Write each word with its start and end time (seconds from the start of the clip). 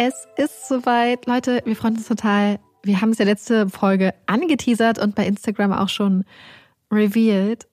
Es 0.00 0.28
ist 0.36 0.68
soweit. 0.68 1.26
Leute, 1.26 1.60
wir 1.64 1.74
freuen 1.74 1.96
uns 1.96 2.06
total. 2.06 2.60
Wir 2.84 3.00
haben 3.00 3.10
es 3.10 3.18
ja 3.18 3.24
letzte 3.24 3.68
Folge 3.68 4.14
angeteasert 4.26 4.96
und 5.00 5.16
bei 5.16 5.26
Instagram 5.26 5.72
auch 5.72 5.88
schon 5.88 6.24
revealed. 6.88 7.66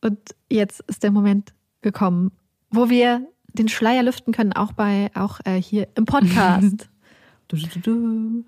Und 0.00 0.20
jetzt 0.48 0.78
ist 0.86 1.02
der 1.02 1.10
Moment 1.10 1.52
gekommen, 1.80 2.30
wo 2.70 2.88
wir 2.88 3.26
den 3.48 3.66
Schleier 3.66 4.04
lüften 4.04 4.32
können, 4.32 4.52
auch 4.52 4.70
bei, 4.74 5.10
auch 5.14 5.40
äh, 5.44 5.60
hier 5.60 5.88
im 5.96 6.04
Podcast. 6.04 6.88
du, 7.48 7.56
du, 7.56 7.80
du, 7.80 8.44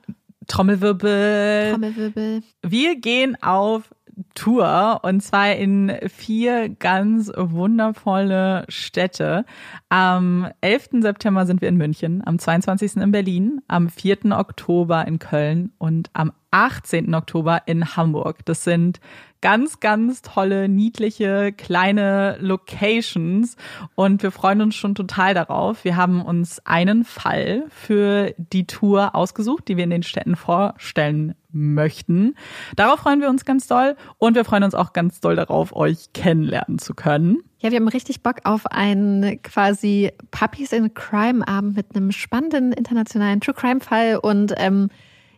Trommelwirbel. 0.47 1.73
Trommelwirbel. 1.73 2.41
Wir 2.63 3.01
gehen 3.01 3.37
auf 3.43 3.93
Tour 4.35 5.01
und 5.03 5.23
zwar 5.23 5.55
in 5.55 5.93
vier 6.09 6.69
ganz 6.69 7.31
wundervolle 7.37 8.65
Städte. 8.69 9.45
Am 9.89 10.49
11. 10.61 11.01
September 11.01 11.47
sind 11.47 11.61
wir 11.61 11.69
in 11.69 11.77
München, 11.77 12.23
am 12.25 12.39
22. 12.39 12.97
in 12.97 13.13
Berlin, 13.13 13.61
am 13.69 13.89
4. 13.89 14.33
Oktober 14.33 15.07
in 15.07 15.19
Köln 15.19 15.73
und 15.79 16.11
am 16.13 16.33
18. 16.51 17.15
Oktober 17.15 17.63
in 17.67 17.97
Hamburg. 17.97 18.45
Das 18.45 18.63
sind 18.63 19.01
ganz, 19.41 19.81
ganz 19.81 20.23
tolle, 20.23 20.69
niedliche, 20.69 21.53
kleine 21.53 22.37
Locations 22.41 23.57
und 23.95 24.23
wir 24.23 24.31
freuen 24.31 24.63
uns 24.63 24.75
schon 24.75 24.95
total 24.95 25.35
darauf. 25.35 25.85
Wir 25.85 25.97
haben 25.97 26.23
uns 26.23 26.65
einen 26.65 27.05
Fall 27.05 27.65
für 27.69 28.35
die 28.39 28.67
Tour 28.67 29.15
ausgesucht, 29.15 29.69
die 29.69 29.77
wir 29.77 29.85
in 29.85 29.91
den 29.91 30.03
Städten 30.03 30.37
vorstellen 30.37 31.35
möchten. 31.55 32.35
Darauf 32.77 33.01
freuen 33.01 33.21
wir 33.21 33.31
uns 33.31 33.45
ganz 33.45 33.67
doll 33.67 33.97
und 34.19 34.35
wir 34.35 34.45
freuen 34.45 34.65
uns 34.65 34.75
auch 34.75 34.93
ganz 34.93 35.21
doll 35.21 35.37
darauf, 35.37 35.75
euch 35.75 36.13
kennenlernen 36.13 36.79
zu 36.79 36.95
können. 36.95 37.39
Ja, 37.61 37.71
wir 37.71 37.79
haben 37.79 37.89
richtig 37.89 38.23
Bock 38.23 38.41
auf 38.45 38.67
einen 38.67 39.41
quasi 39.43 40.13
Puppies 40.31 40.73
in 40.73 40.93
Crime 40.93 41.47
Abend 41.49 41.77
mit 41.77 41.97
einem 41.97 42.13
spannenden 42.13 42.73
internationalen 42.73 43.41
True 43.41 43.55
Crime 43.55 43.81
Fall 43.81 44.19
und 44.19 44.53
ähm, 44.59 44.91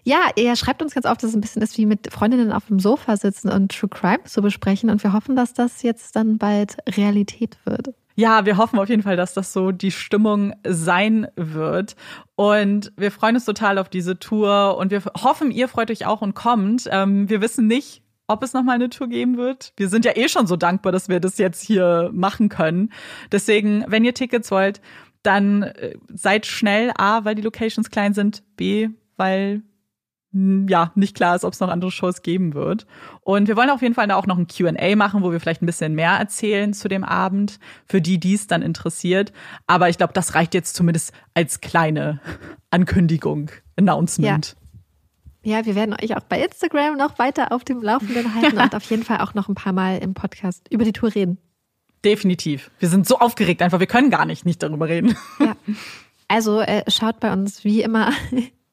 ja, 0.06 0.30
er 0.36 0.54
schreibt 0.54 0.82
uns 0.82 0.94
ganz 0.94 1.04
oft, 1.04 1.20
dass 1.20 1.30
es 1.30 1.36
ein 1.36 1.40
bisschen 1.40 1.62
ist 1.62 1.76
wie 1.78 1.84
mit 1.84 2.12
Freundinnen 2.12 2.52
auf 2.52 2.66
dem 2.66 2.78
Sofa 2.78 3.16
sitzen 3.16 3.48
und 3.48 3.72
True 3.76 3.90
Crime 3.90 4.22
zu 4.22 4.40
besprechen. 4.40 4.88
Und 4.88 5.02
wir 5.02 5.12
hoffen, 5.12 5.34
dass 5.34 5.52
das 5.52 5.82
jetzt 5.82 6.14
dann 6.14 6.38
bald 6.38 6.76
Realität 6.96 7.58
wird. 7.64 7.88
Ja, 8.18 8.46
wir 8.46 8.56
hoffen 8.56 8.78
auf 8.78 8.88
jeden 8.88 9.02
Fall, 9.02 9.16
dass 9.16 9.34
das 9.34 9.52
so 9.52 9.72
die 9.72 9.90
Stimmung 9.90 10.54
sein 10.66 11.28
wird. 11.36 11.96
Und 12.34 12.90
wir 12.96 13.12
freuen 13.12 13.36
uns 13.36 13.44
total 13.44 13.76
auf 13.76 13.90
diese 13.90 14.18
Tour 14.18 14.78
und 14.78 14.90
wir 14.90 15.02
hoffen, 15.22 15.50
ihr 15.50 15.68
freut 15.68 15.90
euch 15.90 16.06
auch 16.06 16.22
und 16.22 16.34
kommt. 16.34 16.88
Ähm, 16.90 17.28
wir 17.28 17.42
wissen 17.42 17.66
nicht, 17.66 18.02
ob 18.26 18.42
es 18.42 18.54
nochmal 18.54 18.76
eine 18.76 18.88
Tour 18.88 19.08
geben 19.08 19.36
wird. 19.36 19.74
Wir 19.76 19.90
sind 19.90 20.06
ja 20.06 20.16
eh 20.16 20.30
schon 20.30 20.46
so 20.46 20.56
dankbar, 20.56 20.92
dass 20.92 21.10
wir 21.10 21.20
das 21.20 21.36
jetzt 21.36 21.62
hier 21.62 22.10
machen 22.14 22.48
können. 22.48 22.90
Deswegen, 23.32 23.84
wenn 23.86 24.04
ihr 24.04 24.14
Tickets 24.14 24.50
wollt, 24.50 24.80
dann 25.22 25.64
äh, 25.64 25.96
seid 26.08 26.46
schnell. 26.46 26.92
A, 26.96 27.26
weil 27.26 27.34
die 27.34 27.42
Locations 27.42 27.90
klein 27.90 28.14
sind. 28.14 28.42
B, 28.56 28.88
weil 29.18 29.62
ja, 30.32 30.92
nicht 30.94 31.16
klar 31.16 31.34
ist, 31.34 31.44
ob 31.44 31.54
es 31.54 31.60
noch 31.60 31.68
andere 31.68 31.90
Shows 31.90 32.22
geben 32.22 32.54
wird. 32.54 32.86
Und 33.22 33.48
wir 33.48 33.56
wollen 33.56 33.70
auf 33.70 33.80
jeden 33.80 33.94
Fall 33.94 34.10
auch 34.10 34.26
noch 34.26 34.36
ein 34.36 34.46
QA 34.46 34.96
machen, 34.96 35.22
wo 35.22 35.32
wir 35.32 35.40
vielleicht 35.40 35.62
ein 35.62 35.66
bisschen 35.66 35.94
mehr 35.94 36.12
erzählen 36.12 36.74
zu 36.74 36.88
dem 36.88 37.04
Abend, 37.04 37.58
für 37.86 38.02
die, 38.02 38.18
die 38.18 38.34
es 38.34 38.46
dann 38.46 38.60
interessiert. 38.60 39.32
Aber 39.66 39.88
ich 39.88 39.96
glaube, 39.96 40.12
das 40.12 40.34
reicht 40.34 40.52
jetzt 40.52 40.74
zumindest 40.76 41.12
als 41.34 41.60
kleine 41.60 42.20
Ankündigung, 42.70 43.50
Announcement. 43.76 44.56
Ja. 45.42 45.58
ja. 45.58 45.66
wir 45.66 45.74
werden 45.74 45.94
euch 45.94 46.16
auch 46.16 46.24
bei 46.24 46.42
Instagram 46.42 46.96
noch 46.96 47.18
weiter 47.18 47.52
auf 47.52 47.64
dem 47.64 47.80
Laufenden 47.80 48.34
halten 48.34 48.58
und 48.60 48.74
auf 48.74 48.84
jeden 48.90 49.04
Fall 49.04 49.20
auch 49.20 49.32
noch 49.32 49.48
ein 49.48 49.54
paar 49.54 49.72
Mal 49.72 49.98
im 49.98 50.12
Podcast 50.12 50.66
über 50.70 50.84
die 50.84 50.92
Tour 50.92 51.14
reden. 51.14 51.38
Definitiv. 52.04 52.70
Wir 52.78 52.88
sind 52.88 53.06
so 53.06 53.18
aufgeregt 53.18 53.62
einfach, 53.62 53.80
wir 53.80 53.86
können 53.86 54.10
gar 54.10 54.26
nicht 54.26 54.44
nicht 54.44 54.62
darüber 54.62 54.88
reden. 54.88 55.16
Ja. 55.40 55.56
Also 56.28 56.60
äh, 56.60 56.82
schaut 56.90 57.20
bei 57.20 57.32
uns 57.32 57.62
wie 57.62 57.82
immer 57.82 58.12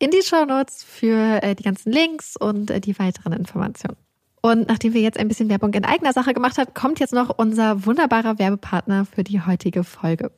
in 0.03 0.11
die 0.11 0.21
Show 0.21 0.43
Notes 0.43 0.83
für 0.83 1.41
äh, 1.41 1.55
die 1.55 1.63
ganzen 1.63 1.89
Links 1.93 2.35
und 2.35 2.69
äh, 2.69 2.81
die 2.81 2.99
weiteren 2.99 3.31
Informationen. 3.31 3.95
Und 4.41 4.67
nachdem 4.67 4.93
wir 4.93 4.99
jetzt 4.99 5.17
ein 5.17 5.29
bisschen 5.29 5.47
Werbung 5.47 5.73
in 5.73 5.85
eigener 5.85 6.11
Sache 6.11 6.33
gemacht 6.33 6.57
haben, 6.57 6.73
kommt 6.73 6.99
jetzt 6.99 7.13
noch 7.13 7.29
unser 7.37 7.85
wunderbarer 7.85 8.37
Werbepartner 8.37 9.05
für 9.05 9.23
die 9.23 9.39
heutige 9.39 9.85
Folge. 9.85 10.31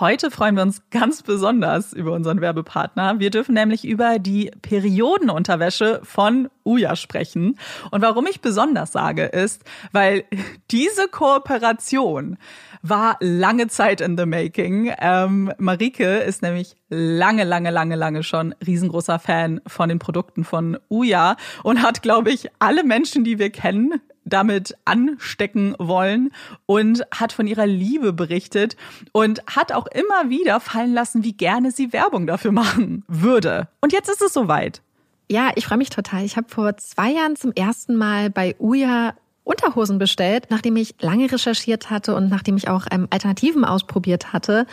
Heute 0.00 0.30
freuen 0.30 0.54
wir 0.56 0.62
uns 0.62 0.80
ganz 0.88 1.22
besonders 1.22 1.92
über 1.92 2.12
unseren 2.12 2.40
Werbepartner. 2.40 3.20
Wir 3.20 3.28
dürfen 3.28 3.52
nämlich 3.52 3.84
über 3.84 4.18
die 4.18 4.50
Periodenunterwäsche 4.62 6.00
von 6.02 6.48
Uja 6.64 6.96
sprechen. 6.96 7.58
Und 7.90 8.00
warum 8.00 8.26
ich 8.26 8.40
besonders 8.40 8.92
sage, 8.92 9.24
ist, 9.24 9.62
weil 9.92 10.24
diese 10.70 11.08
Kooperation 11.08 12.38
war 12.82 13.16
lange 13.20 13.68
Zeit 13.68 14.00
in 14.00 14.18
the 14.18 14.26
making. 14.26 14.92
Ähm, 14.98 15.52
Marike 15.58 16.18
ist 16.18 16.42
nämlich 16.42 16.76
lange, 16.88 17.44
lange, 17.44 17.70
lange, 17.70 17.96
lange 17.96 18.22
schon 18.22 18.54
riesengroßer 18.66 19.18
Fan 19.18 19.60
von 19.66 19.88
den 19.88 19.98
Produkten 19.98 20.44
von 20.44 20.78
Uja 20.90 21.36
und 21.62 21.82
hat, 21.82 22.02
glaube 22.02 22.30
ich, 22.30 22.50
alle 22.58 22.84
Menschen, 22.84 23.24
die 23.24 23.38
wir 23.38 23.50
kennen, 23.50 24.00
damit 24.24 24.76
anstecken 24.84 25.74
wollen 25.78 26.30
und 26.66 27.02
hat 27.12 27.32
von 27.32 27.46
ihrer 27.46 27.66
Liebe 27.66 28.12
berichtet 28.12 28.76
und 29.12 29.42
hat 29.46 29.72
auch 29.72 29.86
immer 29.86 30.28
wieder 30.30 30.60
fallen 30.60 30.92
lassen, 30.92 31.24
wie 31.24 31.32
gerne 31.32 31.70
sie 31.70 31.92
Werbung 31.92 32.26
dafür 32.26 32.52
machen 32.52 33.04
würde. 33.08 33.68
Und 33.80 33.92
jetzt 33.92 34.08
ist 34.08 34.22
es 34.22 34.32
soweit. 34.32 34.82
Ja, 35.30 35.50
ich 35.54 35.66
freue 35.66 35.78
mich 35.78 35.90
total. 35.90 36.24
Ich 36.24 36.36
habe 36.36 36.48
vor 36.48 36.76
zwei 36.76 37.12
Jahren 37.12 37.36
zum 37.36 37.52
ersten 37.52 37.96
Mal 37.96 38.28
bei 38.28 38.54
Uja 38.58 39.14
Unterhosen 39.44 39.98
bestellt, 39.98 40.46
nachdem 40.50 40.76
ich 40.76 40.94
lange 41.00 41.30
recherchiert 41.30 41.90
hatte 41.90 42.14
und 42.14 42.28
nachdem 42.28 42.56
ich 42.56 42.68
auch 42.68 42.86
ähm, 42.90 43.08
Alternativen 43.10 43.64
ausprobiert 43.64 44.32
hatte. 44.32 44.66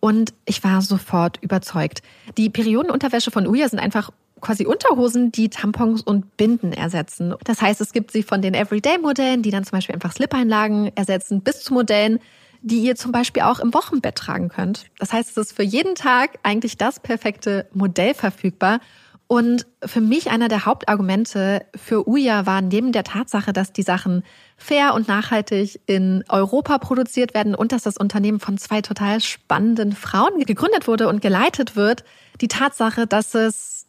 Und 0.00 0.34
ich 0.44 0.62
war 0.64 0.82
sofort 0.82 1.38
überzeugt. 1.42 2.02
Die 2.36 2.50
Periodenunterwäsche 2.50 3.30
von 3.30 3.46
Uja 3.46 3.68
sind 3.68 3.78
einfach 3.78 4.10
quasi 4.40 4.66
Unterhosen, 4.66 5.32
die 5.32 5.48
Tampons 5.48 6.02
und 6.02 6.36
Binden 6.36 6.72
ersetzen. 6.72 7.34
Das 7.44 7.62
heißt, 7.62 7.80
es 7.80 7.92
gibt 7.92 8.10
sie 8.10 8.22
von 8.22 8.42
den 8.42 8.54
Everyday-Modellen, 8.54 9.42
die 9.42 9.50
dann 9.50 9.64
zum 9.64 9.78
Beispiel 9.78 9.94
einfach 9.94 10.12
Slip-Einlagen 10.12 10.92
ersetzen, 10.94 11.40
bis 11.40 11.62
zu 11.62 11.72
Modellen, 11.72 12.20
die 12.62 12.80
ihr 12.80 12.96
zum 12.96 13.12
Beispiel 13.12 13.42
auch 13.42 13.60
im 13.60 13.72
Wochenbett 13.74 14.16
tragen 14.16 14.48
könnt. 14.48 14.86
Das 14.98 15.12
heißt, 15.12 15.30
es 15.30 15.36
ist 15.36 15.52
für 15.52 15.62
jeden 15.62 15.94
Tag 15.94 16.38
eigentlich 16.42 16.76
das 16.76 17.00
perfekte 17.00 17.66
Modell 17.72 18.14
verfügbar. 18.14 18.80
Und 19.28 19.66
für 19.84 20.00
mich 20.00 20.30
einer 20.30 20.46
der 20.46 20.66
Hauptargumente 20.66 21.66
für 21.74 22.08
Uja 22.08 22.46
war 22.46 22.60
neben 22.60 22.92
der 22.92 23.02
Tatsache, 23.02 23.52
dass 23.52 23.72
die 23.72 23.82
Sachen 23.82 24.22
fair 24.56 24.94
und 24.94 25.08
nachhaltig 25.08 25.80
in 25.86 26.22
Europa 26.28 26.78
produziert 26.78 27.34
werden 27.34 27.56
und 27.56 27.72
dass 27.72 27.82
das 27.82 27.96
Unternehmen 27.96 28.38
von 28.38 28.56
zwei 28.56 28.82
total 28.82 29.20
spannenden 29.20 29.92
Frauen 29.92 30.38
gegründet 30.44 30.86
wurde 30.86 31.08
und 31.08 31.20
geleitet 31.20 31.74
wird, 31.74 32.04
die 32.40 32.46
Tatsache, 32.46 33.08
dass 33.08 33.34
es 33.34 33.86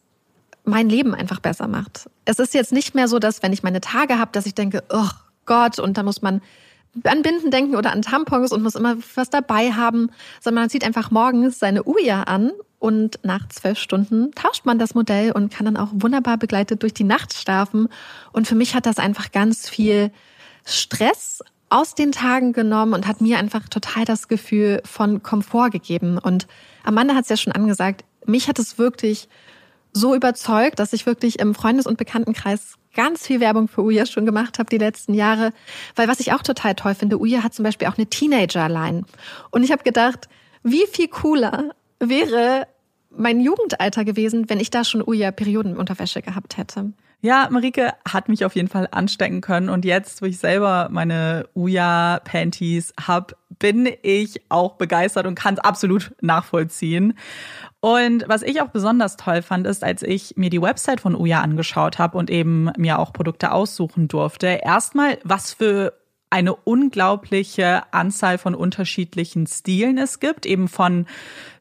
mein 0.64 0.88
Leben 0.88 1.14
einfach 1.14 1.38
besser 1.38 1.68
macht. 1.68 2.10
Es 2.24 2.40
ist 2.40 2.52
jetzt 2.52 2.72
nicht 2.72 2.96
mehr 2.96 3.06
so, 3.06 3.20
dass 3.20 3.42
wenn 3.42 3.52
ich 3.52 3.62
meine 3.62 3.80
Tage 3.80 4.18
habe, 4.18 4.32
dass 4.32 4.44
ich 4.44 4.54
denke, 4.54 4.82
oh 4.90 5.08
Gott, 5.46 5.78
und 5.78 5.96
da 5.96 6.02
muss 6.02 6.20
man 6.20 6.42
an 7.04 7.22
Binden 7.22 7.50
denken 7.52 7.76
oder 7.76 7.92
an 7.92 8.02
Tampons 8.02 8.50
und 8.50 8.62
muss 8.62 8.74
immer 8.74 8.96
was 9.14 9.30
dabei 9.30 9.72
haben, 9.72 10.10
sondern 10.40 10.64
man 10.64 10.70
zieht 10.70 10.84
einfach 10.84 11.10
morgens 11.10 11.60
seine 11.60 11.84
Uja 11.84 12.24
an 12.24 12.50
und 12.78 13.18
nach 13.22 13.48
zwölf 13.48 13.78
Stunden 13.78 14.32
tauscht 14.32 14.64
man 14.64 14.78
das 14.78 14.94
Modell 14.94 15.32
und 15.32 15.52
kann 15.52 15.64
dann 15.64 15.76
auch 15.76 15.88
wunderbar 15.92 16.36
begleitet 16.36 16.82
durch 16.82 16.94
die 16.94 17.04
Nacht 17.04 17.34
schlafen. 17.34 17.88
Und 18.32 18.46
für 18.46 18.54
mich 18.54 18.74
hat 18.74 18.86
das 18.86 18.98
einfach 18.98 19.32
ganz 19.32 19.68
viel 19.68 20.12
Stress 20.64 21.40
aus 21.70 21.94
den 21.94 22.12
Tagen 22.12 22.52
genommen 22.52 22.94
und 22.94 23.06
hat 23.06 23.20
mir 23.20 23.38
einfach 23.38 23.68
total 23.68 24.04
das 24.04 24.28
Gefühl 24.28 24.80
von 24.84 25.22
Komfort 25.22 25.70
gegeben. 25.70 26.18
Und 26.18 26.46
Amanda 26.84 27.14
hat 27.14 27.24
es 27.24 27.28
ja 27.30 27.36
schon 27.36 27.52
angesagt, 27.52 28.04
mich 28.26 28.48
hat 28.48 28.58
es 28.58 28.78
wirklich 28.78 29.28
so 29.92 30.14
überzeugt, 30.14 30.78
dass 30.78 30.92
ich 30.92 31.06
wirklich 31.06 31.38
im 31.40 31.54
Freundes- 31.54 31.86
und 31.86 31.98
Bekanntenkreis 31.98 32.74
ganz 32.94 33.26
viel 33.26 33.40
Werbung 33.40 33.68
für 33.68 33.82
Uja 33.82 34.06
schon 34.06 34.26
gemacht 34.26 34.58
habe 34.58 34.70
die 34.70 34.78
letzten 34.78 35.14
Jahre. 35.14 35.52
Weil 35.96 36.08
was 36.08 36.20
ich 36.20 36.32
auch 36.32 36.42
total 36.42 36.74
toll 36.74 36.94
finde, 36.94 37.18
Uja 37.18 37.42
hat 37.42 37.54
zum 37.54 37.64
Beispiel 37.64 37.88
auch 37.88 37.98
eine 37.98 38.06
Teenager-Line. 38.06 39.04
Und 39.50 39.62
ich 39.62 39.72
habe 39.72 39.82
gedacht, 39.82 40.28
wie 40.62 40.86
viel 40.86 41.08
cooler 41.08 41.70
wäre 42.00 42.66
mein 43.10 43.40
Jugendalter 43.40 44.04
gewesen, 44.04 44.48
wenn 44.48 44.60
ich 44.60 44.70
da 44.70 44.84
schon 44.84 45.02
Uja 45.06 45.30
Periodenunterwäsche 45.30 46.22
gehabt 46.22 46.56
hätte. 46.56 46.92
Ja, 47.20 47.48
Marike 47.50 47.94
hat 48.08 48.28
mich 48.28 48.44
auf 48.44 48.54
jeden 48.54 48.68
Fall 48.68 48.86
anstecken 48.92 49.40
können. 49.40 49.70
Und 49.70 49.84
jetzt, 49.84 50.22
wo 50.22 50.26
ich 50.26 50.38
selber 50.38 50.88
meine 50.90 51.48
Uja-Panties 51.54 52.92
habe, 53.00 53.34
bin 53.58 53.90
ich 54.02 54.42
auch 54.50 54.74
begeistert 54.74 55.26
und 55.26 55.34
kann 55.34 55.54
es 55.54 55.60
absolut 55.60 56.12
nachvollziehen. 56.20 57.18
Und 57.80 58.24
was 58.28 58.42
ich 58.42 58.62
auch 58.62 58.68
besonders 58.68 59.16
toll 59.16 59.42
fand, 59.42 59.66
ist, 59.66 59.82
als 59.82 60.02
ich 60.02 60.36
mir 60.36 60.50
die 60.50 60.62
Website 60.62 61.00
von 61.00 61.16
Uja 61.16 61.40
angeschaut 61.40 61.98
habe 61.98 62.18
und 62.18 62.30
eben 62.30 62.70
mir 62.76 63.00
auch 63.00 63.12
Produkte 63.12 63.50
aussuchen 63.50 64.06
durfte, 64.06 64.60
erstmal, 64.62 65.18
was 65.24 65.52
für 65.52 65.94
eine 66.30 66.54
unglaubliche 66.54 67.82
Anzahl 67.92 68.38
von 68.38 68.54
unterschiedlichen 68.54 69.46
Stilen 69.46 69.98
es 69.98 70.20
gibt, 70.20 70.46
eben 70.46 70.68
von 70.68 71.06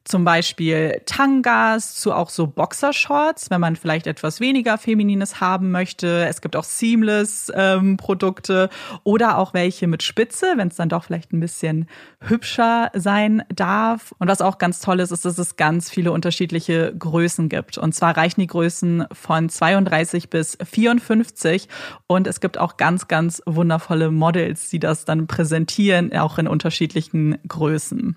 zum 0.07 0.24
Beispiel 0.24 1.01
Tangas 1.06 1.95
zu 1.95 2.13
auch 2.13 2.30
so 2.30 2.48
Boxershorts, 2.48 3.50
wenn 3.50 3.59
man 3.59 3.75
vielleicht 3.75 4.07
etwas 4.07 4.39
weniger 4.39 4.78
Feminines 4.78 5.42
haben 5.42 5.71
möchte. 5.71 6.26
Es 6.26 6.42
gibt 6.42 6.56
auch 6.56 6.64
Seamless-Produkte 6.64 8.69
ähm, 8.71 8.99
oder 9.04 9.37
auch 9.37 9.54
welche 9.54 9.87
mit 9.87 10.04
Spitze, 10.04 10.54
wenn 10.56 10.69
es 10.69 10.78
dann 10.78 10.90
doch 10.90 11.04
vielleicht 11.04 11.33
ein 11.33 11.40
bisschen 11.40 11.87
hübscher 12.21 12.92
sein 12.94 13.44
darf. 13.54 14.14
Und 14.19 14.28
was 14.28 14.42
auch 14.42 14.57
ganz 14.57 14.80
toll 14.80 15.02
ist, 15.02 15.11
ist, 15.11 15.26
dass 15.26 15.37
es 15.37 15.57
ganz 15.57 15.90
viele 15.90 16.11
unterschiedliche 16.11 16.94
Größen 16.97 17.49
gibt. 17.49 17.78
Und 17.78 17.94
zwar 17.94 18.16
reichen 18.16 18.42
die 18.42 18.47
Größen 18.47 19.06
von 19.11 19.49
32 19.49 20.30
bis 20.30 20.57
54. 20.64 21.68
Und 22.07 22.28
es 22.28 22.40
gibt 22.40 22.57
auch 22.57 22.78
ganz, 22.78 23.07
ganz 23.07 23.42
wundervolle 23.45 24.11
Models, 24.11 24.69
die 24.69 24.80
das 24.80 25.06
dann 25.06 25.28
präsentieren, 25.28 26.16
auch 26.16 26.37
in 26.37 26.47
unterschiedlichen 26.47 27.37
Größen. 27.47 28.16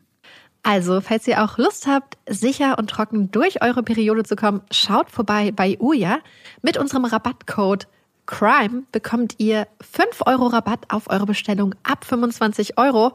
Also, 0.63 1.01
falls 1.01 1.27
ihr 1.27 1.43
auch 1.43 1.57
Lust 1.57 1.87
habt, 1.87 2.19
sicher 2.29 2.79
und 2.79 2.91
trocken 2.91 3.31
durch 3.31 3.63
eure 3.63 3.83
Periode 3.83 4.25
zu 4.25 4.37
kommen, 4.37 4.61
schaut 4.71 5.11
vorbei 5.11 5.53
bei 5.53 5.79
Uja. 5.81 6.19
Mit 6.63 6.77
unserem 6.77 7.07
Rabattcode 7.07 7.87
CRIME 8.27 8.85
bekommt 8.93 9.35
ihr 9.39 9.67
5 9.81 10.23
Euro 10.27 10.47
Rabatt 10.47 10.85
auf 10.89 11.09
eure 11.11 11.27
Bestellung 11.27 11.75
ab 11.83 12.05
25 12.05 12.79
Euro. 12.79 13.13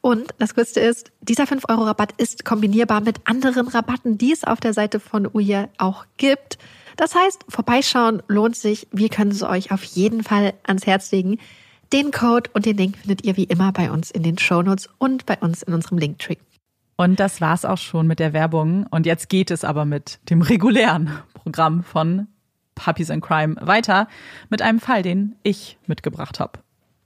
Und 0.00 0.34
das 0.38 0.54
Größte 0.54 0.80
ist, 0.80 1.10
dieser 1.20 1.46
5 1.46 1.64
Euro 1.68 1.84
Rabatt 1.84 2.12
ist 2.18 2.44
kombinierbar 2.44 3.00
mit 3.00 3.20
anderen 3.24 3.68
Rabatten, 3.68 4.18
die 4.18 4.32
es 4.32 4.44
auf 4.44 4.60
der 4.60 4.74
Seite 4.74 5.00
von 5.00 5.28
Uja 5.32 5.68
auch 5.78 6.04
gibt. 6.16 6.58
Das 6.96 7.14
heißt, 7.14 7.44
vorbeischauen 7.48 8.22
lohnt 8.26 8.56
sich. 8.56 8.88
Wir 8.90 9.08
können 9.08 9.30
es 9.30 9.42
euch 9.42 9.70
auf 9.70 9.84
jeden 9.84 10.24
Fall 10.24 10.54
ans 10.64 10.86
Herz 10.86 11.12
legen. 11.12 11.38
Den 11.92 12.10
Code 12.10 12.50
und 12.52 12.66
den 12.66 12.76
Link 12.76 12.98
findet 12.98 13.24
ihr 13.24 13.36
wie 13.36 13.44
immer 13.44 13.72
bei 13.72 13.90
uns 13.90 14.10
in 14.10 14.22
den 14.22 14.36
Shownotes 14.36 14.90
und 14.98 15.24
bei 15.24 15.38
uns 15.38 15.62
in 15.62 15.72
unserem 15.72 15.98
Linktree. 15.98 16.36
Und 17.00 17.20
das 17.20 17.40
war's 17.40 17.64
auch 17.64 17.78
schon 17.78 18.08
mit 18.08 18.18
der 18.18 18.32
Werbung. 18.32 18.84
Und 18.90 19.06
jetzt 19.06 19.28
geht 19.28 19.52
es 19.52 19.64
aber 19.64 19.84
mit 19.84 20.18
dem 20.30 20.42
regulären 20.42 21.10
Programm 21.32 21.84
von 21.84 22.26
Puppies 22.74 23.10
and 23.10 23.22
Crime 23.22 23.54
weiter 23.60 24.08
mit 24.50 24.62
einem 24.62 24.80
Fall, 24.80 25.02
den 25.02 25.36
ich 25.44 25.78
mitgebracht 25.86 26.40
habe. 26.40 26.58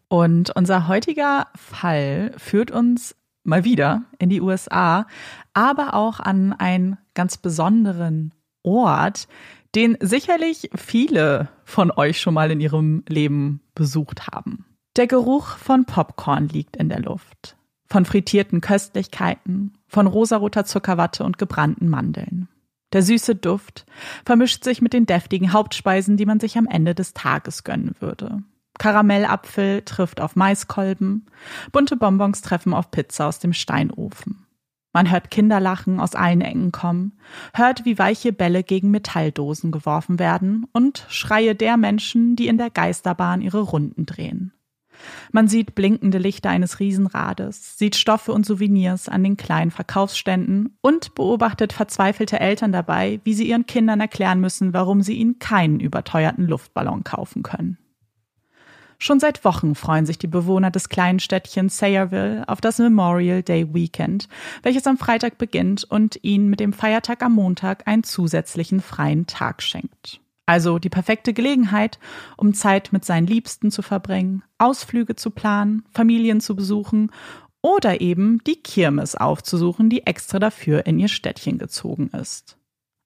Und 0.09 0.51
unser 0.57 0.89
heutiger 0.89 1.47
Fall 1.55 2.33
führt 2.39 2.71
uns 2.71 3.15
mal 3.45 3.65
wieder 3.65 4.05
in 4.19 4.31
die 4.31 4.41
USA, 4.41 5.07
aber 5.53 5.93
auch 5.93 6.21
an 6.21 6.55
einen 6.55 6.97
ganz 7.13 7.37
besonderen 7.37 8.33
Ort, 8.63 9.29
den 9.75 9.99
sicherlich 10.01 10.71
viele 10.75 11.49
von 11.65 11.91
euch 11.91 12.19
schon 12.19 12.35
mal 12.35 12.51
in 12.51 12.61
ihrem 12.61 13.05
Leben 13.09 13.61
besucht 13.75 14.27
haben. 14.29 14.65
Der 14.97 15.07
Geruch 15.07 15.57
von 15.59 15.85
Popcorn 15.85 16.49
liegt 16.49 16.77
in 16.77 16.89
der 16.89 17.01
Luft 17.01 17.57
von 17.93 18.07
frittierten 18.07 18.63
Köstlichkeiten, 18.63 19.75
von 19.87 20.07
rosaroter 20.07 20.65
Zuckerwatte 20.65 21.25
und 21.25 21.37
gebrannten 21.37 21.91
Mandeln. 21.91 22.49
Der 22.95 23.03
süße 23.03 23.37
Duft 23.37 23.85
vermischt 24.25 24.65
sich 24.65 24.81
mit 24.81 24.95
den 24.95 25.05
deftigen 25.05 25.53
Hauptspeisen, 25.53 26.17
die 26.17 26.25
man 26.25 26.41
sich 26.41 26.57
am 26.57 26.67
Ende 26.67 26.95
des 26.95 27.13
Tages 27.13 27.65
gönnen 27.65 27.95
würde. 28.01 28.43
Karamellapfel 28.79 29.83
trifft 29.83 30.23
auf 30.23 30.37
Maiskolben, 30.37 31.27
bunte 31.71 31.97
Bonbons 31.97 32.41
treffen 32.41 32.73
auf 32.73 32.91
Pizza 32.91 33.29
aus 33.29 33.41
dem 33.41 33.53
Steinofen. 33.53 34.47
Man 34.95 35.11
hört 35.11 35.31
Kinderlachen 35.31 36.01
aus 36.01 36.15
allen 36.15 36.41
Ecken 36.41 36.73
kommen, 36.73 37.19
hört, 37.53 37.85
wie 37.85 37.99
weiche 37.99 38.33
Bälle 38.33 38.63
gegen 38.63 38.91
Metalldosen 38.91 39.71
geworfen 39.71 40.19
werden 40.19 40.67
und 40.73 41.05
Schreie 41.11 41.55
der 41.55 41.77
Menschen, 41.77 42.37
die 42.37 42.47
in 42.47 42.57
der 42.57 42.71
Geisterbahn 42.71 43.43
ihre 43.43 43.61
Runden 43.61 44.07
drehen. 44.07 44.55
Man 45.31 45.49
sieht 45.49 45.75
blinkende 45.75 46.19
Lichter 46.19 46.51
eines 46.51 46.81
Riesenrades, 46.81 47.79
sieht 47.79 47.97
Stoffe 47.97 48.33
und 48.33 48.47
Souvenirs 48.47 49.09
an 49.09 49.25
den 49.25 49.37
kleinen 49.37 49.71
Verkaufsständen 49.71 50.77
und 50.81 51.15
beobachtet 51.15 51.73
verzweifelte 51.73 52.41
Eltern 52.41 52.73
dabei, 52.73 53.21
wie 53.25 53.35
sie 53.35 53.49
ihren 53.49 53.67
Kindern 53.67 54.01
erklären 54.01 54.41
müssen, 54.41 54.73
warum 54.73 55.03
sie 55.03 55.15
ihnen 55.15 55.39
keinen 55.39 55.81
überteuerten 55.81 56.47
Luftballon 56.47 57.05
kaufen 57.05 57.43
können. 57.43 57.79
Schon 59.03 59.19
seit 59.19 59.45
Wochen 59.45 59.75
freuen 59.75 60.07
sich 60.07 60.17
die 60.17 60.29
Bewohner 60.29 60.71
des 60.71 60.89
kleinen 60.89 61.19
Städtchens 61.19 61.77
Sayreville 61.77 62.45
auf 62.47 62.61
das 62.61 62.79
Memorial 62.79 63.43
Day 63.43 63.75
Weekend, 63.75 64.29
welches 64.63 64.87
am 64.87 64.97
Freitag 64.97 65.39
beginnt 65.39 65.83
und 65.83 66.21
ihnen 66.23 66.49
mit 66.49 66.61
dem 66.61 66.73
Feiertag 66.73 67.21
am 67.25 67.33
Montag 67.33 67.89
einen 67.89 68.05
zusätzlichen 68.05 68.81
freien 68.81 69.27
Tag 69.27 69.61
schenkt. 69.61 70.22
Also 70.53 70.79
die 70.79 70.91
perfekte 70.91 71.33
Gelegenheit, 71.33 71.99
um 72.37 72.53
Zeit 72.53 72.93
mit 72.93 73.07
seinen 73.07 73.27
Liebsten 73.27 73.71
zu 73.71 73.81
verbringen, 73.81 74.43
Ausflüge 74.59 75.17
zu 75.17 75.31
planen, 75.31 75.87
Familien 75.95 76.43
zu 76.43 76.55
besuchen 76.55 77.11
oder 77.63 78.03
eben 78.03 78.45
die 78.45 78.57
Kirmes 78.57 79.15
aufzusuchen, 79.15 79.89
die 79.89 80.07
extra 80.07 80.39
dafür 80.39 80.85
in 80.85 80.99
ihr 80.99 81.09
Städtchen 81.09 81.57
gezogen 81.57 82.09
ist. 82.09 82.59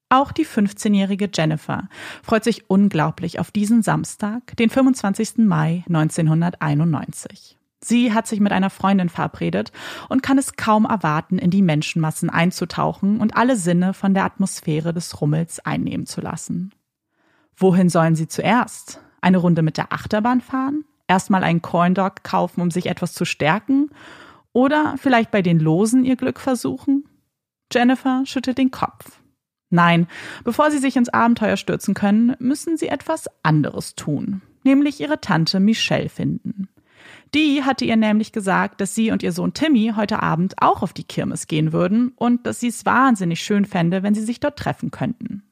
Auch 0.09 0.33
die 0.33 0.45
15-jährige 0.45 1.29
Jennifer 1.33 1.87
freut 2.21 2.43
sich 2.43 2.69
unglaublich 2.69 3.39
auf 3.39 3.49
diesen 3.51 3.81
Samstag, 3.81 4.57
den 4.57 4.69
25. 4.69 5.37
Mai 5.37 5.85
1991. 5.87 7.57
Sie 7.79 8.13
hat 8.13 8.27
sich 8.27 8.41
mit 8.41 8.51
einer 8.51 8.69
Freundin 8.69 9.07
verabredet 9.07 9.71
und 10.09 10.21
kann 10.21 10.37
es 10.37 10.57
kaum 10.57 10.83
erwarten, 10.83 11.37
in 11.37 11.51
die 11.51 11.61
Menschenmassen 11.61 12.29
einzutauchen 12.29 13.21
und 13.21 13.37
alle 13.37 13.55
Sinne 13.55 13.93
von 13.93 14.13
der 14.13 14.25
Atmosphäre 14.25 14.93
des 14.93 15.21
Rummels 15.21 15.61
einnehmen 15.65 16.07
zu 16.07 16.19
lassen. 16.19 16.73
Wohin 17.57 17.89
sollen 17.89 18.15
sie 18.15 18.27
zuerst? 18.27 19.01
Eine 19.19 19.39
Runde 19.39 19.63
mit 19.63 19.77
der 19.77 19.91
Achterbahn 19.91 20.41
fahren? 20.41 20.85
Erstmal 21.07 21.43
einen 21.43 21.63
Corndog 21.63 22.23
kaufen, 22.23 22.61
um 22.61 22.69
sich 22.69 22.85
etwas 22.85 23.13
zu 23.13 23.25
stärken? 23.25 23.89
Oder 24.53 24.95
vielleicht 24.97 25.31
bei 25.31 25.41
den 25.41 25.59
Losen 25.59 26.05
ihr 26.05 26.15
Glück 26.15 26.39
versuchen? 26.39 27.05
Jennifer 27.73 28.23
schüttelt 28.25 28.59
den 28.59 28.71
Kopf. 28.71 29.19
Nein, 29.69 30.07
bevor 30.43 30.71
sie 30.71 30.77
sich 30.77 30.95
ins 30.95 31.09
Abenteuer 31.09 31.57
stürzen 31.57 31.93
können, 31.93 32.35
müssen 32.39 32.77
sie 32.77 32.87
etwas 32.87 33.25
anderes 33.43 33.95
tun, 33.95 34.41
nämlich 34.63 35.01
ihre 35.01 35.19
Tante 35.19 35.59
Michelle 35.59 36.09
finden. 36.09 36.69
Die 37.33 37.63
hatte 37.63 37.83
ihr 37.83 37.97
nämlich 37.97 38.31
gesagt, 38.31 38.79
dass 38.79 38.95
sie 38.95 39.11
und 39.11 39.23
ihr 39.23 39.33
Sohn 39.33 39.53
Timmy 39.53 39.93
heute 39.95 40.23
Abend 40.23 40.55
auch 40.61 40.81
auf 40.81 40.93
die 40.93 41.03
Kirmes 41.03 41.47
gehen 41.47 41.73
würden 41.73 42.13
und 42.15 42.45
dass 42.45 42.61
sie 42.61 42.67
es 42.67 42.85
wahnsinnig 42.85 43.41
schön 43.41 43.65
fände, 43.65 44.03
wenn 44.03 44.15
sie 44.15 44.23
sich 44.23 44.39
dort 44.39 44.57
treffen 44.57 44.91
könnten. 44.91 45.43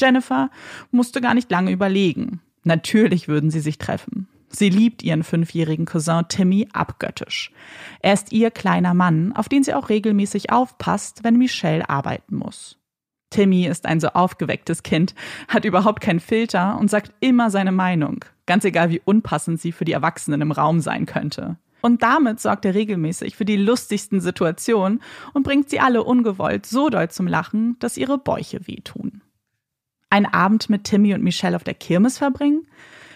Jennifer 0.00 0.50
musste 0.90 1.20
gar 1.20 1.34
nicht 1.34 1.50
lange 1.50 1.70
überlegen. 1.70 2.40
Natürlich 2.64 3.28
würden 3.28 3.50
sie 3.50 3.60
sich 3.60 3.78
treffen. 3.78 4.28
Sie 4.52 4.68
liebt 4.68 5.02
ihren 5.02 5.22
fünfjährigen 5.22 5.86
Cousin 5.86 6.24
Timmy 6.28 6.68
abgöttisch. 6.72 7.52
Er 8.00 8.14
ist 8.14 8.32
ihr 8.32 8.50
kleiner 8.50 8.94
Mann, 8.94 9.32
auf 9.32 9.48
den 9.48 9.62
sie 9.62 9.74
auch 9.74 9.88
regelmäßig 9.88 10.50
aufpasst, 10.50 11.22
wenn 11.22 11.36
Michelle 11.36 11.88
arbeiten 11.88 12.36
muss. 12.36 12.76
Timmy 13.30 13.66
ist 13.66 13.86
ein 13.86 14.00
so 14.00 14.08
aufgewecktes 14.08 14.82
Kind, 14.82 15.14
hat 15.46 15.64
überhaupt 15.64 16.00
keinen 16.00 16.18
Filter 16.18 16.78
und 16.80 16.90
sagt 16.90 17.12
immer 17.20 17.50
seine 17.50 17.70
Meinung, 17.70 18.24
ganz 18.46 18.64
egal 18.64 18.90
wie 18.90 19.00
unpassend 19.04 19.60
sie 19.60 19.70
für 19.70 19.84
die 19.84 19.92
Erwachsenen 19.92 20.40
im 20.40 20.50
Raum 20.50 20.80
sein 20.80 21.06
könnte. 21.06 21.56
Und 21.80 22.02
damit 22.02 22.40
sorgt 22.40 22.64
er 22.64 22.74
regelmäßig 22.74 23.36
für 23.36 23.44
die 23.44 23.56
lustigsten 23.56 24.20
Situationen 24.20 25.00
und 25.32 25.44
bringt 25.44 25.70
sie 25.70 25.80
alle 25.80 26.02
ungewollt 26.02 26.66
so 26.66 26.90
doll 26.90 27.08
zum 27.08 27.26
Lachen, 27.26 27.76
dass 27.78 27.96
ihre 27.96 28.18
Bäuche 28.18 28.66
wehtun. 28.66 29.19
Ein 30.10 30.26
Abend 30.26 30.68
mit 30.68 30.84
Timmy 30.84 31.14
und 31.14 31.22
Michelle 31.22 31.54
auf 31.54 31.64
der 31.64 31.74
Kirmes 31.74 32.18
verbringen? 32.18 32.66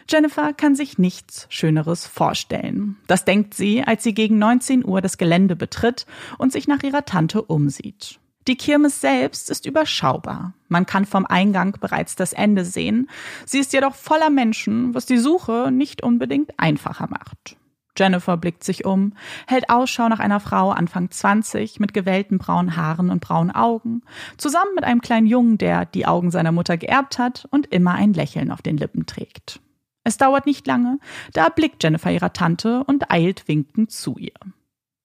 Jennifer 0.09 0.53
kann 0.53 0.75
sich 0.75 0.99
nichts 0.99 1.47
Schöneres 1.49 2.07
vorstellen. 2.07 2.97
Das 3.07 3.25
denkt 3.25 3.55
sie, 3.55 3.83
als 3.83 4.05
sie 4.05 4.15
gegen 4.15 4.39
19 4.39 4.85
Uhr 4.85 5.01
das 5.01 5.19
Gelände 5.19 5.57
betritt 5.57 6.07
und 6.39 6.53
sich 6.53 6.69
nach 6.69 6.83
ihrer 6.83 7.05
Tante 7.05 7.43
umsieht. 7.43 8.21
Die 8.47 8.57
Kirmes 8.57 9.01
selbst 9.01 9.51
ist 9.51 9.65
überschaubar. 9.67 10.53
Man 10.69 10.85
kann 10.85 11.07
vom 11.07 11.25
Eingang 11.25 11.77
bereits 11.81 12.15
das 12.15 12.35
Ende 12.35 12.65
sehen. 12.65 13.09
Sie 13.47 13.59
ist 13.59 13.73
jedoch 13.73 13.95
voller 13.95 14.31
Menschen, 14.31 14.95
was 14.95 15.07
die 15.07 15.19
Suche 15.19 15.71
nicht 15.73 16.03
unbedingt 16.03 16.53
einfacher 16.59 17.09
macht. 17.09 17.57
Jennifer 17.97 18.37
blickt 18.37 18.65
sich 18.65 18.85
um, 18.85 19.13
hält 19.47 19.71
Ausschau 19.71 20.09
nach 20.09 20.21
einer 20.21 20.41
Frau 20.41 20.71
Anfang 20.71 21.11
20 21.11 21.81
mit 21.81 21.95
gewellten 21.95 22.39
braunen 22.39 22.77
Haaren 22.77 23.11
und 23.11 23.21
braunen 23.21 23.55
Augen, 23.55 24.03
zusammen 24.37 24.75
mit 24.75 24.85
einem 24.85 25.01
kleinen 25.01 25.27
Jungen, 25.27 25.59
der 25.59 25.85
die 25.87 26.07
Augen 26.07 26.31
seiner 26.31 26.53
Mutter 26.53 26.77
geerbt 26.77 27.19
hat 27.19 27.47
und 27.51 27.67
immer 27.67 27.93
ein 27.93 28.13
Lächeln 28.13 28.51
auf 28.51 28.63
den 28.63 28.77
Lippen 28.77 29.07
trägt. 29.07 29.61
Es 30.03 30.19
dauert 30.19 30.47
nicht 30.47 30.67
lange, 30.67 30.99
da 31.33 31.49
blickt 31.49 31.83
Jennifer 31.83 32.11
ihrer 32.11 32.33
Tante 32.33 32.85
und 32.85 33.11
eilt 33.11 33.49
winkend 33.49 33.91
zu 33.91 34.17
ihr. 34.19 34.35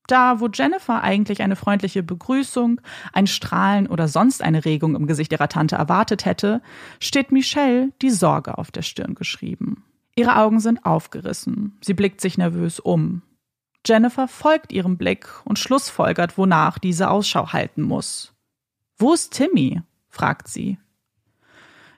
Da, 0.08 0.40
wo 0.40 0.48
Jennifer 0.48 1.04
eigentlich 1.04 1.44
eine 1.44 1.56
freundliche 1.56 2.02
Begrüßung, 2.02 2.82
ein 3.14 3.28
Strahlen 3.28 3.86
oder 3.86 4.08
sonst 4.08 4.42
eine 4.42 4.66
Regung 4.66 4.96
im 4.96 5.06
Gesicht 5.06 5.32
ihrer 5.32 5.48
Tante 5.48 5.76
erwartet 5.76 6.26
hätte, 6.26 6.64
steht 7.00 7.32
Michelle 7.32 7.92
die 8.02 8.10
Sorge 8.10 8.58
auf 8.58 8.72
der 8.72 8.82
Stirn 8.82 9.14
geschrieben. 9.14 9.86
Ihre 10.16 10.38
Augen 10.38 10.60
sind 10.60 10.86
aufgerissen. 10.86 11.78
Sie 11.82 11.94
blickt 11.94 12.22
sich 12.22 12.38
nervös 12.38 12.80
um. 12.80 13.22
Jennifer 13.86 14.28
folgt 14.28 14.72
ihrem 14.72 14.98
Blick 14.98 15.28
und 15.46 15.58
schlussfolgert, 15.58 16.38
wonach 16.38 16.80
diese 16.80 17.10
Ausschau 17.10 17.54
halten 17.54 17.82
muss. 17.82 18.34
Wo 18.98 19.14
ist 19.14 19.34
Timmy? 19.34 19.82
fragt 20.10 20.48
sie. 20.48 20.78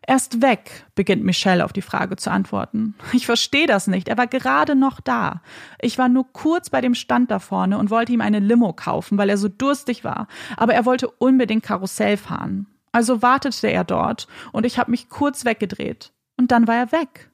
Er 0.03 0.15
ist 0.15 0.41
weg, 0.41 0.85
beginnt 0.95 1.23
Michelle 1.23 1.63
auf 1.63 1.73
die 1.73 1.81
Frage 1.81 2.15
zu 2.15 2.31
antworten. 2.31 2.95
Ich 3.13 3.25
verstehe 3.25 3.67
das 3.67 3.87
nicht. 3.87 4.07
Er 4.07 4.17
war 4.17 4.27
gerade 4.27 4.75
noch 4.75 4.99
da. 4.99 5.41
Ich 5.79 5.97
war 5.97 6.09
nur 6.09 6.31
kurz 6.33 6.69
bei 6.69 6.81
dem 6.81 6.95
Stand 6.95 7.29
da 7.31 7.39
vorne 7.39 7.77
und 7.77 7.91
wollte 7.91 8.11
ihm 8.11 8.21
eine 8.21 8.39
Limo 8.39 8.73
kaufen, 8.73 9.17
weil 9.17 9.29
er 9.29 9.37
so 9.37 9.47
durstig 9.47 10.03
war. 10.03 10.27
Aber 10.57 10.73
er 10.73 10.85
wollte 10.85 11.09
unbedingt 11.09 11.63
Karussell 11.63 12.17
fahren. 12.17 12.67
Also 12.91 13.21
wartete 13.21 13.71
er 13.71 13.83
dort 13.83 14.27
und 14.51 14.65
ich 14.65 14.77
habe 14.77 14.91
mich 14.91 15.09
kurz 15.09 15.45
weggedreht. 15.45 16.11
Und 16.37 16.51
dann 16.51 16.67
war 16.67 16.75
er 16.75 16.91
weg. 16.91 17.30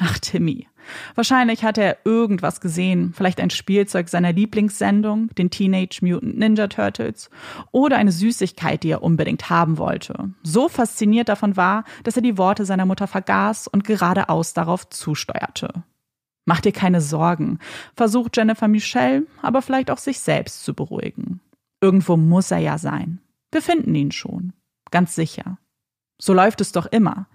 Ach, 0.00 0.18
Timmy. 0.18 0.68
Wahrscheinlich 1.14 1.64
hatte 1.64 1.82
er 1.82 1.98
irgendwas 2.04 2.60
gesehen, 2.60 3.12
vielleicht 3.14 3.40
ein 3.40 3.50
Spielzeug 3.50 4.08
seiner 4.08 4.32
Lieblingssendung, 4.32 5.28
den 5.34 5.50
Teenage 5.50 5.98
Mutant 6.02 6.38
Ninja 6.38 6.68
Turtles, 6.68 7.30
oder 7.72 7.96
eine 7.96 8.12
Süßigkeit, 8.12 8.82
die 8.82 8.90
er 8.90 9.02
unbedingt 9.02 9.50
haben 9.50 9.76
wollte. 9.76 10.30
So 10.42 10.68
fasziniert 10.68 11.28
davon 11.28 11.56
war, 11.56 11.84
dass 12.04 12.16
er 12.16 12.22
die 12.22 12.38
Worte 12.38 12.64
seiner 12.64 12.86
Mutter 12.86 13.06
vergaß 13.06 13.68
und 13.68 13.84
geradeaus 13.84 14.54
darauf 14.54 14.88
zusteuerte. 14.88 15.84
Mach 16.46 16.60
dir 16.60 16.72
keine 16.72 17.02
Sorgen, 17.02 17.58
versucht 17.94 18.36
Jennifer 18.36 18.68
Michelle, 18.68 19.26
aber 19.42 19.60
vielleicht 19.60 19.90
auch 19.90 19.98
sich 19.98 20.20
selbst 20.20 20.64
zu 20.64 20.72
beruhigen. 20.72 21.40
Irgendwo 21.82 22.16
muss 22.16 22.50
er 22.50 22.58
ja 22.58 22.78
sein. 22.78 23.20
Wir 23.50 23.62
finden 23.62 23.94
ihn 23.94 24.12
schon. 24.12 24.54
Ganz 24.90 25.14
sicher. 25.14 25.58
So 26.20 26.32
läuft 26.32 26.60
es 26.60 26.72
doch 26.72 26.86
immer. 26.86 27.28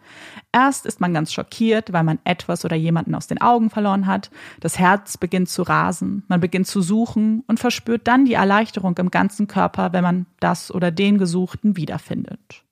Erst 0.56 0.86
ist 0.86 1.02
man 1.02 1.16
ganz 1.16 1.34
schockiert, 1.34 1.94
weil 1.94 2.04
man 2.04 2.20
etwas 2.26 2.64
oder 2.64 2.76
jemanden 2.76 3.16
aus 3.16 3.26
den 3.26 3.42
Augen 3.42 3.72
verloren 3.72 4.06
hat, 4.06 4.30
das 4.60 4.78
Herz 4.78 5.18
beginnt 5.18 5.50
zu 5.50 5.64
rasen, 5.64 6.24
man 6.28 6.40
beginnt 6.40 6.68
zu 6.68 6.84
suchen 6.84 7.44
und 7.48 7.60
verspürt 7.60 8.08
dann 8.08 8.26
die 8.26 8.36
Erleichterung 8.36 8.96
im 9.00 9.10
ganzen 9.10 9.48
Körper, 9.48 9.94
wenn 9.94 10.04
man 10.04 10.26
das 10.40 10.72
oder 10.72 10.92
den 10.92 11.18
Gesuchten 11.18 11.76
wiederfindet. 11.76 12.64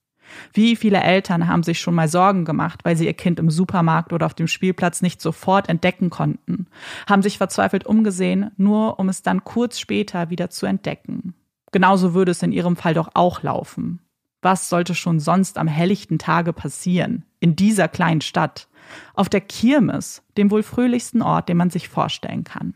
Wie 0.53 0.75
viele 0.75 1.01
Eltern 1.01 1.47
haben 1.47 1.63
sich 1.63 1.79
schon 1.79 1.95
mal 1.95 2.07
Sorgen 2.07 2.45
gemacht, 2.45 2.81
weil 2.83 2.95
sie 2.95 3.07
ihr 3.07 3.13
Kind 3.13 3.39
im 3.39 3.49
Supermarkt 3.49 4.13
oder 4.13 4.27
auf 4.27 4.35
dem 4.35 4.47
Spielplatz 4.47 5.01
nicht 5.01 5.19
sofort 5.19 5.67
entdecken 5.67 6.11
konnten, 6.11 6.67
haben 7.09 7.23
sich 7.23 7.39
verzweifelt 7.39 7.85
umgesehen, 7.85 8.51
nur 8.57 8.99
um 8.99 9.09
es 9.09 9.23
dann 9.23 9.43
kurz 9.43 9.79
später 9.79 10.29
wieder 10.29 10.51
zu 10.51 10.67
entdecken. 10.67 11.33
Genauso 11.71 12.13
würde 12.13 12.31
es 12.31 12.43
in 12.43 12.51
ihrem 12.51 12.75
Fall 12.75 12.93
doch 12.93 13.09
auch 13.15 13.41
laufen. 13.41 14.01
Was 14.43 14.69
sollte 14.69 14.93
schon 14.95 15.19
sonst 15.19 15.57
am 15.57 15.67
helllichten 15.67 16.19
Tage 16.19 16.53
passieren? 16.53 17.25
In 17.41 17.57
dieser 17.57 17.89
kleinen 17.89 18.21
Stadt? 18.21 18.69
Auf 19.13 19.27
der 19.27 19.41
Kirmes, 19.41 20.23
dem 20.37 20.51
wohl 20.51 20.63
fröhlichsten 20.63 21.21
Ort, 21.21 21.49
den 21.49 21.57
man 21.57 21.69
sich 21.69 21.89
vorstellen 21.89 22.43
kann. 22.43 22.75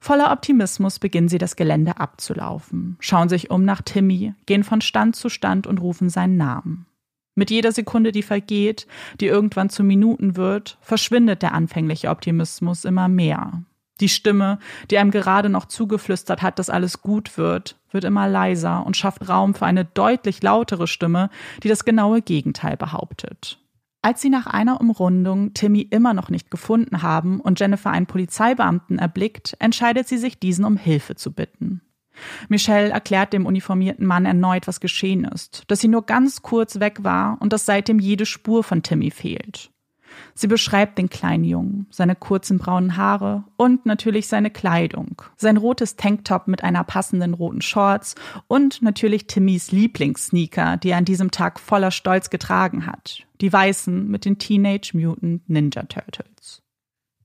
Voller 0.00 0.32
Optimismus 0.32 0.98
beginnen 0.98 1.28
sie 1.28 1.38
das 1.38 1.54
Gelände 1.54 1.98
abzulaufen, 1.98 2.96
schauen 2.98 3.28
sich 3.28 3.50
um 3.50 3.64
nach 3.64 3.82
Timmy, 3.82 4.34
gehen 4.46 4.64
von 4.64 4.80
Stand 4.80 5.14
zu 5.14 5.28
Stand 5.28 5.68
und 5.68 5.80
rufen 5.80 6.10
seinen 6.10 6.36
Namen. 6.36 6.86
Mit 7.36 7.52
jeder 7.52 7.70
Sekunde, 7.70 8.10
die 8.10 8.22
vergeht, 8.22 8.88
die 9.20 9.26
irgendwann 9.26 9.70
zu 9.70 9.84
Minuten 9.84 10.36
wird, 10.36 10.76
verschwindet 10.80 11.42
der 11.42 11.54
anfängliche 11.54 12.10
Optimismus 12.10 12.84
immer 12.84 13.06
mehr. 13.06 13.62
Die 14.00 14.08
Stimme, 14.08 14.58
die 14.90 14.98
einem 14.98 15.12
gerade 15.12 15.48
noch 15.48 15.66
zugeflüstert 15.66 16.42
hat, 16.42 16.58
dass 16.58 16.68
alles 16.68 17.00
gut 17.00 17.38
wird, 17.38 17.78
wird 17.94 18.04
immer 18.04 18.28
leiser 18.28 18.84
und 18.86 18.96
schafft 18.96 19.28
Raum 19.28 19.54
für 19.54 19.66
eine 19.66 19.84
deutlich 19.84 20.42
lautere 20.42 20.86
Stimme, 20.86 21.30
die 21.62 21.68
das 21.68 21.84
genaue 21.84 22.22
Gegenteil 22.22 22.76
behauptet. 22.76 23.58
Als 24.04 24.20
sie 24.20 24.30
nach 24.30 24.46
einer 24.46 24.80
Umrundung 24.80 25.54
Timmy 25.54 25.82
immer 25.82 26.12
noch 26.12 26.28
nicht 26.28 26.50
gefunden 26.50 27.02
haben 27.02 27.40
und 27.40 27.60
Jennifer 27.60 27.90
einen 27.90 28.06
Polizeibeamten 28.06 28.98
erblickt, 28.98 29.56
entscheidet 29.60 30.08
sie 30.08 30.18
sich, 30.18 30.40
diesen 30.40 30.64
um 30.64 30.76
Hilfe 30.76 31.14
zu 31.14 31.32
bitten. 31.32 31.82
Michelle 32.48 32.90
erklärt 32.90 33.32
dem 33.32 33.46
uniformierten 33.46 34.06
Mann 34.06 34.26
erneut, 34.26 34.66
was 34.66 34.80
geschehen 34.80 35.24
ist, 35.24 35.64
dass 35.68 35.80
sie 35.80 35.88
nur 35.88 36.04
ganz 36.04 36.42
kurz 36.42 36.80
weg 36.80 37.04
war 37.04 37.38
und 37.40 37.52
dass 37.52 37.66
seitdem 37.66 37.98
jede 37.98 38.26
Spur 38.26 38.64
von 38.64 38.82
Timmy 38.82 39.10
fehlt. 39.10 39.71
Sie 40.34 40.46
beschreibt 40.46 40.98
den 40.98 41.08
kleinen 41.08 41.44
Jungen, 41.44 41.86
seine 41.90 42.16
kurzen 42.16 42.58
braunen 42.58 42.96
Haare 42.96 43.44
und 43.56 43.86
natürlich 43.86 44.28
seine 44.28 44.50
Kleidung. 44.50 45.22
Sein 45.36 45.56
rotes 45.56 45.96
Tanktop 45.96 46.48
mit 46.48 46.64
einer 46.64 46.84
passenden 46.84 47.34
roten 47.34 47.62
Shorts 47.62 48.14
und 48.48 48.82
natürlich 48.82 49.26
Timmys 49.26 49.72
Lieblingssneaker, 49.72 50.76
die 50.76 50.90
er 50.90 50.98
an 50.98 51.04
diesem 51.04 51.30
Tag 51.30 51.60
voller 51.60 51.90
Stolz 51.90 52.30
getragen 52.30 52.86
hat. 52.86 53.26
Die 53.40 53.52
weißen 53.52 54.08
mit 54.08 54.24
den 54.24 54.38
Teenage 54.38 54.92
Mutant 54.94 55.48
Ninja 55.48 55.82
Turtles. 55.82 56.62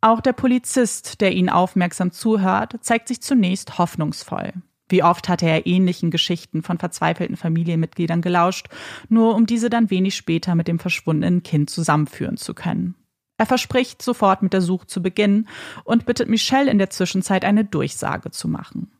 Auch 0.01 0.21
der 0.21 0.33
Polizist, 0.33 1.21
der 1.21 1.33
ihnen 1.33 1.49
aufmerksam 1.49 2.11
zuhört, 2.11 2.75
zeigt 2.81 3.07
sich 3.07 3.21
zunächst 3.21 3.77
hoffnungsvoll. 3.77 4.53
Wie 4.89 5.03
oft 5.03 5.27
hatte 5.27 5.45
er 5.45 5.67
ähnlichen 5.67 6.11
Geschichten 6.11 6.63
von 6.63 6.77
verzweifelten 6.77 7.35
Familienmitgliedern 7.35 8.21
gelauscht, 8.21 8.67
nur 9.09 9.35
um 9.35 9.45
diese 9.45 9.69
dann 9.69 9.89
wenig 9.89 10.15
später 10.15 10.55
mit 10.55 10.67
dem 10.67 10.79
verschwundenen 10.79 11.43
Kind 11.43 11.69
zusammenführen 11.69 12.37
zu 12.37 12.53
können. 12.53 12.95
Er 13.37 13.45
verspricht, 13.45 14.01
sofort 14.01 14.41
mit 14.41 14.53
der 14.53 14.61
Suche 14.61 14.87
zu 14.87 15.01
beginnen 15.01 15.47
und 15.83 16.05
bittet 16.05 16.29
Michelle 16.29 16.71
in 16.71 16.79
der 16.79 16.89
Zwischenzeit 16.89 17.45
eine 17.45 17.65
Durchsage 17.65 18.31
zu 18.31 18.47
machen. 18.47 18.91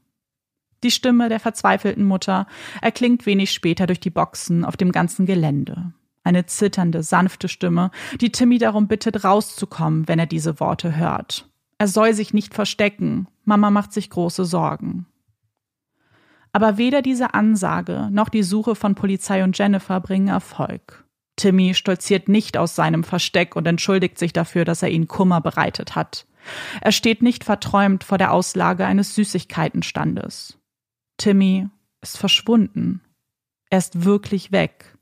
Die 0.84 0.91
Stimme 0.91 1.27
der 1.27 1.39
verzweifelten 1.39 2.03
Mutter 2.03 2.46
erklingt 2.82 3.25
wenig 3.25 3.51
später 3.51 3.88
durch 3.88 4.00
die 4.00 4.12
Boxen 4.12 4.63
auf 4.63 4.77
dem 4.77 4.91
ganzen 4.91 5.25
Gelände. 5.25 5.94
Eine 6.24 6.46
zitternde, 6.46 7.01
sanfte 7.01 7.48
Stimme, 7.48 7.89
die 8.22 8.32
Timmy 8.32 8.60
darum 8.60 8.88
bittet, 8.88 9.24
rauszukommen, 9.24 10.08
wenn 10.08 10.20
er 10.20 10.25
diese 10.27 10.60
Worte 10.60 10.98
hört. 10.98 11.50
Er 11.79 11.88
soll 11.88 12.13
sich 12.13 12.34
nicht 12.34 12.53
verstecken. 12.53 13.27
Mama 13.46 13.72
macht 13.72 13.94
sich 13.94 14.10
große 14.10 14.46
Sorgen. 14.46 15.08
Aber 16.51 16.77
weder 16.77 17.01
diese 17.01 17.34
Ansage 17.34 18.10
noch 18.12 18.30
die 18.30 18.44
Suche 18.44 18.75
von 18.75 18.96
Polizei 18.96 19.44
und 19.44 19.58
Jennifer 19.58 20.00
bringen 20.00 20.27
Erfolg. 20.27 21.06
Timmy 21.36 21.75
stolziert 21.75 22.30
nicht 22.30 22.58
aus 22.58 22.75
seinem 22.75 23.04
Versteck 23.04 23.56
und 23.56 23.68
entschuldigt 23.68 24.18
sich 24.18 24.34
dafür, 24.34 24.66
dass 24.66 24.82
er 24.82 24.89
ihnen 24.89 25.08
Kummer 25.08 25.39
bereitet 25.39 25.96
hat. 25.96 26.25
Er 26.82 26.92
steht 26.92 27.22
nicht 27.22 27.44
verträumt 27.44 28.04
vor 28.04 28.18
der 28.18 28.34
Auslage 28.34 28.86
eines 28.86 29.13
Süßigkeitenstandes. 29.16 30.58
Timmy 31.18 31.70
ist 32.01 32.18
verschwunden. 32.18 33.01
Er 33.70 33.80
ist 33.80 34.04
wirklich 34.04 34.51
weg. 34.51 34.98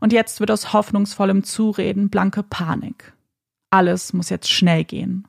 Und 0.00 0.12
jetzt 0.12 0.40
wird 0.40 0.50
aus 0.50 0.72
hoffnungsvollem 0.72 1.42
Zureden 1.42 2.10
blanke 2.10 2.42
Panik. 2.42 3.14
Alles 3.70 4.12
muss 4.12 4.30
jetzt 4.30 4.50
schnell 4.50 4.84
gehen. 4.84 5.26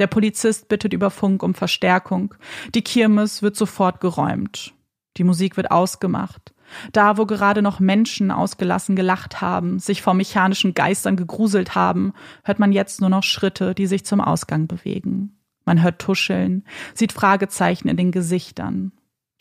Der 0.00 0.06
Polizist 0.06 0.68
bittet 0.68 0.94
über 0.94 1.10
Funk 1.10 1.42
um 1.42 1.54
Verstärkung. 1.54 2.34
Die 2.74 2.82
Kirmes 2.82 3.42
wird 3.42 3.54
sofort 3.54 4.00
geräumt. 4.00 4.72
Die 5.18 5.24
Musik 5.24 5.58
wird 5.58 5.70
ausgemacht. 5.70 6.54
Da, 6.92 7.18
wo 7.18 7.26
gerade 7.26 7.60
noch 7.60 7.80
Menschen 7.80 8.30
ausgelassen 8.30 8.96
gelacht 8.96 9.42
haben, 9.42 9.78
sich 9.78 10.00
vor 10.00 10.14
mechanischen 10.14 10.72
Geistern 10.72 11.16
gegruselt 11.16 11.74
haben, 11.74 12.14
hört 12.44 12.58
man 12.58 12.72
jetzt 12.72 13.02
nur 13.02 13.10
noch 13.10 13.24
Schritte, 13.24 13.74
die 13.74 13.86
sich 13.86 14.06
zum 14.06 14.22
Ausgang 14.22 14.66
bewegen. 14.66 15.38
Man 15.66 15.82
hört 15.82 16.00
Tuscheln, 16.00 16.64
sieht 16.94 17.12
Fragezeichen 17.12 17.88
in 17.88 17.98
den 17.98 18.10
Gesichtern. 18.10 18.92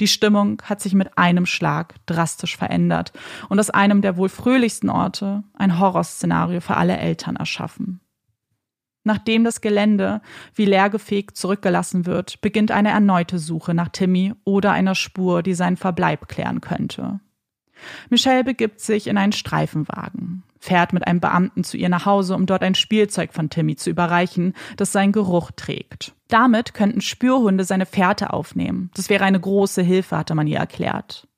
Die 0.01 0.07
Stimmung 0.07 0.61
hat 0.63 0.81
sich 0.81 0.93
mit 0.93 1.17
einem 1.17 1.45
Schlag 1.45 1.95
drastisch 2.05 2.57
verändert 2.57 3.13
und 3.47 3.59
aus 3.59 3.69
einem 3.69 4.01
der 4.01 4.17
wohl 4.17 4.29
fröhlichsten 4.29 4.89
Orte 4.89 5.43
ein 5.53 5.79
Horrorszenario 5.79 6.59
für 6.59 6.75
alle 6.75 6.97
Eltern 6.97 7.37
erschaffen. 7.37 8.01
Nachdem 9.03 9.43
das 9.43 9.61
Gelände 9.61 10.21
wie 10.53 10.65
leergefegt 10.65 11.37
zurückgelassen 11.37 12.05
wird, 12.05 12.41
beginnt 12.41 12.71
eine 12.71 12.89
erneute 12.89 13.39
Suche 13.39 13.73
nach 13.73 13.89
Timmy 13.89 14.33
oder 14.43 14.71
einer 14.71 14.95
Spur, 14.95 15.41
die 15.41 15.53
seinen 15.53 15.77
Verbleib 15.77 16.27
klären 16.27 16.61
könnte. 16.61 17.19
Michelle 18.09 18.43
begibt 18.43 18.81
sich 18.81 19.07
in 19.07 19.17
einen 19.17 19.31
Streifenwagen, 19.31 20.43
fährt 20.59 20.91
mit 20.91 21.07
einem 21.07 21.21
Beamten 21.21 21.63
zu 21.63 21.77
ihr 21.77 21.87
nach 21.87 22.05
Hause, 22.05 22.35
um 22.35 22.45
dort 22.45 22.61
ein 22.61 22.75
Spielzeug 22.75 23.33
von 23.33 23.49
Timmy 23.49 23.77
zu 23.77 23.89
überreichen, 23.89 24.53
das 24.75 24.91
seinen 24.91 25.13
Geruch 25.13 25.51
trägt. 25.55 26.13
Damit 26.27 26.73
könnten 26.73 26.99
Spürhunde 26.99 27.63
seine 27.63 27.85
Fährte 27.85 28.33
aufnehmen. 28.33 28.91
Das 28.95 29.09
wäre 29.09 29.23
eine 29.23 29.39
große 29.39 29.81
Hilfe, 29.81 30.17
hatte 30.17 30.35
man 30.35 30.45
ihr 30.45 30.59
erklärt. 30.59 31.28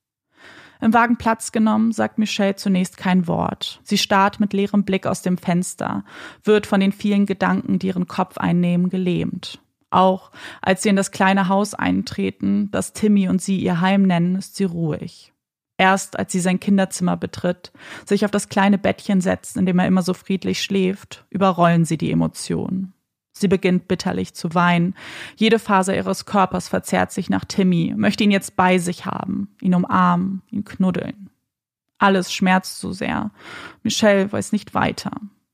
Im 0.81 0.93
Wagen 0.93 1.17
Platz 1.17 1.51
genommen, 1.51 1.91
sagt 1.91 2.17
Michelle 2.17 2.55
zunächst 2.55 2.97
kein 2.97 3.27
Wort. 3.27 3.79
Sie 3.83 3.99
starrt 3.99 4.39
mit 4.39 4.51
leerem 4.51 4.83
Blick 4.83 5.05
aus 5.05 5.21
dem 5.21 5.37
Fenster, 5.37 6.03
wird 6.43 6.65
von 6.65 6.79
den 6.79 6.91
vielen 6.91 7.27
Gedanken, 7.27 7.77
die 7.77 7.87
ihren 7.87 8.07
Kopf 8.07 8.37
einnehmen, 8.37 8.89
gelähmt. 8.89 9.61
Auch 9.91 10.31
als 10.61 10.81
sie 10.81 10.89
in 10.89 10.95
das 10.95 11.11
kleine 11.11 11.49
Haus 11.49 11.75
eintreten, 11.75 12.71
das 12.71 12.93
Timmy 12.93 13.29
und 13.29 13.41
sie 13.41 13.59
ihr 13.59 13.79
Heim 13.79 14.03
nennen, 14.03 14.35
ist 14.35 14.55
sie 14.55 14.63
ruhig. 14.63 15.33
Erst 15.77 16.17
als 16.17 16.31
sie 16.31 16.39
sein 16.39 16.59
Kinderzimmer 16.59 17.17
betritt, 17.17 17.71
sich 18.05 18.25
auf 18.25 18.31
das 18.31 18.49
kleine 18.49 18.77
Bettchen 18.77 19.21
setzt, 19.21 19.57
in 19.57 19.65
dem 19.65 19.79
er 19.79 19.87
immer 19.87 20.01
so 20.01 20.13
friedlich 20.13 20.63
schläft, 20.63 21.25
überrollen 21.29 21.85
sie 21.85 21.97
die 21.97 22.11
Emotionen. 22.11 22.93
Sie 23.33 23.47
beginnt 23.47 23.87
bitterlich 23.87 24.33
zu 24.33 24.53
weinen. 24.53 24.95
Jede 25.35 25.59
Faser 25.59 25.95
ihres 25.95 26.25
Körpers 26.25 26.67
verzerrt 26.67 27.11
sich 27.11 27.29
nach 27.29 27.45
Timmy, 27.45 27.93
möchte 27.95 28.23
ihn 28.23 28.31
jetzt 28.31 28.55
bei 28.55 28.77
sich 28.77 29.05
haben, 29.05 29.55
ihn 29.61 29.75
umarmen, 29.75 30.41
ihn 30.51 30.65
knuddeln. 30.65 31.29
Alles 31.97 32.33
schmerzt 32.33 32.79
so 32.79 32.91
sehr. 32.91 33.31
Michelle 33.83 34.31
weiß 34.31 34.51
nicht 34.51 34.73
weiter, 34.73 35.11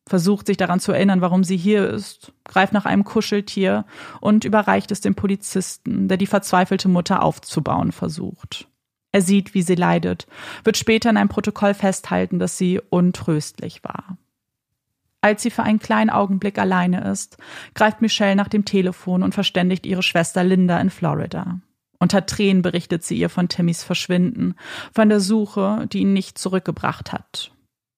versucht 0.08 0.48
sich 0.48 0.58
daran 0.58 0.80
zu 0.80 0.92
erinnern, 0.92 1.22
warum 1.22 1.44
sie 1.44 1.58
hier 1.58 1.90
ist, 1.90 2.32
greift 2.46 2.74
nach 2.74 2.86
einem 2.86 3.04
Kuscheltier 3.04 3.86
und 4.22 4.46
überreicht 4.46 4.92
es 4.92 5.02
dem 5.02 5.16
Polizisten, 5.16 6.08
der 6.08 6.18
die 6.18 6.28
verzweifelte 6.28 6.88
Mutter 6.88 7.22
aufzubauen 7.22 7.92
versucht. 7.92 8.68
Er 9.12 9.22
sieht, 9.22 9.54
wie 9.54 9.62
sie 9.62 9.76
leidet, 9.76 10.28
wird 10.64 10.78
später 10.78 11.10
in 11.10 11.18
einem 11.18 11.30
Protokoll 11.30 11.74
festhalten, 11.74 12.40
dass 12.40 12.58
sie 12.58 12.82
untröstlich 12.90 13.84
war. 13.84 14.18
Als 15.28 15.44
sie 15.44 15.52
für 15.52 15.64
einen 15.64 15.80
kleinen 15.80 16.10
Augenblick 16.10 16.58
alleine 16.58 17.04
ist, 17.04 17.36
greift 17.76 18.02
Michelle 18.02 18.38
nach 18.38 18.48
dem 18.48 18.64
Telefon 18.64 19.24
und 19.24 19.34
verständigt 19.34 19.86
ihre 19.86 20.02
Schwester 20.02 20.42
Linda 20.42 20.80
in 20.80 20.90
Florida. 20.90 21.60
Unter 22.00 22.26
Tränen 22.26 22.62
berichtet 22.62 23.04
sie 23.04 23.18
ihr 23.18 23.28
von 23.28 23.50
Timmys 23.50 23.84
Verschwinden, 23.84 24.56
von 24.94 25.10
der 25.10 25.20
Suche, 25.20 25.86
die 25.92 26.00
ihn 26.00 26.14
nicht 26.14 26.38
zurückgebracht 26.38 27.12
hat. 27.12 27.52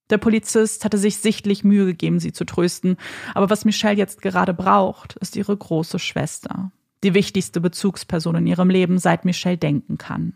Der 0.10 0.18
Polizist 0.18 0.86
hatte 0.86 0.98
sich 0.98 1.18
sichtlich 1.18 1.64
Mühe 1.64 1.86
gegeben, 1.86 2.20
sie 2.20 2.34
zu 2.34 2.46
trösten, 2.46 2.98
aber 3.36 3.52
was 3.52 3.64
Michelle 3.64 3.96
jetzt 3.96 4.24
gerade 4.24 4.56
braucht, 4.56 5.16
ist 5.18 5.36
ihre 5.36 5.56
große 5.56 6.00
Schwester. 6.00 6.72
Die 7.04 7.14
wichtigste 7.14 7.62
Bezugsperson 7.62 8.38
in 8.38 8.48
ihrem 8.48 8.72
Leben, 8.72 8.98
seit 8.98 9.24
Michelle 9.24 9.60
denken 9.60 10.00
kann. 10.00 10.36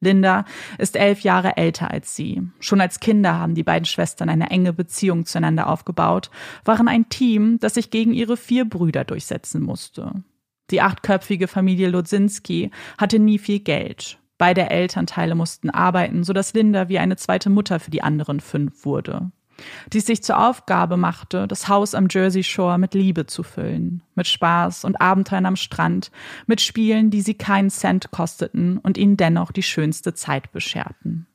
Linda 0.00 0.44
ist 0.78 0.96
elf 0.96 1.20
Jahre 1.20 1.56
älter 1.56 1.90
als 1.90 2.14
sie. 2.14 2.42
Schon 2.60 2.80
als 2.80 3.00
Kinder 3.00 3.38
haben 3.38 3.54
die 3.54 3.62
beiden 3.62 3.86
Schwestern 3.86 4.28
eine 4.28 4.50
enge 4.50 4.72
Beziehung 4.72 5.24
zueinander 5.24 5.68
aufgebaut, 5.68 6.30
waren 6.64 6.88
ein 6.88 7.08
Team, 7.08 7.58
das 7.60 7.74
sich 7.74 7.90
gegen 7.90 8.12
ihre 8.12 8.36
vier 8.36 8.68
Brüder 8.68 9.04
durchsetzen 9.04 9.62
musste. 9.62 10.12
Die 10.70 10.82
achtköpfige 10.82 11.48
Familie 11.48 11.88
Lodzinski 11.88 12.70
hatte 12.98 13.18
nie 13.18 13.38
viel 13.38 13.60
Geld. 13.60 14.18
Beide 14.38 14.68
Elternteile 14.68 15.34
mussten 15.34 15.70
arbeiten, 15.70 16.24
sodass 16.24 16.52
Linda 16.52 16.88
wie 16.88 16.98
eine 16.98 17.16
zweite 17.16 17.48
Mutter 17.48 17.80
für 17.80 17.90
die 17.90 18.02
anderen 18.02 18.40
fünf 18.40 18.84
wurde 18.84 19.30
die 19.92 19.98
es 19.98 20.06
sich 20.06 20.22
zur 20.22 20.38
Aufgabe 20.38 20.96
machte, 20.96 21.46
das 21.46 21.68
Haus 21.68 21.94
am 21.94 22.08
Jersey 22.10 22.42
Shore 22.42 22.78
mit 22.78 22.94
Liebe 22.94 23.26
zu 23.26 23.42
füllen, 23.42 24.02
mit 24.14 24.26
Spaß 24.26 24.84
und 24.84 25.00
Abenteuern 25.00 25.46
am 25.46 25.56
Strand, 25.56 26.10
mit 26.46 26.60
Spielen, 26.60 27.10
die 27.10 27.22
sie 27.22 27.34
keinen 27.34 27.70
Cent 27.70 28.10
kosteten 28.10 28.78
und 28.78 28.98
ihnen 28.98 29.16
dennoch 29.16 29.52
die 29.52 29.62
schönste 29.62 30.14
Zeit 30.14 30.52
bescherten. 30.52 31.26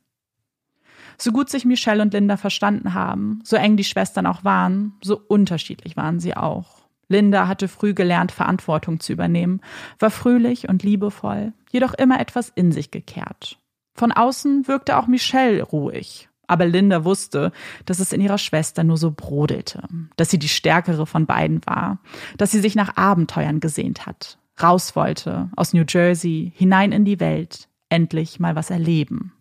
So 1.18 1.32
gut 1.32 1.50
sich 1.50 1.66
Michelle 1.66 2.02
und 2.02 2.14
Linda 2.14 2.38
verstanden 2.38 2.94
haben, 2.94 3.42
so 3.44 3.56
eng 3.56 3.78
die 3.78 3.84
Schwestern 3.84 4.26
auch 4.26 4.44
waren, 4.44 4.94
so 5.04 5.22
unterschiedlich 5.28 5.96
waren 5.96 6.20
sie 6.20 6.36
auch. 6.36 6.82
Linda 7.10 7.48
hatte 7.48 7.68
früh 7.68 7.94
gelernt, 7.94 8.32
Verantwortung 8.32 9.00
zu 9.00 9.14
übernehmen, 9.14 9.62
war 10.00 10.10
fröhlich 10.10 10.70
und 10.70 10.82
liebevoll, 10.82 11.54
jedoch 11.70 11.94
immer 11.94 12.20
etwas 12.20 12.50
in 12.56 12.72
sich 12.72 12.90
gekehrt. 12.90 13.60
Von 13.94 14.12
außen 14.12 14.68
wirkte 14.68 14.98
auch 14.98 15.08
Michelle 15.08 15.62
ruhig, 15.62 16.30
aber 16.52 16.66
Linda 16.66 17.06
wusste, 17.06 17.54
dass 17.86 18.00
es 18.00 18.12
in 18.12 18.20
ihrer 18.20 18.38
Schwester 18.38 18.84
nur 18.84 18.98
so 18.98 19.12
brodelte, 19.16 19.88
dass 20.18 20.30
sie 20.30 20.38
die 20.38 20.50
stärkere 20.50 21.06
von 21.06 21.26
beiden 21.26 21.62
war, 21.66 22.00
dass 22.38 22.52
sie 22.52 22.60
sich 22.60 22.76
nach 22.76 22.98
Abenteuern 22.98 23.62
gesehnt 23.62 24.06
hat, 24.06 24.38
raus 24.62 24.98
wollte, 24.98 25.50
aus 25.56 25.72
New 25.72 25.86
Jersey, 25.88 26.52
hinein 26.54 26.92
in 26.92 27.06
die 27.06 27.22
Welt, 27.22 27.70
endlich 27.88 28.42
mal 28.42 28.56
was 28.58 28.70
erleben. 28.70 29.32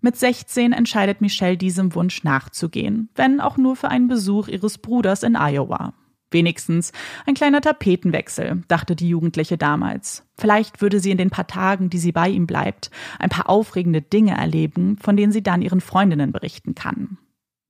Mit 0.00 0.16
16 0.16 0.72
entscheidet 0.72 1.20
Michelle 1.20 1.56
diesem 1.56 1.94
Wunsch 1.94 2.24
nachzugehen, 2.24 3.08
wenn 3.14 3.40
auch 3.40 3.56
nur 3.56 3.76
für 3.76 3.88
einen 3.88 4.08
Besuch 4.08 4.48
ihres 4.48 4.78
Bruders 4.78 5.22
in 5.22 5.36
Iowa. 5.36 5.94
Wenigstens 6.30 6.92
ein 7.26 7.34
kleiner 7.34 7.60
Tapetenwechsel, 7.60 8.62
dachte 8.68 8.94
die 8.94 9.08
Jugendliche 9.08 9.56
damals. 9.56 10.24
Vielleicht 10.36 10.82
würde 10.82 11.00
sie 11.00 11.10
in 11.10 11.18
den 11.18 11.30
paar 11.30 11.46
Tagen, 11.46 11.88
die 11.88 11.98
sie 11.98 12.12
bei 12.12 12.28
ihm 12.28 12.46
bleibt, 12.46 12.90
ein 13.18 13.30
paar 13.30 13.48
aufregende 13.48 14.02
Dinge 14.02 14.36
erleben, 14.36 14.98
von 14.98 15.16
denen 15.16 15.32
sie 15.32 15.42
dann 15.42 15.62
ihren 15.62 15.80
Freundinnen 15.80 16.32
berichten 16.32 16.74
kann. 16.74 17.16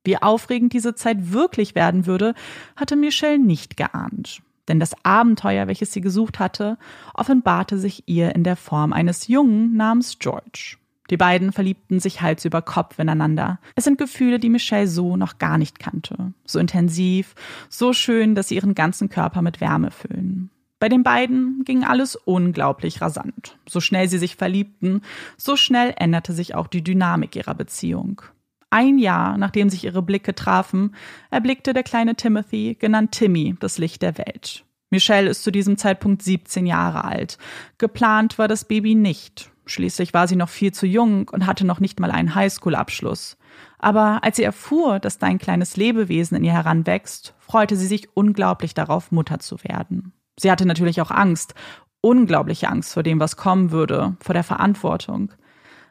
Wie 0.05 0.16
aufregend 0.16 0.73
diese 0.73 0.94
Zeit 0.94 1.33
wirklich 1.33 1.75
werden 1.75 2.07
würde, 2.07 2.35
hatte 2.75 2.97
Michelle 2.97 3.38
nicht 3.38 3.77
geahnt. 3.77 4.42
Denn 4.66 4.81
das 4.81 4.94
Abenteuer, 5.05 5.66
welches 5.66 5.92
sie 5.92 6.01
gesucht 6.01 6.38
hatte, 6.38 6.79
offenbarte 7.14 7.79
sich 7.79 8.05
ihr 8.07 8.35
in 8.35 8.42
der 8.42 8.57
Form 8.57 8.92
eines 8.92 9.29
Jungen 9.29 9.77
namens 9.77 10.18
George. 10.18 10.78
Die 11.11 11.16
beiden 11.16 11.53
verliebten 11.53 12.01
sich 12.01 12.21
Hals 12.21 12.44
über 12.44 12.62
Kopf 12.62 12.99
ineinander. 12.99 13.59
Es 13.75 13.85
sind 13.85 13.99
Gefühle, 13.99 14.38
die 14.38 14.51
Michelle 14.51 14.88
so 14.88 15.16
noch 15.16 15.38
gar 15.38 15.59
nicht 15.59 15.79
kannte. 15.79 16.33
So 16.44 16.59
intensiv, 16.59 17.35
so 17.68 17.92
schön, 17.92 18.35
dass 18.35 18.49
sie 18.49 18.57
ihren 18.57 18.75
ganzen 18.75 19.09
Körper 19.09 19.42
mit 19.42 19.61
Wärme 19.61 19.90
füllen. 19.90 20.51
Bei 20.81 20.88
den 20.88 21.03
beiden 21.03 21.64
ging 21.64 21.83
alles 21.85 22.14
unglaublich 22.14 23.01
rasant. 23.01 23.59
So 23.68 23.81
schnell 23.81 24.09
sie 24.09 24.18
sich 24.18 24.37
verliebten, 24.37 25.03
so 25.37 25.57
schnell 25.57 25.94
änderte 25.97 26.33
sich 26.33 26.55
auch 26.55 26.68
die 26.68 26.85
Dynamik 26.85 27.35
ihrer 27.35 27.55
Beziehung. 27.55 28.23
Ein 28.71 28.99
Jahr, 28.99 29.38
nachdem 29.38 29.71
sich 29.71 29.85
ihre 29.85 30.03
Blicke 30.03 30.35
trafen, 30.35 30.94
erblickte 31.31 31.73
der 31.73 31.83
kleine 31.83 32.14
Timothy, 32.14 32.77
genannt 32.79 33.12
Timmy, 33.12 33.57
das 33.59 33.79
Licht 33.79 34.03
der 34.03 34.18
Welt. 34.18 34.64
Michelle 34.90 35.31
ist 35.31 35.42
zu 35.42 35.51
diesem 35.51 35.77
Zeitpunkt 35.79 36.23
17 36.23 36.66
Jahre 36.66 37.05
alt. 37.05 37.38
Geplant 37.79 38.38
war 38.38 38.49
das 38.49 38.64
Baby 38.64 38.94
nicht. 38.94 39.51
Schließlich 39.71 40.15
war 40.15 40.27
sie 40.27 40.37
noch 40.37 40.49
viel 40.49 40.73
zu 40.73 40.87
jung 40.87 41.29
und 41.29 41.47
hatte 41.47 41.67
noch 41.67 41.79
nicht 41.79 42.01
mal 42.01 42.11
einen 42.11 42.35
Highschool-Abschluss. 42.35 43.37
Aber 43.79 44.25
als 44.25 44.37
sie 44.37 44.43
erfuhr, 44.43 44.99
dass 44.99 45.19
dein 45.19 45.39
kleines 45.39 45.77
Lebewesen 45.77 46.37
in 46.37 46.45
ihr 46.45 46.53
heranwächst, 46.53 47.35
freute 47.39 47.77
sie 47.77 47.87
sich 47.87 48.09
unglaublich 48.15 48.73
darauf, 48.73 49.13
Mutter 49.13 49.41
zu 49.41 49.63
werden. 49.63 50.13
Sie 50.39 50.51
hatte 50.51 50.67
natürlich 50.67 51.03
auch 51.03 51.11
Angst, 51.11 51.55
unglaubliche 52.01 52.69
Angst 52.69 52.95
vor 52.95 53.03
dem, 53.03 53.21
was 53.21 53.37
kommen 53.37 53.71
würde, 53.71 54.17
vor 54.21 54.33
der 54.33 54.45
Verantwortung. 54.45 55.33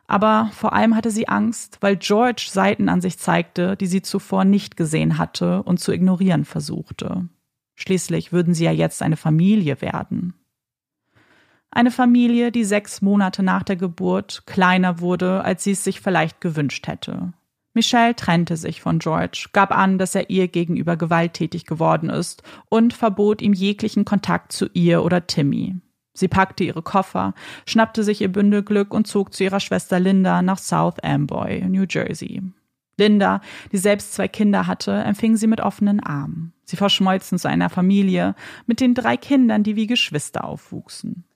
Aber 0.07 0.49
vor 0.53 0.73
allem 0.73 0.95
hatte 0.95 1.11
sie 1.11 1.27
Angst, 1.27 1.77
weil 1.81 1.97
George 1.97 2.47
Seiten 2.49 2.89
an 2.89 3.01
sich 3.01 3.19
zeigte, 3.19 3.75
die 3.77 3.87
sie 3.87 4.01
zuvor 4.01 4.45
nicht 4.45 4.77
gesehen 4.77 5.17
hatte 5.17 5.61
und 5.63 5.79
zu 5.79 5.91
ignorieren 5.91 6.45
versuchte. 6.45 7.27
Schließlich 7.75 8.31
würden 8.31 8.55
sie 8.55 8.63
ja 8.63 8.71
jetzt 8.71 9.03
eine 9.03 9.17
Familie 9.17 9.81
werden. 9.81 10.33
Eine 11.71 11.91
Familie, 11.91 12.51
die 12.51 12.63
sechs 12.63 13.01
Monate 13.01 13.43
nach 13.43 13.63
der 13.63 13.75
Geburt 13.75 14.43
kleiner 14.45 14.99
wurde, 14.99 15.43
als 15.43 15.63
sie 15.63 15.71
es 15.71 15.83
sich 15.83 16.01
vielleicht 16.01 16.41
gewünscht 16.41 16.87
hätte. 16.87 17.33
Michelle 17.73 18.15
trennte 18.15 18.57
sich 18.57 18.81
von 18.81 18.97
George, 18.97 19.49
gab 19.53 19.71
an, 19.71 19.99
dass 19.99 20.15
er 20.15 20.31
ihr 20.31 20.47
gegenüber 20.47 20.97
gewalttätig 20.97 21.65
geworden 21.65 22.09
ist 22.09 22.41
und 22.69 22.93
verbot 22.93 23.41
ihm 23.41 23.53
jeglichen 23.53 24.03
Kontakt 24.03 24.51
zu 24.51 24.67
ihr 24.73 25.03
oder 25.03 25.27
Timmy. 25.27 25.75
Sie 26.15 26.27
packte 26.27 26.63
ihre 26.63 26.81
Koffer, 26.81 27.35
schnappte 27.67 28.03
sich 28.03 28.21
ihr 28.21 28.31
Bündelglück 28.31 28.91
und 28.91 29.05
zog 29.05 29.31
zu 29.31 29.43
ihrer 29.43 29.59
Schwester 29.59 29.99
Linda 29.99 30.41
nach 30.41 30.57
South 30.57 30.99
Amboy, 31.03 31.61
New 31.69 31.85
Jersey. 31.87 32.41
Linda, 32.97 33.41
die 33.71 33.77
selbst 33.77 34.15
zwei 34.15 34.27
Kinder 34.27 34.65
hatte, 34.65 34.93
empfing 34.93 35.37
sie 35.37 35.45
mit 35.45 35.61
offenen 35.61 35.99
Armen. 35.99 36.53
Sie 36.63 36.77
verschmolzen 36.77 37.37
zu 37.37 37.47
einer 37.47 37.69
Familie 37.69 38.33
mit 38.65 38.79
den 38.79 38.95
drei 38.95 39.17
Kindern, 39.17 39.61
die 39.61 39.75
wie 39.75 39.85
Geschwister 39.85 40.45
aufwuchsen. 40.45 41.26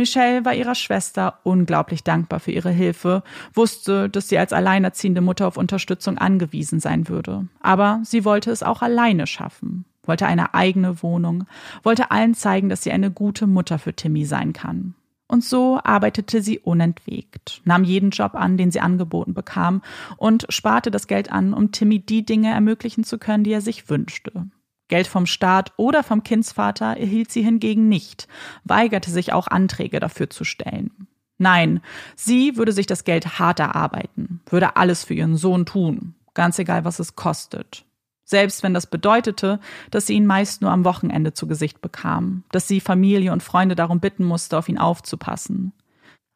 Michelle 0.00 0.46
war 0.46 0.54
ihrer 0.54 0.74
Schwester 0.74 1.40
unglaublich 1.42 2.02
dankbar 2.02 2.40
für 2.40 2.52
ihre 2.52 2.70
Hilfe, 2.70 3.22
wusste, 3.52 4.08
dass 4.08 4.30
sie 4.30 4.38
als 4.38 4.54
alleinerziehende 4.54 5.20
Mutter 5.20 5.46
auf 5.46 5.58
Unterstützung 5.58 6.16
angewiesen 6.16 6.80
sein 6.80 7.06
würde. 7.10 7.48
Aber 7.60 8.00
sie 8.02 8.24
wollte 8.24 8.50
es 8.50 8.62
auch 8.62 8.80
alleine 8.80 9.26
schaffen, 9.26 9.84
wollte 10.04 10.24
eine 10.24 10.54
eigene 10.54 11.02
Wohnung, 11.02 11.44
wollte 11.82 12.10
allen 12.10 12.32
zeigen, 12.32 12.70
dass 12.70 12.82
sie 12.82 12.92
eine 12.92 13.10
gute 13.10 13.46
Mutter 13.46 13.78
für 13.78 13.92
Timmy 13.92 14.24
sein 14.24 14.54
kann. 14.54 14.94
Und 15.28 15.44
so 15.44 15.78
arbeitete 15.84 16.40
sie 16.40 16.58
unentwegt, 16.58 17.60
nahm 17.66 17.84
jeden 17.84 18.08
Job 18.08 18.34
an, 18.34 18.56
den 18.56 18.70
sie 18.70 18.80
angeboten 18.80 19.34
bekam, 19.34 19.82
und 20.16 20.46
sparte 20.48 20.90
das 20.90 21.08
Geld 21.08 21.30
an, 21.30 21.52
um 21.52 21.72
Timmy 21.72 21.98
die 21.98 22.24
Dinge 22.24 22.48
ermöglichen 22.48 23.04
zu 23.04 23.18
können, 23.18 23.44
die 23.44 23.52
er 23.52 23.60
sich 23.60 23.90
wünschte. 23.90 24.46
Geld 24.90 25.06
vom 25.06 25.24
Staat 25.24 25.72
oder 25.78 26.02
vom 26.02 26.22
Kindsvater 26.22 26.96
erhielt 26.98 27.30
sie 27.30 27.42
hingegen 27.42 27.88
nicht, 27.88 28.28
weigerte 28.64 29.10
sich 29.10 29.32
auch 29.32 29.46
Anträge 29.46 30.00
dafür 30.00 30.28
zu 30.28 30.44
stellen. 30.44 31.06
Nein, 31.38 31.80
sie 32.16 32.58
würde 32.58 32.72
sich 32.72 32.86
das 32.86 33.04
Geld 33.04 33.38
hart 33.38 33.60
erarbeiten, 33.60 34.42
würde 34.50 34.76
alles 34.76 35.04
für 35.04 35.14
ihren 35.14 35.36
Sohn 35.36 35.64
tun, 35.64 36.14
ganz 36.34 36.58
egal, 36.58 36.84
was 36.84 36.98
es 36.98 37.16
kostet. 37.16 37.86
Selbst 38.24 38.62
wenn 38.62 38.74
das 38.74 38.86
bedeutete, 38.86 39.58
dass 39.90 40.06
sie 40.06 40.14
ihn 40.14 40.26
meist 40.26 40.60
nur 40.60 40.70
am 40.70 40.84
Wochenende 40.84 41.32
zu 41.32 41.46
Gesicht 41.46 41.80
bekam, 41.80 42.44
dass 42.52 42.68
sie 42.68 42.80
Familie 42.80 43.32
und 43.32 43.42
Freunde 43.42 43.74
darum 43.74 44.00
bitten 44.00 44.24
musste, 44.24 44.58
auf 44.58 44.68
ihn 44.68 44.78
aufzupassen. 44.78 45.72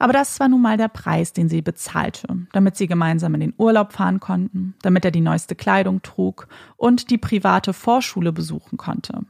Aber 0.05 0.13
das 0.13 0.39
war 0.39 0.51
nun 0.51 0.61
mal 0.61 0.77
der 0.77 0.89
Preis, 0.89 1.33
den 1.33 1.49
sie 1.49 1.63
bezahlte, 1.63 2.29
damit 2.53 2.77
sie 2.77 2.89
gemeinsam 2.89 3.33
in 3.37 3.41
den 3.41 3.55
Urlaub 3.57 3.95
fahren 3.95 4.21
konnten, 4.21 4.75
damit 4.83 5.03
er 5.07 5.11
die 5.11 5.23
neueste 5.23 5.55
Kleidung 5.55 6.03
trug 6.03 6.47
und 6.77 7.09
die 7.09 7.17
private 7.17 7.73
Vorschule 7.73 8.31
besuchen 8.31 8.77
konnte. 8.77 9.21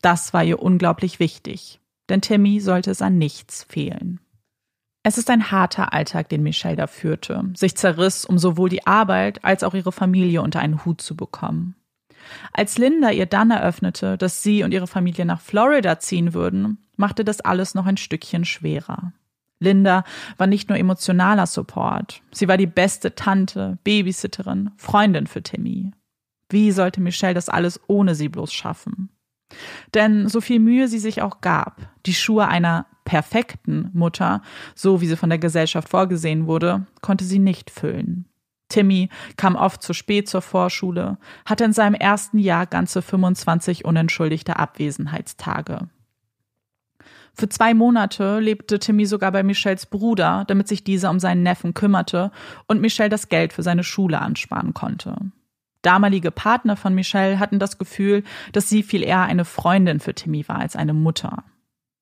Das 0.00 0.32
war 0.32 0.42
ihr 0.42 0.62
unglaublich 0.62 1.20
wichtig, 1.20 1.80
denn 2.08 2.22
Timmy 2.22 2.60
sollte 2.60 2.90
es 2.90 3.02
an 3.02 3.18
nichts 3.18 3.64
fehlen. 3.64 4.20
Es 5.02 5.18
ist 5.18 5.28
ein 5.28 5.50
harter 5.50 5.92
Alltag, 5.92 6.30
den 6.30 6.42
Michelle 6.42 6.76
da 6.76 6.86
führte, 6.86 7.50
sich 7.54 7.76
zerriss, 7.76 8.24
um 8.24 8.38
sowohl 8.38 8.70
die 8.70 8.86
Arbeit 8.86 9.44
als 9.44 9.62
auch 9.62 9.74
ihre 9.74 9.92
Familie 9.92 10.40
unter 10.40 10.60
einen 10.60 10.86
Hut 10.86 11.02
zu 11.02 11.14
bekommen. 11.14 11.76
Als 12.54 12.78
Linda 12.78 13.10
ihr 13.10 13.26
dann 13.26 13.50
eröffnete, 13.50 14.16
dass 14.16 14.42
sie 14.42 14.62
und 14.62 14.72
ihre 14.72 14.86
Familie 14.86 15.26
nach 15.26 15.42
Florida 15.42 15.98
ziehen 15.98 16.32
würden, 16.32 16.78
machte 16.96 17.22
das 17.22 17.42
alles 17.42 17.74
noch 17.74 17.84
ein 17.84 17.98
Stückchen 17.98 18.46
schwerer. 18.46 19.12
Linda 19.62 20.04
war 20.36 20.46
nicht 20.46 20.68
nur 20.68 20.78
emotionaler 20.78 21.46
Support, 21.46 22.22
sie 22.32 22.48
war 22.48 22.56
die 22.56 22.66
beste 22.66 23.14
Tante, 23.14 23.78
Babysitterin, 23.84 24.70
Freundin 24.76 25.26
für 25.26 25.42
Timmy. 25.42 25.92
Wie 26.50 26.70
sollte 26.70 27.00
Michelle 27.00 27.34
das 27.34 27.48
alles 27.48 27.80
ohne 27.86 28.14
sie 28.14 28.28
bloß 28.28 28.52
schaffen? 28.52 29.08
Denn 29.94 30.28
so 30.28 30.40
viel 30.40 30.60
Mühe 30.60 30.88
sie 30.88 30.98
sich 30.98 31.22
auch 31.22 31.40
gab, 31.40 31.80
die 32.06 32.14
Schuhe 32.14 32.48
einer 32.48 32.86
perfekten 33.04 33.90
Mutter, 33.92 34.42
so 34.74 35.00
wie 35.00 35.06
sie 35.06 35.16
von 35.16 35.30
der 35.30 35.38
Gesellschaft 35.38 35.88
vorgesehen 35.88 36.46
wurde, 36.46 36.86
konnte 37.00 37.24
sie 37.24 37.38
nicht 37.38 37.70
füllen. 37.70 38.26
Timmy 38.68 39.10
kam 39.36 39.54
oft 39.54 39.82
zu 39.82 39.92
spät 39.92 40.28
zur 40.28 40.40
Vorschule, 40.40 41.18
hatte 41.44 41.64
in 41.64 41.74
seinem 41.74 41.94
ersten 41.94 42.38
Jahr 42.38 42.66
ganze 42.66 43.02
25 43.02 43.84
unentschuldigte 43.84 44.56
Abwesenheitstage. 44.56 45.88
Für 47.34 47.48
zwei 47.48 47.72
Monate 47.74 48.40
lebte 48.40 48.78
Timmy 48.78 49.06
sogar 49.06 49.32
bei 49.32 49.42
Michelles 49.42 49.86
Bruder, 49.86 50.44
damit 50.46 50.68
sich 50.68 50.84
dieser 50.84 51.10
um 51.10 51.18
seinen 51.18 51.42
Neffen 51.42 51.74
kümmerte 51.74 52.30
und 52.66 52.80
Michelle 52.80 53.08
das 53.08 53.28
Geld 53.28 53.52
für 53.52 53.62
seine 53.62 53.84
Schule 53.84 54.20
ansparen 54.20 54.74
konnte. 54.74 55.16
Damalige 55.80 56.30
Partner 56.30 56.76
von 56.76 56.94
Michelle 56.94 57.38
hatten 57.40 57.58
das 57.58 57.78
Gefühl, 57.78 58.22
dass 58.52 58.68
sie 58.68 58.82
viel 58.82 59.02
eher 59.02 59.22
eine 59.22 59.44
Freundin 59.44 59.98
für 59.98 60.14
Timmy 60.14 60.46
war 60.46 60.60
als 60.60 60.76
eine 60.76 60.94
Mutter. 60.94 61.44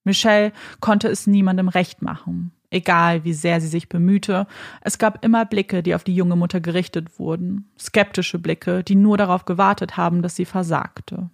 Michelle 0.05 0.53
konnte 0.81 1.09
es 1.09 1.27
niemandem 1.27 1.69
recht 1.69 2.03
machen. 2.03 2.53
Egal 2.71 3.25
wie 3.25 3.33
sehr 3.33 3.61
sie 3.61 3.67
sich 3.67 3.89
bemühte, 3.89 4.47
es 4.81 4.99
gab 4.99 5.25
immer 5.25 5.45
Blicke, 5.45 5.83
die 5.83 5.95
auf 5.95 6.05
die 6.05 6.15
junge 6.15 6.37
Mutter 6.37 6.61
gerichtet 6.61 7.19
wurden, 7.19 7.71
skeptische 7.79 8.39
Blicke, 8.39 8.85
die 8.85 8.95
nur 8.95 9.17
darauf 9.17 9.45
gewartet 9.45 9.97
haben, 9.97 10.23
dass 10.23 10.37
sie 10.37 10.45
versagte. 10.45 11.31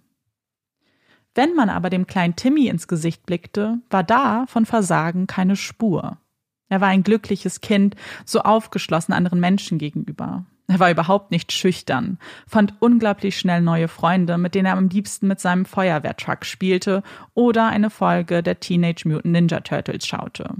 Wenn 1.37 1.53
man 1.53 1.69
aber 1.69 1.91
dem 1.91 2.07
kleinen 2.07 2.35
Timmy 2.35 2.67
ins 2.67 2.87
Gesicht 2.87 3.27
blickte, 3.27 3.77
war 3.91 4.03
da 4.03 4.45
von 4.47 4.65
Versagen 4.65 5.27
keine 5.27 5.55
Spur. 5.55 6.17
Er 6.67 6.81
war 6.81 6.87
ein 6.87 7.03
glückliches 7.03 7.61
Kind, 7.61 7.95
so 8.25 8.41
aufgeschlossen 8.41 9.13
anderen 9.13 9.39
Menschen 9.39 9.77
gegenüber. 9.77 10.45
Er 10.65 10.79
war 10.79 10.89
überhaupt 10.89 11.29
nicht 11.29 11.51
schüchtern, 11.51 12.17
fand 12.47 12.73
unglaublich 12.79 13.37
schnell 13.37 13.61
neue 13.61 13.87
Freunde, 13.87 14.39
mit 14.39 14.55
denen 14.55 14.65
er 14.65 14.77
am 14.77 14.89
liebsten 14.89 15.27
mit 15.27 15.39
seinem 15.39 15.65
Feuerwehrtruck 15.65 16.43
spielte 16.43 17.03
oder 17.35 17.67
eine 17.67 17.91
Folge 17.91 18.41
der 18.41 18.59
Teenage 18.59 19.07
Mutant 19.07 19.31
Ninja 19.31 19.59
Turtles 19.59 20.07
schaute. 20.07 20.55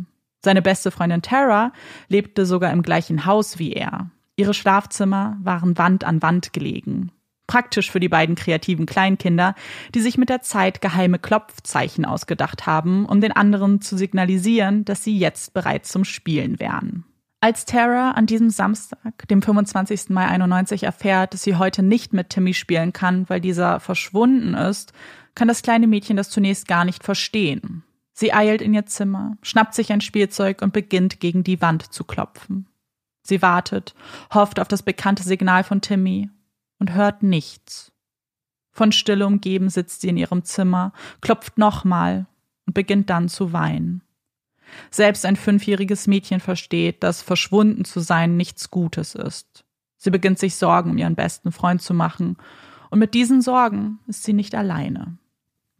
Seine 0.45 0.61
beste 0.61 0.91
Freundin 0.91 1.23
Tara 1.23 1.73
lebte 2.07 2.45
sogar 2.45 2.71
im 2.71 2.83
gleichen 2.83 3.25
Haus 3.25 3.57
wie 3.57 3.73
er. 3.73 4.11
Ihre 4.35 4.53
Schlafzimmer 4.53 5.37
waren 5.41 5.75
Wand 5.79 6.03
an 6.03 6.21
Wand 6.21 6.53
gelegen. 6.53 7.11
Praktisch 7.47 7.89
für 7.89 8.01
die 8.01 8.09
beiden 8.09 8.35
kreativen 8.35 8.85
Kleinkinder, 8.85 9.55
die 9.95 10.01
sich 10.01 10.17
mit 10.17 10.29
der 10.29 10.41
Zeit 10.41 10.81
geheime 10.81 11.17
Klopfzeichen 11.17 12.05
ausgedacht 12.05 12.65
haben, 12.65 13.05
um 13.05 13.21
den 13.21 13.31
anderen 13.31 13.81
zu 13.81 13.97
signalisieren, 13.97 14.83
dass 14.83 15.03
sie 15.03 15.17
jetzt 15.17 15.53
bereit 15.53 15.85
zum 15.85 16.03
Spielen 16.03 16.59
wären. 16.59 17.05
Als 17.39 17.65
Tara 17.65 18.11
an 18.11 18.25
diesem 18.25 18.49
Samstag, 18.49 19.27
dem 19.29 19.41
25. 19.41 20.09
Mai 20.09 20.27
91, 20.27 20.83
erfährt, 20.83 21.33
dass 21.33 21.43
sie 21.43 21.55
heute 21.55 21.83
nicht 21.83 22.11
mit 22.11 22.29
Timmy 22.29 22.53
spielen 22.53 22.93
kann, 22.93 23.29
weil 23.29 23.39
dieser 23.39 23.79
verschwunden 23.79 24.55
ist, 24.55 24.91
kann 25.35 25.47
das 25.47 25.61
kleine 25.61 25.87
Mädchen 25.87 26.17
das 26.17 26.31
zunächst 26.31 26.67
gar 26.67 26.83
nicht 26.83 27.03
verstehen. 27.03 27.83
Sie 28.11 28.33
eilt 28.33 28.63
in 28.63 28.73
ihr 28.73 28.87
Zimmer, 28.87 29.37
schnappt 29.43 29.75
sich 29.75 29.91
ein 29.93 30.01
Spielzeug 30.01 30.63
und 30.63 30.73
beginnt 30.73 31.19
gegen 31.19 31.43
die 31.43 31.61
Wand 31.61 31.93
zu 31.93 32.03
klopfen. 32.03 32.65
Sie 33.21 33.43
wartet, 33.43 33.93
hofft 34.33 34.59
auf 34.59 34.67
das 34.67 34.81
bekannte 34.81 35.21
Signal 35.21 35.63
von 35.63 35.81
Timmy 35.81 36.29
und 36.79 36.93
hört 36.93 37.23
nichts. 37.23 37.91
Von 38.71 38.91
Stille 38.91 39.25
umgeben 39.25 39.69
sitzt 39.69 40.01
sie 40.01 40.09
in 40.09 40.17
ihrem 40.17 40.43
Zimmer, 40.43 40.93
klopft 41.21 41.57
nochmal 41.57 42.27
und 42.65 42.73
beginnt 42.73 43.09
dann 43.09 43.29
zu 43.29 43.53
weinen. 43.53 44.03
Selbst 44.91 45.25
ein 45.25 45.35
fünfjähriges 45.35 46.07
Mädchen 46.07 46.39
versteht, 46.39 47.01
dass 47.03 47.21
verschwunden 47.21 47.85
zu 47.85 47.99
sein 48.01 48.37
nichts 48.37 48.69
Gutes 48.69 49.15
ist. 49.15 49.65
Sie 49.97 50.11
beginnt 50.11 50.39
sich 50.39 50.55
Sorgen 50.55 50.91
um 50.91 50.97
ihren 50.97 51.15
besten 51.15 51.51
Freund 51.51 51.81
zu 51.81 51.93
machen, 51.93 52.37
und 52.89 52.99
mit 52.99 53.13
diesen 53.13 53.41
Sorgen 53.41 53.99
ist 54.07 54.23
sie 54.23 54.33
nicht 54.33 54.55
alleine. 54.55 55.17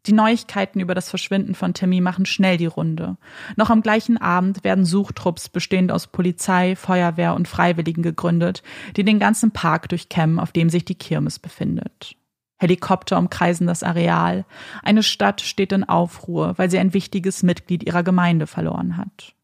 Die 0.05 0.13
Neuigkeiten 0.13 0.79
über 0.79 0.95
das 0.95 1.09
Verschwinden 1.09 1.53
von 1.53 1.73
Timmy 1.73 1.99
machen 1.99 2.25
schnell 2.25 2.57
die 2.57 2.65
Runde. 2.65 3.17
Noch 3.57 3.69
am 3.69 3.81
gleichen 3.81 4.17
Abend 4.17 4.63
werden 4.63 4.85
Suchtrupps 4.85 5.49
bestehend 5.49 5.91
aus 5.91 6.07
Polizei, 6.07 6.75
Feuerwehr 6.77 7.35
und 7.35 7.47
Freiwilligen 7.47 8.03
gegründet, 8.03 8.63
die 8.95 9.03
den 9.03 9.19
ganzen 9.19 9.51
Park 9.51 9.89
durchkämmen, 9.89 10.39
auf 10.39 10.53
dem 10.53 10.69
sich 10.69 10.85
die 10.85 10.95
Kirmes 10.95 11.39
befindet. 11.39 12.15
Helikopter 12.59 13.17
umkreisen 13.17 13.67
das 13.67 13.83
Areal. 13.83 14.45
Eine 14.81 15.03
Stadt 15.03 15.41
steht 15.41 15.71
in 15.71 15.83
Aufruhr, 15.83 16.57
weil 16.57 16.71
sie 16.71 16.79
ein 16.79 16.93
wichtiges 16.93 17.43
Mitglied 17.43 17.83
ihrer 17.83 18.03
Gemeinde 18.03 18.47
verloren 18.47 18.97
hat. 18.97 19.35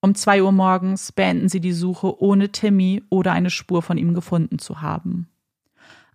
Um 0.00 0.14
zwei 0.14 0.42
Uhr 0.42 0.52
morgens 0.52 1.12
beenden 1.12 1.48
sie 1.48 1.60
die 1.60 1.72
Suche, 1.72 2.20
ohne 2.20 2.50
Timmy 2.50 3.02
oder 3.08 3.32
eine 3.32 3.50
Spur 3.50 3.82
von 3.82 3.98
ihm 3.98 4.14
gefunden 4.14 4.58
zu 4.58 4.82
haben. 4.82 5.28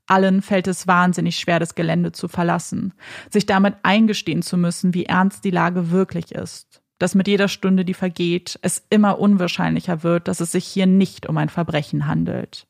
Allen 0.07 0.41
fällt 0.41 0.67
es 0.67 0.87
wahnsinnig 0.87 1.37
schwer, 1.37 1.59
das 1.59 1.75
Gelände 1.75 2.13
zu 2.13 2.27
verlassen, 2.27 2.93
sich 3.29 3.45
damit 3.45 3.75
eingestehen 3.83 4.41
zu 4.41 4.57
müssen, 4.57 4.93
wie 4.93 5.05
ernst 5.05 5.43
die 5.43 5.51
Lage 5.51 5.91
wirklich 5.91 6.31
ist, 6.31 6.81
dass 6.97 7.13
mit 7.13 7.27
jeder 7.27 7.49
Stunde, 7.49 7.85
die 7.85 7.93
vergeht, 7.93 8.57
es 8.61 8.85
immer 8.89 9.19
unwahrscheinlicher 9.19 10.03
wird, 10.03 10.27
dass 10.27 10.39
es 10.39 10.53
sich 10.53 10.65
hier 10.65 10.87
nicht 10.87 11.27
um 11.27 11.37
ein 11.37 11.49
Verbrechen 11.49 12.07
handelt. 12.07 12.67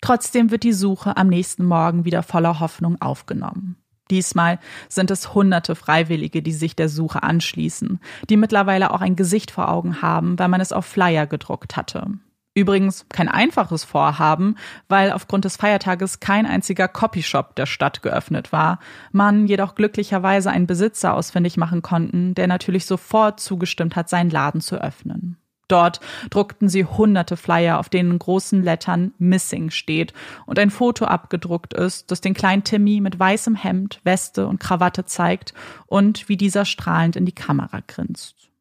Trotzdem 0.00 0.50
wird 0.50 0.64
die 0.64 0.72
Suche 0.72 1.16
am 1.16 1.28
nächsten 1.28 1.64
Morgen 1.64 2.04
wieder 2.04 2.24
voller 2.24 2.58
Hoffnung 2.58 3.00
aufgenommen. 3.00 3.76
Diesmal 4.10 4.58
sind 4.88 5.12
es 5.12 5.32
hunderte 5.32 5.76
Freiwillige, 5.76 6.42
die 6.42 6.52
sich 6.52 6.74
der 6.74 6.88
Suche 6.88 7.22
anschließen, 7.22 8.00
die 8.28 8.36
mittlerweile 8.36 8.90
auch 8.90 9.00
ein 9.00 9.14
Gesicht 9.16 9.52
vor 9.52 9.70
Augen 9.70 10.02
haben, 10.02 10.38
weil 10.40 10.48
man 10.48 10.60
es 10.60 10.72
auf 10.72 10.84
Flyer 10.84 11.26
gedruckt 11.26 11.76
hatte. 11.76 12.10
Übrigens 12.54 13.06
kein 13.08 13.28
einfaches 13.28 13.82
Vorhaben, 13.82 14.56
weil 14.88 15.12
aufgrund 15.12 15.46
des 15.46 15.56
Feiertages 15.56 16.20
kein 16.20 16.44
einziger 16.44 16.86
Copyshop 16.86 17.56
der 17.56 17.64
Stadt 17.64 18.02
geöffnet 18.02 18.52
war, 18.52 18.78
man 19.10 19.46
jedoch 19.46 19.74
glücklicherweise 19.74 20.50
einen 20.50 20.66
Besitzer 20.66 21.14
ausfindig 21.14 21.56
machen 21.56 21.80
konnten, 21.80 22.34
der 22.34 22.48
natürlich 22.48 22.84
sofort 22.84 23.40
zugestimmt 23.40 23.96
hat, 23.96 24.10
seinen 24.10 24.28
Laden 24.28 24.60
zu 24.60 24.76
öffnen. 24.76 25.38
Dort 25.66 26.00
druckten 26.28 26.68
sie 26.68 26.84
hunderte 26.84 27.38
Flyer, 27.38 27.78
auf 27.78 27.88
denen 27.88 28.10
in 28.10 28.18
großen 28.18 28.62
Lettern 28.62 29.14
Missing 29.16 29.70
steht 29.70 30.12
und 30.44 30.58
ein 30.58 30.68
Foto 30.68 31.06
abgedruckt 31.06 31.72
ist, 31.72 32.10
das 32.10 32.20
den 32.20 32.34
kleinen 32.34 32.64
Timmy 32.64 33.00
mit 33.00 33.18
weißem 33.18 33.54
Hemd, 33.54 34.02
Weste 34.04 34.46
und 34.46 34.60
Krawatte 34.60 35.06
zeigt 35.06 35.54
und 35.86 36.28
wie 36.28 36.36
dieser 36.36 36.66
strahlend 36.66 37.16
in 37.16 37.24
die 37.24 37.32
Kamera 37.32 37.80
grinst. 37.86 38.51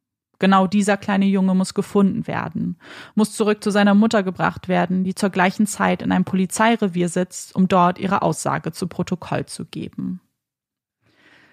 Genau 0.41 0.65
dieser 0.65 0.97
kleine 0.97 1.25
Junge 1.25 1.53
muss 1.53 1.75
gefunden 1.75 2.25
werden, 2.25 2.75
muss 3.13 3.33
zurück 3.33 3.63
zu 3.63 3.69
seiner 3.69 3.93
Mutter 3.93 4.23
gebracht 4.23 4.67
werden, 4.67 5.03
die 5.03 5.13
zur 5.13 5.29
gleichen 5.29 5.67
Zeit 5.67 6.01
in 6.01 6.11
einem 6.11 6.25
Polizeirevier 6.25 7.09
sitzt, 7.09 7.55
um 7.55 7.67
dort 7.67 7.99
ihre 7.99 8.23
Aussage 8.23 8.71
zu 8.71 8.87
Protokoll 8.87 9.45
zu 9.45 9.65
geben. 9.65 10.19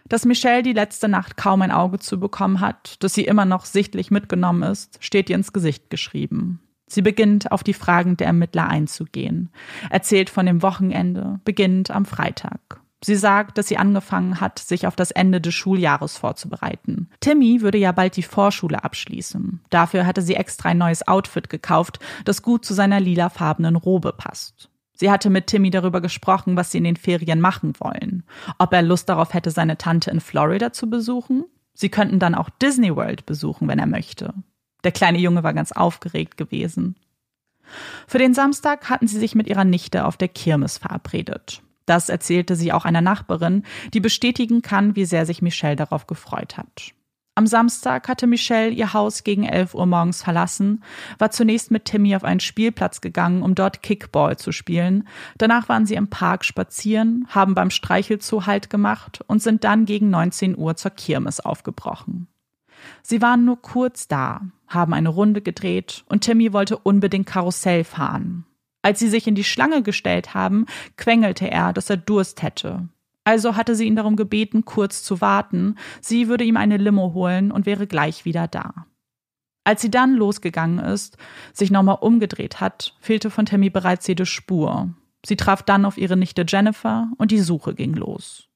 Dass 0.09 0.25
Michelle 0.25 0.63
die 0.63 0.73
letzte 0.73 1.07
Nacht 1.07 1.37
kaum 1.37 1.61
ein 1.61 1.71
Auge 1.71 1.99
zu 1.99 2.19
bekommen 2.19 2.61
hat, 2.61 2.97
dass 3.05 3.13
sie 3.13 3.25
immer 3.25 3.45
noch 3.45 3.67
sichtlich 3.67 4.11
mitgenommen 4.11 4.63
ist, 4.63 4.97
steht 5.05 5.29
ihr 5.29 5.37
ins 5.37 5.53
Gesicht 5.53 5.91
geschrieben. 5.91 6.63
Sie 6.87 7.03
beginnt 7.03 7.53
auf 7.53 7.63
die 7.63 7.75
Fragen 7.75 8.17
der 8.17 8.29
Ermittler 8.29 8.69
einzugehen, 8.69 9.51
erzählt 9.91 10.31
von 10.31 10.47
dem 10.47 10.63
Wochenende, 10.63 11.41
beginnt 11.45 11.91
am 11.91 12.07
Freitag. 12.07 12.78
Sie 13.05 13.15
sagt, 13.15 13.59
dass 13.59 13.69
sie 13.69 13.77
angefangen 13.77 14.41
hat, 14.41 14.59
sich 14.59 14.87
auf 14.87 14.97
das 14.97 15.13
Ende 15.13 15.41
des 15.41 15.55
Schuljahres 15.55 16.17
vorzubereiten. 16.17 17.11
Timmy 17.21 17.61
würde 17.61 17.79
ja 17.79 17.93
bald 17.93 18.17
die 18.17 18.25
Vorschule 18.25 18.83
abschließen. 18.83 19.61
Dafür 19.71 20.05
hatte 20.05 20.21
sie 20.21 20.35
extra 20.35 20.71
ein 20.71 20.79
neues 20.79 21.07
Outfit 21.07 21.49
gekauft, 21.49 22.01
das 22.25 22.43
gut 22.43 22.65
zu 22.65 22.75
seiner 22.75 22.99
lilafarbenen 22.99 23.77
Robe 23.77 24.13
passt. 24.13 24.69
Sie 24.95 25.13
hatte 25.13 25.31
mit 25.31 25.47
Timmy 25.47 25.71
darüber 25.71 26.01
gesprochen, 26.01 26.57
was 26.57 26.73
sie 26.73 26.79
in 26.79 26.85
den 26.85 26.97
Ferien 26.97 27.41
machen 27.41 27.75
wollen. 27.79 28.25
Ob 28.59 28.73
er 28.73 28.83
Lust 28.83 29.09
darauf 29.09 29.33
hätte, 29.33 29.53
seine 29.53 29.79
Tante 29.79 30.11
in 30.11 30.19
Florida 30.19 30.73
zu 30.73 30.91
besuchen? 30.91 31.45
Sie 31.75 31.91
könnten 31.91 32.19
dann 32.19 32.35
auch 32.35 32.51
Disney 32.51 32.97
World 32.97 33.25
besuchen, 33.25 33.69
wenn 33.69 33.79
er 33.79 33.87
möchte. 33.87 34.35
Der 34.83 34.91
kleine 34.91 35.19
Junge 35.19 35.45
war 35.45 35.55
ganz 35.55 35.71
aufgeregt 35.71 36.37
gewesen. 36.37 36.97
Für 38.09 38.19
den 38.19 38.35
Samstag 38.35 38.91
hatten 38.91 39.07
sie 39.07 39.21
sich 39.21 39.37
mit 39.37 39.47
ihrer 39.47 39.65
Nichte 39.65 40.05
auf 40.05 40.17
der 40.17 40.29
Kirmes 40.29 40.79
verabredet. 40.79 41.63
Das 41.89 42.11
erzählte 42.11 42.55
sie 42.55 42.73
auch 42.73 42.85
einer 42.85 43.01
Nachbarin, 43.01 43.63
die 43.95 44.01
bestätigen 44.01 44.61
kann, 44.61 44.95
wie 44.95 45.07
sehr 45.07 45.25
sich 45.25 45.41
Michelle 45.41 45.77
darauf 45.77 46.07
gefreut 46.07 46.59
hat. 46.59 46.93
Am 47.35 47.47
Samstag 47.47 48.09
hatte 48.09 48.27
Michelle 48.27 48.71
ihr 48.71 48.93
Haus 48.93 49.25
gegen 49.25 49.45
11 49.45 49.75
Uhr 49.75 49.87
morgens 49.87 50.23
verlassen, 50.23 50.83
war 51.19 51.31
zunächst 51.31 51.71
mit 51.71 51.85
Timmy 51.87 52.15
auf 52.15 52.25
einen 52.25 52.41
Spielplatz 52.41 53.01
gegangen, 53.01 53.43
um 53.43 53.55
dort 53.55 53.83
Kickball 53.83 54.37
zu 54.37 54.53
spielen. 54.53 55.09
Danach 55.39 55.69
waren 55.69 55.87
sie 55.87 55.95
im 55.95 56.11
Park 56.11 56.45
spazieren, 56.45 57.27
haben 57.29 57.55
beim 57.55 57.71
Streichelzoo 57.71 58.45
Halt 58.45 58.69
gemacht 58.71 59.25
und 59.29 59.41
sind 59.41 59.65
dann 59.65 59.87
gegen 59.87 60.11
19 60.11 60.59
Uhr 60.59 60.77
zur 60.77 60.91
Kirmes 60.91 61.41
aufgebrochen. 61.41 62.27
Sie 63.03 63.23
waren 63.23 63.45
nur 63.45 63.63
kurz 63.63 64.09
da, 64.09 64.43
haben 64.67 64.93
eine 64.93 65.09
Runde 65.09 65.41
gedreht 65.41 66.05
und 66.09 66.23
Timmy 66.23 66.53
wollte 66.53 66.77
unbedingt 66.77 67.27
Karussell 67.27 67.85
fahren. 67.85 68.45
Als 68.83 68.99
sie 68.99 69.09
sich 69.09 69.27
in 69.27 69.35
die 69.35 69.45
Schlange 69.45 69.83
gestellt 69.83 70.35
haben, 70.35 70.67
quengelte 70.97 71.51
er, 71.51 71.73
dass 71.73 71.91
er 71.91 71.97
Durst 71.97 72.43
hätte. 72.43 72.89
Also 73.25 73.57
hatte 73.57 73.75
sie 73.75 73.87
ihn 73.87 73.97
darum 73.97 74.17
gebeten, 74.17 74.65
kurz 74.65 75.03
zu 75.03 75.21
warten, 75.21 75.75
sie 76.01 76.29
würde 76.29 76.45
ihm 76.45 76.57
eine 76.57 76.79
Limo 76.79 77.13
holen 77.13 77.53
und 77.53 77.67
wäre 77.67 77.87
gleich 77.87 78.25
wieder 78.25 78.49
da. 78.49 78.87
Als 79.65 79.83
sie 79.83 79.91
dann 79.91 80.15
losgegangen 80.15 80.79
ist, 80.79 81.19
sich 81.53 81.71
nochmal 81.71 81.99
umgedreht 82.01 82.61
hat, 82.61 82.95
fehlte 83.01 83.29
von 83.29 83.45
Tammy 83.45 83.69
bereits 83.69 84.07
jede 84.07 84.25
Spur. 84.25 84.95
Sie 85.27 85.37
traf 85.37 85.63
dann 85.63 85.85
auf 85.85 85.99
ihre 85.99 86.17
Nichte 86.17 86.47
Jennifer 86.49 87.11
und 87.19 87.31
die 87.31 87.41
Suche 87.41 87.75
ging 87.75 87.93
los. 87.93 88.49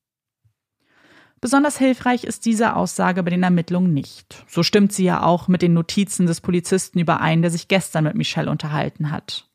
Besonders 1.43 1.77
hilfreich 1.77 2.25
ist 2.25 2.47
diese 2.47 2.77
Aussage 2.77 3.23
bei 3.23 3.31
den 3.31 3.43
Ermittlungen 3.43 3.93
nicht. 3.93 4.43
So 4.49 4.63
stimmt 4.63 4.93
sie 4.95 5.05
ja 5.05 5.23
auch 5.23 5.49
mit 5.49 5.61
den 5.61 5.75
Notizen 5.75 6.27
des 6.27 6.41
Polizisten 6.41 6.99
überein, 6.99 7.43
der 7.43 7.51
sich 7.51 7.69
gestern 7.69 8.05
mit 8.05 8.15
Michelle 8.15 8.51
unterhalten 8.51 9.11
hat. 9.11 9.52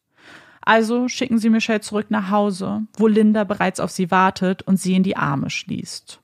Also 0.67 1.07
schicken 1.07 1.37
sie 1.37 1.49
Michelle 1.49 1.79
zurück 1.79 2.07
nach 2.09 2.29
Hause, 2.29 2.81
wo 2.97 3.07
Linda 3.07 3.45
bereits 3.45 3.79
auf 3.79 3.89
sie 3.89 4.11
wartet 4.11 4.63
und 4.63 4.75
sie 4.75 4.95
in 4.95 5.03
die 5.03 5.15
Arme 5.15 5.49
schließt. 5.49 6.19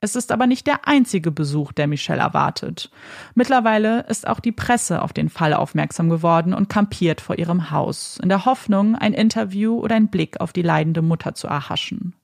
Es 0.00 0.16
ist 0.16 0.32
aber 0.32 0.46
nicht 0.46 0.66
der 0.66 0.88
einzige 0.88 1.30
Besuch, 1.30 1.72
der 1.72 1.88
Michelle 1.88 2.22
erwartet. 2.22 2.90
Mittlerweile 3.34 4.06
ist 4.08 4.26
auch 4.26 4.40
die 4.40 4.50
Presse 4.50 5.02
auf 5.02 5.12
den 5.12 5.28
Fall 5.28 5.52
aufmerksam 5.52 6.08
geworden 6.08 6.54
und 6.54 6.70
kampiert 6.70 7.20
vor 7.20 7.36
ihrem 7.36 7.70
Haus, 7.70 8.18
in 8.22 8.30
der 8.30 8.46
Hoffnung, 8.46 8.96
ein 8.96 9.12
Interview 9.12 9.78
oder 9.78 9.96
einen 9.96 10.08
Blick 10.08 10.40
auf 10.40 10.54
die 10.54 10.62
leidende 10.62 11.02
Mutter 11.02 11.34
zu 11.34 11.46
erhaschen. 11.46 12.14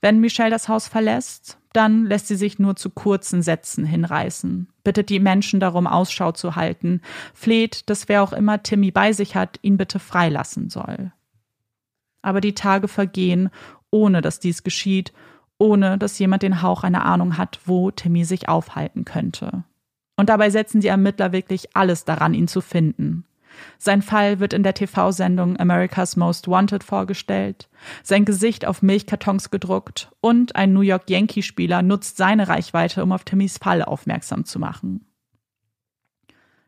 Wenn 0.00 0.20
Michelle 0.20 0.50
das 0.50 0.68
Haus 0.68 0.86
verlässt, 0.86 1.58
dann 1.72 2.06
lässt 2.06 2.28
sie 2.28 2.36
sich 2.36 2.58
nur 2.58 2.76
zu 2.76 2.90
kurzen 2.90 3.42
Sätzen 3.42 3.84
hinreißen, 3.84 4.68
bittet 4.84 5.08
die 5.08 5.20
Menschen 5.20 5.60
darum, 5.60 5.86
Ausschau 5.86 6.32
zu 6.32 6.56
halten, 6.56 7.00
fleht, 7.34 7.88
dass 7.88 8.08
wer 8.08 8.22
auch 8.22 8.32
immer 8.32 8.62
Timmy 8.62 8.90
bei 8.90 9.12
sich 9.12 9.34
hat, 9.34 9.58
ihn 9.62 9.76
bitte 9.76 9.98
freilassen 9.98 10.70
soll. 10.70 11.12
Aber 12.22 12.40
die 12.40 12.54
Tage 12.54 12.88
vergehen, 12.88 13.50
ohne 13.90 14.20
dass 14.20 14.38
dies 14.40 14.62
geschieht, 14.62 15.12
ohne 15.58 15.98
dass 15.98 16.18
jemand 16.18 16.42
den 16.42 16.62
Hauch 16.62 16.82
einer 16.82 17.04
Ahnung 17.04 17.36
hat, 17.36 17.60
wo 17.66 17.90
Timmy 17.90 18.24
sich 18.24 18.48
aufhalten 18.48 19.04
könnte. 19.04 19.64
Und 20.16 20.28
dabei 20.28 20.50
setzen 20.50 20.80
die 20.80 20.88
Ermittler 20.88 21.32
wirklich 21.32 21.74
alles 21.74 22.04
daran, 22.04 22.34
ihn 22.34 22.48
zu 22.48 22.60
finden. 22.60 23.24
Sein 23.78 24.02
Fall 24.02 24.40
wird 24.40 24.52
in 24.52 24.62
der 24.62 24.74
TV-Sendung 24.74 25.58
America's 25.58 26.16
Most 26.16 26.48
Wanted 26.48 26.84
vorgestellt, 26.84 27.68
sein 28.02 28.24
Gesicht 28.24 28.66
auf 28.66 28.82
Milchkartons 28.82 29.50
gedruckt 29.50 30.10
und 30.20 30.56
ein 30.56 30.72
New 30.72 30.80
York 30.80 31.08
Yankee-Spieler 31.08 31.82
nutzt 31.82 32.16
seine 32.16 32.48
Reichweite, 32.48 33.02
um 33.02 33.12
auf 33.12 33.24
Timmys 33.24 33.58
Fall 33.58 33.82
aufmerksam 33.82 34.44
zu 34.44 34.58
machen. 34.58 35.06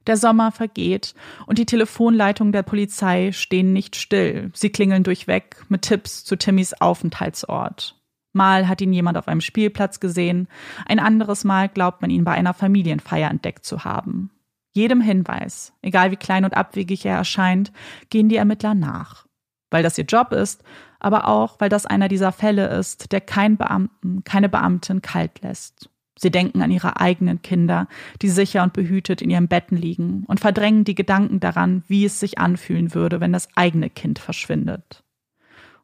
Der 0.07 0.17
Sommer 0.17 0.53
vergeht 0.53 1.15
und 1.47 1.59
die 1.59 1.67
Telefonleitungen 1.67 2.53
der 2.53 2.63
Polizei 2.63 3.33
stehen 3.33 3.73
nicht 3.73 3.97
still. 3.97 4.51
Sie 4.53 4.71
klingeln 4.71 5.03
durchweg 5.03 5.65
mit 5.69 5.83
Tipps 5.83 6.25
zu 6.25 6.37
Timmys 6.37 6.75
Aufenthaltsort. 6.75 7.99
Mal 8.35 8.69
hat 8.69 8.81
ihn 8.81 8.93
jemand 8.93 9.17
auf 9.17 9.29
einem 9.29 9.41
Spielplatz 9.41 10.01
gesehen, 10.01 10.49
ein 10.87 10.99
anderes 10.99 11.45
Mal 11.45 11.69
glaubt 11.69 12.03
man 12.03 12.11
ihn 12.11 12.25
bei 12.25 12.33
einer 12.33 12.53
Familienfeier 12.53 13.31
entdeckt 13.31 13.65
zu 13.65 13.85
haben. 13.85 14.31
Jedem 14.75 15.01
Hinweis, 15.01 15.73
egal 15.83 16.11
wie 16.11 16.17
klein 16.17 16.45
und 16.45 16.57
abwegig 16.57 17.07
er 17.07 17.17
erscheint, 17.17 17.73
gehen 18.11 18.29
die 18.29 18.37
Ermittler 18.37 18.75
nach. 18.75 19.25
Weil 19.71 19.85
das 19.85 19.97
ihr 19.97 20.05
Job 20.05 20.33
ist, 20.33 20.65
aber 20.99 21.29
auch, 21.29 21.61
weil 21.61 21.69
das 21.69 21.87
einer 21.87 22.09
dieser 22.09 22.33
Fälle 22.33 22.67
ist, 22.67 23.13
der 23.13 23.21
keinen 23.21 23.57
Beamten, 23.57 24.25
keine 24.25 24.49
Beamtin 24.49 25.01
kalt 25.01 25.43
lässt. 25.43 25.91
Sie 26.19 26.31
denken 26.31 26.61
an 26.61 26.73
ihre 26.73 27.01
eigenen 27.01 27.41
Kinder, 27.43 27.87
die 28.21 28.29
sicher 28.29 28.65
und 28.65 28.73
behütet 28.73 29.23
in 29.23 29.31
ihren 29.31 29.49
Betten 29.49 29.77
liegen 29.77 30.25
und 30.27 30.41
verdrängen 30.41 30.85
die 30.85 30.95
Gedanken 30.95 31.39
daran, 31.39 31.85
wie 31.87 32.05
es 32.05 32.19
sich 32.19 32.39
anfühlen 32.39 32.95
würde, 32.95 33.21
wenn 33.21 33.33
das 33.33 33.49
eigene 33.57 33.91
Kind 33.91 34.19
verschwindet. 34.19 35.05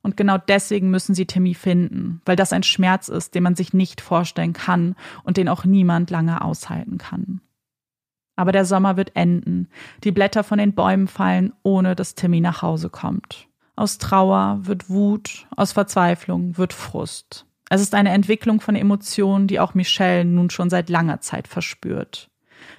Und 0.02 0.16
genau 0.16 0.38
deswegen 0.38 0.90
müssen 0.90 1.14
sie 1.14 1.26
Timmy 1.26 1.54
finden, 1.54 2.22
weil 2.24 2.36
das 2.36 2.52
ein 2.52 2.62
Schmerz 2.62 3.08
ist, 3.08 3.34
den 3.34 3.42
man 3.44 3.54
sich 3.54 3.72
nicht 3.72 4.00
vorstellen 4.00 4.52
kann 4.52 4.96
und 5.22 5.36
den 5.36 5.48
auch 5.48 5.64
niemand 5.64 6.10
lange 6.10 6.42
aushalten 6.42 6.98
kann. 6.98 7.40
Aber 8.40 8.52
der 8.52 8.64
Sommer 8.64 8.96
wird 8.96 9.16
enden, 9.16 9.68
die 10.02 10.12
Blätter 10.12 10.42
von 10.42 10.56
den 10.56 10.72
Bäumen 10.72 11.08
fallen, 11.08 11.52
ohne 11.62 11.94
dass 11.94 12.14
Timmy 12.14 12.40
nach 12.40 12.62
Hause 12.62 12.88
kommt. 12.88 13.48
Aus 13.76 13.98
Trauer 13.98 14.60
wird 14.62 14.88
Wut, 14.88 15.46
aus 15.54 15.72
Verzweiflung 15.72 16.56
wird 16.56 16.72
Frust. 16.72 17.44
Es 17.68 17.82
ist 17.82 17.94
eine 17.94 18.12
Entwicklung 18.12 18.62
von 18.62 18.76
Emotionen, 18.76 19.46
die 19.46 19.60
auch 19.60 19.74
Michelle 19.74 20.24
nun 20.24 20.48
schon 20.48 20.70
seit 20.70 20.88
langer 20.88 21.20
Zeit 21.20 21.48
verspürt. 21.48 22.30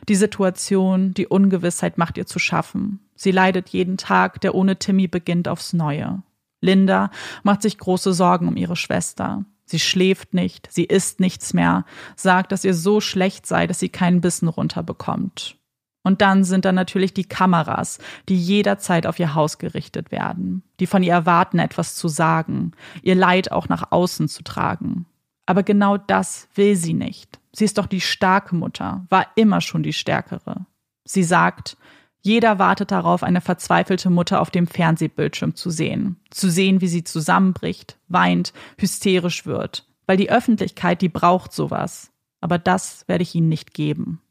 Die 0.10 0.16
Situation, 0.16 1.14
die 1.14 1.28
Ungewissheit 1.28 2.00
macht 2.00 2.18
ihr 2.18 2.26
zu 2.26 2.40
schaffen. 2.40 3.00
Sie 3.14 3.30
leidet 3.30 3.70
jeden 3.70 3.98
Tag, 3.98 4.42
der 4.42 4.56
ohne 4.56 4.78
Timmy 4.78 5.08
beginnt, 5.08 5.48
aufs 5.48 5.74
Neue. 5.74 6.24
Linda 6.62 7.12
macht 7.44 7.62
sich 7.62 7.78
große 7.78 8.14
Sorgen 8.14 8.48
um 8.48 8.58
ihre 8.58 8.76
Schwester. 8.76 9.46
Sie 9.72 9.80
schläft 9.80 10.34
nicht, 10.34 10.68
sie 10.70 10.84
isst 10.84 11.22
nichts 11.22 11.54
mehr, 11.54 11.86
sagt, 12.18 12.52
dass 12.52 12.66
ihr 12.66 12.74
so 12.74 13.00
schlecht 13.00 13.46
sei, 13.46 13.68
dass 13.68 13.80
sie 13.80 13.88
keinen 13.88 14.20
Bissen 14.20 14.50
runterbekommt. 14.50 15.56
Und 16.04 16.22
dann 16.22 16.44
sind 16.44 16.66
da 16.66 16.74
natürlich 16.74 17.14
die 17.14 17.24
Kameras, 17.24 18.00
die 18.28 18.36
jederzeit 18.36 19.08
auf 19.08 19.18
ihr 19.18 19.34
Haus 19.34 19.60
gerichtet 19.60 20.12
werden, 20.12 20.62
die 20.82 20.88
von 20.88 21.04
ihr 21.04 21.14
erwarten, 21.14 21.58
etwas 21.58 21.96
zu 21.96 22.10
sagen, 22.10 22.74
ihr 23.02 23.16
Leid 23.16 23.54
auch 23.54 23.70
nach 23.70 23.94
außen 23.94 24.28
zu 24.28 24.44
tragen. 24.44 25.06
Aber 25.46 25.64
genau 25.64 25.96
das 25.96 26.50
will 26.54 26.76
sie 26.76 26.94
nicht. 26.94 27.40
Sie 27.54 27.64
ist 27.64 27.78
doch 27.78 27.88
die 27.88 28.02
starke 28.02 28.54
Mutter, 28.54 29.06
war 29.08 29.28
immer 29.36 29.62
schon 29.62 29.84
die 29.84 29.94
stärkere. 29.94 30.66
Sie 31.06 31.24
sagt, 31.24 31.78
jeder 32.22 32.60
wartet 32.60 32.92
darauf, 32.92 33.24
eine 33.24 33.42
verzweifelte 33.42 34.10
Mutter 34.12 34.42
auf 34.42 34.52
dem 34.52 34.68
Fernsehbildschirm 34.68 35.56
zu 35.56 35.72
sehen. 35.72 36.18
Zu 36.30 36.52
sehen, 36.52 36.80
wie 36.80 36.88
sie 36.88 37.04
zusammenbricht, 37.04 37.98
weint, 38.10 38.54
hysterisch 38.78 39.46
wird. 39.46 39.88
Weil 40.06 40.18
die 40.18 40.32
Öffentlichkeit, 40.32 41.02
die 41.02 41.10
braucht 41.10 41.52
sowas. 41.52 42.12
Aber 42.40 42.60
das 42.60 43.08
werde 43.08 43.24
ich 43.24 43.34
ihnen 43.34 43.50
nicht 43.50 43.74
geben. 43.74 44.22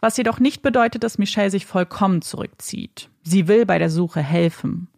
Was 0.00 0.16
jedoch 0.16 0.38
nicht 0.38 0.62
bedeutet, 0.62 1.02
dass 1.02 1.18
Michelle 1.18 1.50
sich 1.50 1.66
vollkommen 1.66 2.22
zurückzieht. 2.22 3.10
Sie 3.22 3.48
will 3.48 3.64
bei 3.66 3.78
der 3.78 3.90
Suche 3.90 4.20
helfen. 4.20 4.88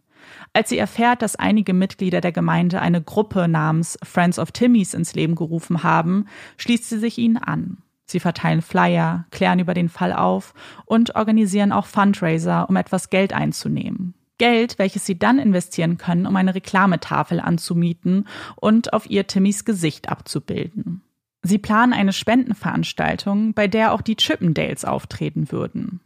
Als 0.53 0.69
sie 0.69 0.77
erfährt, 0.77 1.21
dass 1.21 1.35
einige 1.35 1.73
Mitglieder 1.73 2.21
der 2.21 2.31
Gemeinde 2.31 2.81
eine 2.81 3.01
Gruppe 3.01 3.47
namens 3.47 3.97
Friends 4.03 4.39
of 4.39 4.51
Timmys 4.51 4.93
ins 4.93 5.13
Leben 5.13 5.35
gerufen 5.35 5.83
haben, 5.83 6.27
schließt 6.57 6.89
sie 6.89 6.99
sich 6.99 7.17
ihnen 7.17 7.37
an. 7.37 7.77
Sie 8.13 8.19
verteilen 8.19 8.61
Flyer, 8.61 9.25
klären 9.31 9.57
über 9.57 9.73
den 9.73 9.89
Fall 9.89 10.13
auf 10.13 10.53
und 10.85 11.15
organisieren 11.15 11.71
auch 11.71 11.87
Fundraiser, 11.87 12.69
um 12.69 12.75
etwas 12.75 13.09
Geld 13.09 13.33
einzunehmen. 13.33 14.13
Geld, 14.37 14.77
welches 14.77 15.07
sie 15.07 15.17
dann 15.17 15.39
investieren 15.39 15.97
können, 15.97 16.27
um 16.27 16.35
eine 16.35 16.53
Reklametafel 16.53 17.39
anzumieten 17.39 18.27
und 18.55 18.93
auf 18.93 19.09
ihr 19.09 19.25
Timmys 19.25 19.65
Gesicht 19.65 20.09
abzubilden. 20.09 21.01
Sie 21.41 21.57
planen 21.57 21.91
eine 21.91 22.13
Spendenveranstaltung, 22.13 23.55
bei 23.55 23.67
der 23.67 23.93
auch 23.93 24.01
die 24.01 24.15
Chippendales 24.15 24.85
auftreten 24.85 25.51
würden. 25.51 25.99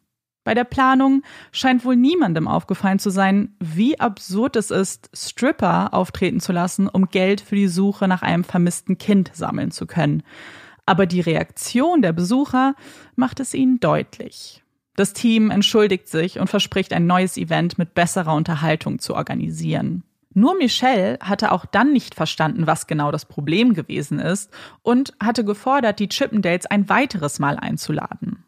Bei 0.46 0.54
der 0.54 0.64
Planung 0.64 1.24
scheint 1.52 1.84
wohl 1.84 1.98
niemandem 1.98 2.48
aufgefallen 2.48 3.00
zu 3.00 3.10
sein, 3.10 3.54
wie 3.60 4.00
absurd 4.00 4.56
es 4.56 4.72
ist, 4.72 5.10
Stripper 5.14 5.94
auftreten 5.94 6.40
zu 6.40 6.54
lassen, 6.54 6.88
um 6.88 7.10
Geld 7.10 7.42
für 7.42 7.56
die 7.56 7.68
Suche 7.68 8.08
nach 8.08 8.22
einem 8.22 8.46
vermissten 8.46 8.98
Kind 8.98 9.32
sammeln 9.34 9.72
zu 9.72 9.86
können. 9.86 10.24
Aber 10.88 11.06
die 11.06 11.22
Reaktion 11.22 12.02
der 12.02 12.14
Besucher 12.14 12.74
macht 13.16 13.40
es 13.40 13.54
ihnen 13.54 13.80
deutlich. 13.80 14.64
Das 14.96 15.14
Team 15.14 15.52
entschuldigt 15.52 16.08
sich 16.08 16.40
und 16.40 16.50
verspricht, 16.50 16.94
ein 16.94 17.06
neues 17.06 17.38
Event 17.38 17.78
mit 17.78 17.94
besserer 17.94 18.34
Unterhaltung 18.34 18.98
zu 18.98 19.14
organisieren. 19.14 20.04
Nur 20.34 20.56
Michelle 20.56 21.20
hatte 21.22 21.52
auch 21.52 21.66
dann 21.66 21.92
nicht 21.94 22.16
verstanden, 22.16 22.68
was 22.68 22.88
genau 22.88 23.12
das 23.12 23.26
Problem 23.26 23.74
gewesen 23.74 24.20
ist 24.20 24.52
und 24.82 25.14
hatte 25.22 25.44
gefordert, 25.44 26.00
die 26.00 26.10
Chippendales 26.10 26.66
ein 26.66 26.90
weiteres 26.90 27.38
Mal 27.40 27.58
einzuladen. 27.58 28.44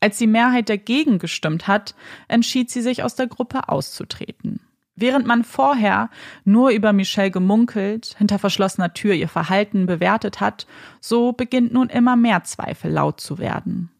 Als 0.00 0.18
die 0.18 0.26
Mehrheit 0.26 0.68
dagegen 0.68 1.18
gestimmt 1.18 1.68
hat, 1.68 1.94
entschied 2.28 2.70
sie 2.70 2.82
sich 2.82 3.02
aus 3.02 3.14
der 3.14 3.26
Gruppe 3.28 3.68
auszutreten. 3.68 4.60
Während 4.96 5.26
man 5.26 5.42
vorher 5.42 6.08
nur 6.44 6.70
über 6.70 6.92
Michelle 6.92 7.30
gemunkelt, 7.30 8.14
hinter 8.16 8.38
verschlossener 8.38 8.94
Tür 8.94 9.14
ihr 9.14 9.28
Verhalten 9.28 9.86
bewertet 9.86 10.40
hat, 10.40 10.66
so 11.00 11.32
beginnt 11.32 11.72
nun 11.72 11.88
immer 11.88 12.14
mehr 12.14 12.44
Zweifel 12.44 12.92
laut 12.92 13.20
zu 13.20 13.38
werden. 13.38 13.90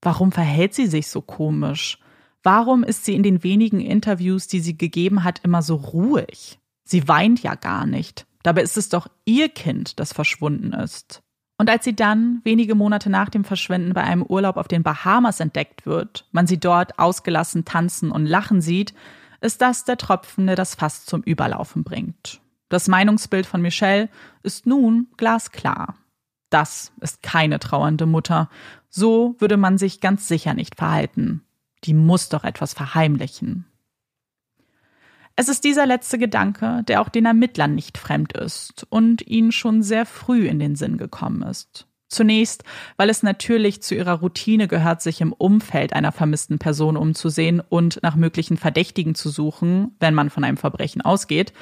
Warum 0.00 0.32
verhält 0.32 0.74
sie 0.74 0.86
sich 0.86 1.08
so 1.08 1.20
komisch? 1.20 1.98
Warum 2.42 2.82
ist 2.82 3.04
sie 3.04 3.14
in 3.14 3.22
den 3.22 3.42
wenigen 3.42 3.80
Interviews, 3.80 4.46
die 4.46 4.60
sie 4.60 4.78
gegeben 4.78 5.24
hat, 5.24 5.40
immer 5.42 5.60
so 5.60 5.74
ruhig? 5.74 6.58
Sie 6.84 7.06
weint 7.08 7.42
ja 7.42 7.54
gar 7.54 7.84
nicht. 7.84 8.26
Dabei 8.42 8.62
ist 8.62 8.78
es 8.78 8.88
doch 8.88 9.08
ihr 9.26 9.50
Kind, 9.50 10.00
das 10.00 10.14
verschwunden 10.14 10.72
ist. 10.72 11.22
Und 11.58 11.68
als 11.68 11.84
sie 11.84 11.96
dann, 11.96 12.40
wenige 12.44 12.76
Monate 12.76 13.10
nach 13.10 13.28
dem 13.28 13.44
Verschwinden 13.44 13.92
bei 13.92 14.04
einem 14.04 14.22
Urlaub 14.22 14.56
auf 14.56 14.68
den 14.68 14.84
Bahamas 14.84 15.40
entdeckt 15.40 15.84
wird, 15.84 16.26
man 16.30 16.46
sie 16.46 16.58
dort 16.58 16.98
ausgelassen 17.00 17.64
tanzen 17.64 18.12
und 18.12 18.24
lachen 18.24 18.60
sieht, 18.60 18.94
ist 19.40 19.60
das 19.60 19.84
der 19.84 19.96
Tropfen, 19.96 20.46
der 20.46 20.56
das 20.56 20.74
Fass 20.74 21.04
zum 21.04 21.22
Überlaufen 21.22 21.84
bringt. 21.84 22.40
Das 22.68 22.88
Meinungsbild 22.88 23.46
von 23.46 23.62
Michelle 23.62 24.08
ist 24.42 24.66
nun 24.66 25.08
glasklar. 25.16 25.96
Das 26.50 26.92
ist 27.00 27.22
keine 27.22 27.58
trauernde 27.58 28.06
Mutter. 28.06 28.48
So 28.88 29.36
würde 29.38 29.56
man 29.56 29.78
sich 29.78 30.00
ganz 30.00 30.28
sicher 30.28 30.54
nicht 30.54 30.76
verhalten. 30.76 31.42
Die 31.84 31.94
muss 31.94 32.28
doch 32.28 32.44
etwas 32.44 32.74
verheimlichen. 32.74 33.64
Es 35.36 35.48
ist 35.48 35.62
dieser 35.62 35.86
letzte 35.86 36.18
Gedanke, 36.18 36.82
der 36.88 37.00
auch 37.00 37.08
den 37.08 37.24
Ermittlern 37.24 37.74
nicht 37.74 37.96
fremd 37.96 38.32
ist 38.32 38.86
und 38.90 39.24
ihnen 39.26 39.52
schon 39.52 39.82
sehr 39.82 40.04
früh 40.04 40.48
in 40.48 40.58
den 40.58 40.74
Sinn 40.74 40.98
gekommen 40.98 41.42
ist. 41.42 41.87
Zunächst, 42.08 42.64
weil 42.96 43.10
es 43.10 43.22
natürlich 43.22 43.82
zu 43.82 43.94
ihrer 43.94 44.20
Routine 44.20 44.66
gehört, 44.66 45.02
sich 45.02 45.20
im 45.20 45.32
Umfeld 45.32 45.92
einer 45.92 46.10
vermissten 46.10 46.58
Person 46.58 46.96
umzusehen 46.96 47.60
und 47.60 48.00
nach 48.02 48.16
möglichen 48.16 48.56
Verdächtigen 48.56 49.14
zu 49.14 49.28
suchen, 49.28 49.94
wenn 50.00 50.14
man 50.14 50.30
von 50.30 50.42
einem 50.42 50.56
Verbrechen 50.56 51.02
ausgeht. 51.02 51.52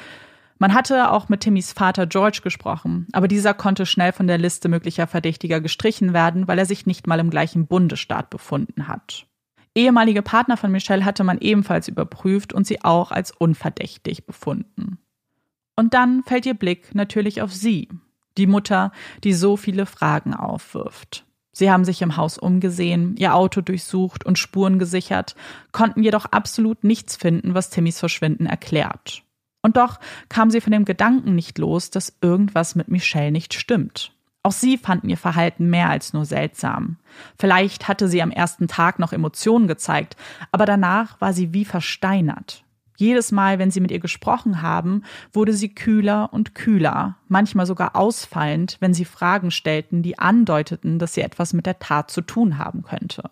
Man 0.59 0.72
hatte 0.72 1.11
auch 1.11 1.28
mit 1.28 1.40
Timmys 1.40 1.72
Vater 1.72 2.06
George 2.06 2.40
gesprochen, 2.42 3.09
aber 3.12 3.28
dieser 3.28 3.54
konnte 3.54 3.85
schnell 3.85 4.12
von 4.12 4.26
der 4.28 4.38
Liste 4.38 4.68
möglicher 4.68 5.06
Verdächtiger 5.06 5.61
gestrichen 5.61 6.12
werden, 6.14 6.48
weil 6.48 6.59
er 6.59 6.64
sich 6.64 6.87
nicht 6.87 7.06
mal 7.06 7.18
im 7.18 7.28
gleichen 7.28 7.66
Bundesstaat 7.66 8.30
befunden 8.30 8.88
hat. 8.88 9.26
Ehemalige 9.74 10.22
Partner 10.22 10.56
von 10.56 10.72
Michelle 10.72 11.04
hatte 11.04 11.24
man 11.24 11.38
ebenfalls 11.38 11.88
überprüft 11.88 12.54
und 12.54 12.66
sie 12.66 12.82
auch 12.82 13.11
als 13.11 13.32
unverdächtig 13.32 14.24
befunden. 14.24 14.98
Und 15.74 15.92
dann 15.92 16.22
fällt 16.22 16.46
ihr 16.46 16.54
Blick 16.54 16.94
natürlich 16.94 17.42
auf 17.42 17.52
sie, 17.52 17.88
die 18.38 18.46
Mutter, 18.46 18.92
die 19.25 19.33
so 19.33 19.57
viele 19.57 19.87
Fragen 19.87 20.35
aufwirft. 20.35 21.25
Sie 21.53 21.70
haben 21.70 21.87
sich 21.87 22.03
im 22.03 22.18
Haus 22.18 22.37
umgesehen, 22.37 23.16
ihr 23.16 23.35
Auto 23.35 23.62
durchsucht 23.62 24.27
und 24.27 24.38
Spuren 24.38 24.79
gesichert, 24.79 25.35
konnten 25.72 26.03
jedoch 26.03 26.27
absolut 26.27 26.85
nichts 26.85 27.16
finden, 27.16 27.55
was 27.55 27.70
Timmys 27.70 27.99
Verschwinden 27.99 28.44
erklärt. 28.44 29.22
Und 29.62 29.79
doch 29.79 29.99
kam 30.29 30.51
sie 30.51 30.61
von 30.61 30.72
dem 30.72 30.85
Gedanken 30.85 31.35
nicht 31.35 31.57
los, 31.57 31.90
dass 31.90 32.18
irgendwas 32.20 32.75
mit 32.75 32.88
Michelle 32.88 33.33
nicht 33.33 33.55
stimmt. 33.55 34.12
Auch 34.42 34.53
sie 34.53 34.77
fanden 34.77 35.09
ihr 35.09 35.16
Verhalten 35.16 35.70
mehr 35.70 35.88
als 35.88 36.12
nur 36.12 36.27
seltsam. 36.27 36.99
Vielleicht 37.38 37.88
hatte 37.88 38.07
sie 38.07 38.22
am 38.22 38.31
ersten 38.31 38.68
Tag 38.68 38.99
noch 38.99 39.14
Emotionen 39.14 39.66
gezeigt, 39.66 40.14
aber 40.53 40.66
danach 40.66 41.20
war 41.20 41.33
sie 41.33 41.55
wie 41.55 41.64
versteinert. 41.64 42.65
Jedes 42.96 43.32
Mal, 43.32 43.59
wenn 43.59 43.70
sie 43.70 43.80
mit 43.80 43.90
ihr 43.90 44.00
gesprochen 44.00 44.62
haben, 44.62 45.02
wurde 45.32 45.52
sie 45.52 45.74
kühler 45.74 46.32
und 46.32 46.54
kühler, 46.54 47.16
manchmal 47.28 47.66
sogar 47.66 47.94
ausfallend, 47.96 48.76
wenn 48.80 48.94
sie 48.94 49.04
Fragen 49.04 49.50
stellten, 49.50 50.02
die 50.02 50.18
andeuteten, 50.18 50.98
dass 50.98 51.14
sie 51.14 51.22
etwas 51.22 51.52
mit 51.52 51.66
der 51.66 51.78
Tat 51.78 52.11
zu 52.11 52.22
tun 52.22 52.59
haben 52.59 52.82
könnte. 52.82 53.30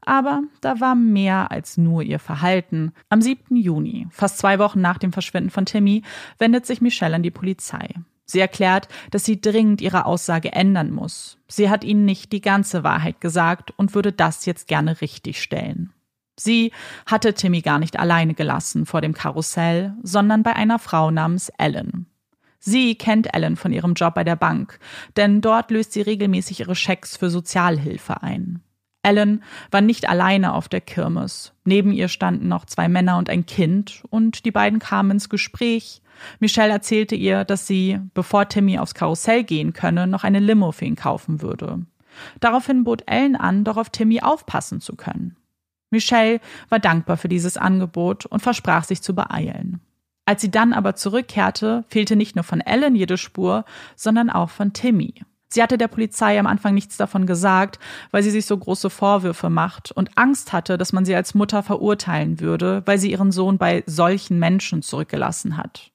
Aber 0.00 0.44
da 0.60 0.80
war 0.80 0.94
mehr 0.94 1.50
als 1.50 1.76
nur 1.76 2.02
ihr 2.02 2.20
Verhalten. 2.20 2.92
Am 3.08 3.20
7. 3.20 3.56
Juni, 3.56 4.06
fast 4.10 4.38
zwei 4.38 4.58
Wochen 4.58 4.80
nach 4.80 4.98
dem 4.98 5.12
Verschwinden 5.12 5.50
von 5.50 5.66
Timmy, 5.66 6.02
wendet 6.38 6.64
sich 6.64 6.80
Michelle 6.80 7.16
an 7.16 7.24
die 7.24 7.32
Polizei. 7.32 7.88
Sie 8.24 8.40
erklärt, 8.40 8.88
dass 9.10 9.24
sie 9.24 9.40
dringend 9.40 9.80
ihre 9.80 10.06
Aussage 10.06 10.52
ändern 10.52 10.92
muss. 10.92 11.38
Sie 11.48 11.70
hat 11.70 11.84
ihnen 11.84 12.04
nicht 12.04 12.32
die 12.32 12.40
ganze 12.40 12.84
Wahrheit 12.84 13.20
gesagt 13.20 13.72
und 13.76 13.94
würde 13.94 14.12
das 14.12 14.46
jetzt 14.46 14.68
gerne 14.68 15.00
richtigstellen. 15.00 15.92
Sie 16.38 16.72
hatte 17.06 17.34
Timmy 17.34 17.62
gar 17.62 17.78
nicht 17.78 17.98
alleine 17.98 18.34
gelassen 18.34 18.86
vor 18.86 19.00
dem 19.00 19.14
Karussell, 19.14 19.94
sondern 20.02 20.42
bei 20.42 20.54
einer 20.54 20.78
Frau 20.78 21.10
namens 21.10 21.50
Ellen. 21.58 22.06
Sie 22.58 22.96
kennt 22.96 23.32
Ellen 23.32 23.56
von 23.56 23.72
ihrem 23.72 23.94
Job 23.94 24.14
bei 24.14 24.24
der 24.24 24.36
Bank, 24.36 24.78
denn 25.16 25.40
dort 25.40 25.70
löst 25.70 25.92
sie 25.92 26.02
regelmäßig 26.02 26.60
ihre 26.60 26.74
Schecks 26.74 27.16
für 27.16 27.30
Sozialhilfe 27.30 28.22
ein. 28.22 28.60
Ellen 29.02 29.44
war 29.70 29.80
nicht 29.80 30.08
alleine 30.08 30.52
auf 30.52 30.68
der 30.68 30.80
Kirmes. 30.80 31.52
Neben 31.64 31.92
ihr 31.92 32.08
standen 32.08 32.48
noch 32.48 32.64
zwei 32.64 32.88
Männer 32.88 33.18
und 33.18 33.30
ein 33.30 33.46
Kind, 33.46 34.02
und 34.10 34.44
die 34.44 34.50
beiden 34.50 34.80
kamen 34.80 35.12
ins 35.12 35.28
Gespräch. 35.28 36.02
Michelle 36.40 36.72
erzählte 36.72 37.14
ihr, 37.14 37.44
dass 37.44 37.68
sie, 37.68 38.00
bevor 38.14 38.48
Timmy 38.48 38.78
aufs 38.78 38.94
Karussell 38.94 39.44
gehen 39.44 39.72
könne, 39.72 40.08
noch 40.08 40.24
eine 40.24 40.40
Limo 40.40 40.72
für 40.72 40.86
ihn 40.86 40.96
kaufen 40.96 41.40
würde. 41.40 41.86
Daraufhin 42.40 42.82
bot 42.82 43.04
Ellen 43.06 43.36
an, 43.36 43.62
doch 43.62 43.76
auf 43.76 43.90
Timmy 43.90 44.22
aufpassen 44.22 44.80
zu 44.80 44.96
können. 44.96 45.36
Michelle 45.90 46.40
war 46.68 46.78
dankbar 46.78 47.16
für 47.16 47.28
dieses 47.28 47.56
Angebot 47.56 48.26
und 48.26 48.40
versprach 48.40 48.84
sich 48.84 49.02
zu 49.02 49.14
beeilen. 49.14 49.80
Als 50.24 50.42
sie 50.42 50.50
dann 50.50 50.72
aber 50.72 50.96
zurückkehrte, 50.96 51.84
fehlte 51.88 52.16
nicht 52.16 52.34
nur 52.34 52.42
von 52.42 52.60
Ellen 52.60 52.96
jede 52.96 53.16
Spur, 53.16 53.64
sondern 53.94 54.28
auch 54.28 54.50
von 54.50 54.72
Timmy. 54.72 55.14
Sie 55.48 55.62
hatte 55.62 55.78
der 55.78 55.86
Polizei 55.86 56.38
am 56.40 56.48
Anfang 56.48 56.74
nichts 56.74 56.96
davon 56.96 57.24
gesagt, 57.24 57.78
weil 58.10 58.24
sie 58.24 58.32
sich 58.32 58.46
so 58.46 58.58
große 58.58 58.90
Vorwürfe 58.90 59.48
macht 59.48 59.92
und 59.92 60.18
Angst 60.18 60.52
hatte, 60.52 60.76
dass 60.76 60.92
man 60.92 61.04
sie 61.04 61.14
als 61.14 61.34
Mutter 61.34 61.62
verurteilen 61.62 62.40
würde, 62.40 62.82
weil 62.84 62.98
sie 62.98 63.12
ihren 63.12 63.30
Sohn 63.30 63.56
bei 63.56 63.84
solchen 63.86 64.40
Menschen 64.40 64.82
zurückgelassen 64.82 65.56
hat. 65.56 65.92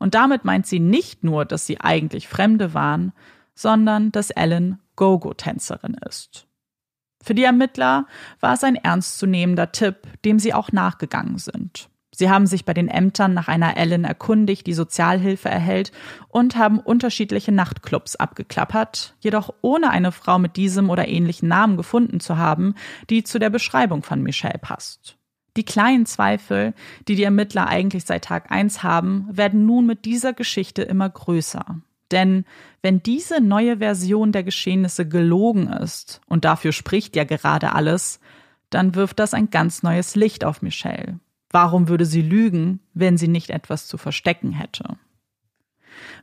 Und 0.00 0.14
damit 0.14 0.44
meint 0.44 0.66
sie 0.66 0.80
nicht 0.80 1.22
nur, 1.22 1.44
dass 1.44 1.64
sie 1.64 1.80
eigentlich 1.80 2.26
Fremde 2.26 2.74
waren, 2.74 3.12
sondern 3.54 4.10
dass 4.10 4.30
Ellen 4.30 4.80
Go-Go-Tänzerin 4.96 5.96
ist. 6.08 6.47
Für 7.22 7.34
die 7.34 7.44
Ermittler 7.44 8.06
war 8.40 8.54
es 8.54 8.64
ein 8.64 8.76
ernstzunehmender 8.76 9.72
Tipp, 9.72 9.96
dem 10.24 10.38
sie 10.38 10.54
auch 10.54 10.72
nachgegangen 10.72 11.38
sind. 11.38 11.88
Sie 12.18 12.30
haben 12.30 12.48
sich 12.48 12.64
bei 12.64 12.74
den 12.74 12.88
Ämtern 12.88 13.32
nach 13.32 13.46
einer 13.46 13.76
Ellen 13.76 14.02
erkundigt, 14.02 14.66
die 14.66 14.72
Sozialhilfe 14.72 15.48
erhält, 15.48 15.92
und 16.28 16.56
haben 16.56 16.80
unterschiedliche 16.80 17.52
Nachtclubs 17.52 18.16
abgeklappert, 18.16 19.14
jedoch 19.20 19.54
ohne 19.60 19.90
eine 19.90 20.10
Frau 20.10 20.40
mit 20.40 20.56
diesem 20.56 20.90
oder 20.90 21.06
ähnlichen 21.06 21.48
Namen 21.48 21.76
gefunden 21.76 22.18
zu 22.18 22.36
haben, 22.36 22.74
die 23.08 23.22
zu 23.22 23.38
der 23.38 23.50
Beschreibung 23.50 24.02
von 24.02 24.20
Michelle 24.20 24.58
passt. 24.58 25.16
Die 25.56 25.64
kleinen 25.64 26.06
Zweifel, 26.06 26.74
die 27.06 27.14
die 27.14 27.22
Ermittler 27.22 27.68
eigentlich 27.68 28.04
seit 28.04 28.24
Tag 28.24 28.50
eins 28.50 28.82
haben, 28.82 29.28
werden 29.30 29.64
nun 29.64 29.86
mit 29.86 30.04
dieser 30.04 30.32
Geschichte 30.32 30.82
immer 30.82 31.08
größer. 31.08 31.80
Denn 32.10 32.44
wenn 32.82 33.02
diese 33.02 33.40
neue 33.40 33.78
Version 33.78 34.32
der 34.32 34.42
Geschehnisse 34.42 35.06
gelogen 35.08 35.68
ist, 35.68 36.20
und 36.26 36.44
dafür 36.44 36.72
spricht 36.72 37.16
ja 37.16 37.24
gerade 37.24 37.72
alles, 37.72 38.20
dann 38.70 38.94
wirft 38.94 39.18
das 39.18 39.34
ein 39.34 39.50
ganz 39.50 39.82
neues 39.82 40.14
Licht 40.14 40.44
auf 40.44 40.62
Michelle. 40.62 41.18
Warum 41.50 41.88
würde 41.88 42.04
sie 42.04 42.22
lügen, 42.22 42.80
wenn 42.94 43.16
sie 43.16 43.28
nicht 43.28 43.50
etwas 43.50 43.86
zu 43.86 43.96
verstecken 43.96 44.52
hätte? 44.52 44.96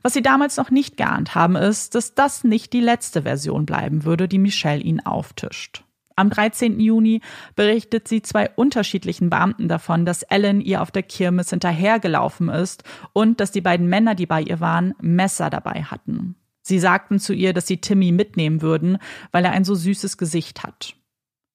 Was 0.02 0.12
sie 0.12 0.22
damals 0.22 0.56
noch 0.56 0.70
nicht 0.70 0.96
geahnt 0.96 1.34
haben, 1.34 1.56
ist, 1.56 1.94
dass 1.94 2.14
das 2.14 2.44
nicht 2.44 2.72
die 2.72 2.80
letzte 2.80 3.22
Version 3.22 3.66
bleiben 3.66 4.04
würde, 4.04 4.28
die 4.28 4.38
Michelle 4.38 4.80
ihnen 4.80 5.04
auftischt. 5.04 5.84
Am 6.16 6.30
13. 6.30 6.80
Juni 6.80 7.20
berichtet 7.54 8.08
sie 8.08 8.22
zwei 8.22 8.48
unterschiedlichen 8.56 9.28
Beamten 9.28 9.68
davon, 9.68 10.06
dass 10.06 10.22
Ellen 10.22 10.62
ihr 10.62 10.80
auf 10.80 10.90
der 10.90 11.02
Kirmes 11.02 11.50
hinterhergelaufen 11.50 12.48
ist 12.48 12.84
und 13.12 13.38
dass 13.38 13.52
die 13.52 13.60
beiden 13.60 13.86
Männer, 13.86 14.14
die 14.14 14.26
bei 14.26 14.40
ihr 14.40 14.58
waren, 14.58 14.94
Messer 15.00 15.50
dabei 15.50 15.82
hatten. 15.82 16.34
Sie 16.62 16.78
sagten 16.78 17.20
zu 17.20 17.34
ihr, 17.34 17.52
dass 17.52 17.66
sie 17.66 17.82
Timmy 17.82 18.12
mitnehmen 18.12 18.62
würden, 18.62 18.98
weil 19.30 19.44
er 19.44 19.52
ein 19.52 19.64
so 19.64 19.74
süßes 19.74 20.16
Gesicht 20.16 20.64
hat. 20.64 20.96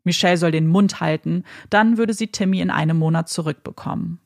Michelle 0.03 0.37
soll 0.37 0.51
den 0.51 0.67
Mund 0.67 1.01
halten, 1.01 1.43
dann 1.69 1.97
würde 1.97 2.13
sie 2.13 2.27
Timmy 2.27 2.61
in 2.61 2.69
einem 2.69 2.97
Monat 2.97 3.29
zurückbekommen. 3.29 4.19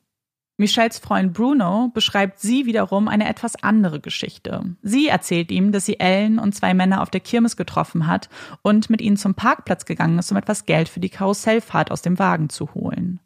Michelles 0.58 0.99
Freund 0.99 1.34
Bruno 1.34 1.91
beschreibt 1.93 2.39
sie 2.39 2.66
wiederum 2.66 3.10
eine 3.10 3.28
etwas 3.28 3.62
andere 3.62 3.99
Geschichte. 3.99 4.64
Sie 4.82 5.08
erzählt 5.10 5.51
ihm, 5.51 5.74
dass 5.74 5.86
sie 5.86 5.99
Ellen 5.99 6.39
und 6.39 6.56
zwei 6.56 6.74
Männer 6.74 7.01
auf 7.01 7.10
der 7.10 7.20
Kirmes 7.20 7.58
getroffen 7.58 8.08
hat 8.08 8.30
und 8.62 8.89
mit 8.89 9.01
ihnen 9.01 9.18
zum 9.18 9.36
Parkplatz 9.36 9.84
gegangen 9.84 10.18
ist, 10.18 10.32
um 10.32 10.38
etwas 10.38 10.66
Geld 10.66 10.88
für 10.88 11.01
die 11.01 11.10
Karussellfahrt 11.10 11.91
aus 11.91 12.01
dem 12.01 12.20
Wagen 12.20 12.47
zu 12.47 12.74
holen. 12.74 13.20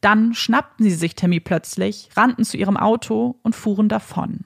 Dann 0.00 0.32
schnappten 0.32 0.84
sie 0.84 0.94
sich 0.94 1.16
Timmy 1.16 1.40
plötzlich, 1.40 2.10
rannten 2.16 2.44
zu 2.44 2.56
ihrem 2.56 2.76
Auto 2.76 3.40
und 3.42 3.56
fuhren 3.56 3.88
davon. 3.88 4.44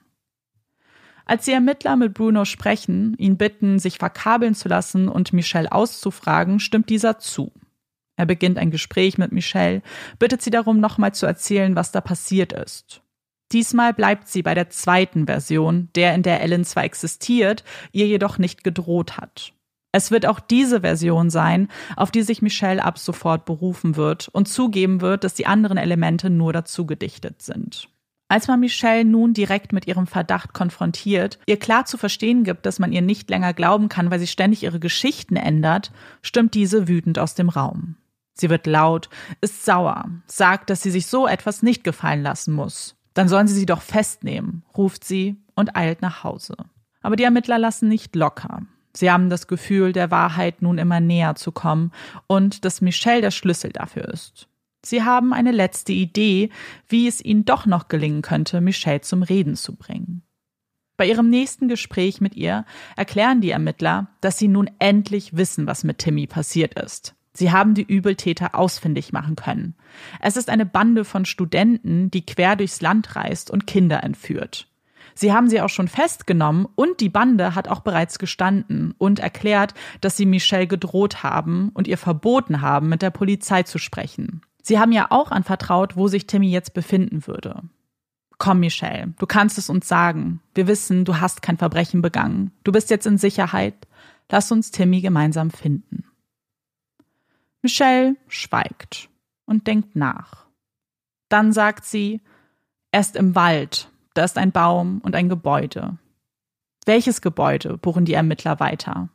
Als 1.25 1.45
die 1.45 1.51
Ermittler 1.51 1.95
mit 1.95 2.15
Bruno 2.15 2.45
sprechen, 2.45 3.15
ihn 3.19 3.37
bitten, 3.37 3.77
sich 3.77 3.99
verkabeln 3.99 4.55
zu 4.55 4.67
lassen 4.67 5.07
und 5.07 5.31
Michelle 5.31 5.71
auszufragen, 5.71 6.59
stimmt 6.59 6.89
dieser 6.89 7.19
zu. 7.19 7.51
Er 8.17 8.25
beginnt 8.25 8.57
ein 8.57 8.71
Gespräch 8.71 9.17
mit 9.17 9.31
Michelle, 9.31 9.81
bittet 10.19 10.41
sie 10.41 10.51
darum, 10.51 10.79
nochmal 10.79 11.13
zu 11.13 11.25
erzählen, 11.25 11.75
was 11.75 11.91
da 11.91 12.01
passiert 12.01 12.53
ist. 12.53 13.01
Diesmal 13.51 13.93
bleibt 13.93 14.27
sie 14.27 14.43
bei 14.43 14.53
der 14.53 14.69
zweiten 14.69 15.25
Version, 15.25 15.89
der 15.95 16.15
in 16.15 16.23
der 16.23 16.41
Ellen 16.41 16.63
zwar 16.63 16.83
existiert, 16.83 17.63
ihr 17.91 18.07
jedoch 18.07 18.37
nicht 18.37 18.63
gedroht 18.63 19.17
hat. 19.17 19.53
Es 19.91 20.09
wird 20.09 20.25
auch 20.25 20.39
diese 20.39 20.81
Version 20.81 21.29
sein, 21.29 21.67
auf 21.97 22.11
die 22.11 22.21
sich 22.21 22.41
Michelle 22.41 22.83
ab 22.83 22.97
sofort 22.97 23.43
berufen 23.43 23.97
wird 23.97 24.29
und 24.29 24.47
zugeben 24.47 25.01
wird, 25.01 25.25
dass 25.25 25.33
die 25.33 25.47
anderen 25.47 25.77
Elemente 25.77 26.29
nur 26.29 26.53
dazu 26.53 26.85
gedichtet 26.85 27.41
sind. 27.41 27.89
Als 28.29 28.47
man 28.47 28.61
Michelle 28.61 29.03
nun 29.03 29.33
direkt 29.33 29.73
mit 29.73 29.87
ihrem 29.87 30.07
Verdacht 30.07 30.53
konfrontiert, 30.53 31.37
ihr 31.45 31.59
klar 31.59 31.83
zu 31.83 31.97
verstehen 31.97 32.45
gibt, 32.45 32.65
dass 32.65 32.79
man 32.79 32.93
ihr 32.93 33.01
nicht 33.01 33.29
länger 33.29 33.53
glauben 33.53 33.89
kann, 33.89 34.09
weil 34.09 34.19
sie 34.19 34.27
ständig 34.27 34.63
ihre 34.63 34.79
Geschichten 34.79 35.35
ändert, 35.35 35.91
stimmt 36.21 36.53
diese 36.53 36.87
wütend 36.87 37.19
aus 37.19 37.35
dem 37.35 37.49
Raum. 37.49 37.97
Sie 38.41 38.49
wird 38.49 38.65
laut, 38.65 39.07
ist 39.39 39.63
sauer, 39.65 40.09
sagt, 40.25 40.71
dass 40.71 40.81
sie 40.81 40.89
sich 40.89 41.05
so 41.05 41.27
etwas 41.27 41.61
nicht 41.61 41.83
gefallen 41.83 42.23
lassen 42.23 42.55
muss. 42.55 42.95
Dann 43.13 43.27
sollen 43.27 43.47
sie 43.47 43.53
sie 43.53 43.67
doch 43.67 43.83
festnehmen, 43.83 44.63
ruft 44.75 45.03
sie 45.03 45.35
und 45.53 45.75
eilt 45.75 46.01
nach 46.01 46.23
Hause. 46.23 46.55
Aber 47.03 47.15
die 47.15 47.23
Ermittler 47.23 47.59
lassen 47.59 47.87
nicht 47.87 48.15
locker. 48.15 48.63
Sie 48.93 49.11
haben 49.11 49.29
das 49.29 49.45
Gefühl, 49.45 49.93
der 49.93 50.09
Wahrheit 50.09 50.63
nun 50.63 50.79
immer 50.79 50.99
näher 50.99 51.35
zu 51.35 51.51
kommen 51.51 51.91
und 52.25 52.65
dass 52.65 52.81
Michelle 52.81 53.21
der 53.21 53.29
Schlüssel 53.29 53.71
dafür 53.71 54.05
ist. 54.05 54.47
Sie 54.83 55.03
haben 55.03 55.33
eine 55.33 55.51
letzte 55.51 55.93
Idee, 55.93 56.49
wie 56.89 57.07
es 57.07 57.23
ihnen 57.23 57.45
doch 57.45 57.67
noch 57.67 57.89
gelingen 57.89 58.23
könnte, 58.23 58.59
Michelle 58.59 59.01
zum 59.01 59.21
Reden 59.21 59.55
zu 59.55 59.75
bringen. 59.75 60.23
Bei 60.97 61.05
ihrem 61.05 61.29
nächsten 61.29 61.67
Gespräch 61.67 62.21
mit 62.21 62.35
ihr 62.35 62.65
erklären 62.95 63.39
die 63.39 63.51
Ermittler, 63.51 64.07
dass 64.19 64.39
sie 64.39 64.47
nun 64.47 64.67
endlich 64.79 65.37
wissen, 65.37 65.67
was 65.67 65.83
mit 65.83 65.99
Timmy 65.99 66.25
passiert 66.25 66.73
ist. 66.79 67.13
Sie 67.33 67.51
haben 67.51 67.73
die 67.73 67.83
Übeltäter 67.83 68.55
ausfindig 68.55 69.13
machen 69.13 69.35
können. 69.35 69.75
Es 70.19 70.35
ist 70.35 70.49
eine 70.49 70.65
Bande 70.65 71.05
von 71.05 71.25
Studenten, 71.25 72.11
die 72.11 72.25
quer 72.25 72.55
durchs 72.55 72.81
Land 72.81 73.15
reist 73.15 73.49
und 73.49 73.67
Kinder 73.67 74.03
entführt. 74.03 74.67
Sie 75.13 75.33
haben 75.33 75.49
sie 75.49 75.61
auch 75.61 75.69
schon 75.69 75.87
festgenommen 75.87 76.67
und 76.75 76.99
die 76.99 77.09
Bande 77.09 77.55
hat 77.55 77.67
auch 77.67 77.81
bereits 77.81 78.19
gestanden 78.19 78.93
und 78.97 79.19
erklärt, 79.19 79.73
dass 79.99 80.17
sie 80.17 80.25
Michelle 80.25 80.67
gedroht 80.67 81.23
haben 81.23 81.69
und 81.73 81.87
ihr 81.87 81.97
verboten 81.97 82.61
haben, 82.61 82.89
mit 82.89 83.01
der 83.01 83.11
Polizei 83.11 83.63
zu 83.63 83.77
sprechen. 83.77 84.41
Sie 84.61 84.79
haben 84.79 84.91
ja 84.91 85.07
auch 85.09 85.31
anvertraut, 85.31 85.95
wo 85.95 86.07
sich 86.07 86.27
Timmy 86.27 86.49
jetzt 86.49 86.73
befinden 86.73 87.27
würde. 87.27 87.63
Komm, 88.37 88.59
Michelle, 88.61 89.13
du 89.19 89.25
kannst 89.25 89.57
es 89.57 89.69
uns 89.69 89.87
sagen. 89.87 90.39
Wir 90.55 90.67
wissen, 90.67 91.05
du 91.05 91.19
hast 91.19 91.41
kein 91.41 91.57
Verbrechen 91.57 92.01
begangen. 92.01 92.51
Du 92.63 92.71
bist 92.71 92.89
jetzt 92.89 93.05
in 93.05 93.17
Sicherheit. 93.17 93.87
Lass 94.29 94.51
uns 94.51 94.71
Timmy 94.71 95.01
gemeinsam 95.01 95.51
finden. 95.51 96.05
Michelle 97.61 98.15
schweigt 98.27 99.09
und 99.45 99.67
denkt 99.67 99.95
nach. 99.95 100.47
Dann 101.29 101.53
sagt 101.53 101.85
sie, 101.85 102.21
er 102.91 103.01
ist 103.01 103.15
im 103.15 103.35
Wald, 103.35 103.89
da 104.13 104.23
ist 104.23 104.37
ein 104.37 104.51
Baum 104.51 104.99
und 105.03 105.15
ein 105.15 105.29
Gebäude. 105.29 105.97
Welches 106.85 107.21
Gebäude? 107.21 107.77
bohren 107.77 108.05
die 108.05 108.13
Ermittler 108.13 108.59
weiter. 108.59 109.09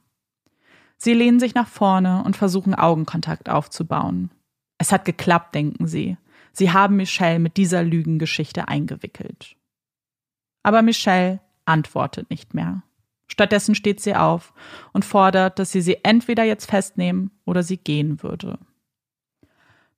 Sie 0.97 1.12
lehnen 1.12 1.40
sich 1.40 1.55
nach 1.55 1.68
vorne 1.68 2.22
und 2.24 2.36
versuchen 2.36 2.74
Augenkontakt 2.74 3.51
aufzubauen. 3.51 4.30
Es 4.78 4.92
hat 4.92 5.05
geklappt, 5.05 5.55
denken 5.55 5.86
sie. 5.86 6.16
Sie 6.53 6.72
haben 6.72 6.97
Michelle 6.97 7.38
mit 7.38 7.57
dieser 7.57 7.82
Lügengeschichte 7.82 8.68
eingewickelt. 8.68 9.57
Aber 10.62 10.82
Michelle 10.82 11.40
antwortet 11.66 12.30
nicht 12.30 12.55
mehr. 12.55 12.82
Stattdessen 13.27 13.74
steht 13.74 14.01
sie 14.01 14.14
auf 14.14 14.53
und 14.93 15.05
fordert, 15.05 15.59
dass 15.59 15.72
sie 15.72 15.81
sie 15.81 15.99
entweder 16.03 16.45
jetzt 16.45 16.66
festnehmen 16.66 17.31
oder 17.45 17.62
sie 17.62 17.77
gehen 17.77 18.22
würde. 18.22 18.59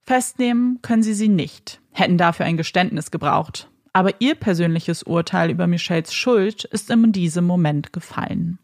Festnehmen 0.02 0.80
können 0.80 1.02
sie 1.02 1.14
sie 1.14 1.28
nicht, 1.28 1.80
hätten 1.92 2.16
dafür 2.16 2.46
ein 2.46 2.56
Geständnis 2.56 3.10
gebraucht. 3.10 3.68
Aber 3.92 4.20
ihr 4.20 4.34
persönliches 4.34 5.02
Urteil 5.02 5.50
über 5.50 5.66
Michelles 5.66 6.14
Schuld 6.14 6.64
ist 6.64 6.90
in 6.90 7.12
diesem 7.12 7.44
Moment 7.44 7.92
gefallen. 7.92 8.58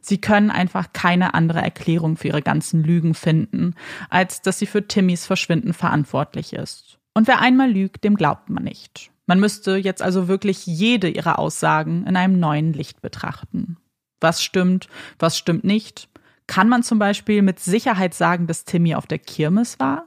Sie 0.00 0.20
können 0.20 0.50
einfach 0.50 0.92
keine 0.92 1.34
andere 1.34 1.60
Erklärung 1.60 2.16
für 2.16 2.28
ihre 2.28 2.42
ganzen 2.42 2.82
Lügen 2.82 3.14
finden, 3.14 3.74
als 4.10 4.42
dass 4.42 4.58
sie 4.58 4.66
für 4.66 4.86
Timmys 4.86 5.26
Verschwinden 5.26 5.72
verantwortlich 5.72 6.52
ist. 6.52 6.98
Und 7.14 7.28
wer 7.28 7.40
einmal 7.40 7.70
lügt, 7.70 8.04
dem 8.04 8.16
glaubt 8.16 8.50
man 8.50 8.64
nicht. 8.64 9.10
Man 9.26 9.40
müsste 9.40 9.76
jetzt 9.76 10.02
also 10.02 10.28
wirklich 10.28 10.66
jede 10.66 11.08
ihrer 11.08 11.38
Aussagen 11.38 12.06
in 12.06 12.16
einem 12.16 12.38
neuen 12.38 12.72
Licht 12.72 13.00
betrachten. 13.00 13.78
Was 14.24 14.42
stimmt, 14.42 14.88
was 15.18 15.36
stimmt 15.36 15.64
nicht? 15.64 16.08
Kann 16.46 16.66
man 16.66 16.82
zum 16.82 16.98
Beispiel 16.98 17.42
mit 17.42 17.60
Sicherheit 17.60 18.14
sagen, 18.14 18.46
dass 18.46 18.64
Timmy 18.64 18.94
auf 18.94 19.06
der 19.06 19.18
Kirmes 19.18 19.78
war? 19.78 20.06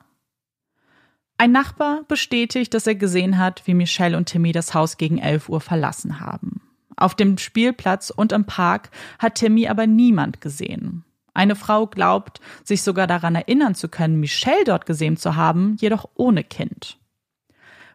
Ein 1.38 1.52
Nachbar 1.52 2.02
bestätigt, 2.08 2.74
dass 2.74 2.88
er 2.88 2.96
gesehen 2.96 3.38
hat, 3.38 3.62
wie 3.68 3.76
Michelle 3.76 4.18
und 4.18 4.26
Timmy 4.26 4.54
das 4.54 4.74
Haus 4.74 4.98
gegen 4.98 5.20
11 5.20 5.50
Uhr 5.50 5.62
verlassen 5.62 6.20
haben. 6.20 6.62
Auf 6.96 7.14
dem 7.14 7.38
Spielplatz 7.38 8.10
und 8.10 8.32
im 8.32 8.46
Park 8.46 8.90
hat 9.20 9.36
Timmy 9.36 9.68
aber 9.68 9.86
niemand 9.86 10.42
gesehen. 10.42 11.06
Eine 11.36 11.56
Frau 11.56 11.86
glaubt, 11.86 12.42
sich 12.64 12.82
sogar 12.82 13.06
daran 13.06 13.36
erinnern 13.36 13.76
zu 13.76 13.88
können, 13.88 14.20
Michelle 14.20 14.64
dort 14.66 14.88
gesehen 14.88 15.18
zu 15.18 15.36
haben, 15.36 15.78
jedoch 15.80 16.10
ohne 16.16 16.44
Kind. 16.44 16.98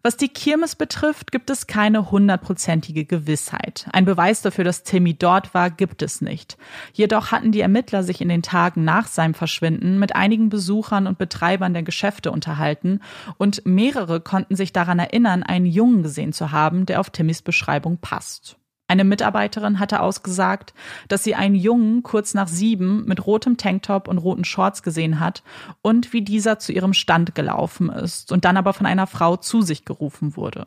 Was 0.04 0.16
die 0.16 0.28
Kirmes 0.28 0.74
betrifft, 0.74 1.30
gibt 1.30 1.48
es 1.48 1.68
keine 1.68 2.10
hundertprozentige 2.10 3.04
Gewissheit. 3.04 3.86
Ein 3.92 4.04
Beweis 4.04 4.42
dafür, 4.42 4.64
dass 4.64 4.82
Timmy 4.82 5.14
dort 5.14 5.54
war, 5.54 5.70
gibt 5.70 6.02
es 6.02 6.20
nicht. 6.20 6.56
Jedoch 6.92 7.30
hatten 7.30 7.52
die 7.52 7.60
Ermittler 7.60 8.02
sich 8.02 8.20
in 8.20 8.28
den 8.28 8.42
Tagen 8.42 8.82
nach 8.82 9.06
seinem 9.06 9.34
Verschwinden 9.34 10.00
mit 10.00 10.16
einigen 10.16 10.48
Besuchern 10.48 11.06
und 11.06 11.18
Betreibern 11.18 11.72
der 11.72 11.84
Geschäfte 11.84 12.32
unterhalten 12.32 12.98
und 13.38 13.64
mehrere 13.64 14.20
konnten 14.20 14.56
sich 14.56 14.72
daran 14.72 14.98
erinnern, 14.98 15.44
einen 15.44 15.66
Jungen 15.66 16.02
gesehen 16.02 16.32
zu 16.32 16.50
haben, 16.50 16.84
der 16.84 16.98
auf 16.98 17.10
Timmys 17.10 17.40
Beschreibung 17.40 17.98
passt. 17.98 18.56
Eine 18.92 19.04
Mitarbeiterin 19.04 19.78
hatte 19.78 20.00
ausgesagt, 20.00 20.74
dass 21.08 21.24
sie 21.24 21.34
einen 21.34 21.54
Jungen 21.54 22.02
kurz 22.02 22.34
nach 22.34 22.46
sieben 22.46 23.06
mit 23.06 23.26
rotem 23.26 23.56
Tanktop 23.56 24.06
und 24.06 24.18
roten 24.18 24.44
Shorts 24.44 24.82
gesehen 24.82 25.18
hat 25.18 25.42
und 25.80 26.12
wie 26.12 26.20
dieser 26.20 26.58
zu 26.58 26.72
ihrem 26.72 26.92
Stand 26.92 27.34
gelaufen 27.34 27.88
ist 27.88 28.30
und 28.32 28.44
dann 28.44 28.58
aber 28.58 28.74
von 28.74 28.84
einer 28.84 29.06
Frau 29.06 29.36
zu 29.36 29.62
sich 29.62 29.86
gerufen 29.86 30.36
wurde. 30.36 30.66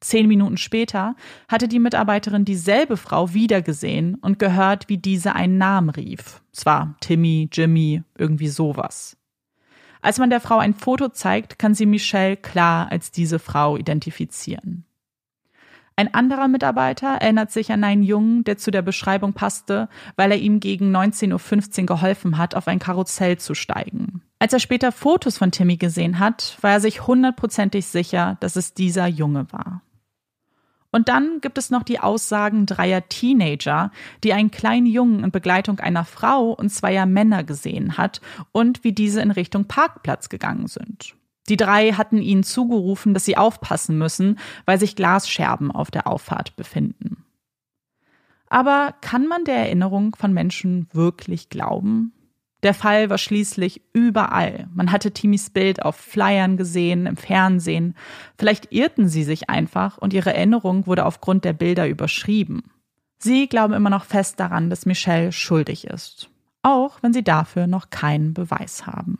Zehn 0.00 0.26
Minuten 0.26 0.56
später 0.56 1.16
hatte 1.48 1.68
die 1.68 1.78
Mitarbeiterin 1.78 2.46
dieselbe 2.46 2.96
Frau 2.96 3.34
wiedergesehen 3.34 4.14
und 4.14 4.38
gehört, 4.38 4.88
wie 4.88 4.96
diese 4.96 5.34
einen 5.34 5.58
Namen 5.58 5.90
rief. 5.90 6.40
Zwar 6.52 6.96
Timmy, 7.00 7.50
Jimmy, 7.52 8.02
irgendwie 8.16 8.48
sowas. 8.48 9.18
Als 10.00 10.18
man 10.18 10.30
der 10.30 10.40
Frau 10.40 10.56
ein 10.56 10.72
Foto 10.72 11.10
zeigt, 11.10 11.58
kann 11.58 11.74
sie 11.74 11.84
Michelle 11.84 12.38
klar 12.38 12.90
als 12.90 13.10
diese 13.10 13.38
Frau 13.38 13.76
identifizieren. 13.76 14.85
Ein 15.98 16.12
anderer 16.12 16.46
Mitarbeiter 16.46 17.08
erinnert 17.08 17.50
sich 17.50 17.72
an 17.72 17.82
einen 17.82 18.02
Jungen, 18.02 18.44
der 18.44 18.58
zu 18.58 18.70
der 18.70 18.82
Beschreibung 18.82 19.32
passte, 19.32 19.88
weil 20.14 20.30
er 20.30 20.36
ihm 20.36 20.60
gegen 20.60 20.94
19.15 20.94 21.80
Uhr 21.80 21.86
geholfen 21.86 22.36
hat, 22.36 22.54
auf 22.54 22.68
ein 22.68 22.78
Karussell 22.78 23.38
zu 23.38 23.54
steigen. 23.54 24.20
Als 24.38 24.52
er 24.52 24.60
später 24.60 24.92
Fotos 24.92 25.38
von 25.38 25.52
Timmy 25.52 25.78
gesehen 25.78 26.18
hat, 26.18 26.58
war 26.60 26.72
er 26.72 26.80
sich 26.80 27.06
hundertprozentig 27.06 27.86
sicher, 27.86 28.36
dass 28.40 28.56
es 28.56 28.74
dieser 28.74 29.06
Junge 29.06 29.50
war. 29.50 29.80
Und 30.92 31.08
dann 31.08 31.40
gibt 31.40 31.56
es 31.56 31.70
noch 31.70 31.82
die 31.82 31.98
Aussagen 31.98 32.66
dreier 32.66 33.08
Teenager, 33.08 33.90
die 34.22 34.34
einen 34.34 34.50
kleinen 34.50 34.86
Jungen 34.86 35.24
in 35.24 35.30
Begleitung 35.30 35.80
einer 35.80 36.04
Frau 36.04 36.50
und 36.52 36.68
zweier 36.68 37.06
Männer 37.06 37.42
gesehen 37.42 37.96
hat 37.96 38.20
und 38.52 38.84
wie 38.84 38.92
diese 38.92 39.22
in 39.22 39.30
Richtung 39.30 39.64
Parkplatz 39.64 40.28
gegangen 40.28 40.66
sind. 40.66 41.14
Die 41.48 41.56
drei 41.56 41.92
hatten 41.92 42.20
ihnen 42.20 42.42
zugerufen, 42.42 43.14
dass 43.14 43.24
sie 43.24 43.36
aufpassen 43.36 43.98
müssen, 43.98 44.38
weil 44.64 44.80
sich 44.80 44.96
Glasscherben 44.96 45.70
auf 45.70 45.90
der 45.90 46.06
Auffahrt 46.06 46.56
befinden. 46.56 47.24
Aber 48.48 48.94
kann 49.00 49.26
man 49.26 49.44
der 49.44 49.56
Erinnerung 49.56 50.14
von 50.16 50.32
Menschen 50.32 50.88
wirklich 50.92 51.48
glauben? 51.48 52.12
Der 52.62 52.74
Fall 52.74 53.10
war 53.10 53.18
schließlich 53.18 53.82
überall. 53.92 54.68
Man 54.74 54.90
hatte 54.90 55.12
Timmys 55.12 55.50
Bild 55.50 55.82
auf 55.84 55.96
Flyern 55.96 56.56
gesehen, 56.56 57.06
im 57.06 57.16
Fernsehen. 57.16 57.94
Vielleicht 58.38 58.72
irrten 58.72 59.08
sie 59.08 59.24
sich 59.24 59.50
einfach 59.50 59.98
und 59.98 60.12
ihre 60.12 60.34
Erinnerung 60.34 60.86
wurde 60.86 61.04
aufgrund 61.04 61.44
der 61.44 61.52
Bilder 61.52 61.86
überschrieben. 61.86 62.64
Sie 63.18 63.46
glauben 63.46 63.74
immer 63.74 63.90
noch 63.90 64.04
fest 64.04 64.40
daran, 64.40 64.70
dass 64.70 64.86
Michelle 64.86 65.32
schuldig 65.32 65.86
ist. 65.86 66.28
Auch 66.62 67.02
wenn 67.02 67.12
sie 67.12 67.22
dafür 67.22 67.66
noch 67.66 67.90
keinen 67.90 68.34
Beweis 68.34 68.86
haben. 68.86 69.18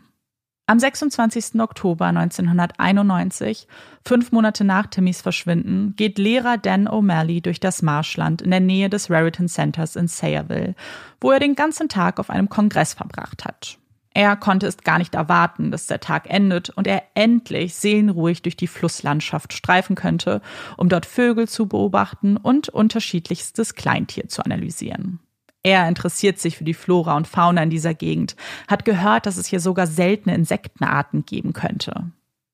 Am 0.68 0.80
26. 0.80 1.60
Oktober 1.60 2.06
1991, 2.06 3.68
fünf 4.04 4.32
Monate 4.32 4.64
nach 4.64 4.88
Timmys 4.88 5.22
Verschwinden, 5.22 5.94
geht 5.94 6.18
Lehrer 6.18 6.58
Dan 6.58 6.88
O'Malley 6.88 7.40
durch 7.40 7.60
das 7.60 7.82
Marschland 7.82 8.42
in 8.42 8.50
der 8.50 8.58
Nähe 8.58 8.90
des 8.90 9.08
Raritan 9.08 9.46
Centers 9.46 9.94
in 9.94 10.08
Sayreville, 10.08 10.74
wo 11.20 11.30
er 11.30 11.38
den 11.38 11.54
ganzen 11.54 11.88
Tag 11.88 12.18
auf 12.18 12.30
einem 12.30 12.48
Kongress 12.48 12.94
verbracht 12.94 13.44
hat. 13.44 13.78
Er 14.12 14.34
konnte 14.34 14.66
es 14.66 14.78
gar 14.78 14.98
nicht 14.98 15.14
erwarten, 15.14 15.70
dass 15.70 15.86
der 15.86 16.00
Tag 16.00 16.28
endet 16.28 16.70
und 16.70 16.88
er 16.88 17.04
endlich 17.14 17.76
seelenruhig 17.76 18.42
durch 18.42 18.56
die 18.56 18.66
Flusslandschaft 18.66 19.52
streifen 19.52 19.94
könnte, 19.94 20.42
um 20.76 20.88
dort 20.88 21.06
Vögel 21.06 21.46
zu 21.46 21.68
beobachten 21.68 22.36
und 22.36 22.70
unterschiedlichstes 22.70 23.76
Kleintier 23.76 24.28
zu 24.28 24.44
analysieren. 24.44 25.20
Er 25.66 25.88
interessiert 25.88 26.38
sich 26.38 26.56
für 26.56 26.62
die 26.62 26.74
Flora 26.74 27.16
und 27.16 27.26
Fauna 27.26 27.60
in 27.64 27.70
dieser 27.70 27.92
Gegend, 27.92 28.36
hat 28.68 28.84
gehört, 28.84 29.26
dass 29.26 29.36
es 29.36 29.48
hier 29.48 29.58
sogar 29.58 29.88
seltene 29.88 30.32
Insektenarten 30.32 31.26
geben 31.26 31.54
könnte. 31.54 32.12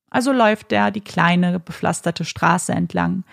Also 0.08 0.32
läuft 0.32 0.72
er 0.72 0.90
die 0.90 1.02
kleine, 1.02 1.60
bepflasterte 1.60 2.24
Straße 2.24 2.72
entlang, 2.72 3.24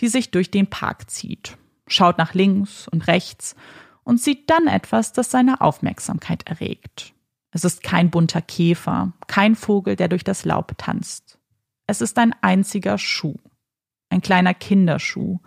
die 0.00 0.08
sich 0.08 0.30
durch 0.30 0.50
den 0.50 0.68
Park 0.68 1.10
zieht, 1.10 1.58
schaut 1.86 2.16
nach 2.16 2.32
links 2.32 2.88
und 2.88 3.08
rechts 3.08 3.56
und 4.04 4.22
sieht 4.22 4.48
dann 4.48 4.68
etwas, 4.68 5.12
das 5.12 5.30
seine 5.30 5.60
Aufmerksamkeit 5.60 6.48
erregt. 6.48 7.12
Es 7.50 7.62
ist 7.62 7.82
kein 7.82 8.08
bunter 8.08 8.40
Käfer, 8.40 9.12
kein 9.26 9.54
Vogel, 9.54 9.96
der 9.96 10.08
durch 10.08 10.24
das 10.24 10.46
Laub 10.46 10.78
tanzt. 10.78 11.38
Es 11.86 12.00
ist 12.00 12.16
ein 12.16 12.34
einziger 12.40 12.96
Schuh. 12.96 13.36
Ein 14.08 14.22
kleiner 14.22 14.54
Kinderschuh, 14.54 15.40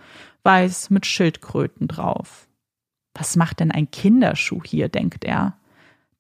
weiß 0.43 0.91
mit 0.91 1.07
Schildkröten 1.07 1.87
drauf. 1.87 2.48
Was 3.19 3.35
macht 3.35 3.59
denn 3.59 3.69
ein 3.69 3.91
Kinderschuh 3.91 4.61
hier, 4.63 4.87
denkt 4.87 5.25
er. 5.25 5.57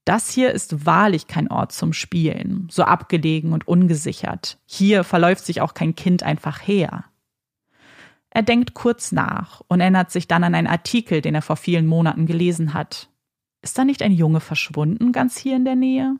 Das 0.03 0.29
hier 0.29 0.51
ist 0.51 0.85
wahrlich 0.85 1.27
kein 1.27 1.49
Ort 1.49 1.71
zum 1.71 1.93
Spielen, 1.93 2.67
so 2.69 2.83
abgelegen 2.83 3.53
und 3.53 3.67
ungesichert. 3.67 4.59
Hier 4.65 5.05
verläuft 5.05 5.45
sich 5.45 5.61
auch 5.61 5.73
kein 5.73 5.95
Kind 5.95 6.23
einfach 6.23 6.59
her. 6.59 7.05
Er 8.31 8.43
denkt 8.43 8.73
kurz 8.73 9.13
nach 9.13 9.61
und 9.69 9.79
erinnert 9.79 10.11
sich 10.11 10.27
dann 10.27 10.43
an 10.43 10.55
einen 10.55 10.67
Artikel, 10.67 11.21
den 11.21 11.35
er 11.35 11.41
vor 11.41 11.55
vielen 11.55 11.87
Monaten 11.87 12.25
gelesen 12.25 12.73
hat. 12.73 13.09
Ist 13.61 13.77
da 13.77 13.85
nicht 13.85 14.01
ein 14.01 14.11
Junge 14.11 14.41
verschwunden, 14.41 15.13
ganz 15.13 15.37
hier 15.37 15.55
in 15.55 15.63
der 15.63 15.75
Nähe? 15.75 16.17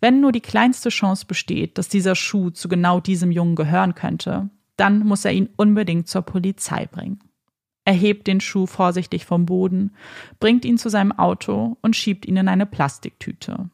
Wenn 0.00 0.20
nur 0.20 0.30
die 0.30 0.40
kleinste 0.40 0.90
Chance 0.90 1.26
besteht, 1.26 1.78
dass 1.78 1.88
dieser 1.88 2.14
Schuh 2.14 2.50
zu 2.50 2.68
genau 2.68 3.00
diesem 3.00 3.32
Jungen 3.32 3.56
gehören 3.56 3.96
könnte, 3.96 4.50
dann 4.76 5.00
muss 5.00 5.24
er 5.24 5.32
ihn 5.32 5.48
unbedingt 5.56 6.06
zur 6.06 6.22
Polizei 6.22 6.86
bringen. 6.86 7.18
Er 7.84 7.94
hebt 7.94 8.26
den 8.26 8.40
Schuh 8.40 8.66
vorsichtig 8.66 9.26
vom 9.26 9.46
Boden, 9.46 9.94
bringt 10.38 10.64
ihn 10.64 10.78
zu 10.78 10.88
seinem 10.88 11.12
Auto 11.12 11.76
und 11.82 11.96
schiebt 11.96 12.26
ihn 12.26 12.36
in 12.36 12.48
eine 12.48 12.66
Plastiktüte. 12.66 13.70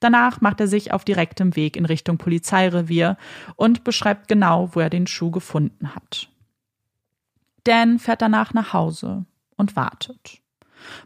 Danach 0.00 0.40
macht 0.40 0.60
er 0.60 0.68
sich 0.68 0.92
auf 0.92 1.04
direktem 1.04 1.56
Weg 1.56 1.76
in 1.76 1.86
Richtung 1.86 2.18
Polizeirevier 2.18 3.16
und 3.56 3.84
beschreibt 3.84 4.28
genau, 4.28 4.70
wo 4.74 4.80
er 4.80 4.90
den 4.90 5.06
Schuh 5.06 5.30
gefunden 5.30 5.94
hat. 5.94 6.28
Dan 7.64 7.98
fährt 7.98 8.20
danach 8.20 8.52
nach 8.52 8.72
Hause 8.72 9.24
und 9.56 9.76
wartet. 9.76 10.42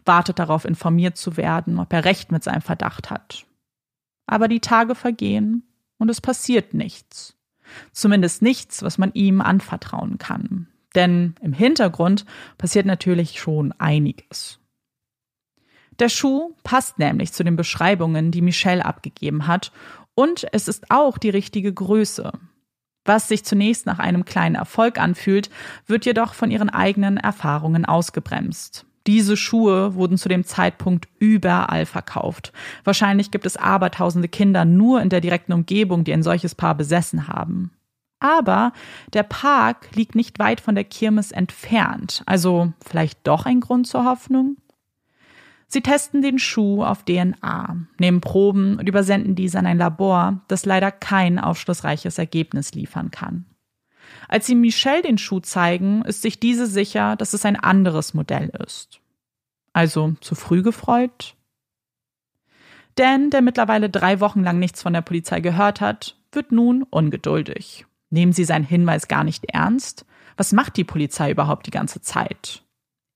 Wartet 0.03 0.39
darauf, 0.39 0.65
informiert 0.65 1.15
zu 1.15 1.37
werden, 1.37 1.79
ob 1.79 1.93
er 1.93 2.03
recht 2.03 2.31
mit 2.31 2.43
seinem 2.43 2.61
Verdacht 2.61 3.09
hat. 3.09 3.45
Aber 4.25 4.47
die 4.47 4.59
Tage 4.59 4.95
vergehen 4.95 5.63
und 5.97 6.09
es 6.09 6.19
passiert 6.19 6.73
nichts. 6.73 7.37
Zumindest 7.91 8.41
nichts, 8.41 8.83
was 8.83 8.97
man 8.97 9.13
ihm 9.13 9.41
anvertrauen 9.41 10.17
kann. 10.17 10.67
Denn 10.95 11.35
im 11.41 11.53
Hintergrund 11.53 12.25
passiert 12.57 12.85
natürlich 12.85 13.39
schon 13.39 13.73
einiges. 13.73 14.59
Der 15.99 16.09
Schuh 16.09 16.55
passt 16.63 16.97
nämlich 16.97 17.33
zu 17.33 17.43
den 17.43 17.55
Beschreibungen, 17.55 18.31
die 18.31 18.41
Michelle 18.41 18.85
abgegeben 18.85 19.47
hat, 19.47 19.71
und 20.15 20.47
es 20.51 20.67
ist 20.67 20.85
auch 20.89 21.17
die 21.17 21.29
richtige 21.29 21.73
Größe. 21.73 22.31
Was 23.05 23.27
sich 23.27 23.45
zunächst 23.45 23.85
nach 23.85 23.99
einem 23.99 24.25
kleinen 24.25 24.55
Erfolg 24.55 24.99
anfühlt, 24.99 25.49
wird 25.87 26.05
jedoch 26.05 26.33
von 26.33 26.51
ihren 26.51 26.69
eigenen 26.69 27.17
Erfahrungen 27.17 27.85
ausgebremst. 27.85 28.85
Diese 29.07 29.37
Schuhe 29.37 29.95
wurden 29.95 30.17
zu 30.17 30.29
dem 30.29 30.43
Zeitpunkt 30.43 31.07
überall 31.19 31.85
verkauft. 31.85 32.51
Wahrscheinlich 32.83 33.31
gibt 33.31 33.45
es 33.45 33.57
abertausende 33.57 34.27
Kinder 34.27 34.65
nur 34.65 35.01
in 35.01 35.09
der 35.09 35.21
direkten 35.21 35.53
Umgebung, 35.53 36.03
die 36.03 36.13
ein 36.13 36.21
solches 36.21 36.53
Paar 36.53 36.75
besessen 36.75 37.27
haben. 37.27 37.71
Aber 38.19 38.73
der 39.13 39.23
Park 39.23 39.95
liegt 39.95 40.15
nicht 40.15 40.39
weit 40.39 40.59
von 40.59 40.75
der 40.75 40.83
Kirmes 40.83 41.31
entfernt, 41.31 42.23
also 42.25 42.73
vielleicht 42.85 43.25
doch 43.25 43.45
ein 43.45 43.61
Grund 43.61 43.87
zur 43.87 44.03
Hoffnung? 44.03 44.57
Sie 45.67 45.81
testen 45.81 46.21
den 46.21 46.39
Schuh 46.39 46.83
auf 46.83 47.03
DNA, 47.03 47.77
nehmen 47.99 48.21
Proben 48.21 48.79
und 48.79 48.89
übersenden 48.89 49.35
diese 49.35 49.59
an 49.59 49.67
ein 49.67 49.77
Labor, 49.77 50.41
das 50.47 50.65
leider 50.65 50.91
kein 50.91 51.37
aufschlussreiches 51.37 52.17
Ergebnis 52.17 52.73
liefern 52.73 53.11
kann. 53.11 53.45
Als 54.27 54.47
sie 54.47 54.55
Michelle 54.55 55.03
den 55.03 55.19
Schuh 55.19 55.39
zeigen, 55.39 56.01
ist 56.01 56.23
sich 56.23 56.39
diese 56.39 56.65
sicher, 56.65 57.15
dass 57.15 57.33
es 57.33 57.45
ein 57.45 57.55
anderes 57.55 58.15
Modell 58.15 58.51
ist. 58.65 58.99
Also 59.71 60.15
zu 60.21 60.33
früh 60.33 60.63
gefreut? 60.63 61.35
Dan, 62.95 63.29
der 63.29 63.41
mittlerweile 63.41 63.89
drei 63.89 64.19
Wochen 64.19 64.43
lang 64.43 64.57
nichts 64.57 64.81
von 64.81 64.93
der 64.93 65.01
Polizei 65.01 65.39
gehört 65.39 65.79
hat, 65.81 66.17
wird 66.31 66.51
nun 66.51 66.83
ungeduldig. 66.83 67.85
Nehmen 68.09 68.33
Sie 68.33 68.43
seinen 68.43 68.65
Hinweis 68.65 69.07
gar 69.07 69.23
nicht 69.23 69.45
ernst? 69.45 70.05
Was 70.37 70.53
macht 70.53 70.77
die 70.77 70.83
Polizei 70.83 71.31
überhaupt 71.31 71.67
die 71.67 71.71
ganze 71.71 72.01
Zeit? 72.01 72.63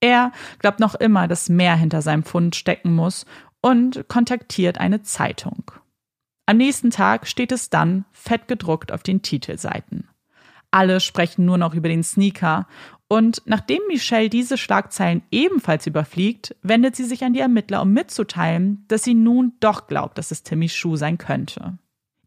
Er 0.01 0.31
glaubt 0.59 0.79
noch 0.79 0.95
immer, 0.95 1.27
dass 1.27 1.49
mehr 1.49 1.75
hinter 1.75 2.01
seinem 2.01 2.23
Fund 2.23 2.55
stecken 2.55 2.93
muss 2.93 3.25
und 3.61 4.07
kontaktiert 4.09 4.77
eine 4.77 5.01
Zeitung. 5.01 5.71
Am 6.45 6.57
nächsten 6.57 6.89
Tag 6.89 7.25
steht 7.27 7.53
es 7.53 7.69
dann 7.69 8.03
fett 8.11 8.49
gedruckt 8.49 8.91
auf 8.91 9.01
den 9.01 9.21
Titelseiten. 9.21 10.09
Alle 10.71 10.99
sprechen 10.99 11.45
nur 11.45 11.57
noch 11.57 11.73
über 11.73 11.87
den 11.87 12.03
Sneaker 12.03 12.67
und 13.07 13.43
nachdem 13.45 13.79
Michelle 13.87 14.29
diese 14.29 14.57
Schlagzeilen 14.57 15.21
ebenfalls 15.31 15.87
überfliegt, 15.87 16.55
wendet 16.63 16.95
sie 16.95 17.05
sich 17.05 17.23
an 17.23 17.33
die 17.33 17.39
Ermittler, 17.39 17.81
um 17.81 17.93
mitzuteilen, 17.93 18.83
dass 18.87 19.03
sie 19.03 19.13
nun 19.13 19.53
doch 19.59 19.87
glaubt, 19.87 20.17
dass 20.17 20.31
es 20.31 20.43
Timmys 20.43 20.73
Schuh 20.73 20.95
sein 20.95 21.17
könnte. 21.17 21.77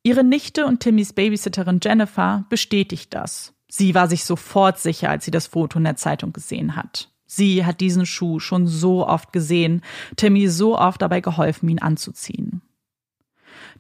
Ihre 0.07 0.23
Nichte 0.23 0.67
und 0.67 0.79
Timmys 0.79 1.13
Babysitterin 1.15 1.81
Jennifer 1.83 2.45
bestätigt 2.49 3.13
das. 3.13 3.55
Sie 3.67 3.97
war 3.97 4.07
sich 4.07 4.23
sofort 4.23 4.79
sicher, 4.79 5.11
als 5.11 5.25
sie 5.25 5.33
das 5.33 5.49
Foto 5.49 5.79
in 5.79 5.85
der 5.85 5.97
Zeitung 5.97 6.33
gesehen 6.33 6.77
hat. 6.77 7.11
Sie 7.27 7.67
hat 7.67 7.81
diesen 7.81 8.07
Schuh 8.07 8.39
schon 8.39 8.69
so 8.69 9.05
oft 9.05 9.33
gesehen, 9.33 9.83
Timmy 10.15 10.47
so 10.47 10.79
oft 10.79 11.03
dabei 11.03 11.21
geholfen, 11.21 11.69
ihn 11.69 11.81
anzuziehen. 11.81 12.63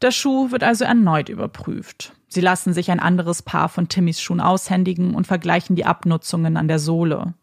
Der 0.02 0.10
Schuh 0.10 0.50
wird 0.50 0.64
also 0.64 0.84
erneut 0.84 1.28
überprüft. 1.28 2.16
Sie 2.26 2.40
lassen 2.40 2.72
sich 2.72 2.90
ein 2.90 2.98
anderes 2.98 3.42
Paar 3.42 3.68
von 3.68 3.86
Timmys 3.86 4.20
Schuhen 4.20 4.40
aushändigen 4.40 5.14
und 5.14 5.28
vergleichen 5.28 5.76
die 5.76 5.84
Abnutzungen 5.84 6.56
an 6.56 6.66
der 6.66 6.80
Sohle. 6.80 7.34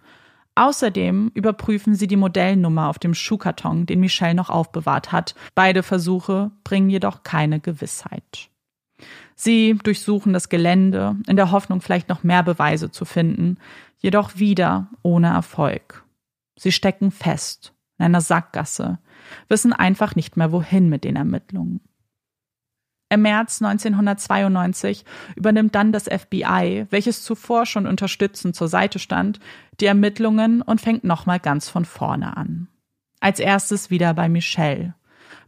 Außerdem 0.56 1.32
überprüfen 1.34 1.96
sie 1.96 2.08
die 2.08 2.18
Modellnummer 2.18 2.90
auf 2.90 3.00
dem 3.00 3.14
Schuhkarton, 3.14 3.86
den 3.86 4.02
Michelle 4.02 4.36
noch 4.36 4.50
aufbewahrt 4.50 5.14
hat. 5.14 5.36
Beide 5.56 5.84
Versuche 5.84 6.52
bringen 6.66 6.90
jedoch 6.90 7.24
keine 7.24 7.62
Gewissheit. 7.62 8.50
Sie 9.36 9.78
durchsuchen 9.84 10.34
das 10.34 10.50
Gelände 10.50 11.16
in 11.28 11.36
der 11.36 11.52
Hoffnung, 11.52 11.82
vielleicht 11.82 12.10
noch 12.10 12.24
mehr 12.24 12.44
Beweise 12.44 12.92
zu 12.92 13.06
finden, 13.06 13.58
jedoch 13.98 14.38
wieder 14.38 14.88
ohne 15.02 15.28
Erfolg. 15.28 16.04
Sie 16.58 16.72
stecken 16.72 17.12
fest 17.12 17.74
in 17.98 18.06
einer 18.06 18.22
Sackgasse, 18.22 19.00
wissen 19.48 19.74
einfach 19.74 20.16
nicht 20.16 20.38
mehr 20.38 20.52
wohin 20.52 20.90
mit 20.90 21.04
den 21.04 21.16
Ermittlungen. 21.16 21.82
Im 23.10 23.22
März 23.22 23.62
1992 23.62 25.06
übernimmt 25.36 25.76
dann 25.76 25.92
das 25.92 26.06
FBI, 26.06 26.88
welches 26.90 27.24
zuvor 27.24 27.68
schon 27.68 27.86
unterstützend 27.86 28.56
zur 28.56 28.68
Seite 28.68 28.98
stand, 28.98 29.40
die 29.80 29.86
Ermittlungen 29.86 30.64
und 30.64 30.82
fängt 30.82 31.04
nochmal 31.04 31.40
ganz 31.40 31.70
von 31.70 31.86
vorne 31.86 32.36
an. 32.36 32.70
Als 33.20 33.40
erstes 33.40 33.92
wieder 33.92 34.16
bei 34.16 34.30
Michelle. 34.30 34.96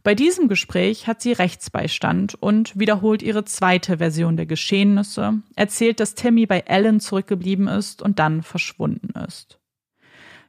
Bei 0.06 0.14
diesem 0.14 0.46
Gespräch 0.46 1.08
hat 1.08 1.20
sie 1.20 1.32
Rechtsbeistand 1.32 2.36
und 2.36 2.78
wiederholt 2.78 3.24
ihre 3.24 3.44
zweite 3.44 3.98
Version 3.98 4.36
der 4.36 4.46
Geschehnisse, 4.46 5.42
erzählt, 5.56 5.98
dass 5.98 6.14
Timmy 6.14 6.46
bei 6.46 6.60
Ellen 6.60 7.00
zurückgeblieben 7.00 7.66
ist 7.66 8.02
und 8.02 8.20
dann 8.20 8.44
verschwunden 8.44 9.18
ist. 9.26 9.58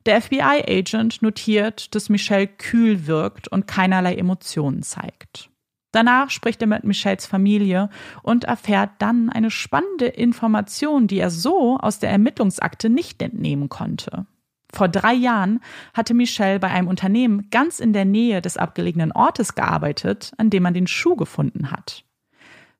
Der 0.05 0.21
FBI-Agent 0.21 1.23
notiert, 1.23 1.95
dass 1.95 2.07
Michelle 2.07 2.45
kühl 2.45 3.07
wirkt 3.07 3.47
und 3.47 3.65
keinerlei 3.65 4.13
Emotionen 4.13 4.83
zeigt. 4.83 5.49
Danach 5.91 6.29
spricht 6.29 6.61
er 6.61 6.67
mit 6.67 6.83
Michelles 6.83 7.25
Familie 7.25 7.89
und 8.21 8.43
erfährt 8.43 8.91
dann 8.99 9.31
eine 9.31 9.49
spannende 9.49 10.05
Information, 10.05 11.07
die 11.07 11.17
er 11.17 11.31
so 11.31 11.77
aus 11.79 11.97
der 11.97 12.11
Ermittlungsakte 12.11 12.91
nicht 12.91 13.23
entnehmen 13.23 13.69
konnte. 13.69 14.27
Vor 14.73 14.89
drei 14.89 15.13
Jahren 15.13 15.61
hatte 15.93 16.13
Michelle 16.13 16.59
bei 16.59 16.67
einem 16.67 16.87
Unternehmen 16.87 17.49
ganz 17.49 17.79
in 17.79 17.93
der 17.93 18.05
Nähe 18.05 18.41
des 18.41 18.57
abgelegenen 18.57 19.11
Ortes 19.11 19.55
gearbeitet, 19.55 20.31
an 20.37 20.49
dem 20.49 20.63
man 20.63 20.73
den 20.73 20.87
Schuh 20.87 21.15
gefunden 21.15 21.71
hat. 21.71 22.03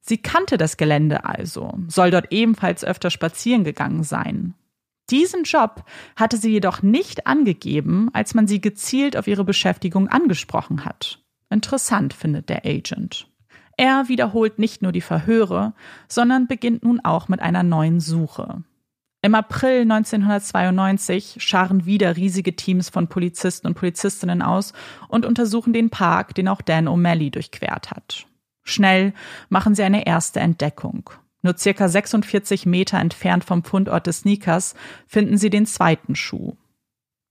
Sie 0.02 0.18
kannte 0.18 0.58
das 0.58 0.78
Gelände 0.78 1.26
also, 1.26 1.78
soll 1.88 2.12
dort 2.12 2.32
ebenfalls 2.32 2.84
öfter 2.84 3.10
spazieren 3.10 3.64
gegangen 3.64 4.04
sein. 4.04 4.54
Diesen 5.10 5.44
Job 5.44 5.86
hatte 6.16 6.38
sie 6.38 6.52
jedoch 6.52 6.82
nicht 6.82 7.28
angegeben, 7.28 8.10
als 8.14 8.34
man 8.34 8.48
sie 8.48 8.60
gezielt 8.60 9.16
auf 9.16 9.28
ihre 9.28 9.46
Beschäftigung 9.46 10.10
angesprochen 10.10 10.84
hat. 10.84 11.20
Interessant 11.50 12.14
findet 12.14 12.50
der 12.50 12.66
Agent. 12.66 13.28
Er 13.78 14.10
wiederholt 14.10 14.60
nicht 14.60 14.82
nur 14.82 14.92
die 14.92 15.02
Verhöre, 15.02 15.74
sondern 16.08 16.48
beginnt 16.48 16.84
nun 16.84 17.00
auch 17.00 17.28
mit 17.28 17.42
einer 17.42 17.64
neuen 17.64 18.00
Suche. 18.00 18.64
Im 19.28 19.36
April 19.36 19.82
1992 19.82 21.36
scharen 21.40 21.86
wieder 21.86 22.16
riesige 22.16 22.56
Teams 22.56 22.88
von 22.88 23.10
Polizisten 23.10 23.68
und 23.68 23.74
Polizistinnen 23.74 24.42
aus 24.42 24.72
und 25.10 25.26
untersuchen 25.26 25.74
den 25.74 25.90
Park, 25.90 26.34
den 26.34 26.48
auch 26.48 26.62
Dan 26.62 26.88
O'Malley 26.88 27.30
durchquert 27.30 27.92
hat. 27.92 28.26
Schnell 28.64 29.12
machen 29.50 29.76
sie 29.76 29.84
eine 29.84 30.08
erste 30.08 30.40
Entdeckung. 30.40 31.10
Nur 31.42 31.58
circa 31.58 31.90
46 31.90 32.66
Meter 32.66 33.00
entfernt 33.00 33.44
vom 33.44 33.66
Fundort 33.66 34.08
des 34.08 34.20
Sneakers 34.20 34.76
finden 35.08 35.38
sie 35.38 35.50
den 35.50 35.66
zweiten 35.66 36.16
Schuh. 36.16 36.56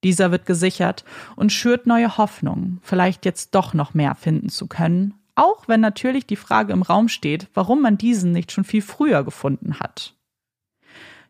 Dieser 0.05 0.31
wird 0.31 0.45
gesichert 0.45 1.03
und 1.35 1.51
schürt 1.51 1.87
neue 1.87 2.19
Hoffnung, 2.19 2.77
vielleicht 2.83 3.25
jetzt 3.25 3.55
doch 3.55 3.73
noch 3.73 3.95
mehr 3.95 4.15
finden 4.17 4.51
zu 4.51 4.67
können, 4.67 5.15
auch 5.35 5.67
wenn 5.67 5.81
natürlich 5.81 6.27
die 6.27 6.37
Frage 6.37 6.75
im 6.75 6.83
Raum 6.83 7.09
steht, 7.09 7.49
warum 7.55 7.81
man 7.81 7.97
diesen 7.97 8.33
nicht 8.33 8.53
schon 8.53 8.65
viel 8.65 8.83
früher 8.83 9.25
gefunden 9.25 9.81
hat. 9.81 10.16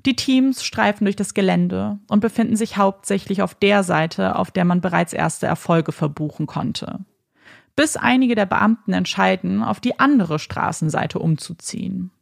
Die 0.06 0.14
Teams 0.14 0.64
streifen 0.64 1.04
durch 1.04 1.16
das 1.16 1.34
Gelände 1.34 1.98
und 2.08 2.20
befinden 2.20 2.54
sich 2.54 2.76
hauptsächlich 2.76 3.42
auf 3.42 3.56
der 3.56 3.82
Seite, 3.82 4.36
auf 4.36 4.52
der 4.52 4.64
man 4.64 4.80
bereits 4.80 5.12
erste 5.12 5.46
Erfolge 5.46 5.90
verbuchen 5.90 6.46
konnte. 6.46 7.00
Bis 7.74 7.96
einige 7.96 8.36
der 8.36 8.46
Beamten 8.46 8.92
entscheiden, 8.92 9.64
auf 9.64 9.80
die 9.80 9.98
andere 9.98 10.38
Straßenseite 10.38 11.18
umzuziehen. 11.18 12.12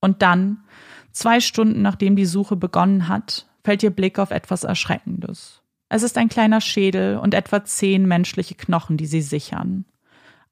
Und 0.00 0.20
dann, 0.20 0.64
zwei 1.10 1.40
Stunden 1.40 1.80
nachdem 1.80 2.16
die 2.16 2.26
Suche 2.26 2.54
begonnen 2.54 3.08
hat, 3.08 3.46
fällt 3.64 3.82
ihr 3.82 3.90
Blick 3.90 4.18
auf 4.18 4.30
etwas 4.30 4.64
Erschreckendes. 4.64 5.62
Es 5.88 6.02
ist 6.02 6.18
ein 6.18 6.28
kleiner 6.28 6.60
Schädel 6.60 7.16
und 7.16 7.32
etwa 7.32 7.64
zehn 7.64 8.06
menschliche 8.06 8.56
Knochen, 8.56 8.98
die 8.98 9.06
sie 9.06 9.22
sichern. 9.22 9.86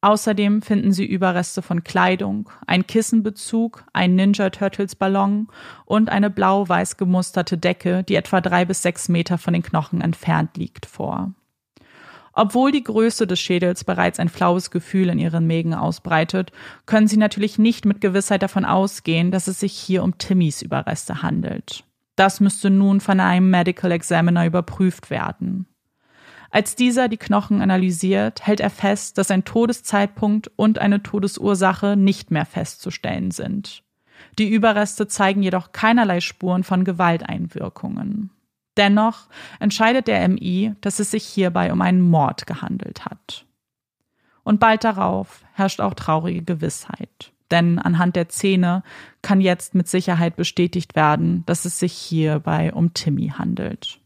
Außerdem 0.03 0.63
finden 0.63 0.93
sie 0.93 1.05
Überreste 1.05 1.61
von 1.61 1.85
Kleidung, 1.85 2.49
ein 2.67 2.87
Kissenbezug, 2.87 3.85
ein 3.93 4.15
Ninja 4.15 4.49
Turtles 4.49 4.95
Ballon 4.95 5.49
und 5.85 6.09
eine 6.09 6.31
blau-weiß 6.31 6.97
gemusterte 6.97 7.59
Decke, 7.59 8.03
die 8.05 8.15
etwa 8.15 8.41
drei 8.41 8.65
bis 8.65 8.81
sechs 8.81 9.11
Meter 9.11 9.37
von 9.37 9.53
den 9.53 9.63
Knochen 9.63 10.01
entfernt 10.01 10.57
liegt, 10.57 10.87
vor. 10.87 11.35
Obwohl 12.33 12.73
die 12.73 12.85
Größe 12.85 13.27
des 13.27 13.41
Schädels 13.41 13.85
bereits 13.85 14.19
ein 14.19 14.31
flaues 14.31 14.71
Gefühl 14.71 15.11
in 15.11 15.19
ihren 15.19 15.47
Mägen 15.47 15.75
ausbreitet, 15.75 16.53
können 16.87 17.09
sie 17.09 17.19
natürlich 17.19 17.59
nicht 17.59 17.85
mit 17.85 18.01
Gewissheit 18.01 18.43
davon 18.43 18.65
ausgehen, 18.65 19.31
dass 19.31 19.49
es 19.49 19.61
sich 19.61 19.73
hier 19.73 20.03
um 20.03 20.17
Timmys 20.17 20.63
Überreste 20.63 21.23
handelt. 21.23 21.85
Das 22.17 22.41
müsste 22.41 22.71
nun 22.71 23.01
von 23.01 23.21
einem 23.21 23.51
Medical 23.51 23.93
Examiner 23.93 24.47
überprüft 24.47 25.11
werden. 25.11 25.67
Als 26.51 26.75
dieser 26.75 27.09
die 27.09 27.17
Knochen 27.17 27.63
analysiert, 27.63 28.47
hält 28.47 28.61
er 28.61 28.71
fest, 28.71 29.19
dass 29.19 29.31
ein 29.31 29.45
Todeszeitpunkt 29.45 30.51
und 30.57 30.79
eine 30.79 31.03
Todesursache 31.03 31.97
nicht 31.97 32.31
mehr 32.31 32.45
festzustellen 32.45 33.31
sind. 33.31 33.83
Die 34.39 34.49
Überreste 34.49 35.07
zeigen 35.07 35.43
jedoch 35.43 35.73
keinerlei 35.73 36.21
Spuren 36.21 36.65
von 36.65 36.85
Gewalteinwirkungen. 36.85 38.31
Dennoch 38.77 39.29
entscheidet 39.59 40.09
der 40.09 40.29
MI, 40.29 40.75
dass 40.81 40.99
es 40.99 41.11
sich 41.11 41.25
hierbei 41.25 41.73
um 41.73 41.81
einen 41.83 42.01
Mord 42.01 42.47
gehandelt 42.47 43.05
hat. 43.05 43.47
Und 44.43 44.61
bald 44.61 44.85
darauf 44.85 45.45
herrscht 45.53 45.81
auch 45.81 45.95
traurige 45.95 46.43
Gewissheit 46.43 47.33
denn 47.51 47.79
anhand 47.79 48.17
der 48.17 48.29
Zähne 48.29 48.83
kann 49.23 49.41
jetzt 49.41 49.75
mit 49.75 49.89
Sicherheit 49.89 50.37
bestätigt 50.37 50.95
werden, 50.95 51.45
dass 51.47 51.65
es 51.65 51.79
sich 51.79 51.93
hierbei 51.93 52.73
um 52.73 52.95
Timmy 52.95 53.29
handelt. 53.37 54.00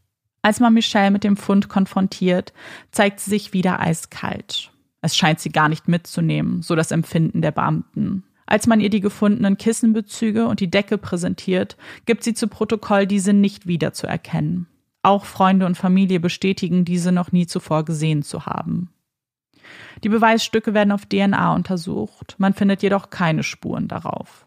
Als 0.45 0.59
man 0.59 0.75
Michelle 0.75 1.09
mit 1.09 1.23
dem 1.23 1.37
Fund 1.37 1.69
konfrontiert, 1.69 2.53
zeigt 2.91 3.19
sie 3.19 3.31
sich 3.31 3.51
wieder 3.53 3.79
eiskalt. 3.79 4.69
Es 5.01 5.17
scheint 5.17 5.39
sie 5.39 5.49
gar 5.49 5.69
nicht 5.69 5.87
mitzunehmen, 5.87 6.61
so 6.61 6.75
das 6.75 6.91
Empfinden 6.91 7.41
der 7.41 7.49
Beamten. 7.49 8.23
Als 8.45 8.67
man 8.67 8.79
ihr 8.79 8.91
die 8.91 8.99
gefundenen 8.99 9.57
Kissenbezüge 9.57 10.45
und 10.45 10.59
die 10.59 10.69
Decke 10.69 10.99
präsentiert, 10.99 11.77
gibt 12.05 12.23
sie 12.23 12.35
zu 12.35 12.47
Protokoll, 12.47 13.07
diese 13.07 13.33
nicht 13.33 13.65
wiederzuerkennen. 13.65 14.67
Auch 15.01 15.25
Freunde 15.25 15.65
und 15.65 15.77
Familie 15.77 16.19
bestätigen, 16.19 16.85
diese 16.85 17.11
noch 17.11 17.31
nie 17.31 17.47
zuvor 17.47 17.83
gesehen 17.83 18.21
zu 18.21 18.45
haben. 18.45 18.91
Die 20.03 20.09
Beweisstücke 20.09 20.75
werden 20.75 20.91
auf 20.91 21.07
DNA 21.07 21.55
untersucht, 21.55 22.35
man 22.37 22.53
findet 22.53 22.83
jedoch 22.83 23.09
keine 23.09 23.41
Spuren 23.41 23.87
darauf. 23.87 24.44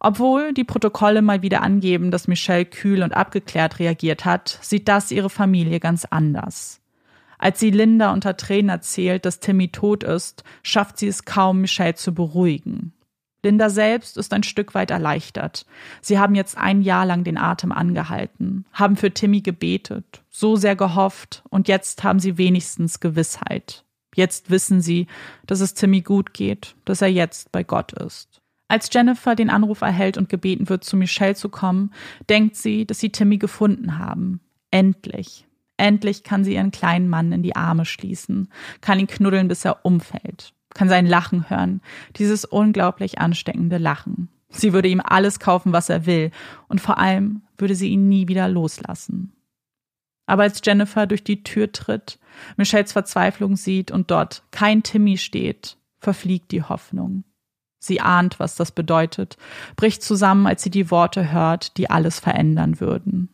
Obwohl 0.00 0.52
die 0.52 0.64
Protokolle 0.64 1.22
mal 1.22 1.42
wieder 1.42 1.62
angeben, 1.62 2.10
dass 2.10 2.28
Michelle 2.28 2.64
kühl 2.64 3.02
und 3.02 3.14
abgeklärt 3.14 3.78
reagiert 3.78 4.24
hat, 4.24 4.58
sieht 4.62 4.88
das 4.88 5.10
ihre 5.10 5.30
Familie 5.30 5.80
ganz 5.80 6.04
anders. 6.04 6.80
Als 7.38 7.60
sie 7.60 7.70
Linda 7.70 8.12
unter 8.12 8.36
Tränen 8.36 8.68
erzählt, 8.68 9.24
dass 9.24 9.40
Timmy 9.40 9.68
tot 9.68 10.02
ist, 10.02 10.44
schafft 10.62 10.98
sie 10.98 11.08
es 11.08 11.24
kaum, 11.24 11.60
Michelle 11.60 11.94
zu 11.94 12.12
beruhigen. 12.12 12.92
Linda 13.44 13.70
selbst 13.70 14.16
ist 14.16 14.32
ein 14.32 14.42
Stück 14.42 14.74
weit 14.74 14.90
erleichtert. 14.90 15.64
Sie 16.00 16.18
haben 16.18 16.34
jetzt 16.34 16.58
ein 16.58 16.82
Jahr 16.82 17.06
lang 17.06 17.22
den 17.22 17.38
Atem 17.38 17.70
angehalten, 17.70 18.66
haben 18.72 18.96
für 18.96 19.14
Timmy 19.14 19.40
gebetet, 19.40 20.22
so 20.28 20.56
sehr 20.56 20.74
gehofft 20.74 21.44
und 21.48 21.68
jetzt 21.68 22.02
haben 22.02 22.18
sie 22.18 22.36
wenigstens 22.36 22.98
Gewissheit. 22.98 23.84
Jetzt 24.16 24.50
wissen 24.50 24.80
sie, 24.80 25.06
dass 25.46 25.60
es 25.60 25.74
Timmy 25.74 26.00
gut 26.00 26.34
geht, 26.34 26.74
dass 26.84 27.00
er 27.00 27.08
jetzt 27.08 27.52
bei 27.52 27.62
Gott 27.62 27.92
ist. 27.92 28.42
Als 28.68 28.90
Jennifer 28.92 29.34
den 29.34 29.48
Anruf 29.48 29.80
erhält 29.80 30.18
und 30.18 30.28
gebeten 30.28 30.68
wird, 30.68 30.84
zu 30.84 30.96
Michelle 30.96 31.34
zu 31.34 31.48
kommen, 31.48 31.92
denkt 32.28 32.54
sie, 32.54 32.84
dass 32.86 33.00
sie 33.00 33.10
Timmy 33.10 33.38
gefunden 33.38 33.98
haben. 33.98 34.40
Endlich. 34.70 35.46
Endlich 35.78 36.22
kann 36.22 36.44
sie 36.44 36.54
ihren 36.54 36.70
kleinen 36.70 37.08
Mann 37.08 37.32
in 37.32 37.42
die 37.42 37.56
Arme 37.56 37.86
schließen, 37.86 38.48
kann 38.80 38.98
ihn 38.98 39.06
knuddeln, 39.06 39.48
bis 39.48 39.64
er 39.64 39.84
umfällt, 39.84 40.52
kann 40.74 40.88
sein 40.88 41.06
Lachen 41.06 41.48
hören, 41.48 41.80
dieses 42.16 42.44
unglaublich 42.44 43.20
ansteckende 43.20 43.78
Lachen. 43.78 44.28
Sie 44.50 44.72
würde 44.72 44.88
ihm 44.88 45.00
alles 45.02 45.38
kaufen, 45.38 45.72
was 45.72 45.88
er 45.88 46.04
will, 46.04 46.30
und 46.68 46.80
vor 46.80 46.98
allem 46.98 47.42
würde 47.56 47.74
sie 47.74 47.88
ihn 47.90 48.08
nie 48.08 48.28
wieder 48.28 48.48
loslassen. 48.48 49.32
Aber 50.26 50.42
als 50.42 50.60
Jennifer 50.64 51.06
durch 51.06 51.24
die 51.24 51.42
Tür 51.42 51.72
tritt, 51.72 52.18
Michelles 52.56 52.92
Verzweiflung 52.92 53.56
sieht 53.56 53.90
und 53.90 54.10
dort 54.10 54.42
kein 54.50 54.82
Timmy 54.82 55.16
steht, 55.16 55.78
verfliegt 56.00 56.50
die 56.50 56.62
Hoffnung. 56.62 57.24
Sie 57.78 58.00
ahnt, 58.00 58.40
was 58.40 58.56
das 58.56 58.72
bedeutet, 58.72 59.36
bricht 59.76 60.02
zusammen, 60.02 60.46
als 60.46 60.62
sie 60.62 60.70
die 60.70 60.90
Worte 60.90 61.30
hört, 61.30 61.76
die 61.76 61.90
alles 61.90 62.18
verändern 62.18 62.80
würden. 62.80 63.28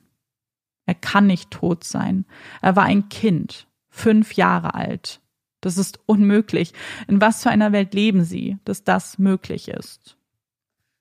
Er 0.87 0.95
kann 0.95 1.27
nicht 1.27 1.51
tot 1.51 1.85
sein. 1.85 2.27
Er 2.61 2.77
war 2.77 2.85
ein 2.85 3.09
Kind, 3.09 3.67
fünf 3.89 4.35
Jahre 4.35 4.75
alt. 4.75 5.21
Das 5.63 5.79
ist 5.79 5.99
unmöglich. 6.05 6.75
In 7.09 7.23
was 7.23 7.43
für 7.43 7.49
einer 7.49 7.73
Welt 7.73 7.95
leben 7.95 8.23
Sie, 8.23 8.59
dass 8.67 8.85
das 8.85 9.19
möglich 9.19 9.69
ist? 9.69 10.19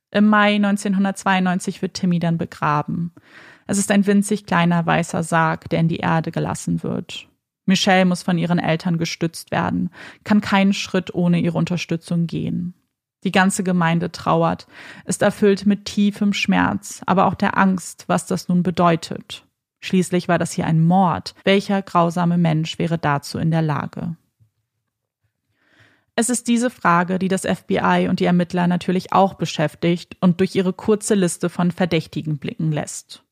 Im 0.10 0.28
Mai 0.28 0.56
1992 0.56 1.82
wird 1.82 1.96
Timmy 1.96 2.20
dann 2.20 2.38
begraben. 2.38 3.12
Es 3.68 3.78
ist 3.78 3.92
ein 3.92 4.06
winzig 4.06 4.46
kleiner 4.46 4.86
weißer 4.86 5.24
Sarg, 5.24 5.70
der 5.70 5.80
in 5.80 5.90
die 5.90 5.98
Erde 5.98 6.32
gelassen 6.32 6.84
wird. 6.84 7.28
Michelle 7.66 8.06
muss 8.06 8.24
von 8.24 8.38
ihren 8.38 8.60
Eltern 8.60 8.98
gestützt 8.98 9.52
werden, 9.52 9.90
kann 10.24 10.40
keinen 10.40 10.74
Schritt 10.74 11.14
ohne 11.14 11.40
ihre 11.40 11.58
Unterstützung 11.58 12.28
gehen. 12.28 12.74
Die 13.24 13.32
ganze 13.32 13.64
Gemeinde 13.64 14.12
trauert, 14.12 14.68
ist 15.06 15.22
erfüllt 15.22 15.66
mit 15.66 15.86
tiefem 15.86 16.34
Schmerz, 16.34 17.02
aber 17.06 17.26
auch 17.26 17.36
der 17.36 17.58
Angst, 17.58 18.06
was 18.08 18.26
das 18.26 18.50
nun 18.50 18.64
bedeutet. 18.64 19.46
Schließlich 19.80 20.28
war 20.28 20.40
das 20.40 20.52
hier 20.52 20.66
ein 20.66 20.86
Mord. 20.86 21.36
Welcher 21.44 21.82
grausame 21.82 22.38
Mensch 22.38 22.80
wäre 22.80 22.98
dazu 22.98 23.38
in 23.38 23.52
der 23.52 23.62
Lage? 23.62 24.16
Es 26.16 26.30
ist 26.30 26.48
diese 26.48 26.70
Frage, 26.70 27.18
die 27.18 27.28
das 27.28 27.42
FBI 27.42 28.08
und 28.10 28.20
die 28.20 28.26
Ermittler 28.26 28.68
natürlich 28.68 29.14
auch 29.14 29.34
beschäftigt 29.34 30.16
und 30.22 30.40
durch 30.40 30.56
ihre 30.56 30.72
kurze 30.72 31.16
Liste 31.16 31.50
von 31.50 31.72
Verdächtigen 31.72 32.38
blicken 32.38 32.72
lässt. 32.72 33.24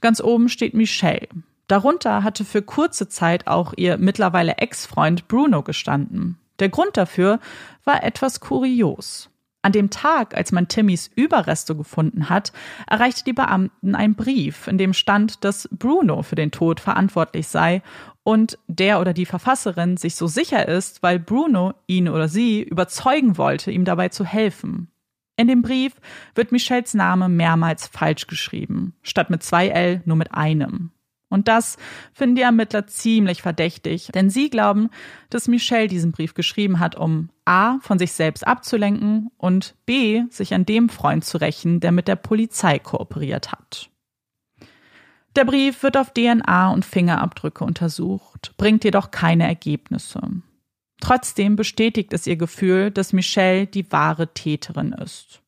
Ganz 0.00 0.20
oben 0.22 0.48
steht 0.48 0.74
Michelle. 0.74 1.28
Darunter 1.66 2.22
hatte 2.22 2.44
für 2.44 2.62
kurze 2.62 3.08
Zeit 3.08 3.46
auch 3.46 3.74
ihr 3.76 3.96
mittlerweile 3.96 4.58
Ex-Freund 4.58 5.28
Bruno 5.28 5.62
gestanden. 5.62 6.38
Der 6.60 6.68
Grund 6.68 6.96
dafür 6.96 7.40
war 7.84 8.04
etwas 8.04 8.40
kurios. 8.40 9.29
An 9.62 9.72
dem 9.72 9.90
Tag, 9.90 10.34
als 10.34 10.52
man 10.52 10.68
Timmys 10.68 11.10
Überreste 11.14 11.76
gefunden 11.76 12.30
hat, 12.30 12.52
erreichte 12.86 13.24
die 13.24 13.34
Beamten 13.34 13.94
ein 13.94 14.14
Brief, 14.14 14.66
in 14.66 14.78
dem 14.78 14.94
stand, 14.94 15.44
dass 15.44 15.68
Bruno 15.70 16.22
für 16.22 16.34
den 16.34 16.50
Tod 16.50 16.80
verantwortlich 16.80 17.48
sei 17.48 17.82
und 18.22 18.58
der 18.68 19.00
oder 19.00 19.12
die 19.12 19.26
Verfasserin 19.26 19.98
sich 19.98 20.14
so 20.14 20.26
sicher 20.26 20.66
ist, 20.66 21.02
weil 21.02 21.18
Bruno 21.18 21.74
ihn 21.86 22.08
oder 22.08 22.28
sie 22.28 22.62
überzeugen 22.62 23.36
wollte, 23.36 23.70
ihm 23.70 23.84
dabei 23.84 24.08
zu 24.08 24.24
helfen. 24.24 24.88
In 25.36 25.48
dem 25.48 25.62
Brief 25.62 25.94
wird 26.34 26.52
Michelles 26.52 26.94
Name 26.94 27.28
mehrmals 27.28 27.86
falsch 27.86 28.26
geschrieben, 28.26 28.94
statt 29.02 29.30
mit 29.30 29.42
zwei 29.42 29.68
L 29.68 30.02
nur 30.06 30.16
mit 30.16 30.32
einem. 30.32 30.90
Und 31.30 31.46
das 31.46 31.78
finden 32.12 32.34
die 32.34 32.42
Ermittler 32.42 32.88
ziemlich 32.88 33.40
verdächtig, 33.40 34.10
denn 34.12 34.28
sie 34.28 34.50
glauben, 34.50 34.90
dass 35.30 35.46
Michelle 35.48 35.86
diesen 35.86 36.10
Brief 36.10 36.34
geschrieben 36.34 36.80
hat, 36.80 36.96
um 36.96 37.30
A 37.44 37.78
von 37.80 37.98
sich 37.98 38.12
selbst 38.12 38.46
abzulenken 38.46 39.30
und 39.38 39.76
B 39.86 40.24
sich 40.28 40.52
an 40.52 40.66
dem 40.66 40.88
Freund 40.88 41.24
zu 41.24 41.38
rächen, 41.38 41.78
der 41.78 41.92
mit 41.92 42.08
der 42.08 42.16
Polizei 42.16 42.80
kooperiert 42.80 43.52
hat. 43.52 43.90
Der 45.36 45.44
Brief 45.44 45.84
wird 45.84 45.96
auf 45.96 46.12
DNA 46.12 46.72
und 46.72 46.84
Fingerabdrücke 46.84 47.64
untersucht, 47.64 48.52
bringt 48.56 48.82
jedoch 48.82 49.12
keine 49.12 49.46
Ergebnisse. 49.46 50.20
Trotzdem 51.00 51.54
bestätigt 51.54 52.12
es 52.12 52.26
ihr 52.26 52.36
Gefühl, 52.36 52.90
dass 52.90 53.12
Michelle 53.12 53.68
die 53.68 53.90
wahre 53.92 54.34
Täterin 54.34 54.92
ist. 54.92 55.40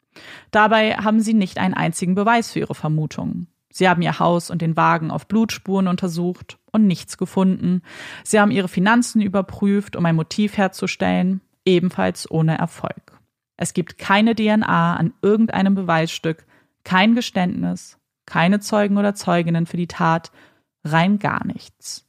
Dabei 0.53 0.95
haben 0.95 1.21
sie 1.21 1.35
nicht 1.35 1.59
einen 1.59 1.75
einzigen 1.75 2.15
Beweis 2.15 2.53
für 2.53 2.61
ihre 2.61 2.75
Vermutungen. 2.77 3.49
Sie 3.73 3.89
haben 3.89 4.03
ihr 4.03 4.19
Haus 4.19 4.51
und 4.51 4.63
den 4.63 4.77
Wagen 4.77 5.11
auf 5.11 5.27
Blutspuren 5.27 5.89
untersucht 5.89 6.59
und 6.71 6.87
nichts 6.87 7.19
gefunden. 7.19 7.83
Sie 8.23 8.39
haben 8.39 8.51
ihre 8.51 8.69
Finanzen 8.69 9.21
überprüft, 9.21 9.97
um 9.97 10.07
ein 10.07 10.15
Motiv 10.15 10.57
herzustellen, 10.57 11.41
ebenfalls 11.65 12.31
ohne 12.31 12.59
Erfolg. 12.59 13.19
Es 13.57 13.75
gibt 13.75 13.99
keine 13.99 14.35
DNA 14.35 14.97
an 14.97 15.15
irgendeinem 15.23 15.75
Beweisstück, 15.75 16.47
kein 16.85 17.15
Geständnis, 17.15 17.99
keine 18.27 18.61
Zeugen 18.61 18.99
oder 18.99 19.15
Zeuginnen 19.15 19.67
für 19.67 19.77
die 19.77 19.89
Tat, 19.89 20.33
rein 20.85 21.19
gar 21.19 21.47
nichts. 21.47 22.07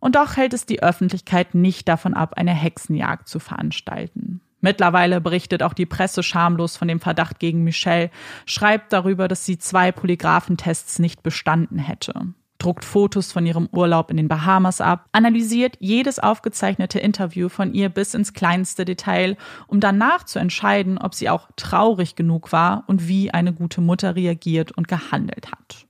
Und 0.00 0.16
doch 0.16 0.36
hält 0.36 0.54
es 0.54 0.66
die 0.66 0.82
Öffentlichkeit 0.82 1.54
nicht 1.54 1.88
davon 1.88 2.14
ab, 2.14 2.34
eine 2.36 2.52
Hexenjagd 2.52 3.28
zu 3.28 3.38
veranstalten. 3.38 4.40
Mittlerweile 4.64 5.20
berichtet 5.20 5.62
auch 5.62 5.74
die 5.74 5.84
Presse 5.84 6.22
schamlos 6.22 6.78
von 6.78 6.88
dem 6.88 6.98
Verdacht 6.98 7.38
gegen 7.38 7.64
Michelle, 7.64 8.10
schreibt 8.46 8.94
darüber, 8.94 9.28
dass 9.28 9.44
sie 9.44 9.58
zwei 9.58 9.92
Polygraphentests 9.92 10.98
nicht 11.00 11.22
bestanden 11.22 11.78
hätte 11.78 12.32
druckt 12.56 12.86
Fotos 12.86 13.30
von 13.30 13.44
ihrem 13.44 13.68
Urlaub 13.72 14.10
in 14.10 14.16
den 14.16 14.28
Bahamas 14.28 14.80
ab, 14.80 15.06
analysiert 15.12 15.76
jedes 15.80 16.18
aufgezeichnete 16.18 16.98
Interview 16.98 17.50
von 17.50 17.74
ihr 17.74 17.90
bis 17.90 18.14
ins 18.14 18.32
kleinste 18.32 18.86
Detail, 18.86 19.36
um 19.66 19.80
danach 19.80 20.24
zu 20.24 20.38
entscheiden, 20.38 20.96
ob 20.96 21.14
sie 21.14 21.28
auch 21.28 21.50
traurig 21.56 22.16
genug 22.16 22.52
war 22.52 22.84
und 22.86 23.06
wie 23.06 23.32
eine 23.32 23.52
gute 23.52 23.82
Mutter 23.82 24.16
reagiert 24.16 24.72
und 24.72 24.88
gehandelt 24.88 25.52
hat. 25.52 25.86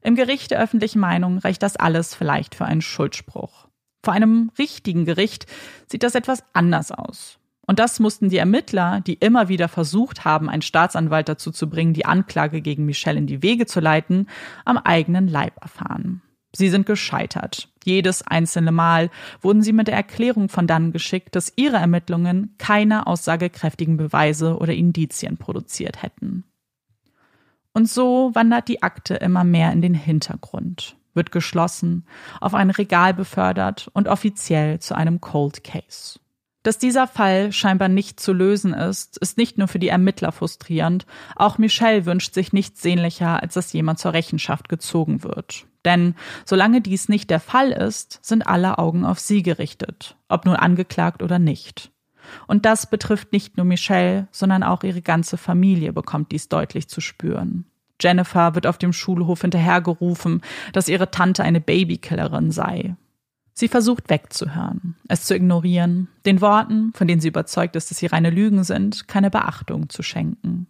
Im 0.00 0.16
Gericht 0.16 0.50
der 0.50 0.60
öffentlichen 0.60 0.98
Meinung 0.98 1.38
reicht 1.38 1.62
das 1.62 1.76
alles 1.76 2.12
vielleicht 2.12 2.56
für 2.56 2.64
einen 2.64 2.82
Schuldspruch. 2.82 3.68
Vor 4.02 4.14
einem 4.14 4.50
richtigen 4.58 5.04
Gericht 5.04 5.46
sieht 5.86 6.02
das 6.02 6.16
etwas 6.16 6.42
anders 6.54 6.90
aus. 6.90 7.38
Und 7.72 7.78
das 7.78 8.00
mussten 8.00 8.28
die 8.28 8.36
Ermittler, 8.36 9.00
die 9.00 9.14
immer 9.14 9.48
wieder 9.48 9.66
versucht 9.66 10.26
haben, 10.26 10.50
einen 10.50 10.60
Staatsanwalt 10.60 11.30
dazu 11.30 11.50
zu 11.50 11.70
bringen, 11.70 11.94
die 11.94 12.04
Anklage 12.04 12.60
gegen 12.60 12.84
Michelle 12.84 13.16
in 13.16 13.26
die 13.26 13.42
Wege 13.42 13.64
zu 13.64 13.80
leiten, 13.80 14.28
am 14.66 14.76
eigenen 14.76 15.26
Leib 15.26 15.54
erfahren. 15.58 16.20
Sie 16.54 16.68
sind 16.68 16.84
gescheitert. 16.84 17.70
Jedes 17.82 18.26
einzelne 18.26 18.72
Mal 18.72 19.08
wurden 19.40 19.62
sie 19.62 19.72
mit 19.72 19.88
der 19.88 19.94
Erklärung 19.94 20.50
von 20.50 20.66
dann 20.66 20.92
geschickt, 20.92 21.34
dass 21.34 21.54
ihre 21.56 21.78
Ermittlungen 21.78 22.56
keine 22.58 23.06
aussagekräftigen 23.06 23.96
Beweise 23.96 24.58
oder 24.58 24.74
Indizien 24.74 25.38
produziert 25.38 26.02
hätten. 26.02 26.44
Und 27.72 27.88
so 27.88 28.32
wandert 28.34 28.68
die 28.68 28.82
Akte 28.82 29.14
immer 29.14 29.44
mehr 29.44 29.72
in 29.72 29.80
den 29.80 29.94
Hintergrund, 29.94 30.98
wird 31.14 31.32
geschlossen, 31.32 32.04
auf 32.38 32.52
ein 32.52 32.68
Regal 32.68 33.14
befördert 33.14 33.88
und 33.94 34.08
offiziell 34.08 34.78
zu 34.78 34.94
einem 34.94 35.22
Cold 35.22 35.64
Case. 35.64 36.18
Dass 36.62 36.78
dieser 36.78 37.08
Fall 37.08 37.50
scheinbar 37.52 37.88
nicht 37.88 38.20
zu 38.20 38.32
lösen 38.32 38.72
ist, 38.72 39.18
ist 39.18 39.36
nicht 39.36 39.58
nur 39.58 39.66
für 39.66 39.80
die 39.80 39.88
Ermittler 39.88 40.30
frustrierend, 40.30 41.06
auch 41.34 41.58
Michelle 41.58 42.06
wünscht 42.06 42.34
sich 42.34 42.52
nichts 42.52 42.82
sehnlicher, 42.82 43.42
als 43.42 43.54
dass 43.54 43.72
jemand 43.72 43.98
zur 43.98 44.12
Rechenschaft 44.12 44.68
gezogen 44.68 45.24
wird. 45.24 45.66
Denn 45.84 46.14
solange 46.44 46.80
dies 46.80 47.08
nicht 47.08 47.30
der 47.30 47.40
Fall 47.40 47.72
ist, 47.72 48.20
sind 48.22 48.46
alle 48.46 48.78
Augen 48.78 49.04
auf 49.04 49.18
sie 49.18 49.42
gerichtet, 49.42 50.16
ob 50.28 50.46
nun 50.46 50.54
angeklagt 50.54 51.22
oder 51.22 51.40
nicht. 51.40 51.90
Und 52.46 52.64
das 52.64 52.88
betrifft 52.88 53.32
nicht 53.32 53.56
nur 53.56 53.66
Michelle, 53.66 54.28
sondern 54.30 54.62
auch 54.62 54.84
ihre 54.84 55.02
ganze 55.02 55.36
Familie 55.36 55.92
bekommt 55.92 56.30
dies 56.30 56.48
deutlich 56.48 56.88
zu 56.88 57.00
spüren. 57.00 57.64
Jennifer 58.00 58.54
wird 58.54 58.66
auf 58.66 58.78
dem 58.78 58.92
Schulhof 58.92 59.42
hinterhergerufen, 59.42 60.42
dass 60.72 60.88
ihre 60.88 61.10
Tante 61.10 61.42
eine 61.42 61.60
Babykillerin 61.60 62.52
sei. 62.52 62.96
Sie 63.54 63.68
versucht 63.68 64.08
wegzuhören, 64.08 64.96
es 65.08 65.24
zu 65.24 65.34
ignorieren, 65.36 66.08
den 66.24 66.40
Worten, 66.40 66.92
von 66.94 67.06
denen 67.06 67.20
sie 67.20 67.28
überzeugt 67.28 67.76
ist, 67.76 67.90
dass 67.90 67.98
sie 67.98 68.06
reine 68.06 68.30
Lügen 68.30 68.64
sind, 68.64 69.08
keine 69.08 69.30
Beachtung 69.30 69.88
zu 69.88 70.02
schenken. 70.02 70.66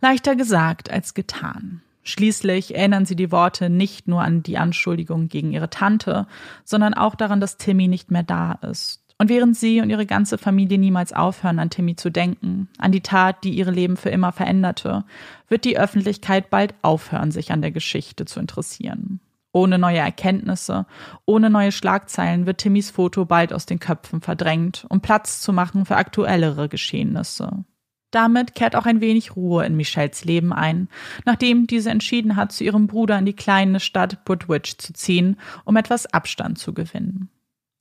Leichter 0.00 0.34
gesagt 0.34 0.90
als 0.90 1.14
getan. 1.14 1.82
Schließlich 2.02 2.74
erinnern 2.74 3.04
sie 3.04 3.14
die 3.16 3.30
Worte 3.30 3.68
nicht 3.68 4.08
nur 4.08 4.22
an 4.22 4.42
die 4.42 4.58
Anschuldigung 4.58 5.28
gegen 5.28 5.52
ihre 5.52 5.70
Tante, 5.70 6.26
sondern 6.64 6.94
auch 6.94 7.14
daran, 7.14 7.40
dass 7.40 7.58
Timmy 7.58 7.88
nicht 7.88 8.10
mehr 8.10 8.22
da 8.22 8.52
ist. 8.52 9.00
Und 9.18 9.28
während 9.28 9.54
sie 9.54 9.82
und 9.82 9.90
ihre 9.90 10.06
ganze 10.06 10.38
Familie 10.38 10.78
niemals 10.78 11.12
aufhören, 11.12 11.58
an 11.58 11.68
Timmy 11.68 11.94
zu 11.94 12.08
denken, 12.08 12.68
an 12.78 12.90
die 12.90 13.02
Tat, 13.02 13.44
die 13.44 13.50
ihre 13.50 13.70
Leben 13.70 13.98
für 13.98 14.08
immer 14.08 14.32
veränderte, 14.32 15.04
wird 15.46 15.66
die 15.66 15.78
Öffentlichkeit 15.78 16.48
bald 16.48 16.74
aufhören, 16.80 17.30
sich 17.30 17.52
an 17.52 17.60
der 17.60 17.70
Geschichte 17.70 18.24
zu 18.24 18.40
interessieren. 18.40 19.20
Ohne 19.52 19.78
neue 19.78 19.98
Erkenntnisse, 19.98 20.86
ohne 21.26 21.50
neue 21.50 21.72
Schlagzeilen 21.72 22.46
wird 22.46 22.58
Timmys 22.58 22.90
Foto 22.90 23.24
bald 23.24 23.52
aus 23.52 23.66
den 23.66 23.80
Köpfen 23.80 24.20
verdrängt, 24.20 24.86
um 24.88 25.00
Platz 25.00 25.40
zu 25.40 25.52
machen 25.52 25.86
für 25.86 25.96
aktuellere 25.96 26.68
Geschehnisse. 26.68 27.64
Damit 28.12 28.54
kehrt 28.54 28.74
auch 28.76 28.86
ein 28.86 29.00
wenig 29.00 29.36
Ruhe 29.36 29.64
in 29.64 29.76
Michelles 29.76 30.24
Leben 30.24 30.52
ein, 30.52 30.88
nachdem 31.24 31.66
diese 31.66 31.90
entschieden 31.90 32.36
hat, 32.36 32.52
zu 32.52 32.64
ihrem 32.64 32.86
Bruder 32.86 33.18
in 33.18 33.26
die 33.26 33.34
kleine 33.34 33.80
Stadt 33.80 34.18
Woodwich 34.26 34.78
zu 34.78 34.92
ziehen, 34.92 35.36
um 35.64 35.76
etwas 35.76 36.06
Abstand 36.06 36.58
zu 36.58 36.74
gewinnen. 36.74 37.30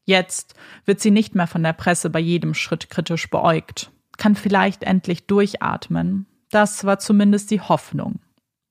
Jetzt 0.05 0.55
wird 0.85 0.99
sie 1.01 1.11
nicht 1.11 1.35
mehr 1.35 1.47
von 1.47 1.61
der 1.63 1.73
Presse 1.73 2.09
bei 2.09 2.19
jedem 2.19 2.53
Schritt 2.53 2.89
kritisch 2.89 3.29
beäugt, 3.29 3.91
kann 4.17 4.35
vielleicht 4.35 4.83
endlich 4.83 5.27
durchatmen. 5.27 6.25
Das 6.51 6.83
war 6.83 6.99
zumindest 6.99 7.51
die 7.51 7.61
Hoffnung. 7.61 8.19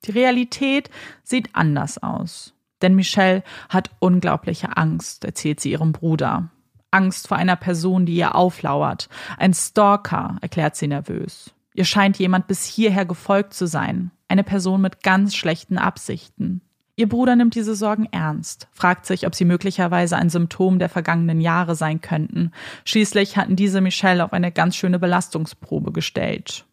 Die 0.05 0.13
Realität 0.13 0.91
sieht 1.23 1.55
anders 1.55 2.03
aus. 2.03 2.55
Denn 2.83 2.95
Michelle 2.95 3.43
hat 3.69 3.91
unglaubliche 3.99 4.77
Angst, 4.77 5.25
erzählt 5.25 5.61
sie 5.61 5.73
ihrem 5.73 5.93
Bruder. 5.93 6.51
Angst 6.91 7.29
vor 7.29 7.37
einer 7.37 7.57
Person, 7.57 8.07
die 8.07 8.15
ihr 8.15 8.35
auflauert. 8.35 9.09
Ein 9.37 9.53
Stalker, 9.53 10.37
erklärt 10.41 10.77
sie 10.77 10.89
nervös. 10.89 11.53
Ihr 11.75 11.85
scheint 11.85 12.19
jemand 12.19 12.47
bis 12.47 12.65
hierher 12.65 13.05
gefolgt 13.05 13.55
zu 13.55 13.67
sein. 13.67 14.11
Eine 14.29 14.45
Person 14.45 14.81
mit 14.81 15.03
ganz 15.03 15.35
schlechten 15.35 15.79
Absichten. 15.79 16.63
Ihr 16.97 17.09
Bruder 17.09 17.37
nimmt 17.37 17.55
diese 17.55 17.77
Sorgen 17.77 18.09
ernst, 18.11 18.67
fragt 18.73 19.07
sich, 19.07 19.25
ob 19.27 19.35
sie 19.37 19.45
möglicherweise 19.45 20.17
ein 20.17 20.31
Symptom 20.31 20.81
der 20.81 20.89
vergangenen 20.89 21.41
Jahre 21.41 21.77
sein 21.77 22.01
könnten. 22.01 22.51
Schließlich 22.85 23.37
hatten 23.37 23.55
diese 23.55 23.81
Michelle 23.81 24.25
auf 24.25 24.33
eine 24.33 24.51
ganz 24.51 24.75
schöne 24.75 24.99
Belastungsprobe 24.99 25.93
gestellt. 25.93 26.65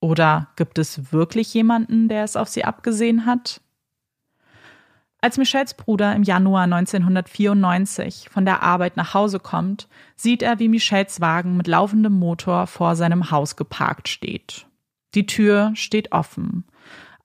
Oder 0.00 0.48
gibt 0.56 0.78
es 0.78 1.12
wirklich 1.12 1.54
jemanden, 1.54 2.08
der 2.08 2.24
es 2.24 2.34
auf 2.34 2.48
sie 2.48 2.64
abgesehen 2.64 3.24
hat? 3.24 3.60
Als 5.20 5.36
Michelles 5.36 5.74
Bruder 5.74 6.14
im 6.14 6.22
Januar 6.22 6.62
1994 6.62 8.28
von 8.30 8.44
der 8.44 8.62
Arbeit 8.62 8.96
nach 8.96 9.14
Hause 9.14 9.40
kommt, 9.40 9.88
sieht 10.14 10.42
er, 10.42 10.60
wie 10.60 10.68
Michelles 10.68 11.20
Wagen 11.20 11.56
mit 11.56 11.66
laufendem 11.66 12.12
Motor 12.12 12.68
vor 12.68 12.94
seinem 12.94 13.32
Haus 13.32 13.56
geparkt 13.56 14.08
steht. 14.08 14.66
Die 15.14 15.26
Tür 15.26 15.72
steht 15.74 16.12
offen. 16.12 16.64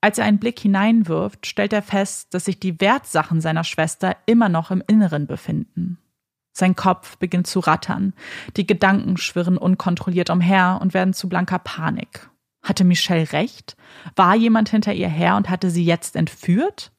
Als 0.01 0.17
er 0.17 0.25
einen 0.25 0.39
Blick 0.39 0.59
hineinwirft, 0.59 1.45
stellt 1.45 1.71
er 1.71 1.83
fest, 1.83 2.33
dass 2.33 2.45
sich 2.45 2.59
die 2.59 2.81
Wertsachen 2.81 3.41
seiner 3.41 3.63
Schwester 3.63 4.17
immer 4.25 4.49
noch 4.49 4.71
im 4.71 4.83
Inneren 4.87 5.27
befinden. 5.27 5.99
Sein 6.51 6.75
Kopf 6.75 7.17
beginnt 7.17 7.47
zu 7.47 7.59
rattern, 7.59 8.13
die 8.57 8.65
Gedanken 8.65 9.17
schwirren 9.17 9.57
unkontrolliert 9.57 10.29
umher 10.29 10.79
und 10.81 10.93
werden 10.93 11.13
zu 11.13 11.29
blanker 11.29 11.59
Panik. 11.59 12.29
Hatte 12.63 12.85
Michelle 12.85 13.31
recht? 13.33 13.75
War 14.15 14.35
jemand 14.35 14.69
hinter 14.69 14.93
ihr 14.93 15.09
her 15.09 15.35
und 15.35 15.49
hatte 15.49 15.69
sie 15.69 15.85
jetzt 15.85 16.15
entführt? 16.15 16.92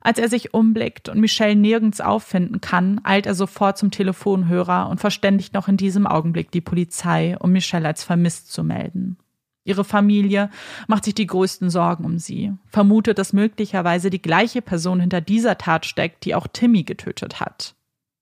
Als 0.00 0.18
er 0.18 0.28
sich 0.28 0.54
umblickt 0.54 1.08
und 1.08 1.20
Michelle 1.20 1.56
nirgends 1.56 2.00
auffinden 2.00 2.60
kann, 2.60 3.00
eilt 3.04 3.26
er 3.26 3.34
sofort 3.34 3.78
zum 3.78 3.90
Telefonhörer 3.90 4.88
und 4.88 5.00
verständigt 5.00 5.54
noch 5.54 5.68
in 5.68 5.76
diesem 5.76 6.06
Augenblick 6.06 6.50
die 6.50 6.60
Polizei, 6.60 7.36
um 7.38 7.50
Michelle 7.52 7.86
als 7.86 8.04
vermisst 8.04 8.52
zu 8.52 8.62
melden. 8.62 9.18
Ihre 9.64 9.84
Familie 9.84 10.50
macht 10.86 11.04
sich 11.04 11.14
die 11.14 11.26
größten 11.26 11.68
Sorgen 11.68 12.06
um 12.06 12.18
sie, 12.18 12.54
vermutet, 12.66 13.18
dass 13.18 13.34
möglicherweise 13.34 14.08
die 14.08 14.22
gleiche 14.22 14.62
Person 14.62 14.98
hinter 14.98 15.20
dieser 15.20 15.58
Tat 15.58 15.84
steckt, 15.84 16.24
die 16.24 16.34
auch 16.34 16.46
Timmy 16.46 16.84
getötet 16.84 17.38
hat. 17.38 17.74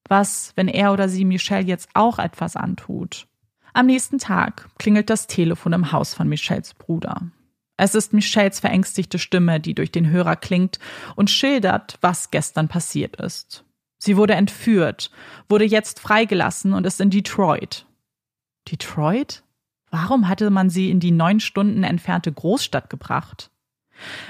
Was, 0.09 0.53
wenn 0.57 0.67
er 0.67 0.93
oder 0.93 1.09
sie 1.09 1.25
Michelle 1.25 1.65
jetzt 1.65 1.89
auch 1.95 2.19
etwas 2.19 2.57
antut? 2.57 3.29
Am 3.75 3.87
nächsten 3.87 4.19
Tag 4.19 4.69
klingelt 4.79 5.11
das 5.11 5.27
Telefon 5.27 5.73
im 5.73 5.93
Haus 5.93 6.15
von 6.15 6.29
Michelles 6.29 6.75
Bruder. 6.75 7.31
Es 7.77 7.95
ist 7.95 8.13
Michelles 8.13 8.61
verängstigte 8.61 9.19
Stimme, 9.19 9.61
die 9.61 9.75
durch 9.75 9.91
den 9.91 10.09
Hörer 10.09 10.37
klingt 10.37 10.79
und 11.15 11.31
schildert, 11.31 11.99
was 12.01 12.31
gestern 12.31 12.69
passiert 12.69 13.17
ist. 13.17 13.65
Sie 13.99 14.17
wurde 14.17 14.35
entführt, 14.35 15.11
wurde 15.49 15.65
jetzt 15.65 16.01
freigelassen 16.01 16.73
und 16.73 16.87
ist 16.87 17.01
in 17.01 17.11
Detroit. 17.11 17.87
Detroit? 18.71 19.43
Warum 19.91 20.29
hatte 20.29 20.51
man 20.51 20.71
sie 20.71 20.91
in 20.91 21.01
die 21.01 21.13
neun 21.13 21.41
Stunden 21.41 21.85
entfernte 21.85 22.33
Großstadt 22.33 22.91
gebracht? 22.91 23.51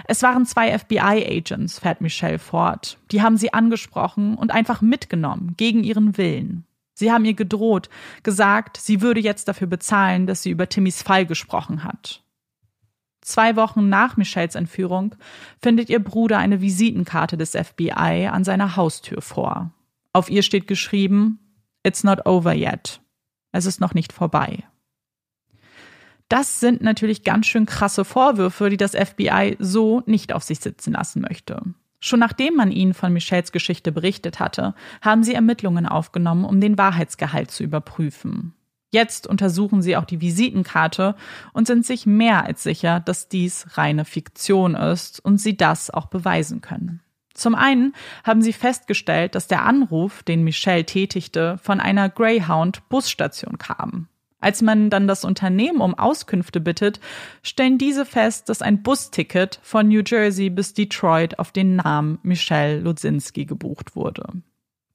Es 0.07 0.23
waren 0.23 0.47
zwei 0.47 0.77
FBI-Agents, 0.77 1.81
fährt 1.81 2.01
Michelle 2.01 2.39
fort. 2.39 2.99
Die 3.11 3.23
haben 3.23 3.37
sie 3.37 3.53
angesprochen 3.53 4.37
und 4.37 4.53
einfach 4.53 4.81
mitgenommen, 4.81 5.55
gegen 5.57 5.83
ihren 5.83 6.17
Willen. 6.17 6.65
Sie 6.95 7.11
haben 7.11 7.25
ihr 7.25 7.35
gedroht, 7.35 7.91
gesagt, 8.23 8.79
sie 8.79 9.01
würde 9.01 9.21
jetzt 9.21 9.49
dafür 9.49 9.67
bezahlen, 9.67 10.27
dass 10.27 10.43
sie 10.43 10.51
über 10.51 10.69
Timmys 10.69 11.03
Fall 11.03 11.27
gesprochen 11.27 11.85
hat. 11.85 12.23
Zwei 13.27 13.57
Wochen 13.57 13.89
nach 13.89 14.17
Michelles 14.17 14.55
Entführung 14.55 15.17
findet 15.61 15.91
ihr 15.91 15.99
Bruder 15.99 16.39
eine 16.39 16.61
Visitenkarte 16.61 17.37
des 17.37 17.57
FBI 17.57 18.29
an 18.31 18.45
seiner 18.45 18.77
Haustür 18.77 19.21
vor. 19.21 19.73
Auf 20.13 20.31
ihr 20.31 20.45
steht 20.45 20.69
geschrieben, 20.69 21.41
It's 21.83 22.05
not 22.05 22.25
over 22.25 22.55
yet. 22.55 23.01
Es 23.51 23.67
ist 23.67 23.81
noch 23.81 23.95
nicht 23.95 24.13
vorbei. 24.13 24.63
Das 26.29 26.61
sind 26.61 26.83
natürlich 26.83 27.25
ganz 27.25 27.47
schön 27.49 27.67
krasse 27.67 28.05
Vorwürfe, 28.05 28.71
die 28.71 28.77
das 28.77 28.93
FBI 28.93 29.57
so 29.59 30.05
nicht 30.07 30.33
auf 30.33 30.45
sich 30.45 30.61
sitzen 30.61 30.93
lassen 30.93 31.21
möchte. 31.21 31.61
Schon 31.99 32.21
nachdem 32.21 32.55
man 32.55 32.71
ihnen 32.71 32.95
von 32.95 33.13
Michelles 33.13 33.51
Geschichte 33.51 33.91
berichtet 33.91 34.39
hatte, 34.39 34.77
haben 35.03 35.25
sie 35.25 35.35
Ermittlungen 35.35 35.87
aufgenommen, 35.87 36.45
um 36.45 36.61
den 36.61 36.79
Wahrheitsgehalt 36.79 37.51
zu 37.51 37.65
überprüfen. 37.65 38.55
Jetzt 38.97 39.27
untersuchen 39.27 39.83
sie 39.83 39.95
auch 39.99 40.07
die 40.07 40.23
Visitenkarte 40.23 41.17
und 41.53 41.67
sind 41.67 41.85
sich 41.85 42.07
mehr 42.07 42.47
als 42.47 42.63
sicher, 42.63 42.99
dass 42.99 43.29
dies 43.29 43.67
reine 43.77 44.07
Fiktion 44.07 44.75
ist 44.75 45.23
und 45.23 45.37
sie 45.37 45.55
das 45.55 45.91
auch 45.91 46.07
beweisen 46.07 46.63
können. 46.63 47.03
Zum 47.35 47.55
einen 47.55 47.93
haben 48.25 48.41
sie 48.41 48.55
festgestellt, 48.55 49.35
dass 49.35 49.49
der 49.49 49.67
Anruf, 49.67 50.23
den 50.23 50.45
Michelle 50.45 50.87
tätigte, 50.87 51.59
von 51.63 51.79
einer 51.79 52.09
Greyhound-Busstation 52.09 53.59
kam. 53.59 54.09
Als 54.41 54.63
man 54.63 54.89
dann 54.89 55.07
das 55.07 55.27
Unternehmen 55.27 55.83
um 55.83 55.95
Auskünfte 55.95 56.63
bittet, 56.63 56.99
stellen 57.43 57.77
diese 57.77 58.07
fest, 58.07 58.49
dass 58.49 58.63
ein 58.63 58.83
Busticket 58.83 59.61
von 59.63 59.89
New 59.89 60.01
Jersey 60.07 60.49
bis 60.49 60.73
Detroit 60.73 61.39
auf 61.39 61.53
den 61.53 61.77
Namen 61.77 62.19
Michelle 62.23 62.81
Ludzinski 62.81 63.45
gebucht 63.45 63.95
wurde. 63.95 64.25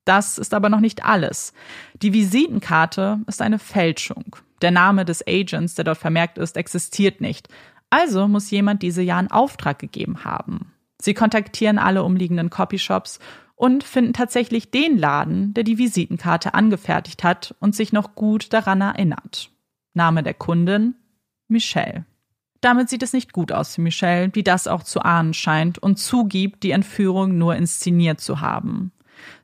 Das 0.05 0.37
ist 0.37 0.53
aber 0.53 0.69
noch 0.69 0.79
nicht 0.79 1.05
alles. 1.05 1.53
Die 2.01 2.13
Visitenkarte 2.13 3.19
ist 3.27 3.41
eine 3.41 3.59
Fälschung. 3.59 4.35
Der 4.61 4.71
Name 4.71 5.05
des 5.05 5.25
Agents, 5.27 5.75
der 5.75 5.85
dort 5.85 5.97
vermerkt 5.97 6.37
ist, 6.37 6.57
existiert 6.57 7.21
nicht. 7.21 7.47
Also 7.89 8.27
muss 8.27 8.49
jemand 8.51 8.81
diese 8.81 9.01
ja 9.01 9.19
in 9.19 9.31
Auftrag 9.31 9.79
gegeben 9.79 10.23
haben. 10.23 10.73
Sie 11.01 11.13
kontaktieren 11.13 11.77
alle 11.77 12.03
umliegenden 12.03 12.49
Copyshops 12.49 13.19
und 13.55 13.83
finden 13.83 14.13
tatsächlich 14.13 14.71
den 14.71 14.97
Laden, 14.97 15.53
der 15.53 15.63
die 15.63 15.77
Visitenkarte 15.77 16.53
angefertigt 16.53 17.23
hat 17.23 17.55
und 17.59 17.75
sich 17.75 17.93
noch 17.93 18.15
gut 18.15 18.53
daran 18.53 18.81
erinnert. 18.81 19.51
Name 19.93 20.23
der 20.23 20.33
Kundin 20.33 20.95
Michelle. 21.47 22.05
Damit 22.61 22.89
sieht 22.89 23.03
es 23.03 23.13
nicht 23.13 23.33
gut 23.33 23.51
aus 23.51 23.75
für 23.75 23.81
Michelle, 23.81 24.29
die 24.29 24.43
das 24.43 24.67
auch 24.67 24.83
zu 24.83 25.01
ahnen 25.01 25.33
scheint 25.33 25.79
und 25.79 25.97
zugibt, 25.97 26.63
die 26.63 26.71
Entführung 26.71 27.37
nur 27.37 27.55
inszeniert 27.55 28.21
zu 28.21 28.39
haben. 28.39 28.91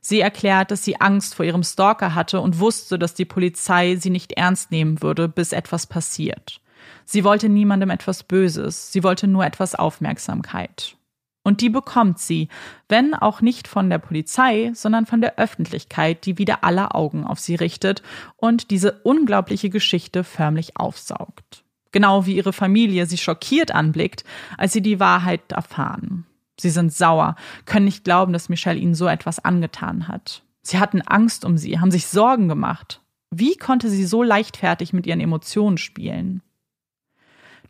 Sie 0.00 0.20
erklärt, 0.20 0.70
dass 0.70 0.84
sie 0.84 1.00
Angst 1.00 1.34
vor 1.34 1.44
ihrem 1.44 1.62
Stalker 1.62 2.14
hatte 2.14 2.40
und 2.40 2.60
wusste, 2.60 2.98
dass 2.98 3.14
die 3.14 3.24
Polizei 3.24 3.96
sie 3.96 4.10
nicht 4.10 4.32
ernst 4.32 4.70
nehmen 4.70 5.02
würde, 5.02 5.28
bis 5.28 5.52
etwas 5.52 5.86
passiert. 5.86 6.60
Sie 7.04 7.24
wollte 7.24 7.48
niemandem 7.48 7.90
etwas 7.90 8.22
Böses, 8.22 8.92
sie 8.92 9.02
wollte 9.02 9.26
nur 9.26 9.44
etwas 9.44 9.74
Aufmerksamkeit. 9.74 10.96
Und 11.42 11.62
die 11.62 11.70
bekommt 11.70 12.18
sie, 12.18 12.48
wenn 12.90 13.14
auch 13.14 13.40
nicht 13.40 13.68
von 13.68 13.88
der 13.88 13.98
Polizei, 13.98 14.70
sondern 14.74 15.06
von 15.06 15.22
der 15.22 15.38
Öffentlichkeit, 15.38 16.26
die 16.26 16.36
wieder 16.36 16.62
alle 16.62 16.94
Augen 16.94 17.24
auf 17.24 17.38
sie 17.38 17.54
richtet 17.54 18.02
und 18.36 18.70
diese 18.70 19.00
unglaubliche 19.02 19.70
Geschichte 19.70 20.24
förmlich 20.24 20.76
aufsaugt. 20.76 21.64
Genau 21.90 22.26
wie 22.26 22.36
ihre 22.36 22.52
Familie 22.52 23.06
sie 23.06 23.16
schockiert 23.16 23.74
anblickt, 23.74 24.24
als 24.58 24.74
sie 24.74 24.82
die 24.82 25.00
Wahrheit 25.00 25.50
erfahren. 25.50 26.26
Sie 26.58 26.70
sind 26.70 26.92
sauer, 26.92 27.36
können 27.64 27.84
nicht 27.84 28.04
glauben, 28.04 28.32
dass 28.32 28.48
Michelle 28.48 28.78
ihnen 28.78 28.94
so 28.94 29.06
etwas 29.06 29.44
angetan 29.44 30.08
hat. 30.08 30.42
Sie 30.62 30.78
hatten 30.78 31.02
Angst 31.02 31.44
um 31.44 31.56
sie, 31.56 31.78
haben 31.80 31.90
sich 31.90 32.06
Sorgen 32.06 32.48
gemacht. 32.48 33.00
Wie 33.30 33.56
konnte 33.56 33.88
sie 33.88 34.04
so 34.04 34.22
leichtfertig 34.22 34.92
mit 34.92 35.06
ihren 35.06 35.20
Emotionen 35.20 35.78
spielen? 35.78 36.42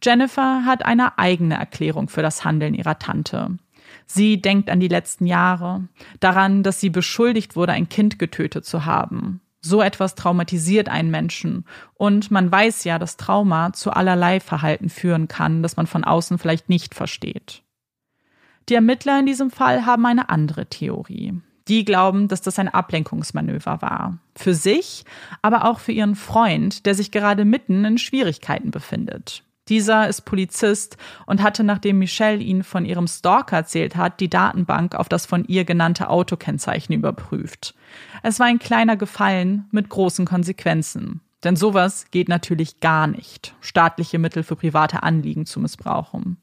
Jennifer 0.02 0.64
hat 0.64 0.84
eine 0.84 1.18
eigene 1.18 1.56
Erklärung 1.56 2.08
für 2.08 2.22
das 2.22 2.44
Handeln 2.44 2.74
ihrer 2.74 2.98
Tante. 2.98 3.58
Sie 4.06 4.40
denkt 4.40 4.70
an 4.70 4.80
die 4.80 4.88
letzten 4.88 5.26
Jahre, 5.26 5.88
daran, 6.20 6.62
dass 6.62 6.80
sie 6.80 6.90
beschuldigt 6.90 7.56
wurde, 7.56 7.72
ein 7.72 7.88
Kind 7.88 8.18
getötet 8.18 8.64
zu 8.64 8.84
haben. 8.84 9.40
So 9.60 9.82
etwas 9.82 10.14
traumatisiert 10.14 10.88
einen 10.88 11.10
Menschen. 11.10 11.64
Und 11.94 12.30
man 12.30 12.50
weiß 12.50 12.84
ja, 12.84 12.98
dass 12.98 13.16
Trauma 13.16 13.72
zu 13.72 13.90
allerlei 13.90 14.40
Verhalten 14.40 14.88
führen 14.88 15.26
kann, 15.26 15.62
das 15.62 15.76
man 15.76 15.86
von 15.86 16.04
außen 16.04 16.38
vielleicht 16.38 16.68
nicht 16.68 16.94
versteht. 16.94 17.62
Die 18.68 18.74
Ermittler 18.74 19.20
in 19.20 19.26
diesem 19.26 19.50
Fall 19.50 19.86
haben 19.86 20.04
eine 20.04 20.28
andere 20.28 20.66
Theorie. 20.66 21.40
Die 21.68 21.84
glauben, 21.84 22.28
dass 22.28 22.42
das 22.42 22.58
ein 22.58 22.68
Ablenkungsmanöver 22.68 23.82
war. 23.82 24.18
Für 24.34 24.54
sich, 24.54 25.04
aber 25.42 25.64
auch 25.66 25.80
für 25.80 25.92
ihren 25.92 26.14
Freund, 26.16 26.86
der 26.86 26.94
sich 26.94 27.10
gerade 27.10 27.44
mitten 27.44 27.84
in 27.84 27.98
Schwierigkeiten 27.98 28.70
befindet. 28.70 29.42
Dieser 29.68 30.08
ist 30.08 30.22
Polizist 30.22 30.96
und 31.26 31.42
hatte, 31.42 31.62
nachdem 31.62 31.98
Michelle 31.98 32.38
ihn 32.38 32.62
von 32.62 32.86
ihrem 32.86 33.06
Stalker 33.06 33.56
erzählt 33.56 33.96
hat, 33.96 34.20
die 34.20 34.30
Datenbank 34.30 34.94
auf 34.94 35.10
das 35.10 35.26
von 35.26 35.44
ihr 35.44 35.64
genannte 35.64 36.08
Autokennzeichen 36.08 36.94
überprüft. 36.94 37.74
Es 38.22 38.40
war 38.40 38.46
ein 38.46 38.58
kleiner 38.58 38.96
Gefallen 38.96 39.66
mit 39.70 39.90
großen 39.90 40.24
Konsequenzen. 40.24 41.20
Denn 41.44 41.54
sowas 41.54 42.06
geht 42.10 42.28
natürlich 42.28 42.80
gar 42.80 43.06
nicht, 43.06 43.54
staatliche 43.60 44.18
Mittel 44.18 44.42
für 44.42 44.56
private 44.56 45.02
Anliegen 45.02 45.46
zu 45.46 45.60
missbrauchen. 45.60 46.38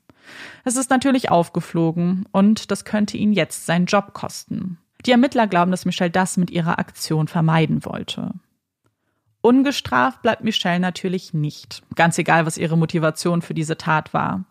Es 0.63 0.75
ist 0.75 0.89
natürlich 0.89 1.29
aufgeflogen 1.29 2.25
und 2.31 2.71
das 2.71 2.85
könnte 2.85 3.17
ihn 3.17 3.33
jetzt 3.33 3.65
seinen 3.65 3.85
Job 3.85 4.13
kosten. 4.13 4.77
Die 5.05 5.11
Ermittler 5.11 5.47
glauben, 5.47 5.71
dass 5.71 5.85
Michelle 5.85 6.11
das 6.11 6.37
mit 6.37 6.49
ihrer 6.49 6.79
Aktion 6.79 7.27
vermeiden 7.27 7.85
wollte. 7.85 8.33
Ungestraft 9.41 10.23
bleibt 10.23 10.43
Michelle 10.43 10.79
natürlich 10.79 11.35
nicht, 11.35 11.83
ganz 11.93 12.17
egal, 12.17 12.47
was 12.47 12.57
ihre 12.57 12.77
Motivation 12.77 13.43
für 13.43 13.53
diese 13.53 13.77
Tat 13.77 14.11
war. 14.11 14.45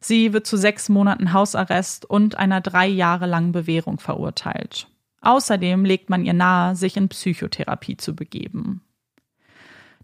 Sie 0.00 0.32
wird 0.32 0.44
zu 0.44 0.56
sechs 0.56 0.88
Monaten 0.88 1.32
Hausarrest 1.32 2.04
und 2.04 2.34
einer 2.34 2.60
drei 2.60 2.88
Jahre 2.88 3.26
langen 3.26 3.52
Bewährung 3.52 4.00
verurteilt. 4.00 4.88
Außerdem 5.20 5.84
legt 5.84 6.10
man 6.10 6.24
ihr 6.24 6.32
nahe, 6.32 6.74
sich 6.74 6.96
in 6.96 7.08
Psychotherapie 7.08 7.96
zu 7.96 8.16
begeben. 8.16 8.82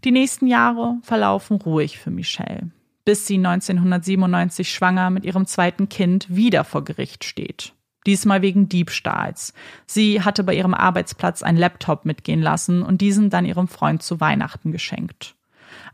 Die 0.05 0.11
nächsten 0.11 0.47
Jahre 0.47 0.97
verlaufen 1.01 1.57
ruhig 1.57 1.99
für 1.99 2.11
Michelle 2.11 2.71
bis 3.07 3.25
sie 3.25 3.37
1997 3.37 4.69
schwanger 4.69 5.11
mit 5.11 5.23
ihrem 5.23 5.45
zweiten 5.45 5.87
Kind 5.87 6.27
wieder 6.27 6.65
vor 6.65 6.83
Gericht 6.83 7.23
steht. 7.23 7.71
diesmal 8.05 8.41
wegen 8.41 8.67
Diebstahls. 8.67 9.53
Sie 9.85 10.21
hatte 10.21 10.43
bei 10.43 10.53
ihrem 10.53 10.73
Arbeitsplatz 10.73 11.41
einen 11.41 11.57
Laptop 11.57 12.03
mitgehen 12.03 12.41
lassen 12.41 12.81
und 12.81 12.99
diesen 12.99 13.29
dann 13.29 13.45
ihrem 13.45 13.69
Freund 13.69 14.03
zu 14.03 14.19
Weihnachten 14.19 14.73
geschenkt. 14.73 15.35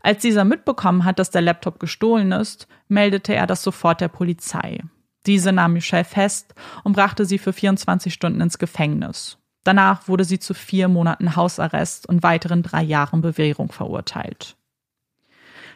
Als 0.00 0.22
dieser 0.22 0.44
mitbekommen 0.44 1.04
hat, 1.04 1.20
dass 1.20 1.30
der 1.30 1.42
Laptop 1.42 1.78
gestohlen 1.78 2.32
ist, 2.32 2.66
meldete 2.88 3.32
er 3.34 3.46
das 3.46 3.62
sofort 3.62 4.00
der 4.00 4.08
Polizei. 4.08 4.80
Diese 5.24 5.52
nahm 5.52 5.74
Michelle 5.74 6.04
fest 6.04 6.54
und 6.82 6.94
brachte 6.94 7.26
sie 7.26 7.38
für 7.38 7.52
24 7.52 8.12
Stunden 8.12 8.40
ins 8.40 8.58
Gefängnis. 8.58 9.38
Danach 9.62 10.08
wurde 10.08 10.24
sie 10.24 10.40
zu 10.40 10.52
vier 10.52 10.88
Monaten 10.88 11.36
Hausarrest 11.36 12.08
und 12.08 12.24
weiteren 12.24 12.64
drei 12.64 12.82
Jahren 12.82 13.20
Bewährung 13.22 13.70
verurteilt. 13.70 14.56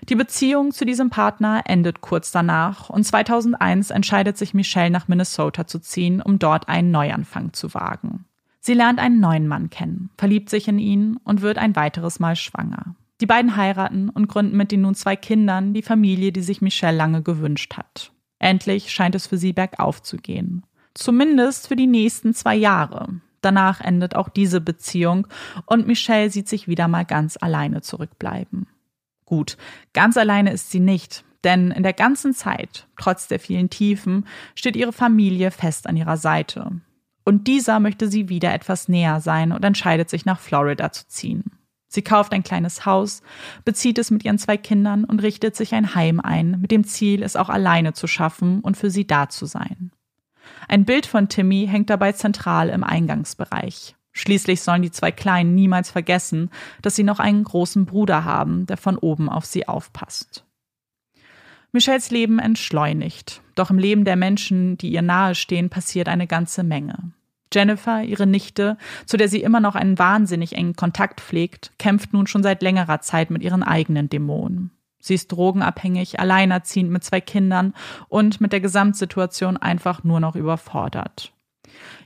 Die 0.09 0.14
Beziehung 0.14 0.72
zu 0.72 0.84
diesem 0.84 1.11
Partner 1.11 1.62
endet 1.66 2.01
kurz 2.01 2.30
danach 2.30 2.88
und 2.88 3.05
2001 3.05 3.90
entscheidet 3.90 4.38
sich 4.38 4.55
Michelle 4.55 4.90
nach 4.90 5.09
Minnesota 5.09 5.66
zu 5.66 5.80
ziehen, 5.80 6.22
um 6.22 6.38
dort 6.38 6.68
einen 6.68 6.90
Neuanfang 6.90 7.53
zu 7.53 7.74
wagen. 7.74 8.24
Sie 8.61 8.74
lernt 8.74 8.99
einen 8.99 9.20
neuen 9.20 9.49
Mann 9.49 9.70
kennen, 9.70 10.11
verliebt 10.16 10.51
sich 10.51 10.68
in 10.68 10.78
ihn 10.78 11.18
und 11.24 11.42
wird 11.42 11.59
ein 11.59 11.76
weiteres 11.76 12.20
Mal 12.20 12.36
schwanger. 12.36 12.94
Die 13.20 13.26
beiden 13.26 13.57
heiraten 13.57 14.09
und 14.11 14.28
gründen 14.28 14.57
mit 14.57 14.70
den 14.70 14.82
nun 14.82 14.94
zwei 14.94 15.16
Kindern 15.16 15.74
die 15.74 15.82
Familie, 15.82 16.32
die 16.32 16.42
sich 16.42 16.61
Michelle 16.61 16.96
lange 16.96 17.22
gewünscht 17.22 17.76
hat. 17.76 18.12
Endlich 18.38 18.92
scheint 18.92 19.14
es 19.14 19.26
für 19.26 19.38
sie 19.38 19.53
bergauf 19.53 20.03
zu 20.03 20.16
gehen. 20.16 20.64
Zumindest 20.94 21.68
für 21.68 21.76
die 21.76 21.86
nächsten 21.86 22.34
zwei 22.34 22.55
Jahre. 22.55 23.20
Danach 23.40 23.80
endet 23.80 24.14
auch 24.14 24.28
diese 24.28 24.61
Beziehung 24.61 25.26
und 25.66 25.86
Michelle 25.86 26.30
sieht 26.30 26.49
sich 26.49 26.68
wieder 26.68 26.88
mal 26.88 27.05
ganz 27.05 27.36
alleine 27.40 27.82
zurückbleiben. 27.82 28.66
Gut, 29.29 29.59
ganz 29.93 30.16
alleine 30.16 30.55
ist 30.55 30.70
sie 30.70 30.81
nicht, 30.81 31.22
denn 31.45 31.70
in 31.70 31.83
der 31.83 31.93
ganzen 31.93 32.33
Zeit, 32.33 32.87
trotz 32.97 33.29
der 33.29 33.39
vielen 33.39 33.68
Tiefen, 33.68 34.26
steht 34.55 34.74
ihre 34.74 34.95
Familie 34.95 35.51
fest 35.51 35.87
an 35.87 35.99
ihrer 35.99 36.16
Seite. 36.16 36.81
Und 37.26 37.47
dieser 37.47 37.79
möchte 37.79 38.09
sie 38.09 38.31
wieder 38.31 38.55
etwas 38.55 38.89
näher 38.89 39.20
sein 39.20 39.53
und 39.53 39.62
entscheidet 39.66 40.09
sich 40.09 40.24
nach 40.24 40.41
Florida 40.41 40.93
zu 40.93 41.07
ziehen. 41.09 41.45
Sie 41.89 42.01
kauft 42.01 42.33
ein 42.33 42.43
kleines 42.43 42.87
Haus, 42.87 43.20
bezieht 43.66 43.99
es 43.99 44.11
mit 44.11 44.24
ihren 44.24 44.39
zwei 44.39 44.57
Kindern 44.57 45.05
und 45.05 45.20
richtet 45.20 45.57
sich 45.57 45.74
ein 45.74 45.95
Heim 45.95 46.20
ein, 46.20 46.59
mit 46.59 46.70
dem 46.70 46.85
Ziel, 46.85 47.22
es 47.22 47.37
auch 47.37 47.51
alleine 47.51 47.93
zu 47.93 48.07
schaffen 48.07 48.61
und 48.61 48.79
für 48.79 48.91
sie 48.91 49.07
da 49.07 49.29
zu 49.29 49.45
sein. 49.45 49.91
Ein 50.68 50.87
Bild 50.87 51.05
von 51.05 51.29
Timmy 51.29 51.68
hängt 51.70 51.91
dabei 51.91 52.12
zentral 52.12 52.70
im 52.70 52.83
Eingangsbereich. 52.83 53.95
Schließlich 54.18 54.62
sollen 54.62 54.82
die 54.82 54.90
zwei 54.90 55.12
Kleinen 55.12 55.54
niemals 55.54 55.92
vergessen, 55.92 56.50
dass 56.82 56.96
sie 56.96 57.04
noch 57.04 57.20
einen 57.20 57.44
großen 57.44 57.86
Bruder 57.86 58.24
haben, 58.24 58.66
der 58.66 58.76
von 58.76 58.98
oben 58.98 59.28
auf 59.28 59.44
sie 59.44 59.68
aufpasst. 59.68 60.44
Michelles 61.70 62.10
Leben 62.10 62.40
entschleunigt, 62.40 63.42
doch 63.54 63.70
im 63.70 63.78
Leben 63.78 64.04
der 64.04 64.16
Menschen, 64.16 64.76
die 64.76 64.90
ihr 64.90 65.02
nahestehen, 65.02 65.70
passiert 65.70 66.08
eine 66.08 66.26
ganze 66.26 66.64
Menge. 66.64 67.12
Jennifer, 67.54 68.02
ihre 68.02 68.26
Nichte, 68.26 68.76
zu 69.06 69.16
der 69.16 69.28
sie 69.28 69.40
immer 69.40 69.60
noch 69.60 69.76
einen 69.76 70.00
wahnsinnig 70.00 70.56
engen 70.56 70.74
Kontakt 70.74 71.20
pflegt, 71.20 71.70
kämpft 71.78 72.12
nun 72.12 72.26
schon 72.26 72.42
seit 72.42 72.60
längerer 72.60 73.00
Zeit 73.00 73.30
mit 73.30 73.42
ihren 73.42 73.62
eigenen 73.62 74.08
Dämonen. 74.08 74.72
Sie 74.98 75.14
ist 75.14 75.30
drogenabhängig, 75.30 76.18
alleinerziehend 76.18 76.90
mit 76.90 77.04
zwei 77.04 77.20
Kindern 77.20 77.72
und 78.08 78.40
mit 78.40 78.50
der 78.52 78.60
Gesamtsituation 78.60 79.56
einfach 79.56 80.02
nur 80.02 80.18
noch 80.18 80.34
überfordert. 80.34 81.32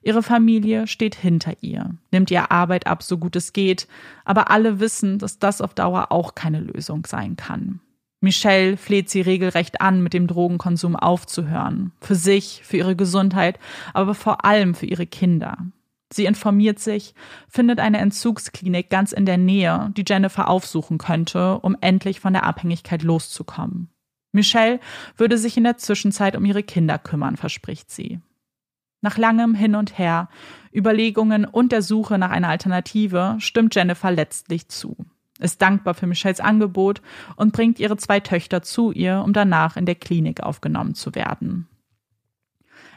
Ihre 0.03 0.23
Familie 0.23 0.87
steht 0.87 1.14
hinter 1.14 1.55
ihr, 1.61 1.91
nimmt 2.11 2.31
ihr 2.31 2.51
Arbeit 2.51 2.87
ab, 2.87 3.03
so 3.03 3.18
gut 3.18 3.37
es 3.37 3.53
geht, 3.53 3.89
aber 4.25 4.51
alle 4.51 4.81
wissen, 4.81 5.18
dass 5.18 5.39
das 5.39 5.61
auf 5.61 5.75
Dauer 5.75 6.11
auch 6.11 6.35
keine 6.35 6.61
Lösung 6.61 7.07
sein 7.07 7.37
kann. 7.37 7.81
Michelle 8.20 8.77
fleht 8.77 9.11
sie 9.11 9.20
regelrecht 9.20 9.81
an, 9.81 10.01
mit 10.01 10.14
dem 10.14 10.29
Drogenkonsum 10.29 10.95
aufzuhören. 10.95 11.91
Für 12.01 12.14
sich, 12.14 12.62
für 12.64 12.77
ihre 12.77 12.95
Gesundheit, 12.95 13.59
aber 13.95 14.14
vor 14.14 14.45
allem 14.45 14.77
für 14.77 14.87
ihre 14.87 15.07
Kinder. 15.07 15.57
Sie 16.12 16.27
informiert 16.27 16.79
sich, 16.79 17.14
findet 17.49 17.81
eine 17.81 17.99
Entzugsklinik 17.99 18.91
ganz 18.91 19.12
in 19.12 19.27
der 19.27 19.39
Nähe, 19.39 19.91
die 19.97 20.05
Jennifer 20.07 20.49
aufsuchen 20.49 20.99
könnte, 20.99 21.59
um 21.59 21.77
endlich 21.81 22.20
von 22.20 22.33
der 22.33 22.45
Abhängigkeit 22.45 23.03
loszukommen. 23.03 23.89
Michelle 24.31 24.79
würde 25.16 25.37
sich 25.37 25.57
in 25.57 25.64
der 25.64 25.79
Zwischenzeit 25.79 26.37
um 26.37 26.45
ihre 26.45 26.62
Kinder 26.62 26.99
kümmern, 26.99 27.37
verspricht 27.37 27.91
sie. 27.91 28.20
Nach 29.03 29.18
langem 29.18 29.55
Hin 29.55 29.74
und 29.74 29.98
Her, 29.98 30.28
Überlegungen 30.74 31.44
und 31.44 31.72
der 31.72 31.82
Suche 31.82 32.16
nach 32.16 32.30
einer 32.30 32.48
Alternative 32.48 33.36
stimmt 33.38 33.74
Jennifer 33.74 34.11
letztlich 34.11 34.68
zu 34.68 34.96
ist 35.42 35.61
dankbar 35.61 35.94
für 35.94 36.07
Michelles 36.07 36.40
Angebot 36.40 37.03
und 37.36 37.53
bringt 37.53 37.78
ihre 37.78 37.96
zwei 37.96 38.20
Töchter 38.20 38.62
zu 38.62 38.92
ihr, 38.92 39.22
um 39.24 39.32
danach 39.32 39.76
in 39.76 39.86
der 39.86 39.94
Klinik 39.94 40.42
aufgenommen 40.42 40.94
zu 40.94 41.14
werden. 41.14 41.68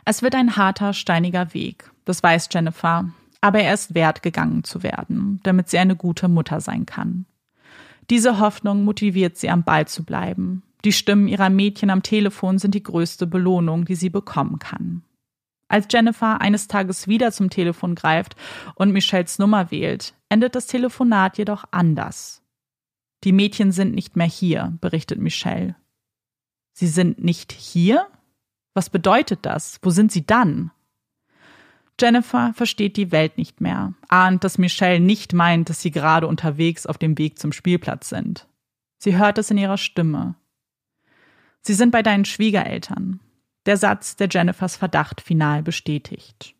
Es 0.05 0.21
wird 0.21 0.35
ein 0.35 0.55
harter, 0.55 0.93
steiniger 0.93 1.53
Weg, 1.53 1.89
das 2.05 2.21
weiß 2.21 2.49
Jennifer, 2.51 3.09
aber 3.41 3.59
er 3.59 3.73
ist 3.73 3.95
wert, 3.95 4.21
gegangen 4.21 4.63
zu 4.63 4.83
werden, 4.83 5.39
damit 5.43 5.69
sie 5.69 5.79
eine 5.79 5.95
gute 5.95 6.27
Mutter 6.27 6.61
sein 6.61 6.85
kann. 6.85 7.25
Diese 8.09 8.39
Hoffnung 8.39 8.83
motiviert 8.83 9.37
sie, 9.37 9.49
am 9.49 9.63
Ball 9.63 9.87
zu 9.87 10.03
bleiben. 10.03 10.61
Die 10.83 10.91
Stimmen 10.91 11.27
ihrer 11.27 11.49
Mädchen 11.49 11.89
am 11.89 12.03
Telefon 12.03 12.59
sind 12.59 12.75
die 12.75 12.83
größte 12.83 13.25
Belohnung, 13.25 13.85
die 13.85 13.95
sie 13.95 14.11
bekommen 14.11 14.59
kann. 14.59 15.01
Als 15.67 15.87
Jennifer 15.89 16.41
eines 16.41 16.67
Tages 16.67 17.07
wieder 17.07 17.31
zum 17.31 17.49
Telefon 17.49 17.95
greift 17.95 18.35
und 18.75 18.91
Michelles 18.91 19.39
Nummer 19.39 19.71
wählt, 19.71 20.13
endet 20.29 20.55
das 20.55 20.67
Telefonat 20.67 21.37
jedoch 21.37 21.65
anders. 21.71 22.43
Die 23.23 23.31
Mädchen 23.31 23.71
sind 23.71 23.95
nicht 23.95 24.15
mehr 24.15 24.27
hier, 24.27 24.77
berichtet 24.81 25.19
Michelle. 25.19 25.75
Sie 26.73 26.87
sind 26.87 27.23
nicht 27.23 27.51
hier? 27.51 28.07
Was 28.73 28.89
bedeutet 28.89 29.39
das? 29.43 29.79
Wo 29.81 29.89
sind 29.89 30.11
sie 30.11 30.25
dann? 30.25 30.71
Jennifer 31.99 32.53
versteht 32.53 32.97
die 32.97 33.11
Welt 33.11 33.37
nicht 33.37 33.61
mehr, 33.61 33.93
ahnt, 34.09 34.43
dass 34.43 34.57
Michelle 34.57 34.99
nicht 34.99 35.33
meint, 35.33 35.69
dass 35.69 35.81
sie 35.81 35.91
gerade 35.91 36.27
unterwegs 36.27 36.85
auf 36.85 36.97
dem 36.97 37.17
Weg 37.17 37.39
zum 37.39 37.53
Spielplatz 37.53 38.09
sind. 38.09 38.47
Sie 38.97 39.17
hört 39.17 39.37
es 39.37 39.49
in 39.49 39.57
ihrer 39.57 39.77
Stimme. 39.77 40.35
Sie 41.61 41.73
sind 41.73 41.91
bei 41.91 42.03
deinen 42.03 42.25
Schwiegereltern. 42.25 43.21
Der 43.65 43.77
Satz, 43.77 44.15
der 44.15 44.27
Jennifers 44.29 44.75
Verdacht 44.75 45.21
final 45.21 45.63
bestätigt. 45.63 46.55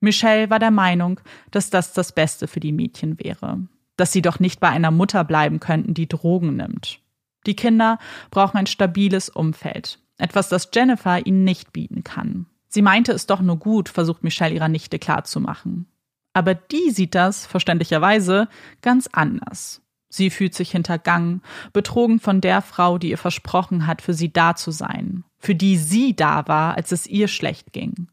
Michelle 0.00 0.50
war 0.50 0.58
der 0.58 0.70
Meinung, 0.70 1.20
dass 1.50 1.70
das 1.70 1.92
das 1.92 2.12
Beste 2.12 2.46
für 2.46 2.60
die 2.60 2.72
Mädchen 2.72 3.18
wäre, 3.18 3.66
dass 3.96 4.12
sie 4.12 4.22
doch 4.22 4.38
nicht 4.40 4.60
bei 4.60 4.68
einer 4.68 4.90
Mutter 4.90 5.24
bleiben 5.24 5.60
könnten, 5.60 5.94
die 5.94 6.08
Drogen 6.08 6.56
nimmt. 6.56 7.00
Die 7.46 7.56
Kinder 7.56 7.98
brauchen 8.30 8.58
ein 8.58 8.66
stabiles 8.66 9.28
Umfeld, 9.28 9.98
etwas, 10.18 10.48
das 10.48 10.68
Jennifer 10.72 11.26
ihnen 11.26 11.44
nicht 11.44 11.72
bieten 11.72 12.04
kann. 12.04 12.46
Sie 12.68 12.82
meinte 12.82 13.12
es 13.12 13.26
doch 13.26 13.40
nur 13.40 13.56
gut, 13.56 13.88
versucht 13.88 14.22
Michelle 14.22 14.54
ihrer 14.54 14.68
Nichte 14.68 14.98
klarzumachen. 14.98 15.86
Aber 16.34 16.54
die 16.54 16.90
sieht 16.90 17.14
das, 17.14 17.46
verständlicherweise, 17.46 18.48
ganz 18.82 19.08
anders. 19.10 19.80
Sie 20.08 20.30
fühlt 20.30 20.54
sich 20.54 20.70
hintergangen, 20.70 21.42
betrogen 21.72 22.18
von 22.20 22.40
der 22.40 22.62
Frau, 22.62 22.98
die 22.98 23.10
ihr 23.10 23.18
versprochen 23.18 23.86
hat, 23.86 24.02
für 24.02 24.14
sie 24.14 24.32
da 24.32 24.54
zu 24.54 24.70
sein, 24.70 25.24
für 25.38 25.54
die 25.54 25.76
sie 25.76 26.16
da 26.16 26.48
war, 26.48 26.76
als 26.76 26.92
es 26.92 27.06
ihr 27.06 27.28
schlecht 27.28 27.72
ging 27.72 28.08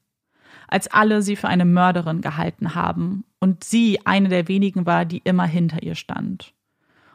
als 0.68 0.88
alle 0.88 1.22
sie 1.22 1.36
für 1.36 1.48
eine 1.48 1.66
Mörderin 1.66 2.22
gehalten 2.22 2.76
haben 2.76 3.24
und 3.40 3.64
sie 3.64 4.06
eine 4.06 4.30
der 4.30 4.48
wenigen 4.48 4.86
war, 4.86 5.06
die 5.06 5.22
immer 5.24 5.46
hinter 5.46 5.84
ihr 5.84 5.96
stand. 5.96 6.54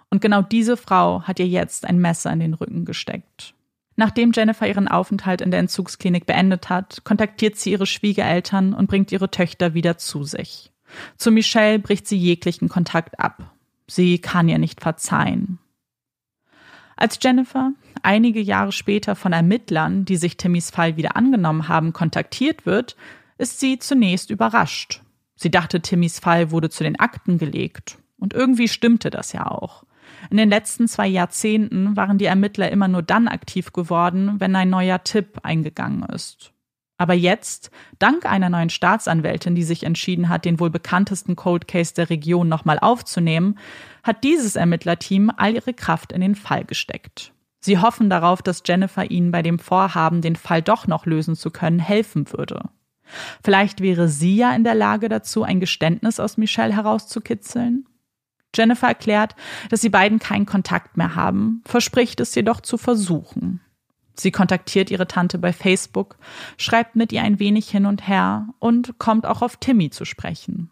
Und 0.08 0.20
genau 0.20 0.42
diese 0.42 0.76
Frau 0.76 1.22
hat 1.22 1.38
ihr 1.38 1.46
jetzt 1.46 1.86
ein 1.86 1.98
Messer 1.98 2.32
in 2.32 2.40
den 2.40 2.54
Rücken 2.54 2.84
gesteckt. 2.84 3.54
Nachdem 3.96 4.32
Jennifer 4.32 4.66
ihren 4.66 4.88
Aufenthalt 4.88 5.40
in 5.40 5.50
der 5.50 5.60
Entzugsklinik 5.60 6.26
beendet 6.26 6.68
hat, 6.68 7.04
kontaktiert 7.04 7.56
sie 7.56 7.72
ihre 7.72 7.86
Schwiegereltern 7.86 8.72
und 8.72 8.86
bringt 8.86 9.12
ihre 9.12 9.30
Töchter 9.30 9.74
wieder 9.74 9.98
zu 9.98 10.24
sich. 10.24 10.72
Zu 11.16 11.30
Michelle 11.30 11.78
bricht 11.78 12.08
sie 12.08 12.16
jeglichen 12.16 12.68
Kontakt 12.68 13.20
ab. 13.20 13.54
Sie 13.91 14.20
kann 14.20 14.49
ihr 14.49 14.59
nicht 14.59 14.80
verzeihen. 14.80 15.59
Als 16.97 17.18
Jennifer 17.20 17.72
einige 18.03 18.41
Jahre 18.41 18.70
später 18.70 19.16
von 19.16 19.32
Ermittlern, 19.32 20.05
die 20.05 20.16
sich 20.16 20.36
Timmys 20.36 20.70
Fall 20.70 20.97
wieder 20.97 21.16
angenommen 21.16 21.66
haben, 21.66 21.93
kontaktiert 21.93 22.66
wird, 22.66 22.97
ist 23.36 23.59
sie 23.59 23.80
zunächst 23.80 24.30
überrascht. 24.30 25.03
Sie 25.34 25.51
dachte, 25.51 25.80
Timmys 25.80 26.20
Fall 26.20 26.53
wurde 26.53 26.70
zu 26.70 26.84
den 26.84 27.01
Akten 27.01 27.38
gelegt. 27.38 27.99
Und 28.18 28.32
irgendwie 28.32 28.68
stimmte 28.68 29.11
das 29.11 29.32
ja 29.32 29.51
auch. 29.51 29.84
In 30.30 30.36
den 30.36 30.51
letzten 30.51 30.86
zwei 30.86 31.09
Jahrzehnten 31.09 31.97
waren 31.97 32.18
die 32.18 32.26
Ermittler 32.26 32.70
immer 32.70 32.86
nur 32.86 33.03
dann 33.03 33.26
aktiv 33.26 33.72
geworden, 33.72 34.36
wenn 34.38 34.55
ein 34.55 34.70
neuer 34.70 35.03
Tipp 35.03 35.41
eingegangen 35.43 36.05
ist. 36.05 36.53
Aber 37.01 37.14
jetzt, 37.14 37.70
dank 37.98 38.26
einer 38.26 38.51
neuen 38.51 38.68
Staatsanwältin, 38.68 39.55
die 39.55 39.62
sich 39.62 39.84
entschieden 39.84 40.28
hat, 40.28 40.44
den 40.44 40.61
wohl 40.61 40.68
bekanntesten 40.68 41.34
Cold 41.34 41.66
Case 41.66 41.94
der 41.94 42.11
Region 42.11 42.46
nochmal 42.46 42.78
aufzunehmen, 42.78 43.59
hat 44.03 44.22
dieses 44.22 44.55
Ermittlerteam 44.55 45.32
all 45.34 45.55
ihre 45.55 45.72
Kraft 45.72 46.12
in 46.12 46.20
den 46.20 46.34
Fall 46.34 46.66
gesteckt. 46.66 47.32
Sie 47.59 47.78
hoffen 47.78 48.11
darauf, 48.11 48.42
dass 48.42 48.62
Jennifer 48.66 49.11
ihnen 49.11 49.30
bei 49.30 49.40
dem 49.40 49.59
Vorhaben, 49.59 50.20
den 50.20 50.36
Fall 50.36 50.61
doch 50.61 50.86
noch 50.86 51.07
lösen 51.07 51.36
zu 51.36 51.51
können, 51.51 51.78
helfen 51.78 52.30
würde. 52.32 52.68
Vielleicht 53.42 53.80
wäre 53.80 54.09
sie 54.09 54.36
ja 54.36 54.55
in 54.55 54.62
der 54.62 54.74
Lage 54.74 55.09
dazu, 55.09 55.42
ein 55.42 55.59
Geständnis 55.59 56.20
aus 56.20 56.36
Michelle 56.36 56.76
herauszukitzeln. 56.76 57.86
Jennifer 58.55 58.88
erklärt, 58.88 59.36
dass 59.70 59.80
sie 59.80 59.88
beiden 59.88 60.18
keinen 60.18 60.44
Kontakt 60.44 60.98
mehr 60.98 61.14
haben, 61.14 61.62
verspricht 61.64 62.20
es 62.20 62.34
jedoch 62.34 62.61
zu 62.61 62.76
versuchen. 62.76 63.62
Sie 64.20 64.30
kontaktiert 64.30 64.90
ihre 64.90 65.06
Tante 65.06 65.38
bei 65.38 65.52
Facebook, 65.52 66.16
schreibt 66.56 66.96
mit 66.96 67.12
ihr 67.12 67.22
ein 67.22 67.38
wenig 67.38 67.70
hin 67.70 67.86
und 67.86 68.06
her 68.06 68.48
und 68.58 68.98
kommt 68.98 69.26
auch 69.26 69.42
auf 69.42 69.56
Timmy 69.56 69.90
zu 69.90 70.04
sprechen. 70.04 70.70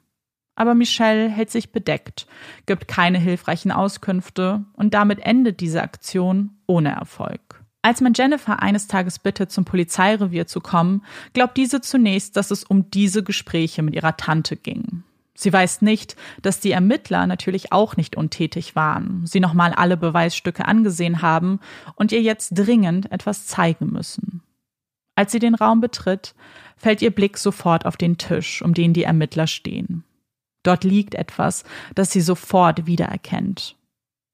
Aber 0.54 0.74
Michelle 0.74 1.28
hält 1.28 1.50
sich 1.50 1.70
bedeckt, 1.70 2.26
gibt 2.66 2.88
keine 2.88 3.18
hilfreichen 3.18 3.70
Auskünfte 3.70 4.64
und 4.74 4.92
damit 4.92 5.20
endet 5.20 5.60
diese 5.60 5.82
Aktion 5.82 6.58
ohne 6.66 6.90
Erfolg. 6.90 7.64
Als 7.80 8.00
man 8.00 8.12
Jennifer 8.14 8.60
eines 8.60 8.88
Tages 8.88 9.20
bittet, 9.20 9.52
zum 9.52 9.64
Polizeirevier 9.64 10.46
zu 10.46 10.60
kommen, 10.60 11.04
glaubt 11.32 11.56
diese 11.56 11.80
zunächst, 11.80 12.36
dass 12.36 12.50
es 12.50 12.64
um 12.64 12.90
diese 12.90 13.22
Gespräche 13.22 13.82
mit 13.82 13.94
ihrer 13.94 14.16
Tante 14.16 14.56
ging. 14.56 15.04
Sie 15.40 15.52
weiß 15.52 15.82
nicht, 15.82 16.16
dass 16.42 16.58
die 16.58 16.72
Ermittler 16.72 17.28
natürlich 17.28 17.70
auch 17.70 17.96
nicht 17.96 18.16
untätig 18.16 18.74
waren, 18.74 19.24
sie 19.24 19.38
nochmal 19.38 19.72
alle 19.72 19.96
Beweisstücke 19.96 20.64
angesehen 20.64 21.22
haben 21.22 21.60
und 21.94 22.10
ihr 22.10 22.20
jetzt 22.20 22.54
dringend 22.54 23.12
etwas 23.12 23.46
zeigen 23.46 23.92
müssen. 23.92 24.42
Als 25.14 25.30
sie 25.30 25.38
den 25.38 25.54
Raum 25.54 25.80
betritt, 25.80 26.34
fällt 26.76 27.02
ihr 27.02 27.12
Blick 27.12 27.38
sofort 27.38 27.86
auf 27.86 27.96
den 27.96 28.18
Tisch, 28.18 28.62
um 28.62 28.74
den 28.74 28.92
die 28.92 29.04
Ermittler 29.04 29.46
stehen. 29.46 30.02
Dort 30.64 30.82
liegt 30.82 31.14
etwas, 31.14 31.62
das 31.94 32.10
sie 32.10 32.20
sofort 32.20 32.86
wiedererkennt. 32.86 33.76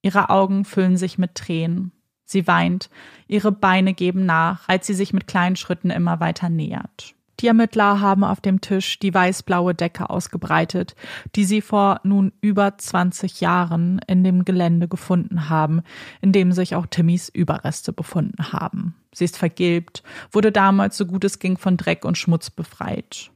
Ihre 0.01 0.31
Augen 0.31 0.65
füllen 0.65 0.97
sich 0.97 1.19
mit 1.19 1.35
Tränen. 1.35 1.93
Sie 2.25 2.47
weint, 2.47 2.89
ihre 3.29 3.53
Beine 3.53 3.93
geben 3.93 4.25
nach, 4.25 4.67
als 4.71 4.87
sie 4.87 4.95
sich 4.95 5.13
mit 5.13 5.27
kleinen 5.27 5.57
Schritten 5.57 5.91
immer 5.91 6.19
weiter 6.21 6.49
nähert. 6.49 7.15
Die 7.41 7.49
Ermittler 7.49 8.01
haben 8.01 8.25
auf 8.25 8.41
dem 8.41 8.61
Tisch 8.61 8.99
die 8.99 9.13
weißblaue 9.13 9.75
Decke 9.75 10.09
ausgebreitet, 10.11 10.95
die 11.35 11.45
sie 11.45 11.61
vor 11.61 12.01
nun 12.05 12.33
über 12.41 12.79
20 12.79 13.41
Jahren 13.41 14.01
in 14.07 14.23
dem 14.23 14.45
Gelände 14.45 14.89
gefunden 14.89 15.49
haben, 15.49 15.83
in 16.21 16.33
dem 16.33 16.53
sich 16.53 16.75
auch 16.75 16.87
Timmys 16.87 17.29
Überreste 17.29 17.93
befunden 17.93 18.53
haben. 18.53 18.95
Sie 19.13 19.25
ist 19.25 19.37
vergilbt, 19.37 20.03
wurde 20.31 20.53
damals 20.53 20.97
so 20.97 21.07
gut 21.07 21.25
es 21.25 21.39
ging 21.39 21.57
von 21.57 21.77
Dreck 21.77 22.05
und 22.05 22.19
Schmutz 22.19 22.51
befreit. 22.51 23.31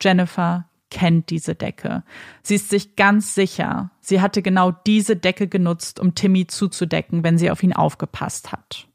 Jennifer 0.00 0.66
kennt 0.90 1.30
diese 1.30 1.54
Decke. 1.54 2.02
Sie 2.42 2.56
ist 2.56 2.68
sich 2.68 2.96
ganz 2.96 3.34
sicher, 3.34 3.90
sie 4.00 4.20
hatte 4.20 4.42
genau 4.42 4.72
diese 4.72 5.16
Decke 5.16 5.48
genutzt, 5.48 5.98
um 5.98 6.14
Timmy 6.14 6.46
zuzudecken, 6.46 7.24
wenn 7.24 7.38
sie 7.38 7.50
auf 7.50 7.62
ihn 7.62 7.72
aufgepasst 7.72 8.52
hat. 8.52 8.88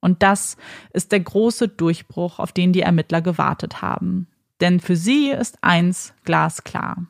Und 0.00 0.22
das 0.22 0.56
ist 0.92 1.12
der 1.12 1.20
große 1.20 1.68
Durchbruch, 1.68 2.38
auf 2.38 2.52
den 2.52 2.72
die 2.72 2.82
Ermittler 2.82 3.20
gewartet 3.20 3.82
haben. 3.82 4.28
Denn 4.60 4.80
für 4.80 4.96
sie 4.96 5.30
ist 5.30 5.58
eins 5.62 6.14
glasklar. 6.24 7.06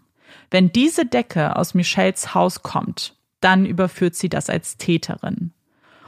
Wenn 0.50 0.72
diese 0.72 1.06
Decke 1.06 1.56
aus 1.56 1.74
Michelles 1.74 2.34
Haus 2.34 2.62
kommt, 2.62 3.14
dann 3.40 3.66
überführt 3.66 4.14
sie 4.14 4.28
das 4.28 4.50
als 4.50 4.76
Täterin. 4.76 5.52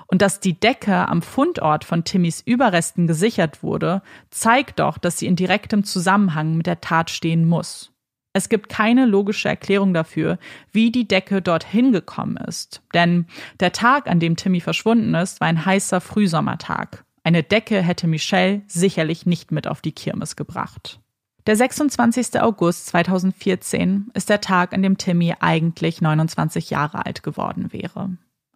Und 0.07 0.23
dass 0.23 0.41
die 0.41 0.59
Decke 0.59 1.09
am 1.09 1.23
Fundort 1.23 1.85
von 1.85 2.03
Timmys 2.03 2.43
Überresten 2.45 3.07
gesichert 3.07 3.63
wurde, 3.63 4.03
zeigt 4.31 4.81
doch, 4.81 4.99
dass 4.99 5.19
sie 5.19 5.27
in 5.27 5.37
direktem 5.37 5.85
Zusammenhang 5.85 6.57
mit 6.57 6.67
der 6.67 6.81
Tat 6.81 7.11
stehen 7.11 7.47
muss. 7.47 7.90
Es 8.33 8.49
gibt 8.49 8.69
keine 8.69 9.07
logische 9.07 9.49
Erklärung 9.49 9.93
dafür, 9.93 10.39
wie 10.71 10.93
die 10.93 11.09
Decke 11.09 11.43
dorthin 11.43 11.93
gekommen 11.93 12.37
ist. 12.37 12.81
Denn 12.95 13.27
der 13.59 13.73
Tag, 13.73 14.09
an 14.09 14.21
dem 14.21 14.37
Timmy 14.37 14.61
verschwunden 14.61 15.15
ist, 15.15 15.41
war 15.41 15.49
ein 15.49 15.65
heißer 15.65 16.01
Frühsommertag. 16.01 17.05
Eine 17.25 17.43
Decke 17.43 17.83
hätte 17.83 18.07
Michelle 18.07 18.63
sicherlich 18.69 19.27
nicht 19.27 19.51
mit 19.51 19.67
auf 19.67 19.81
die 19.81 19.93
Kirmes 19.93 20.37
gebracht. 20.37 21.01
Der 21.47 21.57
26. 21.57 22.41
August 22.41 22.87
2014 22.87 24.11
ist 24.15 24.29
der 24.29 24.41
Tag, 24.41 24.75
an 24.75 24.83
dem 24.83 24.99
Timmy 24.99 25.35
eigentlich 25.41 26.01
29 26.01 26.71
Jahre 26.71 27.05
alt 27.05 27.23
geworden 27.23 27.73
wäre. 27.73 28.11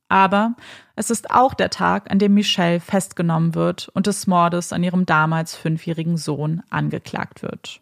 Aber 0.08 0.54
es 0.94 1.10
ist 1.10 1.30
auch 1.30 1.54
der 1.54 1.70
Tag, 1.70 2.10
an 2.12 2.18
dem 2.18 2.34
Michelle 2.34 2.78
festgenommen 2.78 3.54
wird 3.54 3.88
und 3.94 4.06
des 4.06 4.26
Mordes 4.28 4.72
an 4.72 4.84
ihrem 4.84 5.06
damals 5.06 5.56
fünfjährigen 5.56 6.16
Sohn 6.16 6.62
angeklagt 6.70 7.42
wird. 7.42 7.80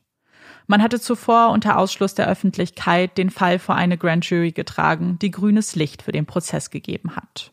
Man 0.66 0.82
hatte 0.82 1.00
zuvor 1.00 1.50
unter 1.50 1.78
Ausschluss 1.78 2.14
der 2.14 2.28
Öffentlichkeit 2.28 3.18
den 3.18 3.30
Fall 3.30 3.58
vor 3.58 3.74
eine 3.74 3.98
Grand 3.98 4.28
Jury 4.28 4.52
getragen, 4.52 5.18
die 5.20 5.30
grünes 5.30 5.74
Licht 5.74 6.02
für 6.02 6.12
den 6.12 6.26
Prozess 6.26 6.70
gegeben 6.70 7.16
hat. 7.16 7.52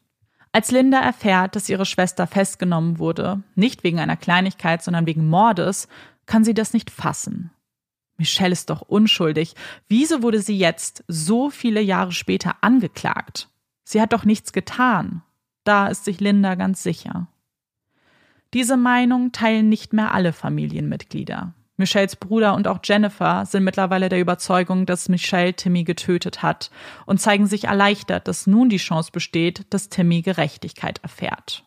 Als 0.51 0.71
Linda 0.71 0.99
erfährt, 0.99 1.55
dass 1.55 1.69
ihre 1.69 1.85
Schwester 1.85 2.25
festgenommen 2.25 2.97
wurde, 2.97 3.43
nicht 3.55 3.83
wegen 3.83 3.99
einer 3.99 4.17
Kleinigkeit, 4.17 4.83
sondern 4.83 5.05
wegen 5.05 5.27
Mordes, 5.27 5.87
kann 6.25 6.43
sie 6.43 6.53
das 6.53 6.73
nicht 6.73 6.89
fassen. 6.89 7.51
Michelle 8.17 8.51
ist 8.51 8.69
doch 8.69 8.81
unschuldig. 8.81 9.55
Wieso 9.87 10.21
wurde 10.21 10.41
sie 10.41 10.57
jetzt 10.57 11.03
so 11.07 11.49
viele 11.49 11.81
Jahre 11.81 12.11
später 12.11 12.57
angeklagt? 12.61 13.49
Sie 13.83 14.01
hat 14.01 14.13
doch 14.13 14.25
nichts 14.25 14.51
getan. 14.51 15.21
Da 15.63 15.87
ist 15.87 16.05
sich 16.05 16.19
Linda 16.19 16.55
ganz 16.55 16.83
sicher. 16.83 17.27
Diese 18.53 18.77
Meinung 18.77 19.31
teilen 19.31 19.69
nicht 19.69 19.93
mehr 19.93 20.13
alle 20.13 20.33
Familienmitglieder. 20.33 21.53
Michelles 21.79 22.17
Bruder 22.17 22.53
und 22.55 22.67
auch 22.67 22.79
Jennifer 22.83 23.45
sind 23.45 23.63
mittlerweile 23.63 24.09
der 24.09 24.19
Überzeugung, 24.19 24.85
dass 24.85 25.09
Michelle 25.09 25.53
Timmy 25.53 25.85
getötet 25.85 26.43
hat 26.43 26.69
und 27.05 27.19
zeigen 27.19 27.47
sich 27.47 27.63
erleichtert, 27.63 28.27
dass 28.27 28.47
nun 28.47 28.69
die 28.69 28.77
Chance 28.77 29.11
besteht, 29.11 29.65
dass 29.69 29.89
Timmy 29.89 30.21
Gerechtigkeit 30.21 30.99
erfährt. 31.01 31.63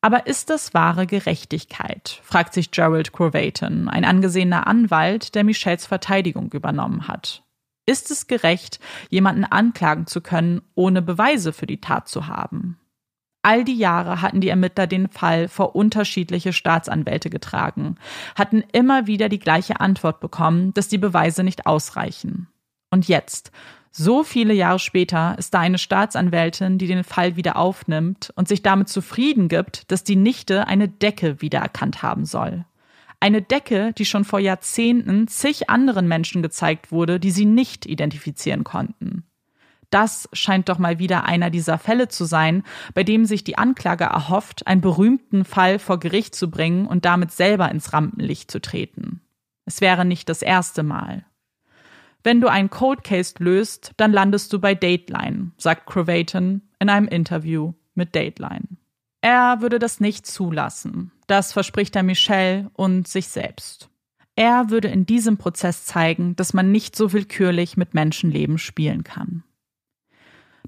Aber 0.00 0.26
ist 0.26 0.48
das 0.48 0.74
wahre 0.74 1.06
Gerechtigkeit? 1.06 2.20
fragt 2.22 2.54
sich 2.54 2.70
Gerald 2.70 3.12
Corvaton, 3.12 3.88
ein 3.88 4.04
angesehener 4.04 4.66
Anwalt, 4.66 5.34
der 5.34 5.44
Michelles 5.44 5.86
Verteidigung 5.86 6.52
übernommen 6.52 7.08
hat. 7.08 7.42
Ist 7.86 8.10
es 8.10 8.28
gerecht, 8.28 8.78
jemanden 9.10 9.44
anklagen 9.44 10.06
zu 10.06 10.20
können, 10.20 10.62
ohne 10.74 11.02
Beweise 11.02 11.52
für 11.52 11.66
die 11.66 11.80
Tat 11.80 12.08
zu 12.08 12.28
haben? 12.28 12.78
All 13.44 13.62
die 13.62 13.76
Jahre 13.76 14.22
hatten 14.22 14.40
die 14.40 14.48
Ermittler 14.48 14.86
den 14.86 15.06
Fall 15.08 15.48
vor 15.48 15.76
unterschiedliche 15.76 16.54
Staatsanwälte 16.54 17.28
getragen, 17.28 17.96
hatten 18.36 18.64
immer 18.72 19.06
wieder 19.06 19.28
die 19.28 19.38
gleiche 19.38 19.80
Antwort 19.80 20.20
bekommen, 20.20 20.72
dass 20.72 20.88
die 20.88 20.96
Beweise 20.96 21.44
nicht 21.44 21.66
ausreichen. 21.66 22.48
Und 22.90 23.06
jetzt, 23.06 23.52
so 23.90 24.24
viele 24.24 24.54
Jahre 24.54 24.78
später, 24.78 25.36
ist 25.38 25.52
da 25.52 25.60
eine 25.60 25.76
Staatsanwältin, 25.76 26.78
die 26.78 26.86
den 26.86 27.04
Fall 27.04 27.36
wieder 27.36 27.56
aufnimmt 27.56 28.32
und 28.34 28.48
sich 28.48 28.62
damit 28.62 28.88
zufrieden 28.88 29.48
gibt, 29.48 29.92
dass 29.92 30.04
die 30.04 30.16
Nichte 30.16 30.66
eine 30.66 30.88
Decke 30.88 31.42
wiedererkannt 31.42 32.02
haben 32.02 32.24
soll. 32.24 32.64
Eine 33.20 33.42
Decke, 33.42 33.92
die 33.92 34.06
schon 34.06 34.24
vor 34.24 34.38
Jahrzehnten 34.38 35.28
zig 35.28 35.68
anderen 35.68 36.08
Menschen 36.08 36.40
gezeigt 36.40 36.92
wurde, 36.92 37.20
die 37.20 37.30
sie 37.30 37.44
nicht 37.44 37.84
identifizieren 37.84 38.64
konnten. 38.64 39.26
Das 39.90 40.28
scheint 40.32 40.68
doch 40.68 40.78
mal 40.78 40.98
wieder 40.98 41.24
einer 41.24 41.50
dieser 41.50 41.78
Fälle 41.78 42.08
zu 42.08 42.24
sein, 42.24 42.62
bei 42.94 43.04
dem 43.04 43.24
sich 43.24 43.44
die 43.44 43.58
Anklage 43.58 44.04
erhofft, 44.04 44.66
einen 44.66 44.80
berühmten 44.80 45.44
Fall 45.44 45.78
vor 45.78 45.98
Gericht 45.98 46.34
zu 46.34 46.50
bringen 46.50 46.86
und 46.86 47.04
damit 47.04 47.32
selber 47.32 47.70
ins 47.70 47.92
Rampenlicht 47.92 48.50
zu 48.50 48.60
treten. 48.60 49.20
Es 49.66 49.80
wäre 49.80 50.04
nicht 50.04 50.28
das 50.28 50.42
erste 50.42 50.82
Mal. 50.82 51.24
Wenn 52.22 52.40
du 52.40 52.48
einen 52.48 52.70
Cold 52.70 53.04
Case 53.04 53.34
löst, 53.38 53.92
dann 53.98 54.12
landest 54.12 54.52
du 54.52 54.58
bei 54.58 54.74
Dateline, 54.74 55.52
sagt 55.58 55.86
Cravaton 55.86 56.62
in 56.78 56.88
einem 56.88 57.06
Interview 57.06 57.74
mit 57.94 58.16
Dateline. 58.16 58.78
Er 59.20 59.60
würde 59.60 59.78
das 59.78 60.00
nicht 60.00 60.26
zulassen. 60.26 61.12
Das 61.26 61.52
verspricht 61.52 61.96
er 61.96 62.02
Michelle 62.02 62.70
und 62.74 63.08
sich 63.08 63.28
selbst. 63.28 63.88
Er 64.36 64.70
würde 64.70 64.88
in 64.88 65.06
diesem 65.06 65.36
Prozess 65.36 65.84
zeigen, 65.84 66.34
dass 66.36 66.54
man 66.54 66.72
nicht 66.72 66.96
so 66.96 67.12
willkürlich 67.12 67.76
mit 67.76 67.94
Menschenleben 67.94 68.58
spielen 68.58 69.04
kann. 69.04 69.44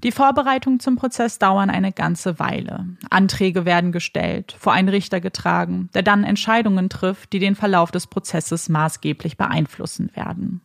Die 0.03 0.11
Vorbereitungen 0.11 0.79
zum 0.79 0.95
Prozess 0.95 1.39
dauern 1.39 1.71
eine 1.71 1.91
ganze 1.91 2.37
Weile. 2.37 2.85
Anträge 3.09 3.65
werden 3.65 3.91
gestellt, 3.91 4.55
vor 4.59 4.71
einen 4.73 4.89
Richter 4.89 5.19
getragen, 5.19 5.89
der 5.95 6.03
dann 6.03 6.23
Entscheidungen 6.23 6.89
trifft, 6.89 7.33
die 7.33 7.39
den 7.39 7.55
Verlauf 7.55 7.89
des 7.89 8.05
Prozesses 8.05 8.69
maßgeblich 8.69 9.37
beeinflussen 9.37 10.11
werden. 10.13 10.61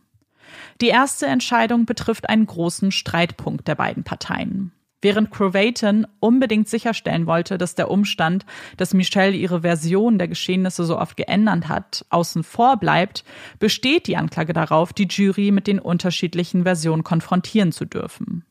Die 0.81 0.89
erste 0.89 1.25
Entscheidung 1.25 1.85
betrifft 1.85 2.29
einen 2.29 2.45
großen 2.45 2.91
Streitpunkt 2.91 3.67
der 3.67 3.73
beiden 3.73 4.03
Parteien. 4.03 4.71
Während 5.01 5.31
Crowayton 5.31 6.07
unbedingt 6.19 6.69
sicherstellen 6.69 7.25
wollte, 7.25 7.57
dass 7.57 7.73
der 7.73 7.89
Umstand, 7.89 8.45
dass 8.77 8.93
Michelle 8.93 9.35
ihre 9.35 9.61
Version 9.61 10.19
der 10.19 10.27
Geschehnisse 10.29 10.85
so 10.85 10.97
oft 10.97 11.17
geändert 11.17 11.67
hat, 11.67 12.05
außen 12.09 12.43
vor 12.43 12.77
bleibt, 12.77 13.25
besteht 13.59 14.05
die 14.07 14.15
Anklage 14.15 14.53
darauf, 14.53 14.93
die 14.93 15.07
Jury 15.07 15.51
mit 15.51 15.65
den 15.67 15.79
unterschiedlichen 15.79 16.63
Versionen 16.63 17.03
konfrontieren 17.03 17.71
zu 17.71 17.83
dürfen. 17.83 18.45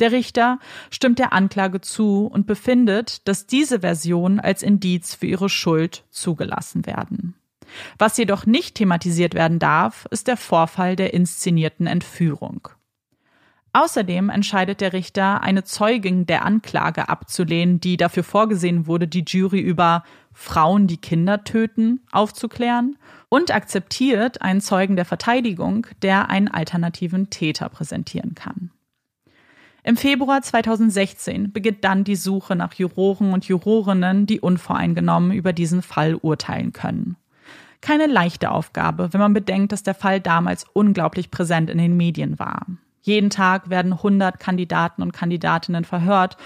Der 0.00 0.12
Richter 0.12 0.58
stimmt 0.90 1.18
der 1.18 1.32
Anklage 1.32 1.80
zu 1.80 2.26
und 2.26 2.46
befindet, 2.46 3.28
dass 3.28 3.46
diese 3.46 3.80
Versionen 3.80 4.40
als 4.40 4.62
Indiz 4.62 5.14
für 5.14 5.26
ihre 5.26 5.48
Schuld 5.48 6.04
zugelassen 6.10 6.86
werden. 6.86 7.34
Was 7.98 8.16
jedoch 8.16 8.46
nicht 8.46 8.76
thematisiert 8.76 9.34
werden 9.34 9.58
darf, 9.58 10.06
ist 10.10 10.26
der 10.26 10.36
Vorfall 10.36 10.96
der 10.96 11.14
inszenierten 11.14 11.86
Entführung. 11.86 12.68
Außerdem 13.72 14.30
entscheidet 14.30 14.80
der 14.80 14.92
Richter, 14.92 15.42
eine 15.42 15.62
Zeugin 15.62 16.26
der 16.26 16.44
Anklage 16.44 17.08
abzulehnen, 17.08 17.78
die 17.78 17.96
dafür 17.96 18.24
vorgesehen 18.24 18.88
wurde, 18.88 19.06
die 19.06 19.24
Jury 19.24 19.60
über 19.60 20.02
Frauen, 20.32 20.88
die 20.88 20.96
Kinder 20.96 21.44
töten, 21.44 22.00
aufzuklären 22.10 22.96
und 23.28 23.54
akzeptiert 23.54 24.42
einen 24.42 24.60
Zeugen 24.60 24.96
der 24.96 25.04
Verteidigung, 25.04 25.86
der 26.02 26.30
einen 26.30 26.48
alternativen 26.48 27.30
Täter 27.30 27.68
präsentieren 27.68 28.34
kann. 28.34 28.72
Im 29.82 29.96
Februar 29.96 30.42
2016 30.42 31.52
beginnt 31.52 31.84
dann 31.84 32.04
die 32.04 32.16
Suche 32.16 32.54
nach 32.54 32.74
Juroren 32.74 33.32
und 33.32 33.46
Jurorinnen, 33.46 34.26
die 34.26 34.40
unvoreingenommen 34.40 35.32
über 35.32 35.52
diesen 35.52 35.82
Fall 35.82 36.14
urteilen 36.14 36.72
können. 36.72 37.16
Keine 37.80 38.06
leichte 38.06 38.50
Aufgabe, 38.50 39.12
wenn 39.12 39.20
man 39.20 39.32
bedenkt, 39.32 39.72
dass 39.72 39.82
der 39.82 39.94
Fall 39.94 40.20
damals 40.20 40.66
unglaublich 40.74 41.30
präsent 41.30 41.70
in 41.70 41.78
den 41.78 41.96
Medien 41.96 42.38
war. 42.38 42.66
Jeden 43.00 43.30
Tag 43.30 43.70
werden 43.70 43.94
100 43.94 44.38
Kandidaten 44.38 45.00
und 45.00 45.12
Kandidatinnen 45.12 45.84
verhört, 45.84 46.36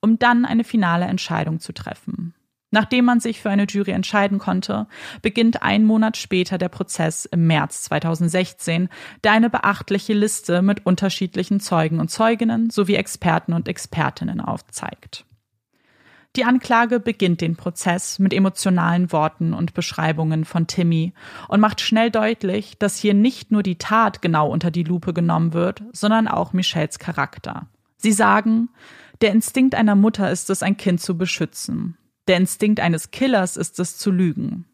um 0.00 0.20
dann 0.20 0.44
eine 0.44 0.62
finale 0.62 1.06
Entscheidung 1.06 1.58
zu 1.58 1.72
treffen. 1.72 2.34
Nachdem 2.74 3.04
man 3.04 3.20
sich 3.20 3.40
für 3.40 3.50
eine 3.50 3.66
Jury 3.68 3.92
entscheiden 3.92 4.40
konnte, 4.40 4.88
beginnt 5.22 5.62
ein 5.62 5.84
Monat 5.84 6.16
später 6.16 6.58
der 6.58 6.68
Prozess 6.68 7.24
im 7.24 7.46
März 7.46 7.84
2016, 7.84 8.88
der 9.22 9.30
eine 9.30 9.48
beachtliche 9.48 10.12
Liste 10.12 10.60
mit 10.60 10.84
unterschiedlichen 10.84 11.60
Zeugen 11.60 12.00
und 12.00 12.10
Zeuginnen 12.10 12.70
sowie 12.70 12.96
Experten 12.96 13.52
und 13.52 13.68
Expertinnen 13.68 14.40
aufzeigt. 14.40 15.24
Die 16.34 16.44
Anklage 16.44 16.98
beginnt 16.98 17.42
den 17.42 17.54
Prozess 17.54 18.18
mit 18.18 18.34
emotionalen 18.34 19.12
Worten 19.12 19.54
und 19.54 19.74
Beschreibungen 19.74 20.44
von 20.44 20.66
Timmy 20.66 21.12
und 21.46 21.60
macht 21.60 21.80
schnell 21.80 22.10
deutlich, 22.10 22.76
dass 22.80 22.98
hier 22.98 23.14
nicht 23.14 23.52
nur 23.52 23.62
die 23.62 23.78
Tat 23.78 24.20
genau 24.20 24.50
unter 24.50 24.72
die 24.72 24.82
Lupe 24.82 25.12
genommen 25.12 25.52
wird, 25.52 25.84
sondern 25.92 26.26
auch 26.26 26.52
Michelles 26.52 26.98
Charakter. 26.98 27.68
Sie 27.98 28.10
sagen, 28.10 28.68
der 29.20 29.30
Instinkt 29.30 29.76
einer 29.76 29.94
Mutter 29.94 30.28
ist 30.28 30.50
es, 30.50 30.64
ein 30.64 30.76
Kind 30.76 31.00
zu 31.00 31.16
beschützen. 31.16 31.96
Der 32.26 32.36
Instinkt 32.38 32.80
eines 32.80 33.10
Killers 33.10 33.56
ist 33.56 33.78
es 33.78 33.98
zu 33.98 34.10
lügen. 34.10 34.66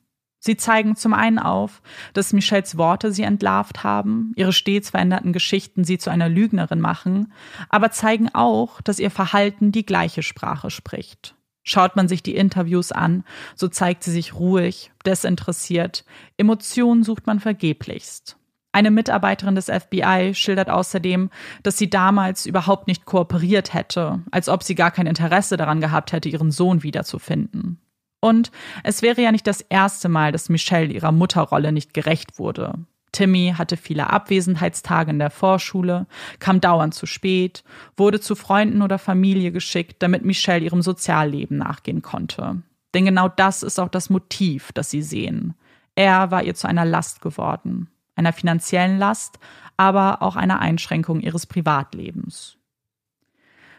Sie 0.43 0.57
zeigen 0.57 0.97
zum 0.97 1.13
einen 1.13 1.39
auf, 1.39 1.83
dass 2.15 2.33
Michelles 2.33 2.79
Worte 2.79 3.13
sie 3.13 3.25
entlarvt 3.25 3.85
haben, 3.85 4.33
ihre 4.37 4.55
stets 4.55 4.91
veränderten 4.91 5.35
Geschichten 5.35 5.85
sie 5.85 5.99
zu 5.99 6.09
einer 6.09 6.31
Lügnerin 6.31 6.81
machen, 6.81 7.33
aber 7.69 7.91
zeigen 7.91 8.31
auch, 8.33 8.81
dass 8.81 8.99
ihr 8.99 9.11
Verhalten 9.11 9.71
die 9.71 9.85
gleiche 9.85 10.23
Sprache 10.23 10.71
spricht. 10.71 11.35
Schaut 11.63 11.95
man 11.95 12.09
sich 12.09 12.23
die 12.23 12.37
Interviews 12.37 12.91
an, 12.91 13.23
so 13.55 13.69
zeigt 13.69 14.03
sie 14.03 14.13
sich 14.13 14.35
ruhig, 14.35 14.93
desinteressiert, 15.05 16.07
Emotionen 16.39 17.05
sucht 17.05 17.27
man 17.27 17.39
vergeblichst. 17.39 18.40
Eine 18.73 18.93
Mitarbeiterin 18.93 19.57
des 19.57 19.67
FBI 19.67 20.33
schildert 20.35 20.71
außerdem, 20.71 21.31
dass 21.65 21.77
sie 21.77 21.91
damals 21.91 22.47
überhaupt 22.47 22.87
nicht 22.87 23.05
kooperiert 23.05 23.75
hätte, 23.75 24.21
als 24.31 24.49
ob 24.49 24.63
sie 24.63 24.77
gar 24.77 24.93
kein 24.93 25.09
Interesse 25.09 25.57
daran 25.57 25.81
gehabt 25.81 26.13
hätte, 26.13 26.29
ihren 26.29 26.53
Sohn 26.53 26.85
wiederzufinden. 26.85 27.81
Und 28.21 28.53
es 28.85 29.03
wäre 29.03 29.23
ja 29.23 29.33
nicht 29.33 29.47
das 29.47 29.61
erste 29.61 30.09
Mal, 30.09 30.31
dass 30.31 30.51
Michelle 30.51 30.93
ihrer 30.93 31.11
Mutterrolle 31.11 31.73
nicht 31.73 31.95
gerecht 31.95 32.39
wurde. 32.39 32.75
Timmy 33.13 33.55
hatte 33.59 33.77
viele 33.77 34.11
Abwesenheitstage 34.11 35.11
in 35.11 35.19
der 35.19 35.31
Vorschule, 35.31 36.07
kam 36.39 36.61
dauernd 36.61 36.95
zu 36.95 37.07
spät, 37.07 37.65
wurde 37.97 38.21
zu 38.21 38.37
Freunden 38.37 38.83
oder 38.83 39.01
Familie 39.01 39.51
geschickt, 39.51 39.97
damit 40.01 40.25
Michelle 40.25 40.65
ihrem 40.65 40.83
Sozialleben 40.83 41.57
nachgehen 41.57 42.03
konnte. 42.03 42.63
Denn 42.95 43.05
genau 43.05 43.29
das 43.29 43.65
ist 43.65 43.81
auch 43.81 43.89
das 43.89 44.11
Motiv, 44.11 44.71
das 44.73 44.91
sie 44.91 45.03
sehen. 45.03 45.55
Er 45.97 46.31
war 46.31 46.45
ihr 46.45 46.55
zu 46.55 46.69
einer 46.69 46.85
Last 46.85 47.21
geworden 47.21 47.89
einer 48.21 48.33
finanziellen 48.33 48.99
Last, 48.99 49.39
aber 49.77 50.23
auch 50.23 50.37
einer 50.37 50.61
Einschränkung 50.61 51.21
ihres 51.21 51.47
Privatlebens. 51.47 52.57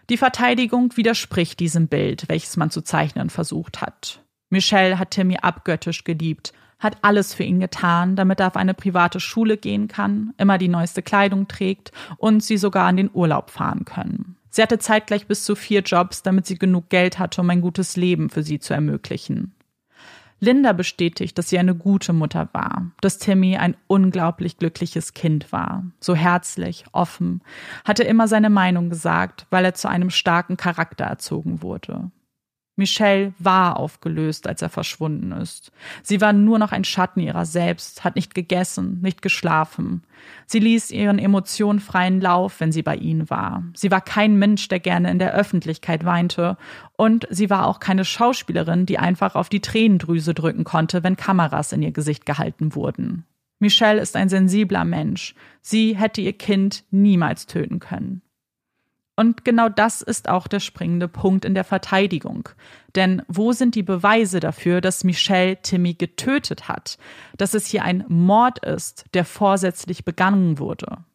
Die 0.09 0.17
Verteidigung 0.17 0.97
widerspricht 0.97 1.59
diesem 1.59 1.87
Bild, 1.87 2.27
welches 2.27 2.57
man 2.57 2.71
zu 2.71 2.81
zeichnen 2.81 3.29
versucht 3.29 3.81
hat. 3.81 4.23
Michelle 4.49 4.99
hat 4.99 5.11
Timmy 5.11 5.37
abgöttisch 5.37 6.03
geliebt, 6.03 6.53
hat 6.79 6.97
alles 7.03 7.33
für 7.33 7.43
ihn 7.43 7.59
getan, 7.59 8.15
damit 8.15 8.39
er 8.39 8.47
auf 8.47 8.57
eine 8.57 8.73
private 8.73 9.19
Schule 9.19 9.55
gehen 9.55 9.87
kann, 9.87 10.33
immer 10.37 10.57
die 10.57 10.67
neueste 10.67 11.03
Kleidung 11.03 11.47
trägt 11.47 11.91
und 12.17 12.43
sie 12.43 12.57
sogar 12.57 12.87
an 12.87 12.97
den 12.97 13.11
Urlaub 13.13 13.51
fahren 13.51 13.85
können. 13.85 14.35
Sie 14.49 14.61
hatte 14.61 14.79
zeitgleich 14.79 15.27
bis 15.27 15.45
zu 15.45 15.55
vier 15.55 15.81
Jobs, 15.81 16.23
damit 16.23 16.45
sie 16.45 16.57
genug 16.57 16.89
Geld 16.89 17.19
hatte, 17.19 17.39
um 17.39 17.49
ein 17.49 17.61
gutes 17.61 17.95
Leben 17.95 18.29
für 18.29 18.43
sie 18.43 18.59
zu 18.59 18.73
ermöglichen. 18.73 19.53
Linda 20.43 20.73
bestätigt, 20.73 21.37
dass 21.37 21.49
sie 21.49 21.59
eine 21.59 21.75
gute 21.75 22.13
Mutter 22.13 22.49
war, 22.51 22.87
dass 22.99 23.19
Timmy 23.19 23.57
ein 23.57 23.77
unglaublich 23.85 24.57
glückliches 24.57 25.13
Kind 25.13 25.51
war, 25.51 25.85
so 25.99 26.15
herzlich, 26.15 26.83
offen, 26.93 27.41
hatte 27.85 28.03
immer 28.03 28.27
seine 28.27 28.49
Meinung 28.49 28.89
gesagt, 28.89 29.45
weil 29.51 29.63
er 29.65 29.75
zu 29.75 29.87
einem 29.87 30.09
starken 30.09 30.57
Charakter 30.57 31.05
erzogen 31.05 31.61
wurde. 31.61 32.09
Michelle 32.81 33.35
war 33.37 33.77
aufgelöst, 33.77 34.47
als 34.47 34.63
er 34.63 34.69
verschwunden 34.69 35.31
ist. 35.33 35.71
Sie 36.01 36.19
war 36.19 36.33
nur 36.33 36.57
noch 36.57 36.71
ein 36.71 36.83
Schatten 36.83 37.19
ihrer 37.19 37.45
selbst, 37.45 38.03
hat 38.03 38.15
nicht 38.15 38.33
gegessen, 38.33 39.01
nicht 39.03 39.21
geschlafen. 39.21 40.01
Sie 40.47 40.57
ließ 40.57 40.89
ihren 40.89 41.19
Emotionen 41.19 41.79
freien 41.79 42.19
Lauf, 42.19 42.59
wenn 42.59 42.71
sie 42.71 42.81
bei 42.81 42.95
ihnen 42.95 43.29
war. 43.29 43.63
Sie 43.75 43.91
war 43.91 44.01
kein 44.01 44.39
Mensch, 44.39 44.67
der 44.67 44.79
gerne 44.79 45.11
in 45.11 45.19
der 45.19 45.35
Öffentlichkeit 45.35 46.05
weinte. 46.05 46.57
Und 46.97 47.27
sie 47.29 47.51
war 47.51 47.67
auch 47.67 47.79
keine 47.79 48.03
Schauspielerin, 48.03 48.87
die 48.87 48.97
einfach 48.97 49.35
auf 49.35 49.49
die 49.49 49.61
Tränendrüse 49.61 50.33
drücken 50.33 50.63
konnte, 50.63 51.03
wenn 51.03 51.17
Kameras 51.17 51.73
in 51.73 51.83
ihr 51.83 51.91
Gesicht 51.91 52.25
gehalten 52.25 52.73
wurden. 52.73 53.27
Michelle 53.59 54.01
ist 54.01 54.15
ein 54.15 54.27
sensibler 54.27 54.85
Mensch. 54.85 55.35
Sie 55.61 55.95
hätte 55.95 56.21
ihr 56.21 56.33
Kind 56.33 56.83
niemals 56.89 57.45
töten 57.45 57.77
können. 57.79 58.23
Und 59.21 59.45
genau 59.45 59.69
das 59.69 60.01
ist 60.01 60.29
auch 60.29 60.47
der 60.47 60.59
springende 60.59 61.07
Punkt 61.07 61.45
in 61.45 61.53
der 61.53 61.63
Verteidigung. 61.63 62.49
Denn 62.95 63.21
wo 63.27 63.51
sind 63.51 63.75
die 63.75 63.83
Beweise 63.83 64.39
dafür, 64.39 64.81
dass 64.81 65.03
Michelle 65.03 65.61
Timmy 65.61 65.93
getötet 65.93 66.67
hat? 66.67 66.97
Dass 67.37 67.53
es 67.53 67.67
hier 67.67 67.83
ein 67.83 68.03
Mord 68.07 68.65
ist, 68.65 69.05
der 69.13 69.23
vorsätzlich 69.23 70.05
begangen 70.05 70.57
wurde? 70.57 71.05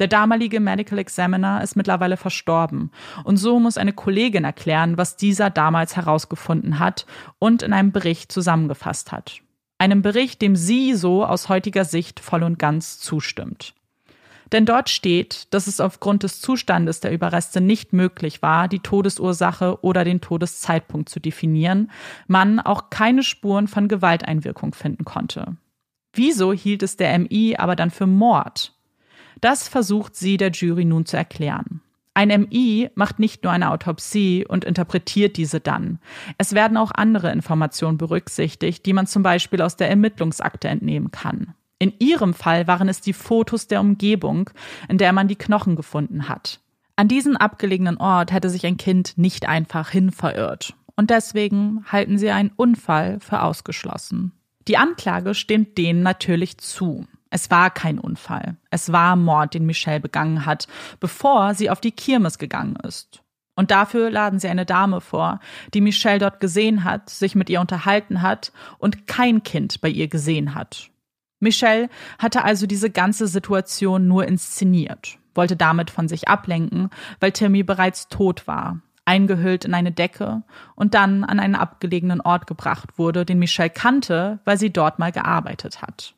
Der 0.00 0.06
damalige 0.06 0.60
Medical 0.60 0.98
Examiner 0.98 1.62
ist 1.62 1.76
mittlerweile 1.76 2.18
verstorben 2.18 2.90
und 3.24 3.38
so 3.38 3.58
muss 3.58 3.78
eine 3.78 3.94
Kollegin 3.94 4.44
erklären, 4.44 4.98
was 4.98 5.16
dieser 5.16 5.48
damals 5.48 5.96
herausgefunden 5.96 6.78
hat 6.78 7.06
und 7.38 7.62
in 7.62 7.72
einem 7.72 7.90
Bericht 7.90 8.32
zusammengefasst 8.32 9.12
hat. 9.12 9.40
Einem 9.78 10.02
Bericht, 10.02 10.42
dem 10.42 10.56
sie 10.56 10.92
so 10.92 11.24
aus 11.24 11.48
heutiger 11.48 11.86
Sicht 11.86 12.20
voll 12.20 12.42
und 12.42 12.58
ganz 12.58 12.98
zustimmt. 13.00 13.72
Denn 14.52 14.66
dort 14.66 14.90
steht, 14.90 15.52
dass 15.54 15.66
es 15.66 15.80
aufgrund 15.80 16.22
des 16.24 16.40
Zustandes 16.40 17.00
der 17.00 17.12
Überreste 17.12 17.60
nicht 17.60 17.92
möglich 17.92 18.42
war, 18.42 18.66
die 18.66 18.80
Todesursache 18.80 19.82
oder 19.82 20.04
den 20.04 20.20
Todeszeitpunkt 20.20 21.08
zu 21.08 21.20
definieren, 21.20 21.90
man 22.26 22.58
auch 22.58 22.90
keine 22.90 23.22
Spuren 23.22 23.68
von 23.68 23.86
Gewalteinwirkung 23.86 24.74
finden 24.74 25.04
konnte. 25.04 25.56
Wieso 26.12 26.52
hielt 26.52 26.82
es 26.82 26.96
der 26.96 27.16
MI 27.18 27.56
aber 27.56 27.76
dann 27.76 27.90
für 27.90 28.06
Mord? 28.06 28.74
Das 29.40 29.68
versucht 29.68 30.16
sie 30.16 30.36
der 30.36 30.50
Jury 30.50 30.84
nun 30.84 31.06
zu 31.06 31.16
erklären. 31.16 31.80
Ein 32.12 32.28
MI 32.28 32.90
macht 32.96 33.20
nicht 33.20 33.44
nur 33.44 33.52
eine 33.52 33.70
Autopsie 33.70 34.44
und 34.46 34.64
interpretiert 34.64 35.36
diese 35.36 35.60
dann. 35.60 36.00
Es 36.38 36.54
werden 36.54 36.76
auch 36.76 36.90
andere 36.92 37.30
Informationen 37.30 37.98
berücksichtigt, 37.98 38.84
die 38.84 38.92
man 38.92 39.06
zum 39.06 39.22
Beispiel 39.22 39.62
aus 39.62 39.76
der 39.76 39.88
Ermittlungsakte 39.88 40.68
entnehmen 40.68 41.12
kann. 41.12 41.54
In 41.80 41.94
ihrem 41.98 42.34
Fall 42.34 42.66
waren 42.66 42.90
es 42.90 43.00
die 43.00 43.14
Fotos 43.14 43.66
der 43.66 43.80
Umgebung, 43.80 44.50
in 44.88 44.98
der 44.98 45.14
man 45.14 45.28
die 45.28 45.36
Knochen 45.36 45.76
gefunden 45.76 46.28
hat. 46.28 46.60
An 46.94 47.08
diesen 47.08 47.38
abgelegenen 47.38 47.96
Ort 47.96 48.32
hätte 48.32 48.50
sich 48.50 48.66
ein 48.66 48.76
Kind 48.76 49.16
nicht 49.16 49.48
einfach 49.48 49.88
hin 49.88 50.12
verirrt. 50.12 50.74
Und 50.94 51.08
deswegen 51.08 51.82
halten 51.90 52.18
sie 52.18 52.30
einen 52.30 52.52
Unfall 52.54 53.18
für 53.20 53.40
ausgeschlossen. 53.42 54.32
Die 54.68 54.76
Anklage 54.76 55.34
stimmt 55.34 55.78
denen 55.78 56.02
natürlich 56.02 56.58
zu. 56.58 57.06
Es 57.30 57.50
war 57.50 57.70
kein 57.70 57.98
Unfall. 57.98 58.58
Es 58.70 58.92
war 58.92 59.16
Mord, 59.16 59.54
den 59.54 59.64
Michelle 59.64 60.00
begangen 60.00 60.44
hat, 60.44 60.68
bevor 61.00 61.54
sie 61.54 61.70
auf 61.70 61.80
die 61.80 61.92
Kirmes 61.92 62.36
gegangen 62.36 62.76
ist. 62.86 63.22
Und 63.56 63.70
dafür 63.70 64.10
laden 64.10 64.38
sie 64.38 64.48
eine 64.48 64.66
Dame 64.66 65.00
vor, 65.00 65.40
die 65.72 65.80
Michelle 65.80 66.18
dort 66.18 66.40
gesehen 66.40 66.84
hat, 66.84 67.08
sich 67.08 67.34
mit 67.34 67.48
ihr 67.48 67.62
unterhalten 67.62 68.20
hat 68.20 68.52
und 68.76 69.06
kein 69.06 69.42
Kind 69.42 69.80
bei 69.80 69.88
ihr 69.88 70.08
gesehen 70.08 70.54
hat. 70.54 70.89
Michelle 71.40 71.88
hatte 72.18 72.44
also 72.44 72.66
diese 72.66 72.90
ganze 72.90 73.26
Situation 73.26 74.06
nur 74.06 74.28
inszeniert, 74.28 75.18
wollte 75.34 75.56
damit 75.56 75.90
von 75.90 76.06
sich 76.06 76.28
ablenken, 76.28 76.90
weil 77.18 77.32
Timmy 77.32 77.62
bereits 77.62 78.08
tot 78.08 78.46
war, 78.46 78.80
eingehüllt 79.06 79.64
in 79.64 79.74
eine 79.74 79.90
Decke 79.90 80.42
und 80.76 80.94
dann 80.94 81.24
an 81.24 81.40
einen 81.40 81.54
abgelegenen 81.56 82.20
Ort 82.20 82.46
gebracht 82.46 82.98
wurde, 82.98 83.24
den 83.24 83.38
Michelle 83.38 83.70
kannte, 83.70 84.38
weil 84.44 84.58
sie 84.58 84.70
dort 84.70 84.98
mal 84.98 85.12
gearbeitet 85.12 85.82
hat. 85.82 86.14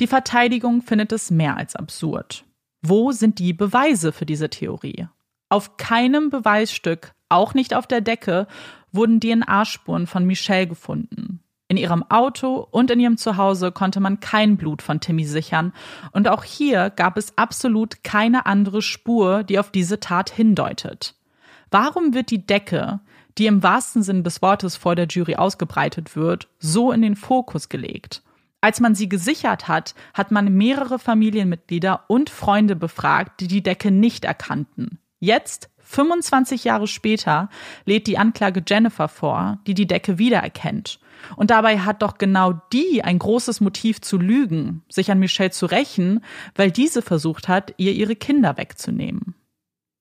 Die 0.00 0.06
Verteidigung 0.06 0.80
findet 0.80 1.12
es 1.12 1.30
mehr 1.30 1.56
als 1.56 1.74
absurd. 1.74 2.44
Wo 2.82 3.10
sind 3.10 3.40
die 3.40 3.52
Beweise 3.52 4.12
für 4.12 4.26
diese 4.26 4.48
Theorie? 4.48 5.08
Auf 5.48 5.76
keinem 5.76 6.30
Beweisstück, 6.30 7.12
auch 7.28 7.54
nicht 7.54 7.74
auf 7.74 7.88
der 7.88 8.00
Decke, 8.00 8.46
wurden 8.92 9.20
DNA-Spuren 9.20 10.06
von 10.06 10.24
Michelle 10.24 10.68
gefunden. 10.68 11.40
In 11.70 11.76
ihrem 11.76 12.02
Auto 12.10 12.66
und 12.70 12.90
in 12.90 12.98
ihrem 12.98 13.18
Zuhause 13.18 13.72
konnte 13.72 14.00
man 14.00 14.20
kein 14.20 14.56
Blut 14.56 14.80
von 14.80 15.00
Timmy 15.00 15.24
sichern, 15.24 15.74
und 16.12 16.26
auch 16.26 16.42
hier 16.42 16.88
gab 16.88 17.18
es 17.18 17.36
absolut 17.36 18.02
keine 18.02 18.46
andere 18.46 18.80
Spur, 18.80 19.44
die 19.44 19.58
auf 19.58 19.70
diese 19.70 20.00
Tat 20.00 20.30
hindeutet. 20.30 21.14
Warum 21.70 22.14
wird 22.14 22.30
die 22.30 22.46
Decke, 22.46 23.00
die 23.36 23.46
im 23.46 23.62
wahrsten 23.62 24.02
Sinn 24.02 24.24
des 24.24 24.40
Wortes 24.40 24.76
vor 24.76 24.96
der 24.96 25.06
Jury 25.06 25.36
ausgebreitet 25.36 26.16
wird, 26.16 26.48
so 26.58 26.90
in 26.90 27.02
den 27.02 27.16
Fokus 27.16 27.68
gelegt? 27.68 28.22
Als 28.62 28.80
man 28.80 28.94
sie 28.94 29.08
gesichert 29.10 29.68
hat, 29.68 29.94
hat 30.14 30.30
man 30.30 30.52
mehrere 30.52 30.98
Familienmitglieder 30.98 32.04
und 32.08 32.30
Freunde 32.30 32.76
befragt, 32.76 33.40
die 33.40 33.46
die 33.46 33.62
Decke 33.62 33.90
nicht 33.90 34.24
erkannten. 34.24 34.98
Jetzt, 35.20 35.70
25 35.80 36.64
Jahre 36.64 36.86
später, 36.86 37.50
lädt 37.84 38.06
die 38.06 38.18
Anklage 38.18 38.62
Jennifer 38.66 39.08
vor, 39.08 39.58
die 39.66 39.74
die 39.74 39.86
Decke 39.86 40.18
wiedererkennt. 40.18 40.98
Und 41.36 41.50
dabei 41.50 41.80
hat 41.80 42.02
doch 42.02 42.18
genau 42.18 42.54
die 42.72 43.02
ein 43.02 43.18
großes 43.18 43.60
Motiv 43.60 44.00
zu 44.00 44.18
lügen, 44.18 44.82
sich 44.88 45.10
an 45.10 45.18
Michelle 45.18 45.50
zu 45.50 45.66
rächen, 45.66 46.24
weil 46.54 46.70
diese 46.70 47.02
versucht 47.02 47.48
hat, 47.48 47.74
ihr 47.76 47.92
ihre 47.92 48.16
Kinder 48.16 48.56
wegzunehmen. 48.56 49.34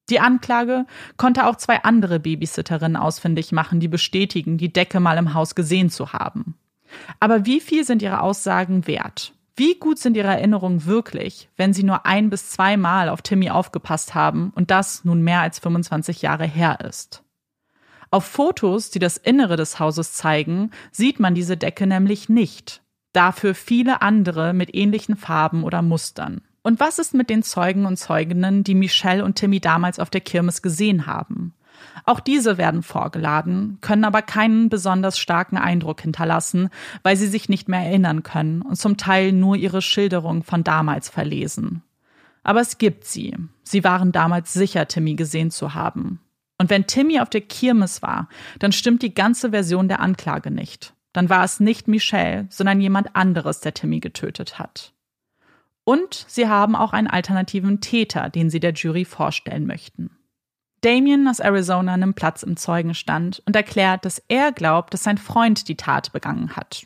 Die 0.10 0.19
Anklage 0.19 0.85
konnte 1.18 1.45
auch 1.45 1.57
zwei 1.57 1.84
andere 1.84 2.19
Babysitterinnen 2.19 2.95
ausfindig 2.95 3.52
machen, 3.52 3.80
die 3.80 3.89
bestätigen, 3.89 4.57
die 4.57 4.72
Decke 4.72 4.99
mal 4.99 5.18
im 5.18 5.34
Haus 5.34 5.53
gesehen 5.53 5.89
zu 5.89 6.14
haben. 6.14 6.56
Aber 7.19 7.45
wie 7.45 7.60
viel 7.60 7.84
sind 7.84 8.02
ihre 8.02 8.22
Aussagen 8.22 8.88
wert? 8.88 9.34
Wie 9.57 9.76
gut 9.76 9.98
sind 9.98 10.15
ihre 10.15 10.27
Erinnerungen 10.27 10.85
wirklich, 10.85 11.49
wenn 11.57 11.73
sie 11.73 11.84
nur 11.84 12.06
ein 12.06 12.30
bis 12.30 12.52
zweimal 12.52 13.10
auf 13.10 13.22
Timmy 13.22 13.49
aufgepasst 13.49 14.14
haben 14.14 14.52
und 14.56 14.72
das 14.72 15.03
nun 15.03 15.22
mehr 15.22 15.41
als 15.41 15.60
25 15.60 16.22
Jahre 16.22 16.45
her 16.45 16.80
ist? 16.88 17.23
Auf 18.09 18.25
Fotos, 18.25 18.89
die 18.89 18.99
das 18.99 19.17
Innere 19.17 19.57
des 19.57 19.79
Hauses 19.79 20.13
zeigen, 20.13 20.71
sieht 20.91 21.19
man 21.19 21.35
diese 21.35 21.57
Decke 21.57 21.88
nämlich 21.88 22.29
nicht. 22.29 22.81
Dafür 23.13 23.55
viele 23.55 24.01
andere 24.01 24.53
mit 24.53 24.73
ähnlichen 24.73 25.15
Farben 25.15 25.63
oder 25.63 25.81
Mustern. 25.81 26.41
Und 26.61 26.79
was 26.79 26.99
ist 26.99 27.13
mit 27.13 27.29
den 27.29 27.43
Zeugen 27.43 27.85
und 27.85 27.97
Zeuginnen, 27.97 28.63
die 28.63 28.75
Michelle 28.75 29.23
und 29.23 29.35
Timmy 29.35 29.59
damals 29.59 29.99
auf 29.99 30.09
der 30.09 30.21
Kirmes 30.21 30.61
gesehen 30.61 31.05
haben? 31.05 31.53
Auch 32.05 32.19
diese 32.19 32.57
werden 32.57 32.84
vorgeladen, 32.84 33.77
können 33.81 34.05
aber 34.05 34.21
keinen 34.21 34.69
besonders 34.69 35.19
starken 35.19 35.57
Eindruck 35.57 36.01
hinterlassen, 36.01 36.69
weil 37.03 37.17
sie 37.17 37.27
sich 37.27 37.49
nicht 37.49 37.67
mehr 37.67 37.81
erinnern 37.81 38.23
können 38.23 38.61
und 38.61 38.77
zum 38.77 38.97
Teil 38.97 39.31
nur 39.31 39.55
ihre 39.55 39.81
Schilderung 39.81 40.43
von 40.43 40.63
damals 40.63 41.09
verlesen. 41.09 41.84
Aber 42.43 42.61
es 42.61 42.77
gibt 42.77 43.05
sie. 43.05 43.35
Sie 43.63 43.84
waren 43.84 44.11
damals 44.11 44.53
sicher, 44.53 44.88
Timmy 44.88 45.15
gesehen 45.15 45.51
zu 45.51 45.73
haben. 45.73 46.19
Und 46.57 46.69
wenn 46.69 46.88
Timmy 46.88 47.19
auf 47.19 47.29
der 47.29 47.41
Kirmes 47.41 48.01
war, 48.01 48.29
dann 48.59 48.71
stimmt 48.71 49.01
die 49.01 49.13
ganze 49.13 49.51
Version 49.51 49.88
der 49.88 49.99
Anklage 49.99 50.51
nicht. 50.51 50.93
Dann 51.13 51.29
war 51.29 51.43
es 51.43 51.59
nicht 51.59 51.88
Michelle, 51.88 52.47
sondern 52.49 52.81
jemand 52.81 53.15
anderes, 53.15 53.61
der 53.61 53.73
Timmy 53.73 53.99
getötet 53.99 54.59
hat. 54.59 54.93
Und 55.84 56.25
sie 56.27 56.47
haben 56.47 56.75
auch 56.75 56.93
einen 56.93 57.07
alternativen 57.07 57.79
Täter, 57.79 58.29
den 58.29 58.49
sie 58.49 58.59
der 58.59 58.73
Jury 58.73 59.05
vorstellen 59.05 59.65
möchten. 59.65 60.11
Damien 60.81 61.27
aus 61.27 61.39
Arizona 61.39 61.97
nimmt 61.97 62.15
Platz 62.15 62.43
im 62.43 62.55
Zeugenstand 62.55 63.41
und 63.45 63.55
erklärt, 63.55 64.05
dass 64.05 64.21
er 64.27 64.51
glaubt, 64.51 64.93
dass 64.93 65.03
sein 65.03 65.17
Freund 65.17 65.67
die 65.67 65.77
Tat 65.77 66.11
begangen 66.11 66.55
hat. 66.55 66.85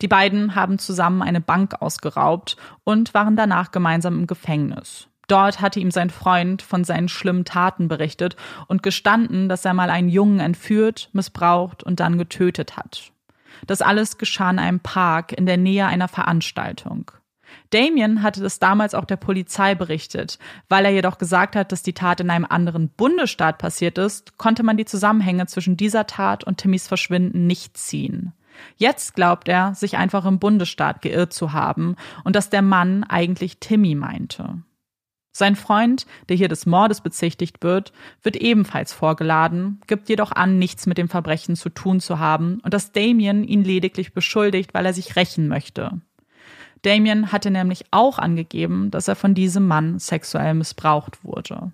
Die 0.00 0.08
beiden 0.08 0.54
haben 0.54 0.78
zusammen 0.78 1.22
eine 1.22 1.40
Bank 1.40 1.80
ausgeraubt 1.80 2.56
und 2.84 3.14
waren 3.14 3.36
danach 3.36 3.70
gemeinsam 3.70 4.20
im 4.20 4.26
Gefängnis. 4.26 5.08
Dort 5.28 5.60
hatte 5.60 5.78
ihm 5.78 5.90
sein 5.90 6.10
Freund 6.10 6.62
von 6.62 6.84
seinen 6.84 7.08
schlimmen 7.08 7.44
Taten 7.44 7.86
berichtet 7.86 8.36
und 8.66 8.82
gestanden, 8.82 9.48
dass 9.48 9.64
er 9.64 9.74
mal 9.74 9.90
einen 9.90 10.08
Jungen 10.08 10.40
entführt, 10.40 11.10
missbraucht 11.12 11.84
und 11.84 12.00
dann 12.00 12.18
getötet 12.18 12.76
hat. 12.76 13.12
Das 13.66 13.82
alles 13.82 14.18
geschah 14.18 14.50
in 14.50 14.58
einem 14.58 14.80
Park 14.80 15.32
in 15.32 15.46
der 15.46 15.56
Nähe 15.56 15.86
einer 15.86 16.08
Veranstaltung. 16.08 17.10
Damien 17.70 18.22
hatte 18.22 18.40
das 18.40 18.58
damals 18.58 18.94
auch 18.94 19.04
der 19.04 19.16
Polizei 19.16 19.74
berichtet. 19.74 20.38
Weil 20.68 20.84
er 20.84 20.90
jedoch 20.90 21.18
gesagt 21.18 21.56
hat, 21.56 21.72
dass 21.72 21.82
die 21.82 21.92
Tat 21.92 22.20
in 22.20 22.30
einem 22.30 22.46
anderen 22.48 22.88
Bundesstaat 22.88 23.58
passiert 23.58 23.98
ist, 23.98 24.38
konnte 24.38 24.62
man 24.62 24.76
die 24.76 24.84
Zusammenhänge 24.84 25.46
zwischen 25.46 25.76
dieser 25.76 26.06
Tat 26.06 26.44
und 26.44 26.58
Timmys 26.58 26.88
Verschwinden 26.88 27.46
nicht 27.46 27.76
ziehen. 27.76 28.32
Jetzt 28.76 29.14
glaubt 29.14 29.48
er, 29.48 29.74
sich 29.74 29.96
einfach 29.96 30.24
im 30.24 30.38
Bundesstaat 30.38 31.00
geirrt 31.02 31.32
zu 31.32 31.52
haben 31.52 31.96
und 32.24 32.34
dass 32.34 32.50
der 32.50 32.62
Mann 32.62 33.04
eigentlich 33.04 33.58
Timmy 33.60 33.94
meinte. 33.94 34.62
Sein 35.38 35.54
Freund, 35.54 36.04
der 36.28 36.36
hier 36.36 36.48
des 36.48 36.66
Mordes 36.66 37.00
bezichtigt 37.00 37.62
wird, 37.62 37.92
wird 38.24 38.34
ebenfalls 38.34 38.92
vorgeladen, 38.92 39.80
gibt 39.86 40.08
jedoch 40.08 40.32
an, 40.32 40.58
nichts 40.58 40.86
mit 40.86 40.98
dem 40.98 41.08
Verbrechen 41.08 41.54
zu 41.54 41.68
tun 41.68 42.00
zu 42.00 42.18
haben 42.18 42.58
und 42.64 42.74
dass 42.74 42.90
Damien 42.90 43.44
ihn 43.44 43.62
lediglich 43.62 44.12
beschuldigt, 44.12 44.74
weil 44.74 44.84
er 44.84 44.92
sich 44.92 45.14
rächen 45.14 45.46
möchte. 45.46 46.00
Damien 46.82 47.30
hatte 47.30 47.52
nämlich 47.52 47.84
auch 47.92 48.18
angegeben, 48.18 48.90
dass 48.90 49.06
er 49.06 49.14
von 49.14 49.34
diesem 49.34 49.68
Mann 49.68 50.00
sexuell 50.00 50.54
missbraucht 50.54 51.22
wurde. 51.22 51.70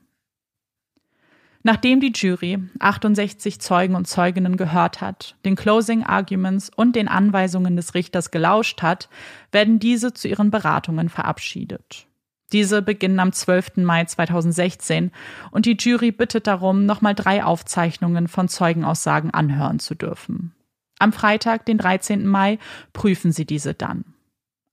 Nachdem 1.63 2.01
die 2.01 2.13
Jury 2.15 2.59
68 2.81 3.63
Zeugen 3.63 3.95
und 3.95 4.07
Zeuginnen 4.07 4.59
gehört 4.59 5.01
hat, 5.01 5.37
den 5.47 5.57
Closing 5.57 6.05
Arguments 6.05 6.71
und 6.77 6.97
den 6.97 7.09
Anweisungen 7.09 7.77
des 7.77 7.95
Richters 7.95 8.31
gelauscht 8.31 8.83
hat, 8.83 9.09
werden 9.53 9.79
diese 9.79 10.13
zu 10.13 10.29
ihren 10.29 10.51
Beratungen 10.51 11.09
verabschiedet. 11.09 12.07
Diese 12.55 12.83
beginnen 12.83 13.19
am 13.19 13.33
12. 13.33 13.79
Mai 13.79 14.05
2016 14.05 15.11
und 15.51 15.67
die 15.67 15.77
Jury 15.77 16.13
bittet 16.13 16.47
darum, 16.47 16.87
nochmal 16.87 17.17
drei 17.17 17.43
Aufzeichnungen 17.43 18.29
von 18.29 18.47
Zeugenaussagen 18.49 19.33
anhören 19.33 19.81
zu 19.81 19.97
dürfen. 19.97 20.55
Am 21.01 21.13
Freitag, 21.13 21.67
den 21.67 21.79
13. 21.79 22.25
Mai, 22.25 22.61
prüfen 22.93 23.33
sie 23.33 23.45
diese 23.45 23.75
dann. 23.75 24.05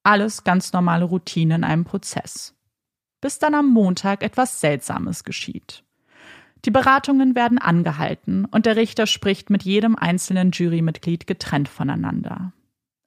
Alles 0.04 0.44
ganz 0.44 0.74
normale 0.74 1.06
Routine 1.06 1.56
in 1.56 1.64
einem 1.64 1.84
Prozess. 1.84 2.56
Bis 3.20 3.40
dann 3.40 3.56
am 3.56 3.70
Montag 3.70 4.22
etwas 4.22 4.62
Seltsames 4.62 5.24
geschieht. 5.24 5.84
Die 6.66 6.72
Beratungen 6.72 7.34
werden 7.34 7.58
angehalten 7.58 8.46
und 8.46 8.68
der 8.68 8.76
Richter 8.76 9.08
spricht 9.08 9.50
mit 9.50 9.64
jedem 9.64 9.96
einzelnen 9.96 10.52
Jurymitglied 10.52 11.26
getrennt 11.26 11.68
voneinander. 11.68 12.54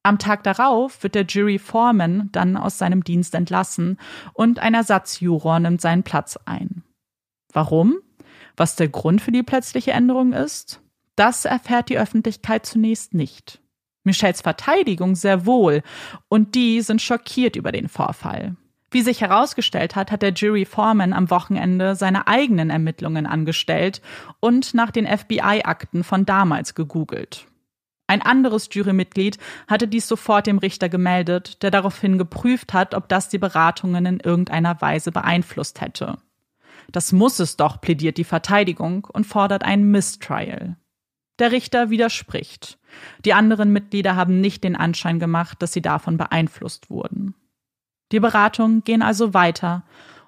Am 0.06 0.18
Tag 0.18 0.42
darauf 0.42 1.02
wird 1.02 1.14
der 1.14 1.24
Jury 1.24 1.58
Foreman 1.58 2.28
dann 2.30 2.58
aus 2.58 2.76
seinem 2.76 3.02
Dienst 3.02 3.34
entlassen 3.34 3.98
und 4.34 4.58
ein 4.58 4.74
Ersatzjuror 4.74 5.58
nimmt 5.60 5.80
seinen 5.80 6.02
Platz 6.02 6.38
ein. 6.44 6.82
Warum? 7.54 7.96
Was 8.54 8.76
der 8.76 8.88
Grund 8.88 9.22
für 9.22 9.32
die 9.32 9.42
plötzliche 9.42 9.92
Änderung 9.92 10.34
ist? 10.34 10.82
Das 11.16 11.46
erfährt 11.46 11.88
die 11.88 11.98
Öffentlichkeit 11.98 12.66
zunächst 12.66 13.14
nicht. 13.14 13.62
Michelles 14.02 14.42
Verteidigung 14.42 15.14
sehr 15.14 15.46
wohl, 15.46 15.82
und 16.28 16.54
die 16.54 16.82
sind 16.82 17.00
schockiert 17.00 17.56
über 17.56 17.72
den 17.72 17.88
Vorfall. 17.88 18.56
Wie 18.90 19.00
sich 19.00 19.22
herausgestellt 19.22 19.96
hat, 19.96 20.12
hat 20.12 20.20
der 20.20 20.34
Jury 20.34 20.66
Foreman 20.66 21.14
am 21.14 21.30
Wochenende 21.30 21.96
seine 21.96 22.26
eigenen 22.26 22.68
Ermittlungen 22.68 23.26
angestellt 23.26 24.02
und 24.40 24.74
nach 24.74 24.90
den 24.90 25.06
FBI-Akten 25.06 26.04
von 26.04 26.26
damals 26.26 26.74
gegoogelt. 26.74 27.46
Ein 28.06 28.20
anderes 28.20 28.68
Jurymitglied 28.70 29.38
hatte 29.66 29.88
dies 29.88 30.06
sofort 30.06 30.46
dem 30.46 30.58
Richter 30.58 30.88
gemeldet, 30.88 31.62
der 31.62 31.70
daraufhin 31.70 32.18
geprüft 32.18 32.74
hat, 32.74 32.94
ob 32.94 33.08
das 33.08 33.28
die 33.28 33.38
Beratungen 33.38 34.04
in 34.04 34.20
irgendeiner 34.20 34.80
Weise 34.80 35.10
beeinflusst 35.10 35.80
hätte. 35.80 36.18
Das 36.92 37.12
muss 37.12 37.38
es 37.38 37.56
doch, 37.56 37.80
plädiert 37.80 38.18
die 38.18 38.24
Verteidigung 38.24 39.06
und 39.10 39.26
fordert 39.26 39.64
ein 39.64 39.90
Mistrial. 39.90 40.76
Der 41.38 41.50
Richter 41.50 41.90
widerspricht. 41.90 42.78
Die 43.24 43.32
anderen 43.32 43.72
Mitglieder 43.72 44.16
haben 44.16 44.40
nicht 44.40 44.62
den 44.62 44.76
Anschein 44.76 45.18
gemacht, 45.18 45.60
dass 45.62 45.72
sie 45.72 45.82
davon 45.82 46.16
beeinflusst 46.16 46.90
wurden. 46.90 47.34
Die 48.12 48.20
Beratungen 48.20 48.84
gehen 48.84 49.02
also 49.02 49.34
weiter 49.34 49.82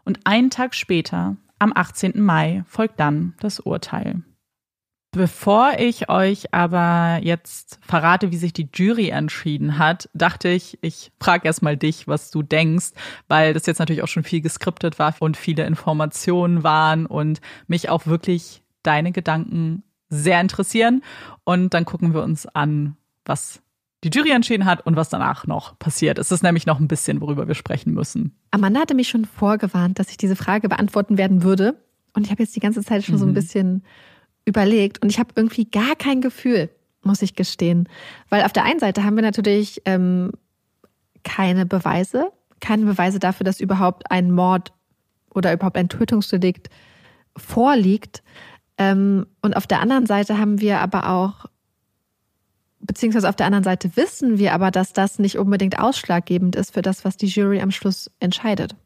und 0.05 0.21
einen 0.25 0.51
Tag 0.51 0.75
später, 0.75 1.37
am 1.59 1.73
18. 1.75 2.21
Mai, 2.21 2.65
folgt 2.67 2.99
dann 2.99 3.35
das 3.39 3.61
Urteil. 3.61 4.23
Bevor 5.17 5.79
ich 5.79 6.11
euch 6.11 6.53
aber 6.53 7.21
jetzt 7.23 7.79
verrate, 7.81 8.33
wie 8.33 8.37
sich 8.37 8.53
die 8.53 8.69
Jury 8.75 9.09
entschieden 9.09 9.79
hat, 9.79 10.11
dachte 10.13 10.51
ich, 10.51 10.79
ich 10.83 11.11
frage 11.19 11.47
erstmal 11.47 11.79
dich, 11.79 12.07
was 12.07 12.31
du 12.31 12.43
denkst, 12.43 12.89
weil 13.27 13.55
das 13.55 13.65
jetzt 13.65 13.79
natürlich 13.79 14.03
auch 14.03 14.09
schon 14.09 14.25
viel 14.25 14.43
geskriptet 14.43 14.99
war 14.99 15.15
und 15.21 15.39
viele 15.39 15.65
Informationen 15.65 16.65
waren 16.65 17.07
und 17.07 17.41
mich 17.67 17.89
auch 17.89 18.05
wirklich 18.05 18.63
deine 18.83 19.11
Gedanken 19.11 19.85
sehr 20.11 20.39
interessieren. 20.39 21.03
Und 21.45 21.73
dann 21.73 21.87
gucken 21.87 22.13
wir 22.13 22.23
uns 22.23 22.45
an, 22.49 22.99
was 23.25 23.63
die 24.05 24.11
Jury 24.11 24.33
entschieden 24.33 24.67
hat 24.67 24.85
und 24.85 24.97
was 24.97 25.09
danach 25.09 25.47
noch 25.47 25.79
passiert. 25.79 26.19
Es 26.19 26.31
ist 26.31 26.43
nämlich 26.43 26.67
noch 26.67 26.79
ein 26.79 26.89
bisschen, 26.89 27.23
worüber 27.23 27.49
wir 27.49 27.55
sprechen 27.55 27.95
müssen. 27.95 28.37
Amanda 28.51 28.81
hatte 28.81 28.95
mich 28.95 29.09
schon 29.09 29.25
vorgewarnt, 29.25 29.99
dass 29.99 30.11
ich 30.11 30.19
diese 30.19 30.37
Frage 30.37 30.69
beantworten 30.69 31.17
werden 31.17 31.43
würde. 31.43 31.81
Und 32.13 32.27
ich 32.27 32.31
habe 32.31 32.43
jetzt 32.43 32.55
die 32.55 32.61
ganze 32.61 32.83
Zeit 32.83 33.03
schon 33.03 33.15
mhm. 33.15 33.19
so 33.19 33.25
ein 33.25 33.31
mhm. 33.31 33.35
bisschen 33.35 33.83
überlegt 34.47 35.03
und 35.03 35.11
ich 35.11 35.19
habe 35.19 35.31
irgendwie 35.37 35.67
gar 35.67 35.95
kein 35.97 36.23
Gefühl, 36.23 36.71
muss 37.03 37.21
ich 37.21 37.35
gestehen. 37.35 37.89
Weil 38.31 38.45
auf 38.45 38.53
der 38.53 38.65
einen 38.65 38.81
Seite 38.81 39.05
haben 39.05 39.17
wir 39.17 39.23
natürlich 39.23 39.83
ähm, 39.85 40.33
keine 41.25 41.67
Beweise, 41.67 42.33
keine 42.61 42.87
Beweise 42.87 43.19
dafür, 43.19 43.45
dass 43.45 43.61
überhaupt 43.61 44.11
ein 44.11 44.31
Mord 44.31 44.73
oder 45.35 45.53
überhaupt 45.53 45.77
ein 45.77 45.89
Tötungsdelikt 45.89 46.71
vorliegt. 47.37 48.23
Ähm, 48.79 49.27
und 49.43 49.57
auf 49.57 49.67
der 49.67 49.81
anderen 49.81 50.07
Seite 50.07 50.39
haben 50.39 50.61
wir 50.61 50.81
aber 50.81 51.11
auch, 51.11 51.47
beziehungsweise 52.81 53.29
auf 53.29 53.37
der 53.37 53.47
anderen 53.47 53.65
Seite 53.65 53.97
wissen 53.97 54.39
wir 54.39 54.55
aber, 54.55 54.71
dass 54.71 54.93
das 54.93 55.19
nicht 55.19 55.39
unbedingt 55.39 55.79
ausschlaggebend 55.79 56.57
ist 56.57 56.73
für 56.75 56.83
das, 56.83 57.05
was 57.05 57.17
die 57.17 57.27
Jury 57.27 57.61
am 57.61 57.73
Schluss 57.73 58.11
entscheidet. 58.21 58.77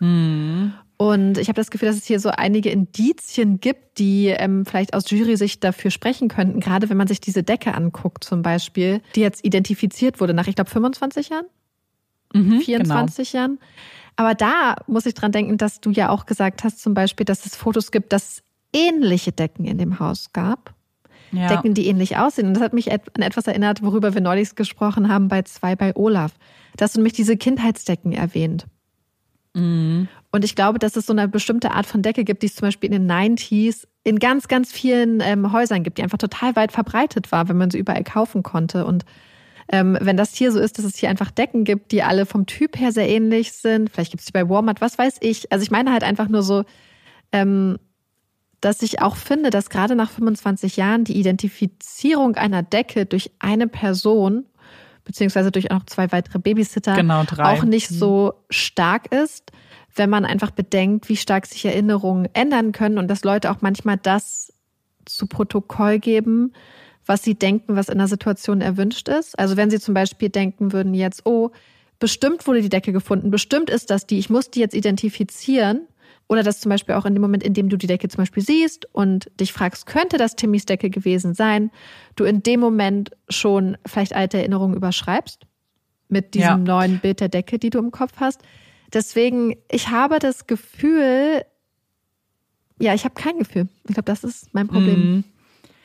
Mhm. 0.00 0.74
Und 0.98 1.36
ich 1.36 1.48
habe 1.48 1.56
das 1.56 1.70
Gefühl, 1.70 1.88
dass 1.88 1.96
es 1.96 2.06
hier 2.06 2.20
so 2.20 2.30
einige 2.30 2.70
Indizien 2.70 3.60
gibt, 3.60 3.98
die 3.98 4.28
ähm, 4.28 4.64
vielleicht 4.64 4.94
aus 4.94 5.10
Jury-Sicht 5.10 5.62
dafür 5.62 5.90
sprechen 5.90 6.28
könnten, 6.28 6.60
gerade 6.60 6.88
wenn 6.88 6.96
man 6.96 7.06
sich 7.06 7.20
diese 7.20 7.42
Decke 7.42 7.74
anguckt 7.74 8.24
zum 8.24 8.42
Beispiel, 8.42 9.02
die 9.14 9.20
jetzt 9.20 9.44
identifiziert 9.44 10.20
wurde 10.20 10.32
nach, 10.32 10.46
ich 10.46 10.54
glaube, 10.54 10.70
25 10.70 11.28
Jahren. 11.28 11.46
mhm, 12.32 12.60
24 12.60 13.30
genau. 13.30 13.40
Jahren. 13.42 13.58
Aber 14.16 14.34
da 14.34 14.76
muss 14.86 15.04
ich 15.04 15.12
dran 15.12 15.32
denken, 15.32 15.58
dass 15.58 15.80
du 15.80 15.90
ja 15.90 16.08
auch 16.08 16.24
gesagt 16.24 16.64
hast, 16.64 16.80
zum 16.80 16.94
Beispiel, 16.94 17.26
dass 17.26 17.44
es 17.44 17.54
Fotos 17.54 17.90
gibt, 17.90 18.14
dass 18.14 18.24
es 18.24 18.42
ähnliche 18.72 19.32
Decken 19.32 19.66
in 19.66 19.76
dem 19.76 20.00
Haus 20.00 20.32
gab. 20.32 20.74
Ja. 21.32 21.48
Decken, 21.48 21.74
die 21.74 21.88
ähnlich 21.88 22.16
aussehen. 22.16 22.48
Und 22.48 22.54
das 22.54 22.62
hat 22.62 22.72
mich 22.72 22.90
an 22.90 23.22
etwas 23.22 23.46
erinnert, 23.46 23.82
worüber 23.82 24.14
wir 24.14 24.20
neulich 24.22 24.54
gesprochen 24.54 25.08
haben 25.08 25.28
bei 25.28 25.42
zwei 25.42 25.76
bei 25.76 25.94
Olaf. 25.94 26.32
Da 26.76 26.84
hast 26.84 26.94
du 26.94 27.00
nämlich 27.00 27.14
diese 27.14 27.36
Kindheitsdecken 27.36 28.12
erwähnt. 28.12 28.66
Mhm. 29.56 30.08
Und 30.30 30.44
ich 30.44 30.54
glaube, 30.54 30.78
dass 30.78 30.96
es 30.96 31.06
so 31.06 31.12
eine 31.12 31.28
bestimmte 31.28 31.70
Art 31.70 31.86
von 31.86 32.02
Decke 32.02 32.24
gibt, 32.24 32.42
die 32.42 32.46
es 32.46 32.56
zum 32.56 32.68
Beispiel 32.68 32.92
in 32.92 33.06
den 33.06 33.10
90s 33.10 33.86
in 34.04 34.18
ganz, 34.18 34.48
ganz 34.48 34.70
vielen 34.70 35.20
ähm, 35.20 35.52
Häusern 35.52 35.82
gibt, 35.82 35.98
die 35.98 36.02
einfach 36.02 36.18
total 36.18 36.54
weit 36.54 36.72
verbreitet 36.72 37.32
war, 37.32 37.48
wenn 37.48 37.56
man 37.56 37.70
sie 37.70 37.78
überall 37.78 38.04
kaufen 38.04 38.42
konnte. 38.42 38.84
Und 38.84 39.04
ähm, 39.72 39.96
wenn 40.00 40.16
das 40.16 40.34
hier 40.34 40.52
so 40.52 40.60
ist, 40.60 40.78
dass 40.78 40.84
es 40.84 40.96
hier 40.96 41.08
einfach 41.08 41.30
Decken 41.30 41.64
gibt, 41.64 41.90
die 41.90 42.02
alle 42.02 42.26
vom 42.26 42.46
Typ 42.46 42.78
her 42.78 42.92
sehr 42.92 43.08
ähnlich 43.08 43.52
sind, 43.52 43.90
vielleicht 43.90 44.12
gibt 44.12 44.20
es 44.20 44.26
die 44.26 44.32
bei 44.32 44.48
Walmart, 44.48 44.80
was 44.80 44.98
weiß 44.98 45.16
ich. 45.20 45.50
Also 45.50 45.62
ich 45.62 45.70
meine 45.70 45.90
halt 45.90 46.04
einfach 46.04 46.28
nur 46.28 46.42
so, 46.42 46.64
ähm, 47.32 47.78
dass 48.60 48.82
ich 48.82 49.00
auch 49.00 49.16
finde, 49.16 49.50
dass 49.50 49.70
gerade 49.70 49.96
nach 49.96 50.10
25 50.10 50.76
Jahren 50.76 51.04
die 51.04 51.18
Identifizierung 51.18 52.36
einer 52.36 52.62
Decke 52.62 53.06
durch 53.06 53.30
eine 53.38 53.68
Person 53.68 54.44
beziehungsweise 55.06 55.50
durch 55.50 55.70
auch 55.70 55.84
zwei 55.86 56.12
weitere 56.12 56.38
Babysitter 56.38 56.94
genau, 56.94 57.24
auch 57.38 57.62
nicht 57.62 57.90
mhm. 57.90 57.94
so 57.94 58.34
stark 58.50 59.12
ist, 59.12 59.52
wenn 59.94 60.10
man 60.10 60.26
einfach 60.26 60.50
bedenkt, 60.50 61.08
wie 61.08 61.16
stark 61.16 61.46
sich 61.46 61.64
Erinnerungen 61.64 62.28
ändern 62.34 62.72
können 62.72 62.98
und 62.98 63.08
dass 63.08 63.24
Leute 63.24 63.50
auch 63.50 63.62
manchmal 63.62 63.96
das 63.96 64.52
zu 65.06 65.26
Protokoll 65.26 65.98
geben, 65.98 66.52
was 67.06 67.22
sie 67.22 67.36
denken, 67.36 67.76
was 67.76 67.88
in 67.88 67.98
der 67.98 68.08
Situation 68.08 68.60
erwünscht 68.60 69.08
ist. 69.08 69.38
Also 69.38 69.56
wenn 69.56 69.70
sie 69.70 69.80
zum 69.80 69.94
Beispiel 69.94 70.28
denken 70.28 70.72
würden 70.72 70.92
jetzt, 70.92 71.24
oh, 71.24 71.52
bestimmt 71.98 72.46
wurde 72.46 72.60
die 72.60 72.68
Decke 72.68 72.92
gefunden, 72.92 73.30
bestimmt 73.30 73.70
ist 73.70 73.90
das 73.90 74.06
die, 74.06 74.18
ich 74.18 74.28
muss 74.28 74.50
die 74.50 74.60
jetzt 74.60 74.74
identifizieren, 74.74 75.86
oder 76.28 76.42
dass 76.42 76.60
zum 76.60 76.70
Beispiel 76.70 76.94
auch 76.94 77.04
in 77.04 77.14
dem 77.14 77.22
Moment, 77.22 77.42
in 77.42 77.54
dem 77.54 77.68
du 77.68 77.76
die 77.76 77.86
Decke 77.86 78.08
zum 78.08 78.18
Beispiel 78.18 78.42
siehst 78.42 78.88
und 78.92 79.30
dich 79.38 79.52
fragst, 79.52 79.86
könnte 79.86 80.16
das 80.16 80.36
Timmys 80.36 80.66
Decke 80.66 80.90
gewesen 80.90 81.34
sein, 81.34 81.70
du 82.16 82.24
in 82.24 82.42
dem 82.42 82.60
Moment 82.60 83.10
schon 83.28 83.76
vielleicht 83.86 84.14
alte 84.14 84.38
Erinnerungen 84.38 84.76
überschreibst 84.76 85.46
mit 86.08 86.34
diesem 86.34 86.48
ja. 86.48 86.56
neuen 86.56 86.98
Bild 86.98 87.20
der 87.20 87.28
Decke, 87.28 87.58
die 87.58 87.70
du 87.70 87.78
im 87.78 87.90
Kopf 87.90 88.14
hast. 88.18 88.42
Deswegen, 88.92 89.56
ich 89.70 89.90
habe 89.90 90.18
das 90.18 90.46
Gefühl, 90.46 91.42
ja, 92.78 92.94
ich 92.94 93.04
habe 93.04 93.14
kein 93.14 93.38
Gefühl. 93.38 93.68
Ich 93.88 93.94
glaube, 93.94 94.04
das 94.04 94.24
ist 94.24 94.52
mein 94.52 94.68
Problem. 94.68 94.98
Mhm. 94.98 95.24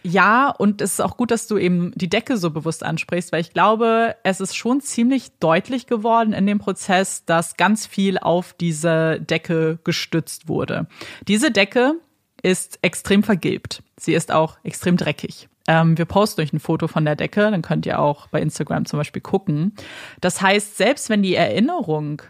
Ja, 0.04 0.50
und 0.50 0.82
es 0.82 0.94
ist 0.94 1.00
auch 1.00 1.16
gut, 1.16 1.32
dass 1.32 1.48
du 1.48 1.58
eben 1.58 1.92
die 1.96 2.10
Decke 2.10 2.38
so 2.38 2.50
bewusst 2.50 2.84
ansprichst, 2.84 3.32
weil 3.32 3.42
ich 3.42 3.54
glaube, 3.54 4.16
es 4.24 4.42
ist 4.42 4.56
schon 4.56 4.82
ziemlich 4.82 5.32
deutlich 5.40 5.86
geworden 5.86 6.34
in 6.34 6.48
dem 6.48 6.60
Prozess, 6.60 7.26
dass 7.26 7.58
ganz 7.58 7.86
viel 7.86 8.18
auf 8.18 8.54
diese 8.54 9.22
Decke 9.22 9.80
gestützt 9.84 10.48
wurde. 10.48 10.88
Diese 11.28 11.52
Decke 11.52 11.96
ist 12.42 12.80
extrem 12.82 13.22
vergilbt. 13.22 13.84
Sie 13.98 14.14
ist 14.14 14.32
auch 14.32 14.58
extrem 14.64 14.98
dreckig. 14.98 15.48
Ähm, 15.68 15.98
wir 15.98 16.06
posten 16.06 16.42
euch 16.42 16.54
ein 16.54 16.60
Foto 16.60 16.88
von 16.88 17.06
der 17.06 17.16
Decke, 17.16 17.52
dann 17.52 17.62
könnt 17.62 17.86
ihr 17.86 18.00
auch 18.00 18.28
bei 18.28 18.42
Instagram 18.42 18.86
zum 18.86 18.98
Beispiel 18.98 19.22
gucken. 19.22 19.74
Das 20.20 20.42
heißt, 20.42 20.78
selbst 20.78 21.10
wenn 21.10 21.22
die 21.22 21.36
Erinnerung 21.36 22.24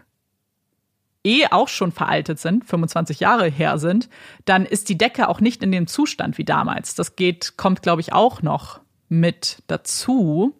eh 1.24 1.46
auch 1.50 1.68
schon 1.68 1.92
veraltet 1.92 2.38
sind, 2.38 2.64
25 2.64 3.20
Jahre 3.20 3.48
her 3.48 3.78
sind, 3.78 4.08
dann 4.44 4.66
ist 4.66 4.88
die 4.88 4.98
Decke 4.98 5.28
auch 5.28 5.40
nicht 5.40 5.62
in 5.62 5.72
dem 5.72 5.86
Zustand 5.86 6.38
wie 6.38 6.44
damals. 6.44 6.94
Das 6.94 7.16
geht, 7.16 7.56
kommt, 7.56 7.82
glaube 7.82 8.00
ich, 8.00 8.12
auch 8.12 8.42
noch 8.42 8.80
mit 9.08 9.62
dazu. 9.66 10.54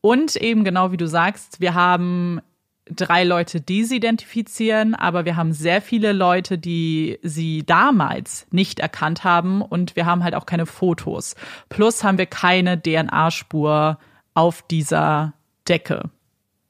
Und 0.00 0.36
eben 0.36 0.64
genau 0.64 0.92
wie 0.92 0.96
du 0.96 1.06
sagst, 1.06 1.60
wir 1.60 1.74
haben 1.74 2.40
drei 2.86 3.24
Leute, 3.24 3.60
die 3.60 3.84
sie 3.84 3.96
identifizieren, 3.96 4.94
aber 4.94 5.24
wir 5.24 5.36
haben 5.36 5.52
sehr 5.52 5.80
viele 5.80 6.12
Leute, 6.12 6.58
die 6.58 7.18
sie 7.22 7.64
damals 7.64 8.46
nicht 8.50 8.80
erkannt 8.80 9.24
haben 9.24 9.62
und 9.62 9.96
wir 9.96 10.06
haben 10.06 10.24
halt 10.24 10.34
auch 10.34 10.46
keine 10.46 10.66
Fotos. 10.66 11.36
Plus 11.68 12.02
haben 12.02 12.18
wir 12.18 12.26
keine 12.26 12.80
DNA-Spur 12.80 13.98
auf 14.34 14.62
dieser 14.62 15.34
Decke. 15.68 16.10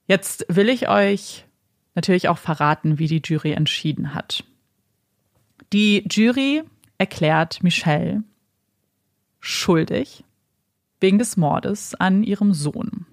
Jetzt 0.06 0.44
will 0.48 0.68
ich 0.68 0.88
euch 0.88 1.46
natürlich 1.94 2.28
auch 2.28 2.38
verraten, 2.38 2.98
wie 2.98 3.06
die 3.06 3.22
Jury 3.24 3.52
entschieden 3.52 4.14
hat. 4.14 4.44
Die 5.72 6.04
Jury 6.10 6.62
erklärt 6.98 7.62
Michelle 7.62 8.22
schuldig 9.40 10.24
wegen 11.00 11.18
des 11.18 11.36
Mordes 11.36 11.94
an 11.94 12.22
ihrem 12.22 12.54
Sohn. 12.54 13.06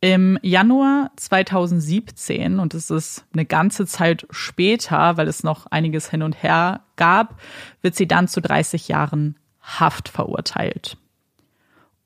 Im 0.00 0.38
Januar 0.42 1.10
2017, 1.16 2.58
und 2.58 2.72
es 2.72 2.88
ist 2.88 3.26
eine 3.34 3.44
ganze 3.44 3.84
Zeit 3.86 4.26
später, 4.30 5.18
weil 5.18 5.28
es 5.28 5.42
noch 5.42 5.66
einiges 5.66 6.08
hin 6.08 6.22
und 6.22 6.42
her 6.42 6.84
gab, 6.96 7.38
wird 7.82 7.96
sie 7.96 8.08
dann 8.08 8.26
zu 8.26 8.40
30 8.40 8.88
Jahren 8.88 9.36
Haft 9.60 10.08
verurteilt. 10.08 10.96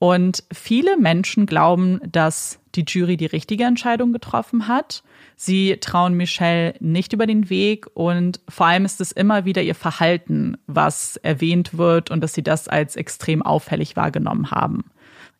Und 0.05 0.44
viele 0.52 0.98
Menschen 0.98 1.47
glauben, 1.47 1.98
dass 2.05 2.59
die 2.74 2.85
Jury 2.86 3.16
die 3.16 3.24
richtige 3.24 3.64
Entscheidung 3.64 4.12
getroffen 4.12 4.68
hat. 4.68 5.02
Sie 5.35 5.78
trauen 5.81 6.12
Michelle 6.12 6.74
nicht 6.78 7.14
über 7.14 7.26
den 7.26 7.48
Weg 7.48 7.86
und 7.94 8.39
vor 8.47 8.66
allem 8.66 8.85
ist 8.85 9.01
es 9.01 9.12
immer 9.12 9.47
wieder 9.47 9.62
ihr 9.62 9.74
Verhalten, 9.74 10.59
was 10.66 11.16
erwähnt 11.16 11.78
wird 11.78 12.10
und 12.10 12.20
dass 12.20 12.35
sie 12.35 12.43
das 12.43 12.68
als 12.68 12.97
extrem 12.97 13.40
auffällig 13.40 13.97
wahrgenommen 13.97 14.51
haben. 14.51 14.85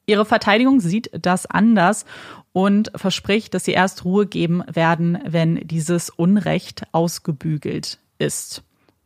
Ihre 0.07 0.25
Verteidigung 0.25 0.81
sieht 0.81 1.11
das 1.13 1.45
anders 1.45 2.07
und 2.55 2.91
verspricht, 2.95 3.53
dass 3.53 3.67
sie 3.67 3.73
erst 3.73 4.07
Ruhe 4.07 4.25
geben 4.25 4.63
werden, 4.73 5.19
wenn 5.27 5.57
dieses 5.57 6.09
Unrecht 6.09 6.85
ausgebügelt 6.93 7.99
ist. 8.17 8.63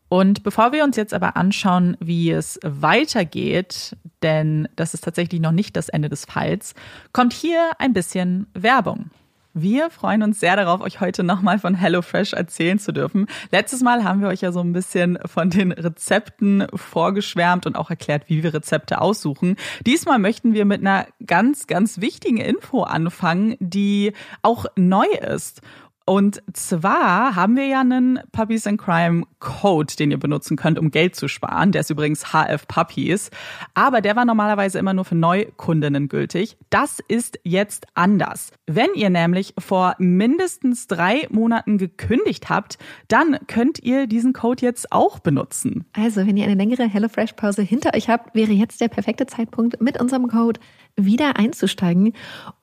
Und 0.09 0.43
bevor 0.43 0.72
wir 0.72 0.85
uns 0.85 0.97
jetzt 0.97 1.14
aber 1.14 1.36
anschauen, 1.36 1.97
wie 2.01 2.30
es 2.30 2.59
weitergeht, 2.62 3.97
denn 4.22 4.68
das 4.76 4.94
ist 4.94 5.05
tatsächlich 5.05 5.40
noch 5.40 5.52
nicht 5.52 5.76
das 5.76 5.89
Ende 5.89 6.09
des 6.09 6.24
Falls, 6.24 6.74
kommt 7.12 7.32
hier 7.32 7.70
ein 7.78 7.93
bisschen 7.93 8.47
Werbung. 8.55 9.10
Wir 9.55 9.90
freuen 9.90 10.22
uns 10.22 10.39
sehr 10.39 10.55
darauf, 10.55 10.80
euch 10.82 11.01
heute 11.01 11.24
nochmal 11.24 11.59
von 11.59 11.74
HelloFresh 11.74 12.32
erzählen 12.32 12.78
zu 12.78 12.93
dürfen. 12.93 13.26
Letztes 13.51 13.82
Mal 13.82 14.05
haben 14.05 14.20
wir 14.20 14.28
euch 14.28 14.43
ja 14.43 14.52
so 14.52 14.60
ein 14.60 14.72
bisschen 14.72 15.18
von 15.24 15.51
den 15.51 15.72
Rezepten 15.72 16.66
vorgeschwärmt 16.74 17.66
und 17.66 17.74
auch 17.74 17.90
erklärt, 17.90 18.24
wie 18.28 18.43
wir 18.43 18.55
Rezepte 18.55 19.01
aussuchen. 19.01 19.56
Diesmal 19.85 20.20
möchten 20.20 20.55
wir 20.55 20.64
mit 20.64 20.80
einer 20.80 21.06
ganz, 21.26 21.66
ganz 21.66 22.01
wichtigen 22.01 22.36
Info 22.36 22.82
anfangen, 22.82 23.56
die 23.59 24.12
auch 24.43 24.66
neu 24.76 25.06
ist. 25.06 25.62
Und 26.09 26.43
zwar 26.55 27.36
haben 27.36 27.55
wir 27.55 27.66
ja 27.66 27.80
einen 27.80 28.18
Puppies 28.32 28.66
and 28.66 28.80
Crime 28.80 29.24
Code, 29.40 29.94
den 29.94 30.10
ihr 30.10 30.18
benutzen 30.18 30.56
könnt, 30.56 30.78
um 30.78 30.90
Geld 30.90 31.14
zu 31.14 31.28
sparen. 31.28 31.70
Der 31.70 31.82
ist 31.82 31.90
übrigens 31.90 32.32
HF 32.32 32.66
Puppies. 32.66 33.30
Aber 33.74 34.01
der 34.01 34.16
war 34.16 34.24
normalerweise 34.24 34.78
immer 34.78 34.94
nur 34.94 35.05
für 35.05 35.16
Neukundinnen 35.16 36.09
gültig. 36.09 36.56
Das 36.70 36.98
ist 37.09 37.39
jetzt 37.44 37.89
anders. 37.93 38.52
Wenn 38.66 38.89
ihr 38.94 39.10
nämlich 39.10 39.52
vor 39.59 39.97
mindestens 39.98 40.86
drei 40.86 41.26
Monaten 41.28 41.76
gekündigt 41.76 42.48
habt, 42.48 42.78
dann 43.09 43.36
könnt 43.47 43.78
ihr 43.82 44.06
diesen 44.06 44.32
Code 44.32 44.64
jetzt 44.64 44.90
auch 44.90 45.18
benutzen. 45.18 45.85
Also, 45.93 46.26
wenn 46.26 46.39
ihr 46.39 46.44
eine 46.44 46.55
längere 46.55 46.89
HelloFresh-Pause 46.89 47.60
hinter 47.60 47.94
euch 47.94 48.09
habt, 48.09 48.35
wäre 48.35 48.52
jetzt 48.52 48.80
der 48.80 48.89
perfekte 48.89 49.26
Zeitpunkt, 49.26 49.82
mit 49.82 50.01
unserem 50.01 50.28
Code 50.28 50.59
wieder 50.99 51.37
einzusteigen. 51.37 52.12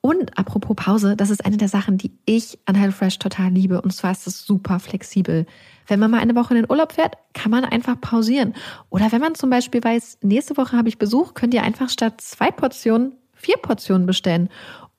Und 0.00 0.38
apropos 0.38 0.76
Pause, 0.76 1.16
das 1.16 1.30
ist 1.30 1.44
eine 1.44 1.56
der 1.56 1.68
Sachen, 1.68 1.98
die 1.98 2.12
ich 2.24 2.58
an 2.66 2.74
HelloFresh 2.74 3.18
total 3.18 3.50
liebe. 3.50 3.80
Und 3.80 3.92
zwar 3.92 4.12
ist 4.12 4.26
es 4.26 4.44
super 4.44 4.78
flexibel. 4.78 5.46
Wenn 5.86 6.00
man 6.00 6.10
mal 6.10 6.20
eine 6.20 6.34
Woche 6.34 6.54
in 6.54 6.62
den 6.62 6.70
Urlaub 6.70 6.92
fährt, 6.92 7.14
kann 7.32 7.50
man 7.50 7.64
einfach 7.64 8.00
pausieren. 8.00 8.54
Oder 8.90 9.10
wenn 9.12 9.20
man 9.20 9.34
zum 9.34 9.50
Beispiel 9.50 9.82
weiß, 9.82 10.18
nächste 10.22 10.56
Woche 10.56 10.76
habe 10.76 10.88
ich 10.88 10.98
Besuch, 10.98 11.34
könnt 11.34 11.54
ihr 11.54 11.62
einfach 11.62 11.88
statt 11.88 12.20
zwei 12.20 12.50
Portionen 12.50 13.14
vier 13.36 13.56
Portionen 13.58 14.06
bestellen. 14.06 14.48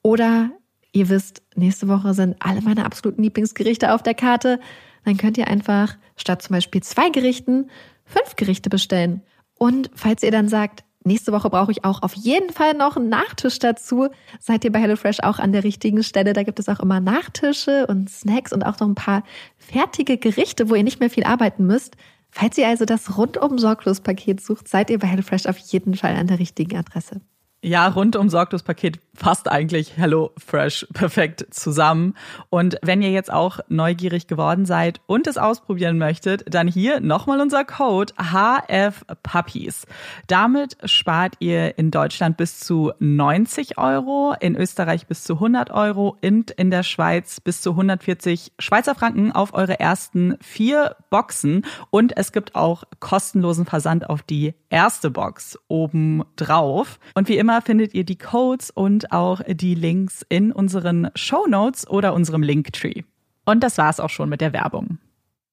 Oder 0.02 0.50
ihr 0.92 1.08
wisst, 1.08 1.42
nächste 1.54 1.88
Woche 1.88 2.14
sind 2.14 2.36
alle 2.40 2.62
meine 2.62 2.86
absoluten 2.86 3.22
Lieblingsgerichte 3.22 3.92
auf 3.92 4.02
der 4.02 4.14
Karte. 4.14 4.60
Dann 5.04 5.16
könnt 5.16 5.36
ihr 5.36 5.48
einfach 5.48 5.96
statt 6.16 6.42
zum 6.42 6.54
Beispiel 6.54 6.82
zwei 6.82 7.10
Gerichten 7.10 7.70
fünf 8.04 8.36
Gerichte 8.36 8.70
bestellen. 8.70 9.22
Und 9.54 9.90
falls 9.94 10.22
ihr 10.22 10.30
dann 10.30 10.48
sagt, 10.48 10.84
Nächste 11.08 11.32
Woche 11.32 11.48
brauche 11.48 11.72
ich 11.72 11.84
auch 11.86 12.02
auf 12.02 12.12
jeden 12.14 12.52
Fall 12.52 12.74
noch 12.74 12.96
einen 12.96 13.08
Nachtisch 13.08 13.58
dazu. 13.58 14.08
Seid 14.40 14.62
ihr 14.62 14.70
bei 14.70 14.78
HelloFresh 14.78 15.20
auch 15.20 15.38
an 15.38 15.52
der 15.52 15.64
richtigen 15.64 16.02
Stelle? 16.02 16.34
Da 16.34 16.42
gibt 16.42 16.60
es 16.60 16.68
auch 16.68 16.80
immer 16.80 17.00
Nachtische 17.00 17.86
und 17.86 18.10
Snacks 18.10 18.52
und 18.52 18.62
auch 18.62 18.78
noch 18.78 18.86
ein 18.86 18.94
paar 18.94 19.22
fertige 19.56 20.18
Gerichte, 20.18 20.68
wo 20.68 20.74
ihr 20.74 20.84
nicht 20.84 21.00
mehr 21.00 21.08
viel 21.08 21.24
arbeiten 21.24 21.66
müsst. 21.66 21.96
Falls 22.30 22.58
ihr 22.58 22.68
also 22.68 22.84
das 22.84 23.16
rundum 23.16 23.58
sorglos 23.58 24.00
Paket 24.02 24.42
sucht, 24.42 24.68
seid 24.68 24.90
ihr 24.90 24.98
bei 24.98 25.06
HelloFresh 25.06 25.46
auf 25.46 25.56
jeden 25.56 25.94
Fall 25.94 26.14
an 26.14 26.26
der 26.26 26.38
richtigen 26.38 26.76
Adresse. 26.76 27.22
Ja, 27.64 27.88
rundum 27.88 28.28
sorglos 28.28 28.62
Paket 28.62 29.00
fasst 29.18 29.50
eigentlich 29.50 29.96
Hello 29.96 30.30
Fresh 30.38 30.86
perfekt 30.94 31.46
zusammen. 31.50 32.14
Und 32.50 32.76
wenn 32.82 33.02
ihr 33.02 33.10
jetzt 33.10 33.32
auch 33.32 33.58
neugierig 33.68 34.28
geworden 34.28 34.64
seid 34.64 35.00
und 35.06 35.26
es 35.26 35.36
ausprobieren 35.36 35.98
möchtet, 35.98 36.44
dann 36.54 36.68
hier 36.68 37.00
nochmal 37.00 37.40
unser 37.40 37.64
Code 37.64 38.14
HFPuppies. 38.16 39.86
Damit 40.28 40.76
spart 40.84 41.34
ihr 41.40 41.78
in 41.78 41.90
Deutschland 41.90 42.36
bis 42.36 42.60
zu 42.60 42.92
90 43.00 43.76
Euro, 43.76 44.34
in 44.38 44.56
Österreich 44.56 45.06
bis 45.06 45.24
zu 45.24 45.34
100 45.34 45.70
Euro 45.70 46.16
und 46.22 46.52
in 46.52 46.70
der 46.70 46.84
Schweiz 46.84 47.40
bis 47.40 47.60
zu 47.60 47.70
140 47.70 48.52
Schweizer 48.58 48.94
Franken 48.94 49.32
auf 49.32 49.52
eure 49.52 49.80
ersten 49.80 50.36
vier 50.40 50.96
Boxen. 51.10 51.64
Und 51.90 52.16
es 52.16 52.32
gibt 52.32 52.54
auch 52.54 52.84
kostenlosen 53.00 53.66
Versand 53.66 54.08
auf 54.08 54.22
die 54.22 54.54
erste 54.70 55.10
Box 55.10 55.58
oben 55.68 56.24
drauf. 56.36 57.00
Und 57.14 57.28
wie 57.28 57.38
immer 57.38 57.62
findet 57.62 57.94
ihr 57.94 58.04
die 58.04 58.18
Codes 58.18 58.70
und 58.70 59.07
auch 59.12 59.40
die 59.46 59.74
Links 59.74 60.24
in 60.28 60.52
unseren 60.52 61.10
Show 61.14 61.46
Notes 61.46 61.88
oder 61.88 62.14
unserem 62.14 62.42
Linktree. 62.42 63.02
Und 63.44 63.62
das 63.62 63.78
war's 63.78 64.00
auch 64.00 64.10
schon 64.10 64.28
mit 64.28 64.40
der 64.40 64.52
Werbung. 64.52 64.98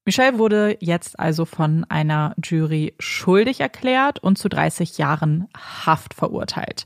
Michelle 0.06 0.38
wurde 0.38 0.77
jetzt 0.82 1.19
also 1.19 1.45
von 1.45 1.84
einer 1.86 2.36
Jury 2.44 2.94
schuldig 2.99 3.60
erklärt 3.60 4.19
und 4.19 4.38
zu 4.38 4.49
30 4.49 4.99
Jahren 4.99 5.48
Haft 5.56 6.14
verurteilt. 6.14 6.86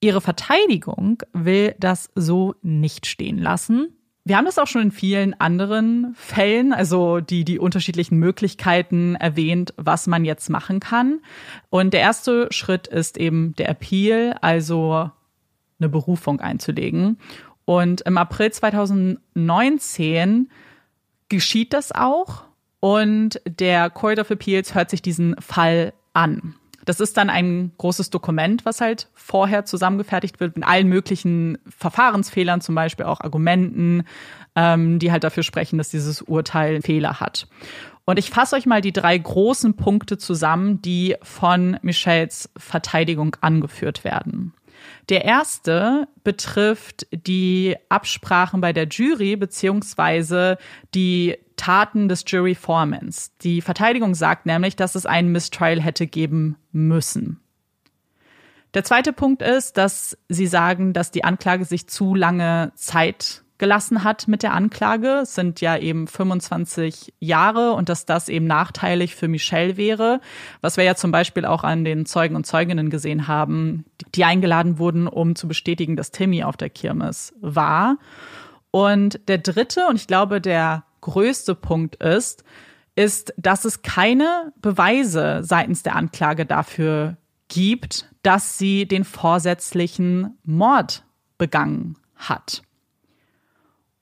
Ihre 0.00 0.20
Verteidigung 0.20 1.22
will 1.32 1.74
das 1.78 2.10
so 2.14 2.54
nicht 2.62 3.06
stehen 3.06 3.38
lassen. 3.38 3.96
Wir 4.24 4.36
haben 4.36 4.44
das 4.44 4.58
auch 4.58 4.66
schon 4.66 4.82
in 4.82 4.90
vielen 4.90 5.40
anderen 5.40 6.12
Fällen, 6.16 6.72
also 6.72 7.20
die 7.20 7.44
die 7.44 7.60
unterschiedlichen 7.60 8.18
Möglichkeiten 8.18 9.14
erwähnt, 9.14 9.72
was 9.76 10.08
man 10.08 10.24
jetzt 10.24 10.50
machen 10.50 10.80
kann. 10.80 11.20
Und 11.70 11.94
der 11.94 12.00
erste 12.00 12.48
Schritt 12.50 12.88
ist 12.88 13.18
eben 13.18 13.54
der 13.54 13.68
Appeal, 13.68 14.34
also 14.40 15.12
eine 15.78 15.88
Berufung 15.88 16.40
einzulegen. 16.40 17.18
Und 17.64 18.02
im 18.02 18.18
April 18.18 18.52
2019 18.52 20.50
geschieht 21.28 21.72
das 21.72 21.92
auch 21.92 22.44
und 22.80 23.40
der 23.46 23.90
Court 23.90 24.18
of 24.18 24.30
Appeals 24.30 24.74
hört 24.74 24.90
sich 24.90 25.02
diesen 25.02 25.34
Fall 25.40 25.92
an. 26.12 26.54
Das 26.84 27.00
ist 27.00 27.16
dann 27.16 27.30
ein 27.30 27.72
großes 27.78 28.10
Dokument, 28.10 28.64
was 28.64 28.80
halt 28.80 29.08
vorher 29.12 29.64
zusammengefertigt 29.64 30.38
wird 30.38 30.54
mit 30.56 30.64
allen 30.64 30.88
möglichen 30.88 31.58
Verfahrensfehlern, 31.68 32.60
zum 32.60 32.76
Beispiel 32.76 33.06
auch 33.06 33.20
Argumenten, 33.20 34.04
ähm, 34.54 35.00
die 35.00 35.10
halt 35.10 35.24
dafür 35.24 35.42
sprechen, 35.42 35.78
dass 35.78 35.88
dieses 35.88 36.22
Urteil 36.22 36.80
Fehler 36.82 37.18
hat. 37.18 37.48
Und 38.04 38.20
ich 38.20 38.30
fasse 38.30 38.54
euch 38.54 38.66
mal 38.66 38.80
die 38.80 38.92
drei 38.92 39.18
großen 39.18 39.74
Punkte 39.74 40.16
zusammen, 40.16 40.80
die 40.80 41.16
von 41.22 41.76
Michels 41.82 42.50
Verteidigung 42.56 43.36
angeführt 43.40 44.04
werden. 44.04 44.54
Der 45.08 45.24
erste 45.24 46.08
betrifft 46.24 47.06
die 47.12 47.76
Absprachen 47.88 48.60
bei 48.60 48.72
der 48.72 48.88
Jury 48.88 49.36
beziehungsweise 49.36 50.58
die 50.94 51.38
Taten 51.54 52.08
des 52.08 52.24
Juryformans. 52.26 53.36
Die 53.38 53.62
Verteidigung 53.62 54.14
sagt 54.14 54.46
nämlich, 54.46 54.74
dass 54.76 54.94
es 54.94 55.06
einen 55.06 55.30
Mistrial 55.30 55.80
hätte 55.80 56.06
geben 56.06 56.56
müssen. 56.72 57.40
Der 58.74 58.84
zweite 58.84 59.12
Punkt 59.12 59.42
ist, 59.42 59.78
dass 59.78 60.18
sie 60.28 60.46
sagen, 60.46 60.92
dass 60.92 61.10
die 61.10 61.24
Anklage 61.24 61.64
sich 61.64 61.86
zu 61.86 62.14
lange 62.14 62.72
Zeit 62.74 63.42
gelassen 63.58 64.04
hat 64.04 64.28
mit 64.28 64.42
der 64.42 64.54
Anklage. 64.54 65.20
Es 65.22 65.34
sind 65.34 65.60
ja 65.60 65.76
eben 65.76 66.06
25 66.06 67.14
Jahre 67.18 67.72
und 67.72 67.88
dass 67.88 68.06
das 68.06 68.28
eben 68.28 68.46
nachteilig 68.46 69.14
für 69.14 69.28
Michelle 69.28 69.76
wäre, 69.76 70.20
was 70.60 70.76
wir 70.76 70.84
ja 70.84 70.94
zum 70.94 71.12
Beispiel 71.12 71.44
auch 71.44 71.64
an 71.64 71.84
den 71.84 72.06
Zeugen 72.06 72.36
und 72.36 72.46
Zeuginnen 72.46 72.90
gesehen 72.90 73.28
haben, 73.28 73.84
die 74.14 74.24
eingeladen 74.24 74.78
wurden, 74.78 75.08
um 75.08 75.36
zu 75.36 75.48
bestätigen, 75.48 75.96
dass 75.96 76.10
Timmy 76.10 76.44
auf 76.44 76.56
der 76.56 76.70
Kirmes 76.70 77.34
war. 77.40 77.98
Und 78.70 79.20
der 79.28 79.38
dritte 79.38 79.86
und 79.88 79.96
ich 79.96 80.06
glaube 80.06 80.40
der 80.40 80.84
größte 81.00 81.54
Punkt 81.54 81.96
ist, 81.96 82.44
ist, 82.94 83.32
dass 83.36 83.64
es 83.64 83.82
keine 83.82 84.52
Beweise 84.60 85.40
seitens 85.42 85.82
der 85.82 85.96
Anklage 85.96 86.46
dafür 86.46 87.16
gibt, 87.48 88.10
dass 88.22 88.58
sie 88.58 88.88
den 88.88 89.04
vorsätzlichen 89.04 90.36
Mord 90.42 91.04
begangen 91.38 91.96
hat. 92.16 92.62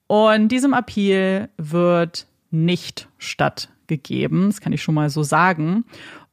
Und 0.07 0.49
diesem 0.49 0.73
Appeal 0.73 1.49
wird 1.57 2.27
nicht 2.51 3.09
stattgegeben. 3.17 4.47
Das 4.47 4.61
kann 4.61 4.73
ich 4.73 4.83
schon 4.83 4.95
mal 4.95 5.09
so 5.09 5.23
sagen. 5.23 5.85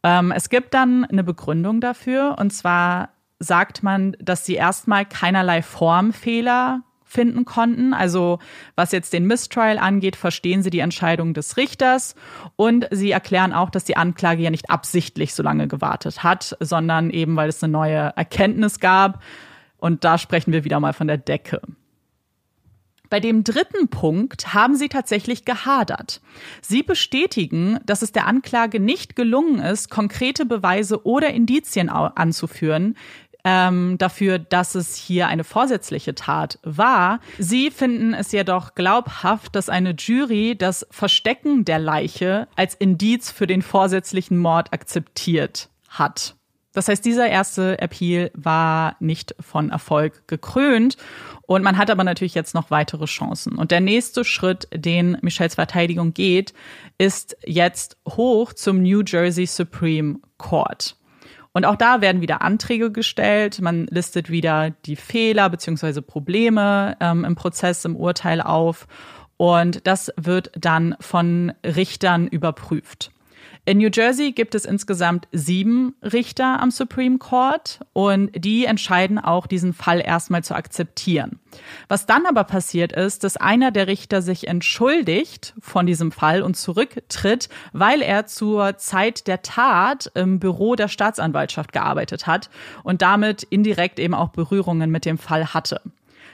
Ähm, 0.03 0.33
es 0.33 0.49
gibt 0.49 0.75
dann 0.75 1.05
eine 1.05 1.25
Begründung 1.25 1.81
dafür. 1.81 2.37
Und 2.39 2.53
zwar 2.53 3.11
sagt 3.39 3.83
man, 3.83 4.17
dass 4.21 4.47
sie 4.47 4.55
erstmal 4.55 5.05
keinerlei 5.05 5.63
Formfehler 5.63 6.83
finden 7.05 7.45
konnten. 7.45 7.93
Also 7.93 8.39
was 8.75 8.93
jetzt 8.93 9.13
den 9.13 9.27
Mistrial 9.27 9.79
angeht, 9.79 10.17
verstehen 10.17 10.63
sie 10.63 10.71
die 10.71 10.79
Entscheidung 10.79 11.35
des 11.35 11.57
Richters 11.57 12.15
und 12.57 12.89
sie 12.91 13.11
erklären 13.11 13.53
auch, 13.53 13.69
dass 13.69 13.85
die 13.85 13.99
Anklage 13.99 14.43
ja 14.43 14.51
nicht 14.51 14.71
absichtlich 14.71 15.35
so 15.35 15.43
lange 15.43 15.69
gewartet 15.69 16.23
hat, 16.23 16.57
sondern 16.61 17.11
eben 17.11 17.37
weil 17.37 17.51
es 17.51 17.63
eine 17.63 17.73
neue 17.73 18.13
Erkenntnis 18.17 18.81
gab. 18.81 19.23
Und 19.77 20.05
da 20.05 20.17
sprechen 20.17 20.53
wir 20.53 20.65
wieder 20.65 20.81
mal 20.81 20.95
von 20.95 21.07
der 21.07 21.19
Decke. 21.19 21.61
Bei 23.13 23.21
dem 23.21 23.45
dritten 23.45 23.89
Punkt 23.89 24.55
haben 24.55 24.75
sie 24.75 24.89
tatsächlich 24.89 25.45
gehadert. 25.45 26.23
Sie 26.63 26.83
bestätigen, 26.83 27.79
dass 27.85 28.01
es 28.01 28.13
der 28.13 28.27
Anklage 28.27 28.81
nicht 28.81 29.17
gelungen 29.17 29.59
ist, 29.59 29.91
konkrete 29.91 30.47
Beweise 30.47 31.05
oder 31.05 31.29
Indizien 31.29 31.91
anzuführen, 31.91 32.97
ähm, 33.45 33.99
dafür, 33.99 34.39
dass 34.39 34.75
es 34.75 34.97
hier 34.97 35.27
eine 35.27 35.45
vorsätzliche 35.45 36.15
Tat 36.15 36.59
war. 36.63 37.21
Sie 37.39 37.71
finden 37.71 38.15
es 38.15 38.33
jedoch 38.33 38.75
glaubhaft, 38.75 39.57
dass 39.57 39.69
eine 39.69 39.91
Jury 39.91 40.57
das 40.57 40.87
Verstecken 40.91 41.67
der 41.67 41.81
Leiche 41.81 42.49
als 42.57 42.75
Indiz 42.75 43.31
für 43.31 43.47
den 43.47 43.61
vorsätzlichen 43.61 44.39
Mord 44.39 44.73
akzeptiert 44.73 45.69
hat. 45.91 46.35
Das 46.73 46.89
heißt, 46.89 47.05
dieser 47.05 47.29
erste 47.29 47.79
Appeal 47.81 48.31
war 48.35 48.97
nicht 48.99 49.35
von 49.41 49.71
Erfolg 49.71 50.27
gekrönt 50.27 50.97
und 51.43 51.63
man 51.63 51.77
hat 51.77 51.91
aber 51.91 52.05
natürlich 52.05 52.35
jetzt 52.35 52.55
noch 52.55 52.71
weitere 52.71 53.05
Chancen. 53.05 53.57
Und 53.57 53.71
der 53.71 53.81
nächste 53.81 54.25
Schritt, 54.25 54.69
den 54.75 55.19
Michelles 55.21 55.55
Verteidigung 55.55 56.15
geht, 56.15 56.55
ist 56.99 57.37
jetzt 57.45 57.99
hoch 58.09 58.53
zum 58.55 58.83
New 58.83 59.03
Jersey 59.07 59.47
Supreme 59.47 60.21
Court. 60.39 60.97
Und 61.53 61.67
auch 61.67 61.77
da 61.77 62.01
werden 62.01 62.23
wieder 62.23 62.41
Anträge 62.41 62.91
gestellt. 62.91 63.61
Man 63.61 63.87
listet 63.91 64.31
wieder 64.31 64.71
die 64.71 64.97
Fehler 64.97 65.51
beziehungsweise 65.51 66.01
Probleme 66.01 66.97
ähm, 67.01 67.25
im 67.25 67.35
Prozess, 67.35 67.85
im 67.85 67.97
Urteil 67.97 68.41
auf. 68.41 68.87
Und 69.37 69.87
das 69.87 70.11
wird 70.17 70.51
dann 70.55 70.97
von 71.01 71.53
Richtern 71.65 72.27
überprüft. 72.29 73.11
In 73.65 73.79
New 73.79 73.91
Jersey 73.95 74.33
gibt 74.33 74.57
es 74.57 74.65
insgesamt 74.65 75.29
sieben 75.31 75.95
Richter 76.03 76.59
am 76.61 76.73
Supreme 76.73 77.19
Court 77.19 77.79
und 77.93 78.33
die 78.35 78.65
entscheiden 78.65 79.21
auch, 79.21 79.47
diesen 79.47 79.73
Fall 79.73 80.03
erstmal 80.05 80.43
zu 80.43 80.57
akzeptieren. 80.57 81.39
Was 81.87 82.05
dann 82.07 82.27
aber 82.27 82.43
passiert 82.43 82.91
ist, 82.91 83.23
dass 83.23 83.37
einer 83.37 83.71
der 83.71 83.87
Richter 83.87 84.21
sich 84.21 84.49
entschuldigt 84.49 85.55
von 85.61 85.87
diesem 85.87 86.11
Fall 86.11 86.43
und 86.43 86.57
zurücktritt, 86.57 87.49
weil 87.73 88.03
er 88.03 88.27
zur 88.27 88.79
Zeit 88.79 89.29
der 89.29 89.43
Tat 89.43 90.11
im 90.17 90.41
Büro 90.41 90.75
der 90.75 90.89
Staatsanwaltschaft 90.89 91.73
gearbeitet 91.73 92.27
hat 92.27 92.51
und 92.83 93.01
damit 93.01 93.45
indirekt 93.45 94.01
eben 94.01 94.15
auch 94.15 94.31
Berührungen 94.31 94.91
mit 94.91 95.05
dem 95.05 95.19
Fall 95.19 95.55
hatte. 95.55 95.81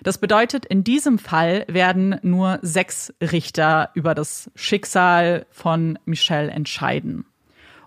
Das 0.02 0.18
bedeutet, 0.18 0.64
in 0.66 0.84
diesem 0.84 1.18
Fall 1.18 1.64
werden 1.68 2.18
nur 2.22 2.58
sechs 2.62 3.12
Richter 3.20 3.90
über 3.94 4.14
das 4.14 4.50
Schicksal 4.54 5.46
von 5.50 5.98
Michelle 6.04 6.50
entscheiden. 6.50 7.24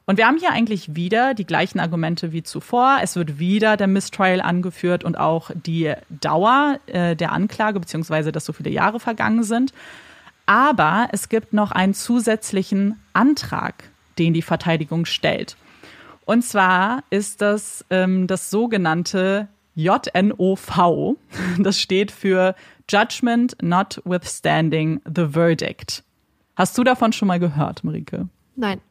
Und 0.06 0.18
wir 0.18 0.28
haben 0.28 0.38
hier 0.38 0.52
eigentlich 0.52 0.96
wieder 0.96 1.34
die 1.34 1.46
gleichen 1.46 1.80
Argumente 1.80 2.34
wie 2.34 2.44
zuvor. 2.44 3.00
Es 3.02 3.16
wird 3.16 3.40
wieder 3.40 3.78
der 3.78 3.88
Mistrial 3.88 4.42
angeführt 4.42 5.04
und 5.04 5.18
auch 5.18 5.52
die 5.54 5.94
Dauer 6.10 6.80
äh, 6.88 7.16
der 7.16 7.32
Anklage, 7.32 7.80
beziehungsweise 7.80 8.32
dass 8.32 8.46
so 8.46 8.52
viele 8.52 8.72
Jahre 8.72 9.00
vergangen 9.00 9.44
sind. 9.44 9.74
Aber 10.46 11.08
es 11.12 11.30
gibt 11.30 11.54
noch 11.54 11.72
einen 11.72 11.94
zusätzlichen 11.94 13.00
Antrag, 13.14 13.86
den 14.18 14.34
die 14.34 14.42
Verteidigung 14.42 15.06
stellt. 15.06 15.56
Und 16.26 16.44
zwar 16.44 17.04
ist 17.10 17.42
das 17.42 17.86
ähm, 17.90 18.28
das 18.28 18.50
sogenannte 18.50 19.48
JNOV. 19.76 21.16
Das 21.60 21.80
steht 21.80 22.12
für 22.12 22.56
Judgment 22.90 23.56
Notwithstanding 23.62 25.02
the 25.06 25.28
Verdict. 25.32 26.04
Hast 26.56 26.78
du 26.78 26.84
davon 26.84 27.14
schon 27.14 27.28
mal 27.28 27.40
gehört, 27.40 27.84
Marike? 27.84 28.28
Nein. 28.56 28.82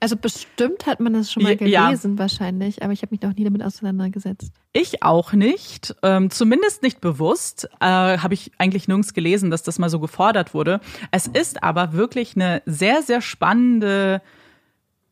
Also 0.00 0.16
bestimmt 0.16 0.86
hat 0.86 1.00
man 1.00 1.12
das 1.12 1.32
schon 1.32 1.42
mal 1.42 1.56
gelesen 1.56 2.12
ja. 2.12 2.18
wahrscheinlich, 2.18 2.82
aber 2.82 2.92
ich 2.92 3.02
habe 3.02 3.10
mich 3.10 3.22
noch 3.22 3.34
nie 3.34 3.42
damit 3.42 3.62
auseinandergesetzt. 3.62 4.52
Ich 4.72 5.02
auch 5.02 5.32
nicht, 5.32 5.96
ähm, 6.02 6.30
zumindest 6.30 6.82
nicht 6.82 7.00
bewusst. 7.00 7.68
Äh, 7.80 7.86
habe 8.18 8.34
ich 8.34 8.52
eigentlich 8.58 8.86
nirgends 8.86 9.12
gelesen, 9.12 9.50
dass 9.50 9.64
das 9.64 9.78
mal 9.80 9.90
so 9.90 9.98
gefordert 9.98 10.54
wurde. 10.54 10.80
Es 11.10 11.26
ist 11.26 11.64
aber 11.64 11.94
wirklich 11.94 12.36
eine 12.36 12.62
sehr, 12.64 13.02
sehr 13.02 13.20
spannende 13.20 14.22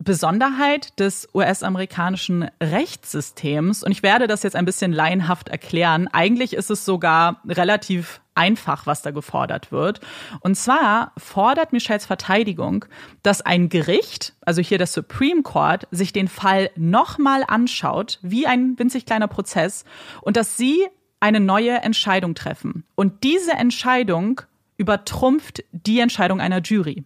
Besonderheit 0.07 0.99
des 1.01 1.29
US-amerikanischen 1.35 2.49
Rechtssystems, 2.63 3.83
und 3.83 3.91
ich 3.93 4.03
werde 4.03 4.27
das 4.29 4.45
jetzt 4.45 4.57
ein 4.57 4.65
bisschen 4.65 4.93
laienhaft 4.93 5.49
erklären, 5.49 6.09
eigentlich 6.13 6.55
ist 6.55 6.71
es 6.71 6.87
sogar 6.87 7.43
relativ 7.47 8.21
einfach, 8.37 8.87
was 8.87 9.03
da 9.03 9.11
gefordert 9.11 9.73
wird. 9.73 10.01
Und 10.41 10.55
zwar 10.55 11.13
fordert 11.19 11.73
Michels 11.73 12.07
Verteidigung, 12.07 12.85
dass 13.23 13.43
ein 13.43 13.69
Gericht, 13.69 14.35
also 14.43 14.63
hier 14.63 14.79
das 14.79 14.93
Supreme 14.93 15.43
Court, 15.43 15.89
sich 15.91 16.13
den 16.13 16.29
Fall 16.29 16.71
nochmal 16.77 17.43
anschaut, 17.47 18.21
wie 18.23 18.47
ein 18.47 18.79
winzig 18.79 19.07
kleiner 19.07 19.29
Prozess, 19.29 19.85
und 20.23 20.37
dass 20.37 20.57
sie 20.57 20.87
eine 21.19 21.41
neue 21.41 21.79
Entscheidung 21.79 22.37
treffen. 22.37 22.85
Und 22.95 23.25
diese 23.25 23.53
Entscheidung 23.53 24.43
übertrumpft 24.77 25.65
die 25.73 25.99
Entscheidung 25.99 26.41
einer 26.41 26.61
Jury. 26.61 27.05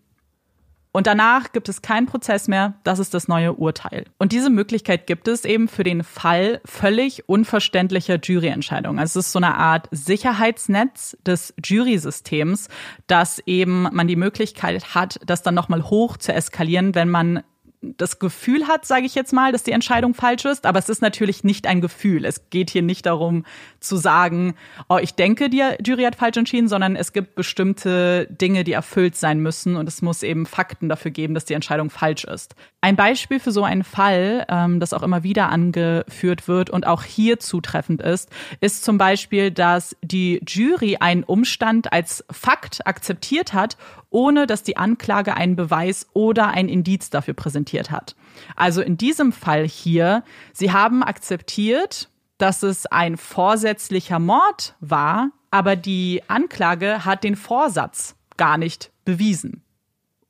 Und 0.92 1.06
danach 1.06 1.52
gibt 1.52 1.68
es 1.68 1.82
keinen 1.82 2.06
Prozess 2.06 2.48
mehr, 2.48 2.74
das 2.82 2.98
ist 2.98 3.14
das 3.14 3.28
neue 3.28 3.52
Urteil. 3.54 4.06
Und 4.18 4.32
diese 4.32 4.50
Möglichkeit 4.50 5.06
gibt 5.06 5.28
es 5.28 5.44
eben 5.44 5.68
für 5.68 5.84
den 5.84 6.02
Fall 6.02 6.60
völlig 6.64 7.28
unverständlicher 7.28 8.18
Juryentscheidungen. 8.20 8.98
Also 8.98 9.20
es 9.20 9.26
ist 9.26 9.32
so 9.32 9.38
eine 9.38 9.56
Art 9.56 9.88
Sicherheitsnetz 9.92 11.16
des 11.24 11.54
Jurysystems, 11.62 12.68
dass 13.06 13.38
eben 13.46 13.82
man 13.92 14.08
die 14.08 14.16
Möglichkeit 14.16 14.94
hat, 14.94 15.20
das 15.24 15.42
dann 15.42 15.54
nochmal 15.54 15.84
hoch 15.84 16.16
zu 16.16 16.32
eskalieren, 16.32 16.94
wenn 16.96 17.08
man 17.08 17.44
das 17.82 18.18
Gefühl 18.18 18.66
hat, 18.66 18.84
sage 18.84 19.06
ich 19.06 19.14
jetzt 19.14 19.32
mal, 19.32 19.52
dass 19.52 19.62
die 19.62 19.72
Entscheidung 19.72 20.12
falsch 20.12 20.44
ist, 20.44 20.66
aber 20.66 20.78
es 20.78 20.90
ist 20.90 21.00
natürlich 21.00 21.44
nicht 21.44 21.66
ein 21.66 21.80
Gefühl. 21.80 22.26
Es 22.26 22.50
geht 22.50 22.68
hier 22.68 22.82
nicht 22.82 23.06
darum 23.06 23.46
zu 23.80 23.96
sagen, 23.96 24.54
oh, 24.90 24.98
ich 25.00 25.14
denke, 25.14 25.48
die 25.48 25.64
Jury 25.84 26.02
hat 26.02 26.16
falsch 26.16 26.36
entschieden, 26.36 26.68
sondern 26.68 26.94
es 26.94 27.14
gibt 27.14 27.34
bestimmte 27.34 28.26
Dinge, 28.30 28.64
die 28.64 28.72
erfüllt 28.72 29.16
sein 29.16 29.40
müssen 29.40 29.76
und 29.76 29.88
es 29.88 30.02
muss 30.02 30.22
eben 30.22 30.44
Fakten 30.44 30.90
dafür 30.90 31.10
geben, 31.10 31.32
dass 31.32 31.46
die 31.46 31.54
Entscheidung 31.54 31.88
falsch 31.88 32.24
ist. 32.24 32.54
Ein 32.82 32.96
Beispiel 32.96 33.40
für 33.40 33.52
so 33.52 33.62
einen 33.62 33.84
Fall, 33.84 34.46
ähm, 34.48 34.80
das 34.80 34.94
auch 34.94 35.02
immer 35.02 35.22
wieder 35.22 35.50
angeführt 35.50 36.48
wird 36.48 36.70
und 36.70 36.86
auch 36.86 37.02
hier 37.02 37.38
zutreffend 37.38 38.00
ist, 38.00 38.30
ist 38.60 38.84
zum 38.84 38.96
Beispiel, 38.96 39.50
dass 39.50 39.96
die 40.02 40.42
Jury 40.48 40.96
einen 40.98 41.22
Umstand 41.22 41.92
als 41.92 42.24
Fakt 42.30 42.86
akzeptiert 42.86 43.52
hat 43.52 43.76
ohne 44.10 44.46
dass 44.46 44.62
die 44.62 44.76
Anklage 44.76 45.34
einen 45.34 45.56
Beweis 45.56 46.08
oder 46.12 46.48
ein 46.48 46.68
Indiz 46.68 47.10
dafür 47.10 47.34
präsentiert 47.34 47.90
hat. 47.90 48.16
Also 48.56 48.82
in 48.82 48.98
diesem 48.98 49.32
Fall 49.32 49.66
hier, 49.66 50.24
sie 50.52 50.72
haben 50.72 51.02
akzeptiert, 51.02 52.10
dass 52.38 52.62
es 52.62 52.86
ein 52.86 53.16
vorsätzlicher 53.16 54.18
Mord 54.18 54.74
war, 54.80 55.30
aber 55.50 55.76
die 55.76 56.22
Anklage 56.28 57.04
hat 57.04 57.24
den 57.24 57.36
Vorsatz 57.36 58.16
gar 58.36 58.58
nicht 58.58 58.90
bewiesen 59.04 59.62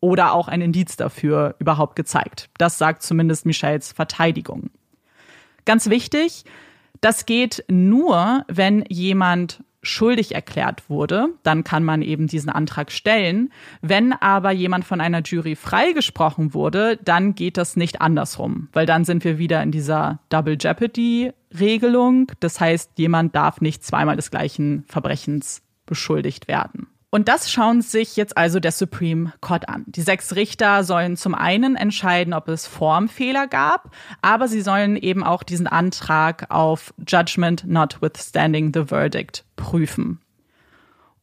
oder 0.00 0.32
auch 0.32 0.48
ein 0.48 0.60
Indiz 0.60 0.96
dafür 0.96 1.54
überhaupt 1.58 1.96
gezeigt. 1.96 2.48
Das 2.58 2.78
sagt 2.78 3.02
zumindest 3.02 3.46
Michels 3.46 3.92
Verteidigung. 3.92 4.70
Ganz 5.64 5.90
wichtig, 5.90 6.44
das 7.00 7.26
geht 7.26 7.64
nur, 7.68 8.44
wenn 8.48 8.84
jemand 8.88 9.62
schuldig 9.82 10.34
erklärt 10.34 10.90
wurde, 10.90 11.28
dann 11.42 11.64
kann 11.64 11.84
man 11.84 12.02
eben 12.02 12.26
diesen 12.26 12.50
Antrag 12.50 12.92
stellen. 12.92 13.50
Wenn 13.80 14.12
aber 14.12 14.50
jemand 14.50 14.84
von 14.84 15.00
einer 15.00 15.22
Jury 15.22 15.56
freigesprochen 15.56 16.52
wurde, 16.52 16.98
dann 16.98 17.34
geht 17.34 17.56
das 17.56 17.76
nicht 17.76 18.00
andersrum, 18.02 18.68
weil 18.72 18.84
dann 18.84 19.04
sind 19.04 19.24
wir 19.24 19.38
wieder 19.38 19.62
in 19.62 19.72
dieser 19.72 20.20
Double 20.28 20.58
Jeopardy 20.60 21.32
Regelung. 21.58 22.30
Das 22.40 22.60
heißt, 22.60 22.92
jemand 22.98 23.34
darf 23.34 23.60
nicht 23.60 23.82
zweimal 23.82 24.16
des 24.16 24.30
gleichen 24.30 24.84
Verbrechens 24.86 25.62
beschuldigt 25.86 26.46
werden. 26.46 26.89
Und 27.12 27.26
das 27.26 27.50
schauen 27.50 27.82
sich 27.82 28.14
jetzt 28.14 28.36
also 28.36 28.60
der 28.60 28.70
Supreme 28.70 29.32
Court 29.40 29.68
an. 29.68 29.84
Die 29.86 30.02
sechs 30.02 30.36
Richter 30.36 30.84
sollen 30.84 31.16
zum 31.16 31.34
einen 31.34 31.74
entscheiden, 31.74 32.32
ob 32.32 32.46
es 32.48 32.68
Formfehler 32.68 33.48
gab, 33.48 33.90
aber 34.22 34.46
sie 34.46 34.60
sollen 34.60 34.96
eben 34.96 35.24
auch 35.24 35.42
diesen 35.42 35.66
Antrag 35.66 36.46
auf 36.50 36.94
Judgment 37.06 37.64
notwithstanding 37.66 38.72
the 38.72 38.84
verdict 38.86 39.44
prüfen. 39.56 40.20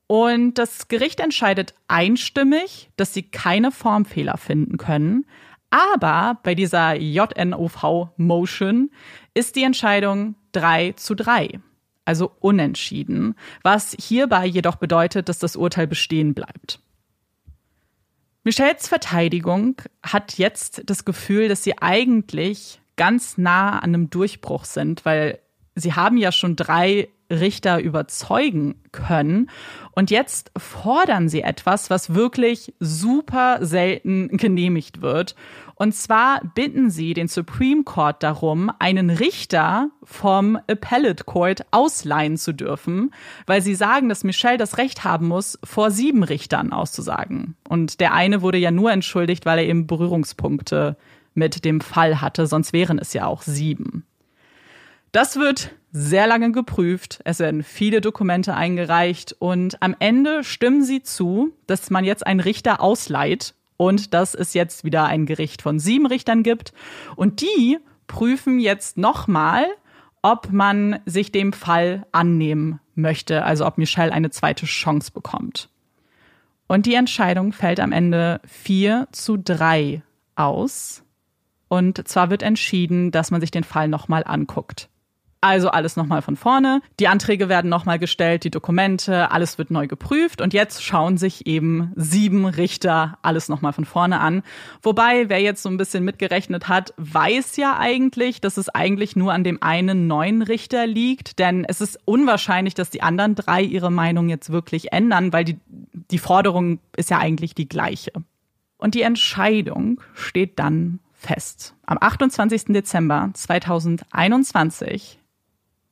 Und 0.07 0.55
das 0.55 0.89
Gericht 0.89 1.21
entscheidet 1.21 1.73
einstimmig, 1.87 2.89
dass 2.97 3.13
sie 3.13 3.23
keine 3.23 3.71
Formfehler 3.71 4.37
finden 4.37 4.77
können. 4.77 5.25
Aber 5.69 6.39
bei 6.43 6.55
dieser 6.55 6.95
JNOV-Motion 6.95 8.89
ist 9.33 9.55
die 9.55 9.63
Entscheidung 9.63 10.35
3 10.53 10.93
zu 10.93 11.15
3 11.15 11.59
also 12.07 12.31
unentschieden, 12.39 13.35
was 13.63 13.95
hierbei 13.99 14.45
jedoch 14.45 14.77
bedeutet, 14.77 15.27
dass 15.27 15.39
das 15.39 15.57
Urteil 15.57 15.87
bestehen 15.87 16.33
bleibt. 16.33 16.79
Michels 18.43 18.87
Verteidigung 18.87 19.81
hat 20.01 20.37
jetzt 20.37 20.83
das 20.85 21.03
Gefühl, 21.03 21.49
dass 21.49 21.65
sie 21.65 21.77
eigentlich 21.79 22.79
ganz 22.95 23.37
nah 23.37 23.79
an 23.79 23.93
einem 23.93 24.09
Durchbruch 24.09 24.63
sind, 24.63 25.03
weil 25.03 25.39
sie 25.75 25.93
haben 25.93 26.15
ja 26.15 26.31
schon 26.31 26.55
drei 26.55 27.09
Richter 27.29 27.79
überzeugen 27.79 28.75
können. 28.91 29.49
Und 29.91 30.11
jetzt 30.11 30.51
fordern 30.57 31.29
sie 31.29 31.41
etwas, 31.41 31.89
was 31.89 32.13
wirklich 32.13 32.73
super 32.79 33.59
selten 33.61 34.29
genehmigt 34.37 35.01
wird. 35.01 35.35
Und 35.75 35.93
zwar 35.93 36.41
bitten 36.55 36.89
sie 36.89 37.13
den 37.13 37.27
Supreme 37.27 37.83
Court 37.83 38.23
darum, 38.23 38.71
einen 38.79 39.11
Richter 39.11 39.89
vom 40.03 40.57
Appellate 40.65 41.23
Court 41.23 41.65
ausleihen 41.69 42.37
zu 42.37 42.51
dürfen, 42.51 43.11
weil 43.45 43.61
sie 43.61 43.75
sagen, 43.75 44.09
dass 44.09 44.23
Michelle 44.23 44.57
das 44.57 44.77
Recht 44.77 45.03
haben 45.03 45.27
muss, 45.27 45.59
vor 45.63 45.91
sieben 45.91 46.23
Richtern 46.23 46.73
auszusagen. 46.73 47.55
Und 47.69 47.99
der 47.99 48.13
eine 48.13 48.41
wurde 48.41 48.57
ja 48.57 48.71
nur 48.71 48.91
entschuldigt, 48.91 49.45
weil 49.45 49.59
er 49.59 49.65
eben 49.65 49.85
Berührungspunkte 49.85 50.97
mit 51.35 51.63
dem 51.63 51.79
Fall 51.81 52.21
hatte, 52.21 52.47
sonst 52.47 52.73
wären 52.73 52.97
es 52.97 53.13
ja 53.13 53.27
auch 53.27 53.43
sieben. 53.43 54.03
Das 55.11 55.37
wird 55.37 55.71
sehr 55.97 56.27
lange 56.27 56.51
geprüft, 56.51 57.19
es 57.23 57.39
werden 57.39 57.63
viele 57.63 58.01
Dokumente 58.01 58.53
eingereicht 58.53 59.35
und 59.39 59.81
am 59.81 59.95
Ende 59.99 60.43
stimmen 60.43 60.83
sie 60.83 61.01
zu, 61.01 61.53
dass 61.65 61.89
man 61.89 62.05
jetzt 62.05 62.25
einen 62.25 62.39
Richter 62.39 62.81
ausleiht 62.81 63.55
und 63.77 64.13
dass 64.13 64.35
es 64.35 64.53
jetzt 64.53 64.83
wieder 64.83 65.05
ein 65.05 65.25
Gericht 65.25 65.61
von 65.61 65.79
sieben 65.79 66.05
Richtern 66.05 66.43
gibt 66.43 66.73
und 67.15 67.41
die 67.41 67.79
prüfen 68.05 68.59
jetzt 68.59 68.97
nochmal, 68.97 69.65
ob 70.21 70.51
man 70.51 70.99
sich 71.05 71.31
dem 71.31 71.51
Fall 71.51 72.05
annehmen 72.11 72.79
möchte, 72.93 73.43
also 73.43 73.65
ob 73.65 73.77
Michelle 73.77 74.11
eine 74.11 74.29
zweite 74.29 74.65
Chance 74.65 75.11
bekommt. 75.11 75.69
Und 76.67 76.85
die 76.85 76.95
Entscheidung 76.95 77.53
fällt 77.53 77.79
am 77.79 77.91
Ende 77.91 78.41
vier 78.45 79.07
zu 79.11 79.37
drei 79.37 80.03
aus. 80.35 81.03
Und 81.69 82.07
zwar 82.07 82.29
wird 82.29 82.43
entschieden, 82.43 83.11
dass 83.11 83.31
man 83.31 83.41
sich 83.41 83.51
den 83.51 83.63
Fall 83.63 83.87
nochmal 83.87 84.23
anguckt. 84.25 84.89
Also 85.39 85.69
alles 85.69 85.95
nochmal 85.95 86.23
von 86.23 86.35
vorne. 86.35 86.81
Die 86.99 87.07
Anträge 87.07 87.47
werden 87.47 87.69
nochmal 87.69 87.99
gestellt, 87.99 88.43
die 88.43 88.49
Dokumente, 88.49 89.31
alles 89.31 89.59
wird 89.59 89.69
neu 89.69 89.85
geprüft 89.85 90.41
und 90.41 90.53
jetzt 90.53 90.83
schauen 90.83 91.17
sich 91.17 91.45
eben 91.45 91.91
sieben 91.95 92.45
Richter 92.45 93.19
alles 93.21 93.47
nochmal 93.47 93.73
von 93.73 93.85
vorne 93.85 94.19
an. 94.19 94.41
Wobei, 94.81 95.29
wer 95.29 95.39
jetzt 95.39 95.61
so 95.61 95.69
ein 95.69 95.77
bisschen 95.77 96.03
mitgerechnet 96.03 96.67
hat, 96.67 96.93
weiß 96.97 97.57
ja 97.57 97.77
eigentlich, 97.77 98.41
dass 98.41 98.57
es 98.57 98.69
eigentlich 98.69 99.15
nur 99.15 99.31
an 99.31 99.43
dem 99.43 99.61
einen 99.61 100.07
neuen 100.07 100.41
Richter 100.41 100.87
liegt, 100.87 101.37
denn 101.37 101.65
es 101.65 101.81
ist 101.81 101.99
unwahrscheinlich, 102.05 102.73
dass 102.73 102.89
die 102.89 103.03
anderen 103.03 103.35
drei 103.35 103.61
ihre 103.61 103.91
Meinung 103.91 104.29
jetzt 104.29 104.51
wirklich 104.51 104.91
ändern, 104.91 105.33
weil 105.33 105.45
die, 105.45 105.59
die 105.67 106.19
Forderung 106.19 106.79
ist 106.95 107.11
ja 107.11 107.19
eigentlich 107.19 107.53
die 107.53 107.69
gleiche. 107.69 108.11
Und 108.79 108.95
die 108.95 109.01
Entscheidung 109.03 110.01
steht 110.15 110.57
dann 110.57 110.99
fest. 111.13 111.75
Am 111.85 111.97
28. 111.99 112.65
Dezember 112.65 113.29
2021 113.33 115.19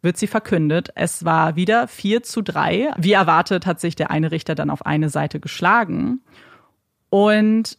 wird 0.06 0.16
sie 0.16 0.28
verkündet. 0.28 0.90
Es 0.96 1.26
war 1.26 1.58
wieder 1.58 1.90
4 1.90 2.24
zu 2.24 2.42
3. 2.42 2.94
Wie 2.98 3.12
erwartet 3.12 3.66
hat 3.66 3.82
sich 3.82 3.96
der 3.96 4.12
eine 4.12 4.32
Richter 4.32 4.56
dann 4.56 4.70
auf 4.70 4.86
eine 4.86 5.10
Seite 5.10 5.42
geschlagen. 5.42 6.22
Und 7.10 7.78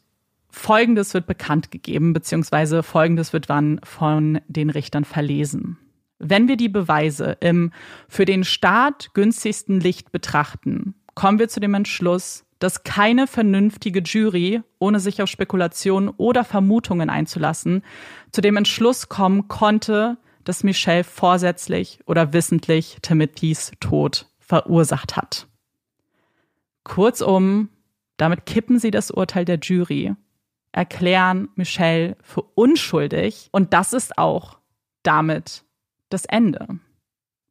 Folgendes 0.51 1.15
wird 1.15 1.27
bekannt 1.27 1.71
gegeben, 1.71 2.13
beziehungsweise 2.13 2.83
Folgendes 2.83 3.33
wird 3.33 3.49
dann 3.49 3.81
von 3.85 4.41
den 4.49 4.71
Richtern 4.71 5.05
verlesen. 5.05 5.79
Wenn 6.19 6.49
wir 6.49 6.57
die 6.57 6.71
Beweise 6.71 7.37
im 7.41 7.73
für 8.09 8.25
den 8.25 8.43
Staat 8.43 9.13
günstigsten 9.13 9.81
Licht 9.81 10.13
betrachten, 10.13 10.95
kommen 11.15 11.39
wir 11.39 11.49
zu 11.49 11.61
dem 11.61 11.75
Entschluss, 11.75 12.45
dass 12.59 12.85
keine 12.85 13.27
vernünftige 13.27 14.01
Jury, 14.01 14.63
ohne 14.79 14.99
sich 14.99 15.21
auf 15.21 15.29
Spekulationen 15.29 16.09
oder 16.09 16.43
Vermutungen 16.43 17.11
einzulassen, 17.11 17.83
zu 18.33 18.41
dem 18.41 18.57
Entschluss 18.57 19.11
kommen 19.11 19.49
konnte, 19.49 20.17
dass 20.47 20.63
Michelle 20.63 21.05
vorsätzlich 21.05 21.99
oder 22.07 22.33
wissentlich 22.33 22.99
Timothys 23.03 23.73
Tod 23.81 24.31
verursacht 24.39 25.17
hat. 25.17 25.49
Kurzum, 26.85 27.69
damit 28.17 28.47
kippen 28.47 28.79
sie 28.79 28.93
das 28.93 29.11
Urteil 29.11 29.45
der 29.45 29.59
Jury, 29.59 30.15
erklären 30.71 31.49
Michelle 31.57 32.17
für 32.23 32.43
unschuldig 32.43 33.49
und 33.51 33.75
das 33.75 33.93
ist 33.93 34.17
auch 34.19 34.59
damit 35.03 35.65
das 36.11 36.27
Ende. 36.27 36.79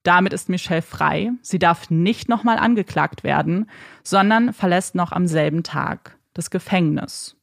Damit 0.04 0.32
ist 0.32 0.48
Michelle 0.48 0.82
frei. 0.82 1.32
Sie 1.42 1.60
darf 1.60 1.90
nicht 1.90 2.30
nochmal 2.30 2.60
angeklagt 2.60 3.24
werden, 3.24 3.70
sondern 4.04 4.54
verlässt 4.54 4.96
noch 4.96 5.12
am 5.12 5.28
selben 5.28 5.64
Tag 5.64 6.18
das 6.34 6.50
Gefängnis. 6.50 7.36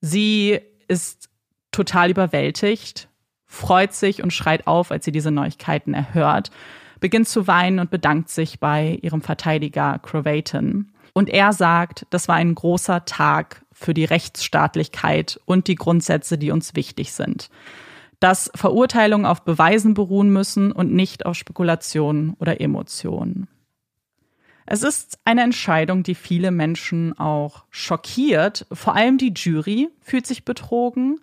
Sie 0.00 0.58
ist 0.88 1.28
total 1.70 2.10
überwältigt, 2.10 3.08
freut 3.52 3.92
sich 3.92 4.22
und 4.22 4.32
schreit 4.32 4.66
auf, 4.66 4.90
als 4.90 5.04
sie 5.04 5.12
diese 5.12 5.30
Neuigkeiten 5.30 5.92
erhört, 5.92 6.50
beginnt 7.00 7.28
zu 7.28 7.46
weinen 7.46 7.80
und 7.80 7.90
bedankt 7.90 8.30
sich 8.30 8.58
bei 8.60 8.98
ihrem 9.02 9.20
Verteidiger 9.20 9.98
Cravaton. 9.98 10.90
Und 11.12 11.28
er 11.28 11.52
sagt, 11.52 12.06
das 12.08 12.28
war 12.28 12.36
ein 12.36 12.54
großer 12.54 13.04
Tag 13.04 13.62
für 13.70 13.92
die 13.92 14.06
Rechtsstaatlichkeit 14.06 15.38
und 15.44 15.68
die 15.68 15.74
Grundsätze, 15.74 16.38
die 16.38 16.50
uns 16.50 16.74
wichtig 16.74 17.12
sind. 17.12 17.50
Dass 18.20 18.50
Verurteilungen 18.54 19.26
auf 19.26 19.42
Beweisen 19.42 19.92
beruhen 19.92 20.32
müssen 20.32 20.72
und 20.72 20.94
nicht 20.94 21.26
auf 21.26 21.36
Spekulationen 21.36 22.34
oder 22.38 22.60
Emotionen. 22.60 23.48
Es 24.64 24.82
ist 24.82 25.18
eine 25.26 25.42
Entscheidung, 25.42 26.04
die 26.04 26.14
viele 26.14 26.52
Menschen 26.52 27.18
auch 27.18 27.64
schockiert. 27.68 28.66
Vor 28.72 28.94
allem 28.94 29.18
die 29.18 29.34
Jury 29.36 29.90
fühlt 30.00 30.26
sich 30.26 30.46
betrogen, 30.46 31.18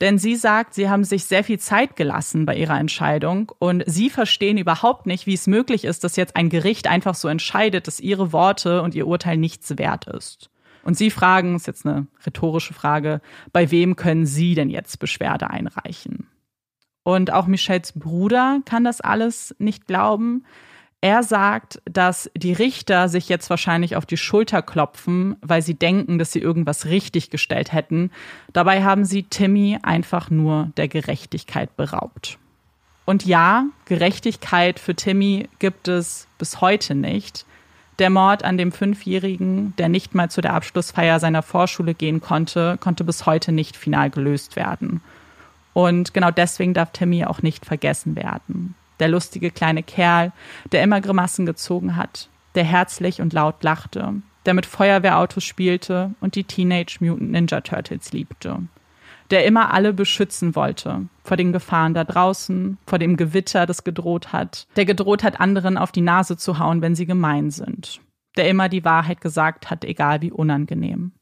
denn 0.00 0.18
sie 0.18 0.36
sagt, 0.36 0.74
sie 0.74 0.88
haben 0.88 1.04
sich 1.04 1.24
sehr 1.24 1.44
viel 1.44 1.58
Zeit 1.58 1.96
gelassen 1.96 2.46
bei 2.46 2.56
ihrer 2.56 2.78
Entscheidung 2.78 3.52
und 3.58 3.84
sie 3.86 4.10
verstehen 4.10 4.58
überhaupt 4.58 5.06
nicht, 5.06 5.26
wie 5.26 5.34
es 5.34 5.46
möglich 5.46 5.84
ist, 5.84 6.04
dass 6.04 6.16
jetzt 6.16 6.36
ein 6.36 6.48
Gericht 6.48 6.88
einfach 6.88 7.14
so 7.14 7.28
entscheidet, 7.28 7.86
dass 7.86 8.00
ihre 8.00 8.32
Worte 8.32 8.82
und 8.82 8.94
ihr 8.94 9.06
Urteil 9.06 9.36
nichts 9.36 9.78
wert 9.78 10.06
ist. 10.06 10.50
Und 10.82 10.98
sie 10.98 11.10
fragen, 11.10 11.56
ist 11.56 11.66
jetzt 11.66 11.86
eine 11.86 12.06
rhetorische 12.26 12.74
Frage, 12.74 13.20
bei 13.52 13.70
wem 13.70 13.96
können 13.96 14.26
sie 14.26 14.54
denn 14.54 14.68
jetzt 14.68 14.98
Beschwerde 14.98 15.48
einreichen? 15.48 16.28
Und 17.04 17.32
auch 17.32 17.46
Michels 17.46 17.92
Bruder 17.92 18.60
kann 18.64 18.84
das 18.84 19.00
alles 19.00 19.54
nicht 19.58 19.86
glauben. 19.86 20.44
Er 21.04 21.22
sagt, 21.22 21.82
dass 21.84 22.30
die 22.34 22.54
Richter 22.54 23.10
sich 23.10 23.28
jetzt 23.28 23.50
wahrscheinlich 23.50 23.94
auf 23.94 24.06
die 24.06 24.16
Schulter 24.16 24.62
klopfen, 24.62 25.36
weil 25.42 25.60
sie 25.60 25.74
denken, 25.74 26.18
dass 26.18 26.32
sie 26.32 26.38
irgendwas 26.38 26.86
richtig 26.86 27.28
gestellt 27.28 27.74
hätten. 27.74 28.10
Dabei 28.54 28.82
haben 28.84 29.04
sie 29.04 29.24
Timmy 29.24 29.78
einfach 29.82 30.30
nur 30.30 30.70
der 30.78 30.88
Gerechtigkeit 30.88 31.76
beraubt. 31.76 32.38
Und 33.04 33.26
ja, 33.26 33.66
Gerechtigkeit 33.84 34.80
für 34.80 34.94
Timmy 34.94 35.46
gibt 35.58 35.88
es 35.88 36.26
bis 36.38 36.62
heute 36.62 36.94
nicht. 36.94 37.44
Der 37.98 38.08
Mord 38.08 38.42
an 38.42 38.56
dem 38.56 38.72
Fünfjährigen, 38.72 39.76
der 39.76 39.90
nicht 39.90 40.14
mal 40.14 40.30
zu 40.30 40.40
der 40.40 40.54
Abschlussfeier 40.54 41.20
seiner 41.20 41.42
Vorschule 41.42 41.92
gehen 41.92 42.22
konnte, 42.22 42.78
konnte 42.80 43.04
bis 43.04 43.26
heute 43.26 43.52
nicht 43.52 43.76
final 43.76 44.08
gelöst 44.08 44.56
werden. 44.56 45.02
Und 45.74 46.14
genau 46.14 46.30
deswegen 46.30 46.72
darf 46.72 46.92
Timmy 46.92 47.26
auch 47.26 47.42
nicht 47.42 47.66
vergessen 47.66 48.16
werden 48.16 48.74
der 49.00 49.08
lustige 49.08 49.50
kleine 49.50 49.82
Kerl, 49.82 50.32
der 50.72 50.82
immer 50.82 51.00
Grimassen 51.00 51.46
gezogen 51.46 51.96
hat, 51.96 52.28
der 52.54 52.64
herzlich 52.64 53.20
und 53.20 53.32
laut 53.32 53.62
lachte, 53.62 54.14
der 54.46 54.54
mit 54.54 54.66
Feuerwehrautos 54.66 55.44
spielte 55.44 56.14
und 56.20 56.34
die 56.34 56.44
Teenage 56.44 56.98
Mutant 57.00 57.30
Ninja 57.30 57.60
Turtles 57.60 58.12
liebte, 58.12 58.62
der 59.30 59.44
immer 59.44 59.72
alle 59.72 59.92
beschützen 59.92 60.54
wollte 60.54 61.08
vor 61.22 61.36
den 61.36 61.52
Gefahren 61.52 61.94
da 61.94 62.04
draußen, 62.04 62.78
vor 62.86 62.98
dem 62.98 63.16
Gewitter, 63.16 63.66
das 63.66 63.84
gedroht 63.84 64.32
hat, 64.32 64.66
der 64.76 64.84
gedroht 64.84 65.24
hat, 65.24 65.40
anderen 65.40 65.78
auf 65.78 65.90
die 65.92 66.02
Nase 66.02 66.36
zu 66.36 66.58
hauen, 66.58 66.82
wenn 66.82 66.94
sie 66.94 67.06
gemein 67.06 67.50
sind, 67.50 68.00
der 68.36 68.48
immer 68.48 68.68
die 68.68 68.84
Wahrheit 68.84 69.20
gesagt 69.20 69.70
hat, 69.70 69.84
egal 69.84 70.20
wie 70.20 70.30
unangenehm. 70.30 71.12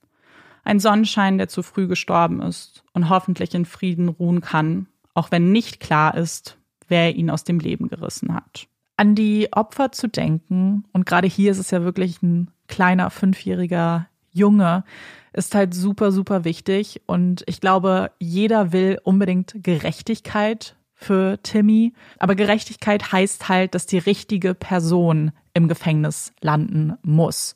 Ein 0.65 0.81
Sonnenschein, 0.81 1.39
der 1.39 1.49
zu 1.49 1.63
früh 1.63 1.89
gestorben 1.89 2.41
ist 2.41 2.85
und 2.93 3.09
hoffentlich 3.09 3.55
in 3.55 3.65
Frieden 3.65 4.09
ruhen 4.09 4.41
kann, 4.41 4.87
auch 5.15 5.31
wenn 5.31 5.53
nicht 5.53 5.81
klar 5.81 6.17
ist, 6.17 6.57
wer 6.93 7.17
ihn 7.17 7.31
aus 7.31 7.43
dem 7.43 7.59
Leben 7.59 7.89
gerissen 7.89 8.35
hat. 8.35 8.69
An 8.99 9.15
die 9.15 9.49
Opfer 9.53 9.91
zu 9.93 10.09
denken, 10.09 10.85
und 10.93 11.07
gerade 11.07 11.27
hier 11.27 11.51
ist 11.51 11.59
es 11.59 11.71
ja 11.71 11.83
wirklich 11.83 12.23
ein 12.23 12.51
kleiner 12.69 13.09
fünfjähriger 13.09 14.09
Junge, 14.31 14.85
ist 15.33 15.55
halt 15.55 15.73
super, 15.73 16.13
super 16.13 16.45
wichtig. 16.45 17.01
Und 17.07 17.45
ich 17.47 17.63
glaube, 17.63 18.11
jeder 18.19 18.73
will 18.73 19.01
unbedingt 19.03 19.55
Gerechtigkeit 19.57 20.77
für 20.95 21.43
Timmy. 21.43 21.95
Aber 22.19 22.35
Gerechtigkeit 22.35 23.11
heißt 23.11 23.49
halt, 23.49 23.75
dass 23.75 23.87
die 23.87 23.99
richtige 23.99 24.53
Person 24.53 25.33
im 25.55 25.69
Gefängnis 25.69 26.35
landen 26.43 26.99
muss. 27.03 27.55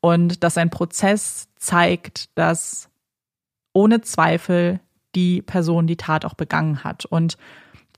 Und 0.00 0.44
dass 0.44 0.56
ein 0.56 0.70
Prozess 0.70 1.48
zeigt, 1.56 2.38
dass 2.38 2.88
ohne 3.72 4.00
Zweifel 4.02 4.78
die 5.16 5.42
Person 5.42 5.88
die 5.88 5.96
Tat 5.96 6.24
auch 6.24 6.34
begangen 6.34 6.84
hat. 6.84 7.04
Und 7.06 7.36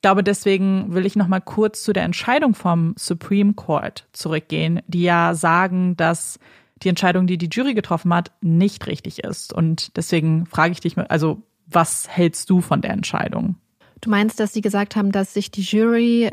glaube, 0.01 0.23
deswegen 0.23 0.95
will 0.95 1.07
ich 1.07 1.17
noch 1.17 1.29
mal 1.29 1.41
kurz 1.41 1.83
zu 1.83 1.93
der 1.93 2.05
Entscheidung 2.05 2.55
vom 2.55 2.95
Supreme 2.99 3.55
Court 3.55 4.07
zurückgehen, 4.13 4.81
die 4.87 5.03
ja 5.03 5.35
sagen, 5.35 5.97
dass 5.97 6.39
die 6.83 6.89
Entscheidung, 6.89 7.27
die 7.27 7.39
die 7.39 7.49
Jury 7.51 7.75
getroffen 7.75 8.15
hat, 8.15 8.33
nicht 8.41 8.87
richtig 8.87 9.25
ist. 9.25 9.53
Und 9.53 9.97
deswegen 9.97 10.47
frage 10.47 10.73
ich 10.73 10.81
dich, 10.81 10.97
also 10.97 11.43
was 11.67 12.09
hältst 12.09 12.51
du 12.51 12.61
von 12.61 12.81
der 12.81 12.93
Entscheidung? 12.93 13.57
Du 14.01 14.11
meinst, 14.11 14.39
dass 14.41 14.53
sie 14.53 14.61
gesagt 14.61 14.97
haben, 14.97 15.11
dass 15.11 15.35
sich 15.35 15.51
die 15.51 15.63
Jury 15.63 16.31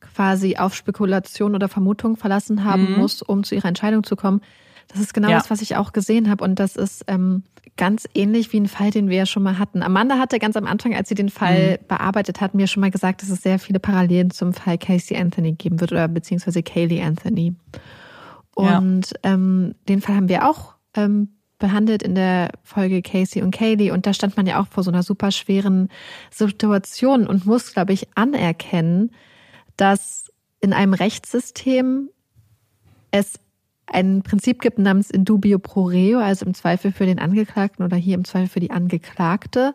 quasi 0.00 0.56
auf 0.56 0.74
Spekulation 0.74 1.54
oder 1.54 1.68
Vermutung 1.68 2.16
verlassen 2.16 2.64
haben 2.64 2.92
mhm. 2.92 2.98
muss, 2.98 3.22
um 3.22 3.44
zu 3.44 3.54
ihrer 3.54 3.68
Entscheidung 3.68 4.04
zu 4.04 4.16
kommen. 4.16 4.42
Das 4.88 5.00
ist 5.00 5.14
genau 5.14 5.30
ja. 5.30 5.38
das, 5.38 5.50
was 5.50 5.62
ich 5.62 5.76
auch 5.76 5.92
gesehen 5.92 6.28
habe. 6.28 6.44
Und 6.44 6.56
das 6.56 6.76
ist 6.76 7.04
ähm, 7.06 7.44
ganz 7.80 8.06
ähnlich 8.14 8.52
wie 8.52 8.60
ein 8.60 8.68
Fall, 8.68 8.90
den 8.90 9.08
wir 9.08 9.16
ja 9.16 9.24
schon 9.24 9.42
mal 9.42 9.58
hatten. 9.58 9.82
Amanda 9.82 10.18
hatte 10.18 10.38
ganz 10.38 10.54
am 10.54 10.66
Anfang, 10.66 10.94
als 10.94 11.08
sie 11.08 11.14
den 11.14 11.30
Fall 11.30 11.78
mhm. 11.80 11.86
bearbeitet 11.88 12.42
hat, 12.42 12.54
mir 12.54 12.66
schon 12.66 12.82
mal 12.82 12.90
gesagt, 12.90 13.22
dass 13.22 13.30
es 13.30 13.40
sehr 13.40 13.58
viele 13.58 13.80
Parallelen 13.80 14.30
zum 14.30 14.52
Fall 14.52 14.76
Casey 14.76 15.16
Anthony 15.16 15.52
geben 15.52 15.80
wird 15.80 15.90
oder 15.90 16.06
beziehungsweise 16.06 16.62
Kaylee 16.62 17.02
Anthony. 17.02 17.54
Und 18.54 19.12
ja. 19.24 19.32
ähm, 19.32 19.74
den 19.88 20.02
Fall 20.02 20.14
haben 20.14 20.28
wir 20.28 20.46
auch 20.46 20.74
ähm, 20.92 21.30
behandelt 21.58 22.02
in 22.02 22.14
der 22.14 22.50
Folge 22.62 23.00
Casey 23.00 23.40
und 23.40 23.50
Kaylee. 23.50 23.92
Und 23.92 24.06
da 24.06 24.12
stand 24.12 24.36
man 24.36 24.46
ja 24.46 24.60
auch 24.60 24.68
vor 24.68 24.82
so 24.84 24.90
einer 24.90 25.02
super 25.02 25.30
schweren 25.30 25.88
Situation 26.30 27.26
und 27.26 27.46
muss, 27.46 27.72
glaube 27.72 27.94
ich, 27.94 28.08
anerkennen, 28.14 29.10
dass 29.78 30.30
in 30.60 30.74
einem 30.74 30.92
Rechtssystem 30.92 32.10
es 33.10 33.40
ein 33.92 34.22
Prinzip 34.22 34.60
gibt 34.60 34.78
namens 34.78 35.10
Indubio 35.10 35.58
pro 35.58 35.84
reo, 35.84 36.20
also 36.20 36.46
im 36.46 36.54
Zweifel 36.54 36.92
für 36.92 37.06
den 37.06 37.18
Angeklagten 37.18 37.84
oder 37.84 37.96
hier 37.96 38.14
im 38.14 38.24
Zweifel 38.24 38.48
für 38.48 38.60
die 38.60 38.70
Angeklagte. 38.70 39.74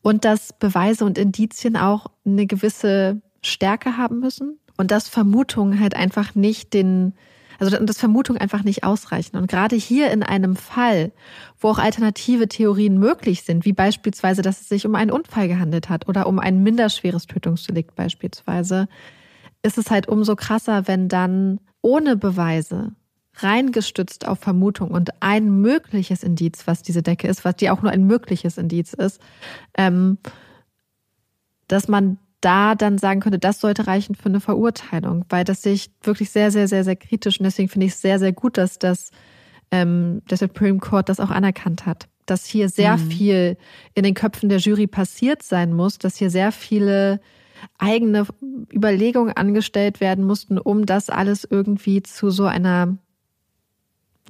Und 0.00 0.24
dass 0.24 0.52
Beweise 0.52 1.04
und 1.04 1.18
Indizien 1.18 1.76
auch 1.76 2.06
eine 2.24 2.46
gewisse 2.46 3.20
Stärke 3.42 3.96
haben 3.96 4.20
müssen 4.20 4.58
und 4.76 4.90
dass 4.90 5.08
Vermutungen 5.08 5.80
halt 5.80 5.96
einfach 5.96 6.36
nicht 6.36 6.72
den, 6.72 7.14
also 7.58 7.76
dass 7.76 7.98
Vermutungen 7.98 8.40
einfach 8.40 8.62
nicht 8.62 8.84
ausreichen. 8.84 9.36
Und 9.36 9.50
gerade 9.50 9.74
hier 9.74 10.12
in 10.12 10.22
einem 10.22 10.54
Fall, 10.54 11.10
wo 11.58 11.68
auch 11.68 11.78
alternative 11.78 12.46
Theorien 12.46 12.98
möglich 12.98 13.42
sind, 13.42 13.64
wie 13.64 13.72
beispielsweise, 13.72 14.40
dass 14.40 14.60
es 14.60 14.68
sich 14.68 14.86
um 14.86 14.94
einen 14.94 15.10
Unfall 15.10 15.48
gehandelt 15.48 15.88
hat 15.88 16.08
oder 16.08 16.28
um 16.28 16.38
ein 16.38 16.62
minderschweres 16.62 17.26
Tötungsdelikt 17.26 17.96
beispielsweise, 17.96 18.88
ist 19.62 19.78
es 19.78 19.90
halt 19.90 20.08
umso 20.08 20.36
krasser, 20.36 20.86
wenn 20.86 21.08
dann 21.08 21.58
ohne 21.82 22.16
Beweise 22.16 22.92
reingestützt 23.42 24.26
auf 24.26 24.38
Vermutung 24.40 24.90
und 24.90 25.10
ein 25.20 25.60
mögliches 25.60 26.22
Indiz, 26.22 26.66
was 26.66 26.82
diese 26.82 27.02
Decke 27.02 27.28
ist, 27.28 27.44
was 27.44 27.56
die 27.56 27.70
auch 27.70 27.82
nur 27.82 27.92
ein 27.92 28.04
mögliches 28.04 28.58
Indiz 28.58 28.92
ist, 28.92 29.20
ähm, 29.76 30.18
dass 31.68 31.88
man 31.88 32.18
da 32.40 32.74
dann 32.74 32.98
sagen 32.98 33.20
könnte, 33.20 33.38
das 33.38 33.60
sollte 33.60 33.86
reichen 33.86 34.14
für 34.14 34.28
eine 34.28 34.40
Verurteilung, 34.40 35.24
weil 35.28 35.44
das 35.44 35.62
sehe 35.62 35.72
ich 35.72 35.90
wirklich 36.02 36.30
sehr, 36.30 36.50
sehr, 36.50 36.68
sehr, 36.68 36.84
sehr 36.84 36.96
kritisch 36.96 37.40
und 37.40 37.44
deswegen 37.44 37.68
finde 37.68 37.86
ich 37.86 37.92
es 37.92 38.00
sehr, 38.00 38.18
sehr 38.18 38.32
gut, 38.32 38.56
dass 38.56 38.78
das 38.78 39.10
ähm, 39.70 40.22
der 40.30 40.38
Supreme 40.38 40.78
Court 40.78 41.08
das 41.08 41.20
auch 41.20 41.30
anerkannt 41.30 41.84
hat, 41.84 42.08
dass 42.26 42.46
hier 42.46 42.68
sehr 42.68 42.96
mhm. 42.96 43.10
viel 43.10 43.56
in 43.94 44.04
den 44.04 44.14
Köpfen 44.14 44.48
der 44.48 44.58
Jury 44.58 44.86
passiert 44.86 45.42
sein 45.42 45.72
muss, 45.72 45.98
dass 45.98 46.16
hier 46.16 46.30
sehr 46.30 46.52
viele 46.52 47.20
eigene 47.76 48.26
Überlegungen 48.72 49.36
angestellt 49.36 50.00
werden 50.00 50.24
mussten, 50.24 50.58
um 50.58 50.86
das 50.86 51.10
alles 51.10 51.46
irgendwie 51.48 52.02
zu 52.02 52.30
so 52.30 52.44
einer 52.44 52.98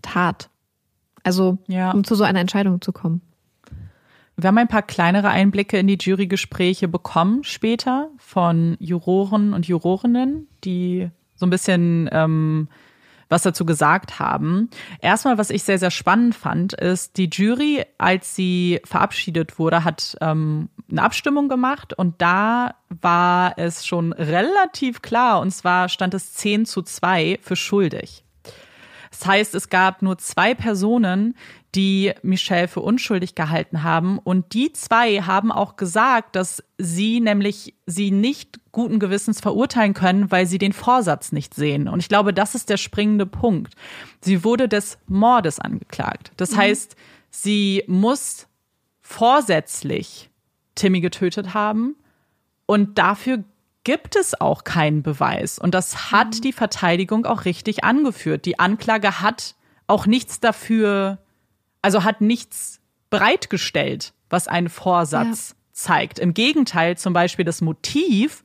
Tat. 0.03 0.51
Also, 1.23 1.59
ja. 1.66 1.91
um 1.93 2.05
zu 2.05 2.15
so 2.15 2.25
einer 2.25 2.41
Entscheidung 2.41 2.81
zu 2.81 2.93
kommen. 2.93 3.23
Wir 4.37 4.49
haben 4.49 4.59
ein 4.59 4.69
paar 4.69 4.83
kleinere 4.83 5.31
Einblicke 5.31 5.79
in 5.79 5.89
die 5.89 5.99
Jurygespräche 6.01 6.87
bekommen 6.87 7.43
später 7.43 8.09
von 8.19 8.77
Juroren 8.79 9.53
und 9.53 9.66
Jurorinnen, 9.66 10.47
die 10.62 11.11
so 11.35 11.45
ein 11.45 11.51
bisschen 11.51 12.09
ähm, 12.12 12.69
was 13.29 13.43
dazu 13.43 13.66
gesagt 13.66 14.19
haben. 14.19 14.70
Erstmal, 15.01 15.39
was 15.39 15.51
ich 15.51 15.62
sehr, 15.62 15.79
sehr 15.79 15.91
spannend 15.91 16.35
fand, 16.35 16.73
ist, 16.73 17.16
die 17.16 17.29
Jury, 17.31 17.85
als 17.99 18.35
sie 18.35 18.81
verabschiedet 18.85 19.59
wurde, 19.59 19.85
hat 19.85 20.16
ähm, 20.20 20.69
eine 20.91 21.03
Abstimmung 21.03 21.49
gemacht 21.49 21.93
und 21.93 22.20
da 22.23 22.75
war 22.89 23.55
es 23.59 23.87
schon 23.87 24.12
relativ 24.12 25.03
klar, 25.03 25.41
und 25.41 25.51
zwar 25.51 25.89
stand 25.89 26.15
es 26.15 26.35
10 26.35 26.65
zu 26.65 26.83
2 26.83 27.41
für 27.43 27.57
schuldig. 27.57 28.25
Das 29.10 29.26
heißt, 29.26 29.55
es 29.55 29.68
gab 29.68 30.02
nur 30.02 30.18
zwei 30.18 30.55
Personen, 30.55 31.35
die 31.74 32.12
Michelle 32.22 32.68
für 32.68 32.80
unschuldig 32.80 33.35
gehalten 33.35 33.82
haben. 33.82 34.18
Und 34.18 34.55
die 34.55 34.72
zwei 34.72 35.22
haben 35.22 35.52
auch 35.52 35.76
gesagt, 35.76 36.35
dass 36.36 36.62
sie 36.78 37.20
nämlich 37.20 37.74
sie 37.86 38.10
nicht 38.10 38.59
guten 38.72 38.98
Gewissens 38.98 39.40
verurteilen 39.40 39.94
können, 39.94 40.30
weil 40.30 40.47
sie 40.47 40.59
den 40.59 40.72
Vorsatz 40.72 41.32
nicht 41.32 41.55
sehen. 41.55 41.89
Und 41.89 42.01
ich 42.01 42.09
glaube, 42.09 42.32
das 42.32 42.55
ist 42.55 42.70
der 42.70 42.78
springende 42.78 43.26
Punkt. 43.26 43.74
Sie 44.20 44.44
wurde 44.44 44.68
des 44.68 44.98
Mordes 45.06 45.60
angeklagt. 45.60 46.32
Das 46.36 46.52
mhm. 46.52 46.56
heißt, 46.59 46.97
sie 47.30 47.85
muss 47.86 48.47
vorsätzlich 49.01 50.30
Timmy 50.74 51.01
getötet 51.01 51.55
haben. 51.55 51.97
Und 52.66 52.98
dafür 52.98 53.44
gibt 53.89 54.16
es 54.16 54.39
auch 54.39 54.65
keinen 54.65 55.02
Beweis. 55.02 55.59
Und 55.59 55.73
das 55.73 56.12
hat 56.12 56.35
mhm. 56.35 56.40
die 56.43 56.52
Verteidigung 56.52 57.24
auch 57.24 57.47
richtig 57.47 57.85
angeführt. 57.85 58.44
Die 58.44 58.59
Anklage 58.59 59.23
hat 59.23 59.55
auch 59.86 60.05
nichts 60.05 60.40
dafür, 60.40 61.16
also 61.81 62.05
hat 62.05 62.20
nichts 62.20 62.81
bereitgestellt, 63.09 64.12
was 64.28 64.47
einen 64.47 64.69
Vorsatz 64.69 65.48
ja. 65.48 65.56
zeigt. 65.73 66.19
Im 66.19 66.35
Gegenteil, 66.35 66.98
zum 66.98 67.15
Beispiel 67.15 67.47
das 67.47 67.62
Motiv, 67.62 68.44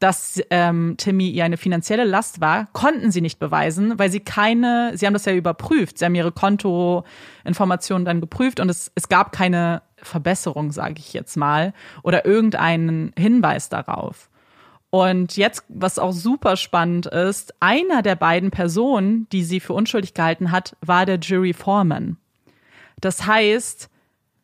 dass 0.00 0.42
ähm, 0.50 0.96
Timmy 0.96 1.28
ihr 1.28 1.44
eine 1.44 1.56
finanzielle 1.56 2.02
Last 2.02 2.40
war, 2.40 2.66
konnten 2.72 3.12
sie 3.12 3.20
nicht 3.20 3.38
beweisen, 3.38 3.96
weil 3.96 4.10
sie 4.10 4.18
keine, 4.18 4.90
sie 4.96 5.06
haben 5.06 5.12
das 5.12 5.24
ja 5.24 5.34
überprüft, 5.34 5.98
sie 5.98 6.04
haben 6.04 6.16
ihre 6.16 6.32
Kontoinformationen 6.32 8.04
dann 8.04 8.20
geprüft 8.20 8.58
und 8.58 8.68
es, 8.68 8.90
es 8.96 9.08
gab 9.08 9.30
keine 9.30 9.82
Verbesserung, 10.02 10.72
sage 10.72 10.96
ich 10.98 11.12
jetzt 11.12 11.36
mal, 11.36 11.74
oder 12.02 12.26
irgendeinen 12.26 13.12
Hinweis 13.16 13.68
darauf. 13.68 14.29
Und 14.90 15.36
jetzt, 15.36 15.64
was 15.68 16.00
auch 16.00 16.12
super 16.12 16.56
spannend 16.56 17.06
ist, 17.06 17.54
einer 17.60 18.02
der 18.02 18.16
beiden 18.16 18.50
Personen, 18.50 19.28
die 19.30 19.44
sie 19.44 19.60
für 19.60 19.72
unschuldig 19.72 20.14
gehalten 20.14 20.50
hat, 20.50 20.76
war 20.80 21.06
der 21.06 21.20
Jury 21.20 21.52
Foreman. 21.52 22.16
Das 23.00 23.24
heißt, 23.24 23.88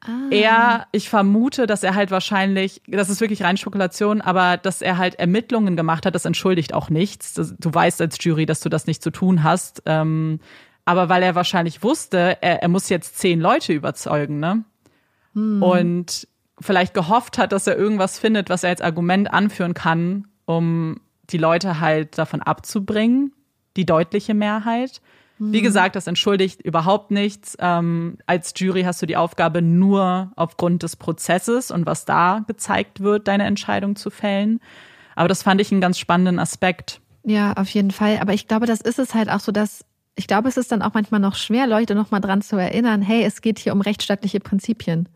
ah. 0.02 0.10
er, 0.30 0.86
ich 0.92 1.08
vermute, 1.08 1.66
dass 1.66 1.82
er 1.82 1.96
halt 1.96 2.12
wahrscheinlich, 2.12 2.80
das 2.86 3.10
ist 3.10 3.20
wirklich 3.20 3.42
rein 3.42 3.56
Spekulation, 3.56 4.20
aber 4.20 4.56
dass 4.56 4.82
er 4.82 4.98
halt 4.98 5.16
Ermittlungen 5.16 5.76
gemacht 5.76 6.06
hat, 6.06 6.14
das 6.14 6.24
entschuldigt 6.24 6.72
auch 6.72 6.90
nichts. 6.90 7.34
du 7.34 7.74
weißt 7.74 8.00
als 8.00 8.22
Jury, 8.22 8.46
dass 8.46 8.60
du 8.60 8.68
das 8.68 8.86
nicht 8.86 9.02
zu 9.02 9.10
tun 9.10 9.42
hast. 9.42 9.82
Ähm, 9.84 10.38
aber 10.84 11.08
weil 11.08 11.24
er 11.24 11.34
wahrscheinlich 11.34 11.82
wusste, 11.82 12.38
er, 12.40 12.62
er 12.62 12.68
muss 12.68 12.88
jetzt 12.88 13.18
zehn 13.18 13.40
Leute 13.40 13.72
überzeugen, 13.72 14.38
ne? 14.38 14.64
Hm. 15.34 15.60
Und 15.60 16.28
vielleicht 16.60 16.94
gehofft 16.94 17.36
hat, 17.36 17.50
dass 17.50 17.66
er 17.66 17.76
irgendwas 17.76 18.20
findet, 18.20 18.48
was 18.48 18.62
er 18.62 18.70
als 18.70 18.80
Argument 18.80 19.30
anführen 19.32 19.74
kann, 19.74 20.28
um 20.46 21.00
die 21.30 21.38
Leute 21.38 21.80
halt 21.80 22.18
davon 22.18 22.40
abzubringen, 22.40 23.32
die 23.76 23.84
deutliche 23.84 24.34
Mehrheit. 24.34 25.00
Wie 25.38 25.58
hm. 25.58 25.64
gesagt, 25.64 25.96
das 25.96 26.06
entschuldigt 26.06 26.62
überhaupt 26.62 27.10
nichts. 27.10 27.56
Ähm, 27.60 28.16
als 28.26 28.54
Jury 28.56 28.82
hast 28.82 29.02
du 29.02 29.06
die 29.06 29.16
Aufgabe, 29.16 29.60
nur 29.60 30.32
aufgrund 30.36 30.82
des 30.82 30.96
Prozesses 30.96 31.70
und 31.70 31.84
was 31.84 32.06
da 32.06 32.42
gezeigt 32.46 33.00
wird, 33.00 33.28
deine 33.28 33.44
Entscheidung 33.44 33.96
zu 33.96 34.08
fällen. 34.08 34.60
Aber 35.14 35.28
das 35.28 35.42
fand 35.42 35.60
ich 35.60 35.70
einen 35.72 35.80
ganz 35.80 35.98
spannenden 35.98 36.38
Aspekt. 36.38 37.00
Ja, 37.24 37.52
auf 37.54 37.68
jeden 37.68 37.90
Fall. 37.90 38.18
Aber 38.20 38.32
ich 38.32 38.48
glaube, 38.48 38.66
das 38.66 38.80
ist 38.80 38.98
es 38.98 39.14
halt 39.14 39.28
auch 39.28 39.40
so, 39.40 39.52
dass 39.52 39.84
ich 40.18 40.26
glaube, 40.26 40.48
es 40.48 40.56
ist 40.56 40.72
dann 40.72 40.80
auch 40.80 40.94
manchmal 40.94 41.20
noch 41.20 41.34
schwer, 41.34 41.66
Leute 41.66 41.94
nochmal 41.94 42.22
dran 42.22 42.40
zu 42.40 42.56
erinnern, 42.56 43.02
hey, 43.02 43.22
es 43.22 43.42
geht 43.42 43.58
hier 43.58 43.74
um 43.74 43.82
rechtsstaatliche 43.82 44.40
Prinzipien. 44.40 45.08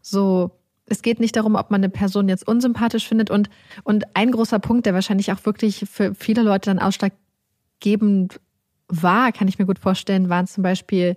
So, 0.00 0.57
es 0.90 1.02
geht 1.02 1.20
nicht 1.20 1.36
darum, 1.36 1.54
ob 1.54 1.70
man 1.70 1.80
eine 1.80 1.88
Person 1.88 2.28
jetzt 2.28 2.46
unsympathisch 2.46 3.06
findet. 3.06 3.30
Und, 3.30 3.50
und 3.84 4.04
ein 4.14 4.30
großer 4.30 4.58
Punkt, 4.58 4.86
der 4.86 4.94
wahrscheinlich 4.94 5.32
auch 5.32 5.44
wirklich 5.44 5.84
für 5.90 6.14
viele 6.14 6.42
Leute 6.42 6.70
dann 6.70 6.78
ausschlaggebend 6.78 8.40
war, 8.88 9.32
kann 9.32 9.48
ich 9.48 9.58
mir 9.58 9.66
gut 9.66 9.78
vorstellen, 9.78 10.28
waren 10.28 10.46
zum 10.46 10.62
Beispiel 10.62 11.16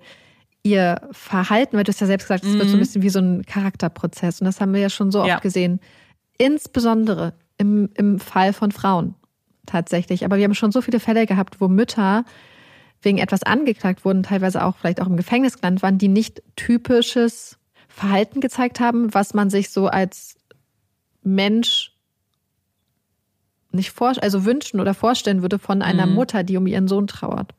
ihr 0.63 1.01
Verhalten, 1.11 1.77
weil 1.77 1.83
du 1.83 1.89
hast 1.89 2.01
ja 2.01 2.07
selbst 2.07 2.25
gesagt, 2.25 2.43
es 2.43 2.51
mhm. 2.51 2.59
wird 2.59 2.67
so 2.67 2.75
ein 2.75 2.77
mhm. 2.77 2.81
bisschen 2.81 3.01
wie 3.01 3.09
so 3.09 3.19
ein 3.19 3.45
Charakterprozess. 3.45 4.41
Und 4.41 4.45
das 4.45 4.61
haben 4.61 4.73
wir 4.73 4.81
ja 4.81 4.89
schon 4.89 5.11
so 5.11 5.25
ja. 5.25 5.35
oft 5.35 5.43
gesehen. 5.43 5.79
Insbesondere 6.37 7.33
im, 7.57 7.89
im 7.95 8.19
Fall 8.19 8.53
von 8.53 8.71
Frauen 8.71 9.15
tatsächlich. 9.65 10.25
Aber 10.25 10.37
wir 10.37 10.43
haben 10.43 10.55
schon 10.55 10.71
so 10.71 10.81
viele 10.81 10.99
Fälle 10.99 11.25
gehabt, 11.25 11.61
wo 11.61 11.67
Mütter 11.67 12.25
wegen 13.01 13.17
etwas 13.17 13.43
angeklagt 13.43 14.05
wurden, 14.05 14.23
teilweise 14.23 14.63
auch 14.63 14.77
vielleicht 14.77 15.01
auch 15.01 15.07
im 15.07 15.17
Gefängnis 15.17 15.57
gelandet 15.57 15.81
waren, 15.81 15.97
die 15.97 16.07
nicht 16.07 16.43
typisches 16.55 17.57
Verhalten 18.01 18.41
gezeigt 18.41 18.79
haben, 18.79 19.13
was 19.13 19.35
man 19.35 19.51
sich 19.51 19.69
so 19.69 19.85
als 19.85 20.35
Mensch 21.21 21.91
nicht 23.71 23.91
vor, 23.91 24.13
also 24.21 24.43
wünschen 24.43 24.79
oder 24.79 24.95
vorstellen 24.95 25.43
würde 25.43 25.59
von 25.59 25.83
einer 25.83 26.07
mhm. 26.07 26.15
Mutter, 26.15 26.43
die 26.43 26.57
um 26.57 26.65
ihren 26.65 26.87
Sohn 26.87 27.05
trauert. 27.05 27.53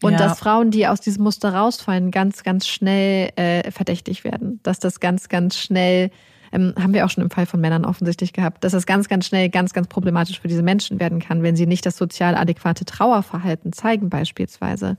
Und 0.00 0.12
ja. 0.12 0.18
dass 0.18 0.38
Frauen, 0.38 0.70
die 0.70 0.86
aus 0.86 1.02
diesem 1.02 1.22
Muster 1.22 1.52
rausfallen, 1.52 2.10
ganz, 2.10 2.44
ganz 2.44 2.66
schnell 2.66 3.30
äh, 3.36 3.70
verdächtig 3.70 4.24
werden. 4.24 4.58
Dass 4.62 4.78
das 4.78 5.00
ganz, 5.00 5.28
ganz 5.28 5.58
schnell, 5.58 6.12
ähm, 6.50 6.72
haben 6.80 6.94
wir 6.94 7.04
auch 7.04 7.10
schon 7.10 7.24
im 7.24 7.30
Fall 7.30 7.44
von 7.44 7.60
Männern 7.60 7.84
offensichtlich 7.84 8.32
gehabt, 8.32 8.64
dass 8.64 8.72
das 8.72 8.86
ganz, 8.86 9.06
ganz 9.06 9.26
schnell 9.26 9.50
ganz, 9.50 9.74
ganz 9.74 9.86
problematisch 9.88 10.40
für 10.40 10.48
diese 10.48 10.62
Menschen 10.62 10.98
werden 10.98 11.20
kann, 11.20 11.42
wenn 11.42 11.56
sie 11.56 11.66
nicht 11.66 11.84
das 11.84 11.98
sozial 11.98 12.36
adäquate 12.36 12.86
Trauerverhalten 12.86 13.74
zeigen 13.74 14.08
beispielsweise. 14.08 14.96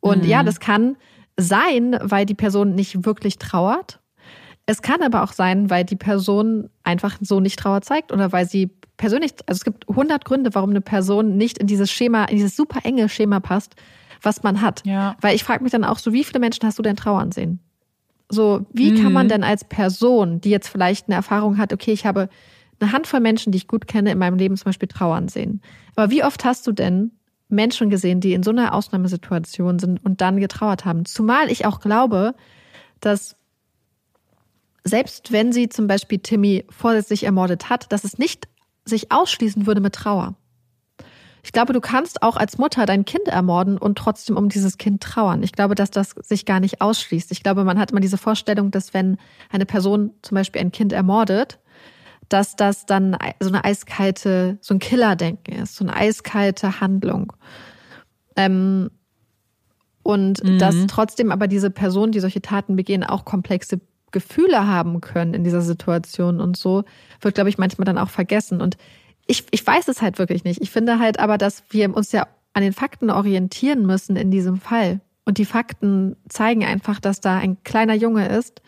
Und 0.00 0.24
mhm. 0.24 0.28
ja, 0.28 0.42
das 0.42 0.58
kann 0.58 0.96
sein, 1.36 1.96
weil 2.02 2.26
die 2.26 2.34
Person 2.34 2.74
nicht 2.74 3.06
wirklich 3.06 3.38
trauert. 3.38 4.00
Es 4.70 4.82
kann 4.82 5.00
aber 5.00 5.22
auch 5.22 5.32
sein, 5.32 5.70
weil 5.70 5.82
die 5.82 5.96
Person 5.96 6.68
einfach 6.84 7.16
so 7.22 7.40
nicht 7.40 7.58
Trauer 7.58 7.80
zeigt 7.80 8.12
oder 8.12 8.32
weil 8.32 8.46
sie 8.46 8.68
persönlich, 8.98 9.32
also 9.46 9.60
es 9.60 9.64
gibt 9.64 9.88
100 9.88 10.26
Gründe, 10.26 10.54
warum 10.54 10.68
eine 10.68 10.82
Person 10.82 11.38
nicht 11.38 11.56
in 11.56 11.66
dieses 11.66 11.90
Schema, 11.90 12.26
in 12.26 12.36
dieses 12.36 12.54
super 12.54 12.80
enge 12.84 13.08
Schema 13.08 13.40
passt, 13.40 13.76
was 14.20 14.42
man 14.42 14.60
hat. 14.60 14.84
Ja. 14.84 15.16
Weil 15.22 15.34
ich 15.34 15.42
frage 15.42 15.62
mich 15.62 15.72
dann 15.72 15.84
auch 15.84 15.98
so, 15.98 16.12
wie 16.12 16.22
viele 16.22 16.38
Menschen 16.38 16.66
hast 16.66 16.78
du 16.78 16.82
denn 16.82 16.96
trauern 16.96 17.32
sehen? 17.32 17.60
So, 18.28 18.66
wie 18.70 18.92
mhm. 18.92 19.02
kann 19.02 19.12
man 19.14 19.24
mhm. 19.24 19.30
denn 19.30 19.44
als 19.44 19.64
Person, 19.64 20.42
die 20.42 20.50
jetzt 20.50 20.68
vielleicht 20.68 21.08
eine 21.08 21.16
Erfahrung 21.16 21.56
hat, 21.56 21.72
okay, 21.72 21.92
ich 21.92 22.04
habe 22.04 22.28
eine 22.78 22.92
Handvoll 22.92 23.20
Menschen, 23.20 23.52
die 23.52 23.56
ich 23.56 23.68
gut 23.68 23.86
kenne, 23.86 24.12
in 24.12 24.18
meinem 24.18 24.36
Leben 24.36 24.58
zum 24.58 24.66
Beispiel 24.66 24.88
trauern 24.88 25.28
sehen. 25.28 25.62
Aber 25.96 26.10
wie 26.10 26.24
oft 26.24 26.44
hast 26.44 26.66
du 26.66 26.72
denn 26.72 27.12
Menschen 27.48 27.88
gesehen, 27.88 28.20
die 28.20 28.34
in 28.34 28.42
so 28.42 28.50
einer 28.50 28.74
Ausnahmesituation 28.74 29.78
sind 29.78 30.04
und 30.04 30.20
dann 30.20 30.38
getrauert 30.38 30.84
haben. 30.84 31.06
Zumal 31.06 31.50
ich 31.50 31.64
auch 31.64 31.80
glaube, 31.80 32.34
dass 33.00 33.37
selbst 34.88 35.32
wenn 35.32 35.52
sie 35.52 35.68
zum 35.68 35.86
Beispiel 35.86 36.18
Timmy 36.18 36.64
vorsätzlich 36.70 37.24
ermordet 37.24 37.70
hat, 37.70 37.92
dass 37.92 38.04
es 38.04 38.18
nicht 38.18 38.48
sich 38.84 39.12
ausschließen 39.12 39.66
würde 39.66 39.80
mit 39.80 39.94
Trauer. 39.94 40.34
Ich 41.42 41.52
glaube, 41.52 41.72
du 41.72 41.80
kannst 41.80 42.22
auch 42.22 42.36
als 42.36 42.58
Mutter 42.58 42.84
dein 42.84 43.04
Kind 43.04 43.28
ermorden 43.28 43.78
und 43.78 43.96
trotzdem 43.96 44.36
um 44.36 44.48
dieses 44.48 44.76
Kind 44.76 45.02
trauern. 45.02 45.42
Ich 45.42 45.52
glaube, 45.52 45.74
dass 45.74 45.90
das 45.90 46.10
sich 46.10 46.44
gar 46.44 46.60
nicht 46.60 46.80
ausschließt. 46.80 47.30
Ich 47.32 47.42
glaube, 47.42 47.64
man 47.64 47.78
hat 47.78 47.90
immer 47.90 48.00
diese 48.00 48.18
Vorstellung, 48.18 48.70
dass 48.70 48.92
wenn 48.92 49.16
eine 49.50 49.64
Person 49.64 50.10
zum 50.22 50.34
Beispiel 50.34 50.60
ein 50.60 50.72
Kind 50.72 50.92
ermordet, 50.92 51.58
dass 52.28 52.56
das 52.56 52.86
dann 52.86 53.16
so 53.40 53.48
eine 53.48 53.64
eiskalte, 53.64 54.58
so 54.60 54.74
ein 54.74 54.78
Killerdenken 54.78 55.54
ist, 55.54 55.76
so 55.76 55.84
eine 55.84 55.96
eiskalte 55.96 56.80
Handlung. 56.80 57.32
Ähm, 58.36 58.90
und 60.02 60.42
mhm. 60.42 60.58
dass 60.58 60.74
trotzdem 60.86 61.30
aber 61.30 61.48
diese 61.48 61.70
Personen, 61.70 62.12
die 62.12 62.20
solche 62.20 62.42
Taten 62.42 62.76
begehen, 62.76 63.04
auch 63.04 63.24
komplexe 63.24 63.80
Gefühle 64.10 64.66
haben 64.66 65.00
können 65.00 65.34
in 65.34 65.44
dieser 65.44 65.60
Situation 65.60 66.40
und 66.40 66.56
so, 66.56 66.84
wird, 67.20 67.34
glaube 67.34 67.50
ich, 67.50 67.58
manchmal 67.58 67.84
dann 67.84 67.98
auch 67.98 68.10
vergessen. 68.10 68.60
Und 68.60 68.76
ich, 69.26 69.44
ich 69.50 69.66
weiß 69.66 69.88
es 69.88 70.02
halt 70.02 70.18
wirklich 70.18 70.44
nicht. 70.44 70.60
Ich 70.62 70.70
finde 70.70 70.98
halt 70.98 71.18
aber, 71.18 71.38
dass 71.38 71.62
wir 71.70 71.94
uns 71.94 72.12
ja 72.12 72.26
an 72.54 72.62
den 72.62 72.72
Fakten 72.72 73.10
orientieren 73.10 73.86
müssen 73.86 74.16
in 74.16 74.30
diesem 74.30 74.58
Fall. 74.58 75.00
Und 75.24 75.38
die 75.38 75.44
Fakten 75.44 76.16
zeigen 76.28 76.64
einfach, 76.64 77.00
dass 77.00 77.20
da 77.20 77.36
ein 77.36 77.62
kleiner 77.62 77.94
Junge 77.94 78.28
ist, 78.28 78.62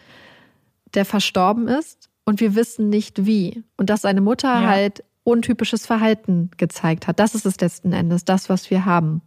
der 0.94 1.04
verstorben 1.04 1.68
ist 1.68 2.10
und 2.24 2.40
wir 2.40 2.54
wissen 2.54 2.90
nicht 2.90 3.24
wie. 3.24 3.64
Und 3.76 3.88
dass 3.88 4.02
seine 4.02 4.20
Mutter 4.20 4.48
ja. 4.48 4.68
halt 4.68 5.02
untypisches 5.24 5.86
Verhalten 5.86 6.50
gezeigt 6.56 7.06
hat. 7.06 7.18
Das 7.18 7.34
ist 7.34 7.46
es 7.46 7.60
letzten 7.60 7.92
Endes, 7.92 8.24
das, 8.24 8.48
was 8.48 8.70
wir 8.70 8.84
haben. 8.84 9.22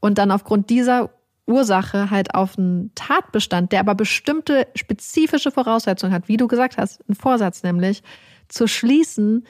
Und 0.00 0.18
dann 0.18 0.30
aufgrund 0.30 0.70
dieser 0.70 1.10
Ursache 1.48 2.10
halt 2.10 2.34
auf 2.34 2.58
einen 2.58 2.92
Tatbestand, 2.94 3.72
der 3.72 3.80
aber 3.80 3.94
bestimmte 3.94 4.66
spezifische 4.76 5.50
Voraussetzungen 5.50 6.12
hat, 6.12 6.28
wie 6.28 6.36
du 6.36 6.46
gesagt 6.46 6.76
hast, 6.76 7.02
ein 7.08 7.14
Vorsatz 7.14 7.62
nämlich, 7.62 8.02
zu 8.48 8.66
schließen, 8.66 9.46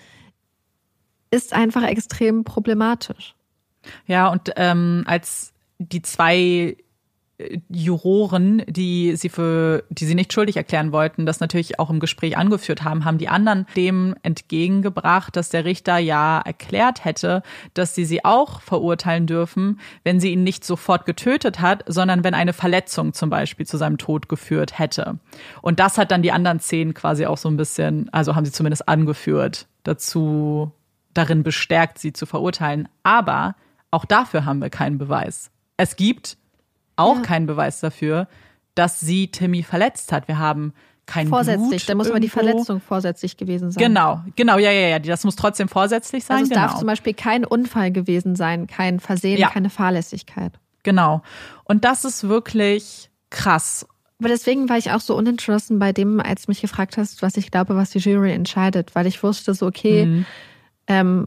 ist 1.30 1.52
einfach 1.52 1.82
extrem 1.82 2.44
problematisch. 2.44 3.34
Ja, 4.06 4.28
und 4.28 4.52
ähm, 4.56 5.04
als 5.06 5.52
die 5.78 6.02
zwei 6.02 6.76
Juroren, 7.68 8.64
die 8.66 9.14
sie 9.14 9.28
für, 9.28 9.84
die 9.90 10.06
sie 10.06 10.16
nicht 10.16 10.32
schuldig 10.32 10.56
erklären 10.56 10.90
wollten, 10.90 11.24
das 11.24 11.38
natürlich 11.38 11.78
auch 11.78 11.88
im 11.88 12.00
Gespräch 12.00 12.36
angeführt 12.36 12.82
haben, 12.82 13.04
haben 13.04 13.18
die 13.18 13.28
anderen 13.28 13.66
dem 13.76 14.16
entgegengebracht, 14.22 15.36
dass 15.36 15.48
der 15.48 15.64
Richter 15.64 15.98
ja 15.98 16.40
erklärt 16.40 17.04
hätte, 17.04 17.44
dass 17.74 17.94
sie 17.94 18.04
sie 18.04 18.24
auch 18.24 18.60
verurteilen 18.60 19.28
dürfen, 19.28 19.78
wenn 20.02 20.18
sie 20.18 20.32
ihn 20.32 20.42
nicht 20.42 20.64
sofort 20.64 21.06
getötet 21.06 21.60
hat, 21.60 21.84
sondern 21.86 22.24
wenn 22.24 22.34
eine 22.34 22.52
Verletzung 22.52 23.12
zum 23.12 23.30
Beispiel 23.30 23.66
zu 23.66 23.76
seinem 23.76 23.98
Tod 23.98 24.28
geführt 24.28 24.76
hätte. 24.76 25.20
Und 25.62 25.78
das 25.78 25.96
hat 25.96 26.10
dann 26.10 26.22
die 26.22 26.32
anderen 26.32 26.58
zehn 26.58 26.92
quasi 26.92 27.24
auch 27.26 27.38
so 27.38 27.48
ein 27.48 27.56
bisschen, 27.56 28.08
also 28.10 28.34
haben 28.34 28.46
sie 28.46 28.52
zumindest 28.52 28.88
angeführt, 28.88 29.68
dazu 29.84 30.72
darin 31.14 31.44
bestärkt, 31.44 32.00
sie 32.00 32.12
zu 32.12 32.26
verurteilen. 32.26 32.88
Aber 33.04 33.54
auch 33.92 34.04
dafür 34.04 34.44
haben 34.44 34.60
wir 34.60 34.70
keinen 34.70 34.98
Beweis. 34.98 35.52
Es 35.76 35.94
gibt 35.94 36.36
auch 36.98 37.16
ja. 37.16 37.22
kein 37.22 37.46
Beweis 37.46 37.80
dafür, 37.80 38.28
dass 38.74 39.00
sie 39.00 39.28
Timmy 39.28 39.62
verletzt 39.62 40.12
hat. 40.12 40.28
Wir 40.28 40.38
haben 40.38 40.72
kein 41.06 41.28
Vorsätzlich, 41.28 41.86
da 41.86 41.94
muss 41.94 42.10
mal 42.10 42.20
die 42.20 42.28
Verletzung 42.28 42.82
vorsätzlich 42.82 43.38
gewesen 43.38 43.70
sein. 43.70 43.82
Genau, 43.82 44.20
genau, 44.36 44.58
ja, 44.58 44.70
ja, 44.70 44.88
ja, 44.88 44.98
das 44.98 45.24
muss 45.24 45.36
trotzdem 45.36 45.66
vorsätzlich 45.66 46.24
sein. 46.24 46.36
Also 46.36 46.50
es 46.50 46.54
genau. 46.54 46.66
darf 46.66 46.78
zum 46.78 46.86
Beispiel 46.86 47.14
kein 47.14 47.46
Unfall 47.46 47.90
gewesen 47.90 48.36
sein, 48.36 48.66
kein 48.66 49.00
Versehen, 49.00 49.38
ja. 49.38 49.48
keine 49.48 49.70
Fahrlässigkeit. 49.70 50.52
Genau. 50.82 51.22
Und 51.64 51.86
das 51.86 52.04
ist 52.04 52.28
wirklich 52.28 53.08
krass. 53.30 53.86
Aber 54.20 54.28
deswegen 54.28 54.68
war 54.68 54.76
ich 54.76 54.90
auch 54.90 55.00
so 55.00 55.16
unentschlossen 55.16 55.78
bei 55.78 55.92
dem, 55.92 56.20
als 56.20 56.44
du 56.44 56.50
mich 56.50 56.60
gefragt 56.60 56.98
hast, 56.98 57.22
was 57.22 57.36
ich 57.38 57.50
glaube, 57.50 57.74
was 57.74 57.90
die 57.90 58.00
Jury 58.00 58.32
entscheidet, 58.32 58.94
weil 58.94 59.06
ich 59.06 59.22
wusste 59.22 59.54
so, 59.54 59.66
okay, 59.66 60.04
mhm. 60.04 60.26
ähm, 60.88 61.26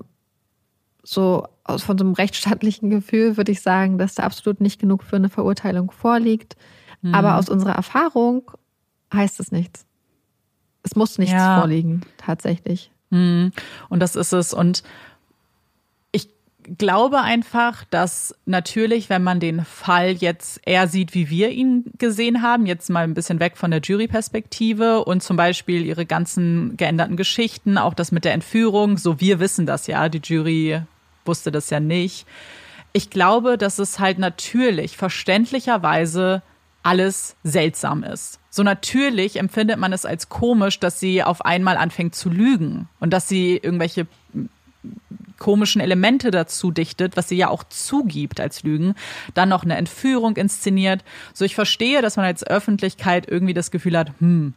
so 1.02 1.48
aus 1.72 1.84
von 1.84 1.98
so 1.98 2.04
einem 2.04 2.14
rechtsstaatlichen 2.14 2.90
Gefühl 2.90 3.38
würde 3.38 3.52
ich 3.52 3.62
sagen, 3.62 3.98
dass 3.98 4.16
da 4.16 4.24
absolut 4.24 4.62
nicht 4.62 4.80
genug 4.80 5.04
für 5.04 5.16
eine 5.16 5.30
Verurteilung 5.30 5.92
vorliegt. 5.92 6.56
Mhm. 7.02 7.16
Aber 7.16 7.38
aus 7.38 7.50
unserer 7.50 7.74
Erfahrung 7.74 8.52
heißt 9.14 9.40
es 9.40 9.52
nichts. 9.52 9.86
Es 10.84 10.96
muss 10.96 11.18
nichts 11.18 11.34
ja. 11.34 11.60
vorliegen, 11.60 12.02
tatsächlich. 12.18 12.92
Mhm. 13.10 13.52
Und 13.90 14.00
das 14.00 14.16
ist 14.16 14.34
es. 14.34 14.54
Und 14.54 14.84
glaube 16.78 17.22
einfach, 17.22 17.84
dass 17.90 18.36
natürlich, 18.46 19.10
wenn 19.10 19.24
man 19.24 19.40
den 19.40 19.66
Fall 19.66 20.12
jetzt 20.12 20.62
eher 20.66 20.88
sieht, 20.88 21.14
wie 21.14 21.30
wir 21.30 21.50
ihn 21.50 21.86
gesehen 21.98 22.42
haben, 22.42 22.66
jetzt 22.66 22.90
mal 22.90 23.04
ein 23.04 23.14
bisschen 23.14 23.40
weg 23.40 23.58
von 23.58 23.72
der 23.72 23.82
Juryperspektive 23.82 25.04
und 25.04 25.24
zum 25.24 25.38
Beispiel 25.38 25.86
ihre 25.86 26.06
ganzen 26.06 26.78
geänderten 26.78 27.18
Geschichten, 27.18 27.78
auch 27.78 27.94
das 27.94 28.12
mit 28.12 28.26
der 28.26 28.34
Entführung, 28.34 28.98
so 28.98 29.20
wir 29.20 29.40
wissen 29.40 29.66
das 29.66 29.88
ja, 29.88 30.10
die 30.10 30.22
Jury 30.24 30.82
wusste 31.26 31.52
das 31.52 31.70
ja 31.70 31.80
nicht. 31.80 32.26
Ich 32.94 33.10
glaube, 33.10 33.58
dass 33.58 33.80
es 33.80 34.00
halt 34.00 34.20
natürlich 34.20 34.98
verständlicherweise 34.98 36.42
alles 36.84 37.36
seltsam 37.44 38.04
ist. 38.04 38.40
So 38.50 38.64
natürlich 38.64 39.38
empfindet 39.38 39.78
man 39.78 39.94
es 39.94 40.06
als 40.06 40.30
komisch, 40.30 40.80
dass 40.80 41.00
sie 41.00 41.24
auf 41.24 41.46
einmal 41.46 41.78
anfängt 41.78 42.16
zu 42.16 42.30
lügen 42.30 42.90
und 43.00 43.12
dass 43.12 43.28
sie 43.28 43.58
irgendwelche 43.58 44.08
komischen 45.38 45.82
Elemente 45.82 46.32
dazu 46.32 46.72
dichtet, 46.72 47.18
was 47.18 47.28
sie 47.30 47.36
ja 47.36 47.50
auch 47.50 47.64
zugibt 47.64 48.40
als 48.40 48.64
Lügen, 48.64 48.96
dann 49.34 49.50
noch 49.50 49.64
eine 49.64 49.76
Entführung 49.76 50.36
inszeniert. 50.36 51.04
So, 51.34 51.46
ich 51.46 51.56
verstehe, 51.56 52.02
dass 52.02 52.16
man 52.16 52.26
als 52.26 52.46
Öffentlichkeit 52.46 53.28
irgendwie 53.28 53.54
das 53.54 53.72
Gefühl 53.72 53.98
hat, 53.98 54.12
hm, 54.20 54.54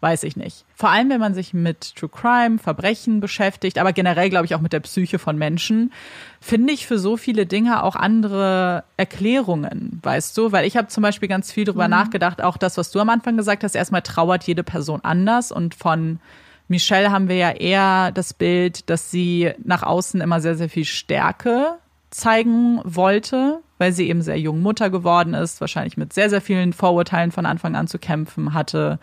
weiß 0.00 0.22
ich 0.22 0.36
nicht. 0.36 0.64
Vor 0.74 0.90
allem, 0.90 1.10
wenn 1.10 1.20
man 1.20 1.34
sich 1.34 1.52
mit 1.52 1.96
True 1.96 2.08
Crime, 2.08 2.58
Verbrechen 2.58 3.20
beschäftigt, 3.20 3.78
aber 3.78 3.92
generell, 3.92 4.30
glaube 4.30 4.46
ich, 4.46 4.54
auch 4.54 4.60
mit 4.60 4.72
der 4.72 4.80
Psyche 4.80 5.18
von 5.18 5.36
Menschen, 5.36 5.92
finde 6.40 6.72
ich 6.72 6.86
für 6.86 6.98
so 6.98 7.16
viele 7.16 7.46
Dinge 7.46 7.82
auch 7.82 7.96
andere 7.96 8.84
Erklärungen, 8.96 9.98
weißt 10.02 10.36
du? 10.38 10.52
Weil 10.52 10.66
ich 10.66 10.76
habe 10.76 10.88
zum 10.88 11.02
Beispiel 11.02 11.28
ganz 11.28 11.50
viel 11.50 11.64
darüber 11.64 11.86
mhm. 11.88 11.92
nachgedacht, 11.92 12.42
auch 12.42 12.56
das, 12.56 12.76
was 12.76 12.90
du 12.90 13.00
am 13.00 13.08
Anfang 13.08 13.36
gesagt 13.36 13.64
hast, 13.64 13.74
erstmal 13.74 14.02
trauert 14.02 14.44
jede 14.44 14.62
Person 14.62 15.00
anders 15.02 15.50
und 15.50 15.74
von 15.74 16.20
Michelle 16.68 17.10
haben 17.10 17.28
wir 17.28 17.36
ja 17.36 17.50
eher 17.50 18.12
das 18.12 18.34
Bild, 18.34 18.90
dass 18.90 19.10
sie 19.10 19.52
nach 19.64 19.82
außen 19.82 20.20
immer 20.20 20.40
sehr, 20.40 20.54
sehr 20.54 20.68
viel 20.68 20.84
Stärke 20.84 21.78
zeigen 22.10 22.80
wollte, 22.84 23.60
weil 23.78 23.92
sie 23.92 24.08
eben 24.08 24.22
sehr 24.22 24.38
jung 24.38 24.60
Mutter 24.60 24.90
geworden 24.90 25.34
ist, 25.34 25.60
wahrscheinlich 25.60 25.96
mit 25.96 26.12
sehr, 26.12 26.30
sehr 26.30 26.40
vielen 26.40 26.72
Vorurteilen 26.72 27.32
von 27.32 27.46
Anfang 27.46 27.74
an 27.74 27.88
zu 27.88 27.98
kämpfen 27.98 28.52
hatte, 28.52 28.98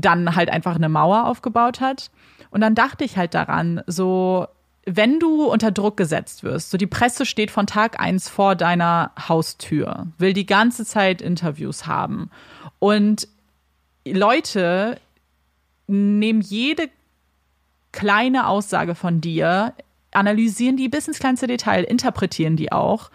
dann 0.00 0.36
halt 0.36 0.50
einfach 0.50 0.76
eine 0.76 0.88
Mauer 0.88 1.26
aufgebaut 1.26 1.80
hat. 1.80 2.10
Und 2.50 2.60
dann 2.60 2.74
dachte 2.74 3.04
ich 3.04 3.16
halt 3.16 3.34
daran, 3.34 3.82
so, 3.86 4.46
wenn 4.86 5.20
du 5.20 5.44
unter 5.44 5.70
Druck 5.70 5.96
gesetzt 5.96 6.42
wirst, 6.42 6.70
so 6.70 6.78
die 6.78 6.86
Presse 6.86 7.26
steht 7.26 7.50
von 7.50 7.66
Tag 7.66 8.00
eins 8.00 8.28
vor 8.28 8.56
deiner 8.56 9.12
Haustür, 9.28 10.08
will 10.18 10.32
die 10.32 10.46
ganze 10.46 10.84
Zeit 10.84 11.22
Interviews 11.22 11.86
haben 11.86 12.30
und 12.78 13.28
Leute 14.06 14.98
nehmen 15.86 16.40
jede 16.40 16.88
kleine 17.92 18.46
Aussage 18.46 18.94
von 18.94 19.20
dir, 19.20 19.74
analysieren 20.12 20.76
die 20.76 20.88
bis 20.88 21.08
ins 21.08 21.18
kleinste 21.18 21.46
Detail, 21.46 21.84
interpretieren 21.84 22.56
die 22.56 22.72
auch. 22.72 23.10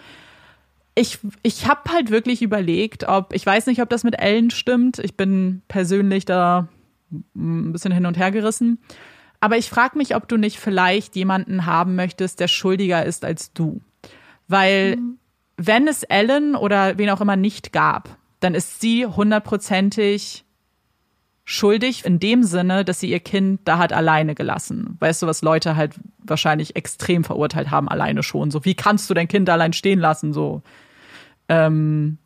Ich, 0.93 1.19
ich 1.43 1.67
habe 1.67 1.91
halt 1.91 2.09
wirklich 2.09 2.41
überlegt, 2.41 3.07
ob, 3.07 3.33
ich 3.33 3.45
weiß 3.45 3.65
nicht, 3.67 3.81
ob 3.81 3.89
das 3.89 4.03
mit 4.03 4.19
Ellen 4.19 4.49
stimmt. 4.49 4.99
Ich 4.99 5.17
bin 5.17 5.61
persönlich 5.67 6.25
da 6.25 6.69
ein 7.35 7.71
bisschen 7.71 7.91
hin 7.91 8.05
und 8.05 8.17
her 8.17 8.31
gerissen. 8.31 8.79
Aber 9.39 9.57
ich 9.57 9.69
frage 9.69 9.97
mich, 9.97 10.15
ob 10.15 10.27
du 10.27 10.37
nicht 10.37 10.59
vielleicht 10.59 11.15
jemanden 11.15 11.65
haben 11.65 11.95
möchtest, 11.95 12.39
der 12.39 12.47
schuldiger 12.47 13.05
ist 13.05 13.25
als 13.25 13.53
du. 13.53 13.81
Weil, 14.47 14.97
mhm. 14.97 15.17
wenn 15.57 15.87
es 15.87 16.03
Ellen 16.03 16.55
oder 16.55 16.97
wen 16.97 17.09
auch 17.09 17.21
immer 17.21 17.35
nicht 17.35 17.73
gab, 17.73 18.17
dann 18.39 18.55
ist 18.55 18.81
sie 18.81 19.05
hundertprozentig 19.05 20.45
schuldig 21.43 22.05
in 22.05 22.19
dem 22.19 22.43
Sinne, 22.43 22.83
dass 22.83 22.99
sie 22.99 23.09
ihr 23.11 23.19
Kind 23.19 23.61
da 23.65 23.77
hat 23.77 23.93
alleine 23.93 24.33
gelassen. 24.33 24.97
Weißt 24.99 25.21
du, 25.21 25.27
was 25.27 25.43
Leute 25.43 25.75
halt 25.75 25.93
wahrscheinlich 26.17 26.75
extrem 26.75 27.23
verurteilt 27.23 27.69
haben, 27.69 27.87
alleine 27.87 28.23
schon. 28.23 28.49
So, 28.49 28.65
wie 28.65 28.73
kannst 28.73 29.09
du 29.09 29.13
dein 29.13 29.27
Kind 29.27 29.47
allein 29.49 29.73
stehen 29.73 29.99
lassen? 29.99 30.33
So, 30.33 30.63
ähm, 31.47 32.17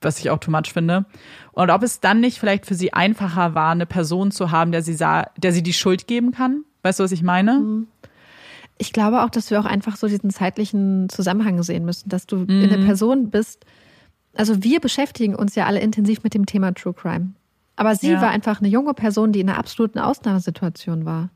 was 0.00 0.18
ich 0.18 0.30
auch 0.30 0.38
too 0.38 0.50
much 0.50 0.72
finde. 0.72 1.06
Und 1.52 1.70
ob 1.70 1.82
es 1.82 2.00
dann 2.00 2.20
nicht 2.20 2.38
vielleicht 2.38 2.66
für 2.66 2.74
sie 2.74 2.92
einfacher 2.92 3.54
war, 3.54 3.72
eine 3.72 3.86
Person 3.86 4.30
zu 4.30 4.50
haben, 4.50 4.72
der 4.72 4.82
sie 4.82 4.94
sah, 4.94 5.30
der 5.36 5.52
sie 5.52 5.62
die 5.62 5.72
Schuld 5.72 6.06
geben 6.06 6.32
kann. 6.32 6.64
Weißt 6.82 7.00
du, 7.00 7.04
was 7.04 7.12
ich 7.12 7.22
meine? 7.22 7.58
Mhm. 7.58 7.88
Ich 8.78 8.92
glaube 8.92 9.22
auch, 9.22 9.30
dass 9.30 9.50
wir 9.50 9.58
auch 9.58 9.64
einfach 9.64 9.96
so 9.96 10.06
diesen 10.06 10.30
zeitlichen 10.30 11.08
Zusammenhang 11.08 11.62
sehen 11.62 11.84
müssen, 11.84 12.08
dass 12.08 12.26
du 12.26 12.36
mhm. 12.36 12.62
in 12.62 12.70
der 12.70 12.78
Person 12.78 13.30
bist. 13.30 13.64
Also 14.36 14.62
wir 14.62 14.78
beschäftigen 14.78 15.34
uns 15.34 15.56
ja 15.56 15.66
alle 15.66 15.80
intensiv 15.80 16.22
mit 16.22 16.34
dem 16.34 16.46
Thema 16.46 16.72
True 16.72 16.94
Crime. 16.94 17.32
Aber 17.74 17.94
sie 17.94 18.10
ja. 18.10 18.20
war 18.20 18.30
einfach 18.30 18.60
eine 18.60 18.68
junge 18.68 18.94
Person, 18.94 19.32
die 19.32 19.40
in 19.40 19.48
einer 19.48 19.58
absoluten 19.58 19.98
Ausnahmesituation 19.98 21.04
war. 21.04 21.30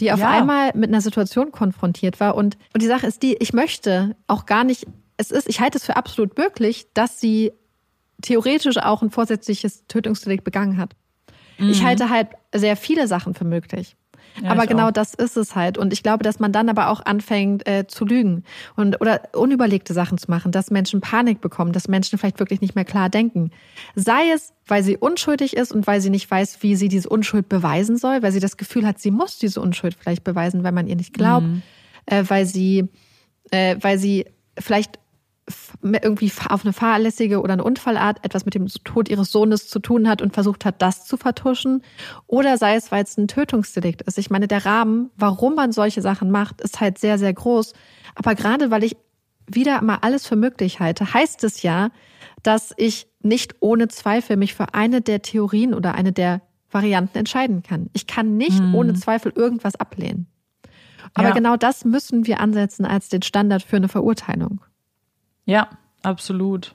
Die 0.00 0.12
auf 0.12 0.20
ja. 0.20 0.30
einmal 0.30 0.70
mit 0.74 0.88
einer 0.88 1.00
Situation 1.00 1.52
konfrontiert 1.52 2.20
war. 2.20 2.34
Und, 2.34 2.56
und 2.72 2.82
die 2.82 2.86
Sache 2.86 3.06
ist 3.06 3.22
die, 3.22 3.34
ich 3.34 3.52
möchte 3.52 4.16
auch 4.26 4.46
gar 4.46 4.64
nicht, 4.64 4.86
es 5.16 5.30
ist, 5.30 5.48
ich 5.48 5.60
halte 5.60 5.78
es 5.78 5.84
für 5.84 5.96
absolut 5.96 6.38
möglich, 6.38 6.86
dass 6.94 7.20
sie 7.20 7.52
theoretisch 8.22 8.78
auch 8.78 9.02
ein 9.02 9.10
vorsätzliches 9.10 9.86
Tötungsdelikt 9.86 10.44
begangen 10.44 10.76
hat. 10.76 10.94
Mhm. 11.58 11.70
Ich 11.70 11.84
halte 11.84 12.10
halt 12.10 12.28
sehr 12.54 12.76
viele 12.76 13.06
Sachen 13.06 13.34
für 13.34 13.44
möglich. 13.44 13.96
Ja, 14.42 14.50
aber 14.50 14.66
genau 14.66 14.88
auch. 14.88 14.92
das 14.92 15.14
ist 15.14 15.36
es 15.36 15.56
halt. 15.56 15.76
Und 15.78 15.92
ich 15.92 16.02
glaube, 16.02 16.22
dass 16.22 16.38
man 16.38 16.52
dann 16.52 16.68
aber 16.68 16.88
auch 16.88 17.04
anfängt 17.04 17.66
äh, 17.66 17.86
zu 17.86 18.04
lügen 18.04 18.44
und 18.76 19.00
oder 19.00 19.22
unüberlegte 19.34 19.92
Sachen 19.92 20.18
zu 20.18 20.30
machen, 20.30 20.52
dass 20.52 20.70
Menschen 20.70 21.00
Panik 21.00 21.40
bekommen, 21.40 21.72
dass 21.72 21.88
Menschen 21.88 22.18
vielleicht 22.18 22.38
wirklich 22.38 22.60
nicht 22.60 22.74
mehr 22.74 22.84
klar 22.84 23.08
denken. 23.08 23.50
Sei 23.94 24.30
es, 24.32 24.52
weil 24.66 24.82
sie 24.82 24.96
unschuldig 24.96 25.56
ist 25.56 25.72
und 25.72 25.86
weil 25.86 26.00
sie 26.00 26.10
nicht 26.10 26.30
weiß, 26.30 26.62
wie 26.62 26.76
sie 26.76 26.88
diese 26.88 27.08
Unschuld 27.08 27.48
beweisen 27.48 27.96
soll, 27.96 28.22
weil 28.22 28.32
sie 28.32 28.40
das 28.40 28.56
Gefühl 28.56 28.86
hat, 28.86 28.98
sie 28.98 29.10
muss 29.10 29.38
diese 29.38 29.60
Unschuld 29.60 29.96
vielleicht 29.98 30.24
beweisen, 30.24 30.62
weil 30.62 30.72
man 30.72 30.86
ihr 30.86 30.96
nicht 30.96 31.12
glaubt, 31.12 31.46
mhm. 31.46 31.62
äh, 32.06 32.24
weil 32.26 32.46
sie, 32.46 32.88
äh, 33.50 33.76
weil 33.80 33.98
sie 33.98 34.26
vielleicht 34.58 34.98
irgendwie 35.82 36.32
auf 36.48 36.64
eine 36.64 36.72
fahrlässige 36.72 37.40
oder 37.40 37.54
eine 37.54 37.64
Unfallart 37.64 38.24
etwas 38.24 38.44
mit 38.44 38.54
dem 38.54 38.66
Tod 38.68 39.08
ihres 39.08 39.30
Sohnes 39.30 39.68
zu 39.68 39.78
tun 39.78 40.08
hat 40.08 40.22
und 40.22 40.34
versucht 40.34 40.64
hat, 40.64 40.82
das 40.82 41.04
zu 41.04 41.16
vertuschen. 41.16 41.82
Oder 42.26 42.58
sei 42.58 42.76
es, 42.76 42.90
weil 42.92 43.04
es 43.04 43.16
ein 43.16 43.28
Tötungsdelikt 43.28 44.02
ist. 44.02 44.18
Ich 44.18 44.30
meine, 44.30 44.48
der 44.48 44.64
Rahmen, 44.64 45.10
warum 45.16 45.54
man 45.54 45.72
solche 45.72 46.02
Sachen 46.02 46.30
macht, 46.30 46.60
ist 46.60 46.80
halt 46.80 46.98
sehr, 46.98 47.18
sehr 47.18 47.32
groß. 47.32 47.72
Aber 48.14 48.34
gerade 48.34 48.70
weil 48.70 48.84
ich 48.84 48.96
wieder 49.46 49.82
mal 49.82 49.98
alles 50.02 50.26
für 50.26 50.36
möglich 50.36 50.80
halte, 50.80 51.12
heißt 51.12 51.44
es 51.44 51.62
ja, 51.62 51.90
dass 52.42 52.72
ich 52.76 53.08
nicht 53.22 53.56
ohne 53.60 53.88
Zweifel 53.88 54.36
mich 54.36 54.54
für 54.54 54.74
eine 54.74 55.00
der 55.00 55.22
Theorien 55.22 55.74
oder 55.74 55.94
eine 55.94 56.12
der 56.12 56.40
Varianten 56.70 57.18
entscheiden 57.18 57.62
kann. 57.62 57.90
Ich 57.92 58.06
kann 58.06 58.36
nicht 58.36 58.58
hm. 58.58 58.74
ohne 58.74 58.94
Zweifel 58.94 59.32
irgendwas 59.34 59.76
ablehnen. 59.76 60.26
Aber 61.14 61.28
ja. 61.28 61.34
genau 61.34 61.56
das 61.56 61.84
müssen 61.84 62.26
wir 62.26 62.40
ansetzen 62.40 62.84
als 62.84 63.08
den 63.08 63.22
Standard 63.22 63.62
für 63.62 63.76
eine 63.76 63.88
Verurteilung. 63.88 64.60
Ja, 65.44 65.70
absolut. 66.02 66.74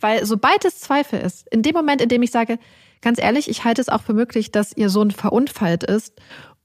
Weil 0.00 0.24
sobald 0.26 0.64
es 0.64 0.80
Zweifel 0.80 1.20
ist, 1.20 1.46
in 1.48 1.62
dem 1.62 1.74
Moment, 1.74 2.00
in 2.00 2.08
dem 2.08 2.22
ich 2.22 2.30
sage, 2.30 2.58
ganz 3.00 3.20
ehrlich, 3.20 3.48
ich 3.48 3.64
halte 3.64 3.80
es 3.80 3.88
auch 3.88 4.02
für 4.02 4.14
möglich, 4.14 4.52
dass 4.52 4.76
ihr 4.76 4.90
Sohn 4.90 5.10
verunfallt 5.10 5.84
ist 5.84 6.20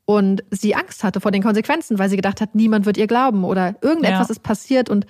und 0.06 0.44
sie 0.52 0.76
Angst 0.76 1.04
hatte 1.04 1.22
vor 1.22 1.32
den 1.32 1.44
Konsequenzen, 1.44 2.00
weil 2.00 2.10
sie 2.10 2.16
gedacht 2.16 2.42
hat, 2.42 2.56
niemand 2.56 2.86
wird 2.86 2.98
ihr 2.98 3.08
glauben 3.08 3.44
oder 3.44 3.76
irgendetwas 3.82 4.28
ja. 4.28 4.32
ist 4.32 4.44
passiert 4.44 4.90
und 4.90 5.06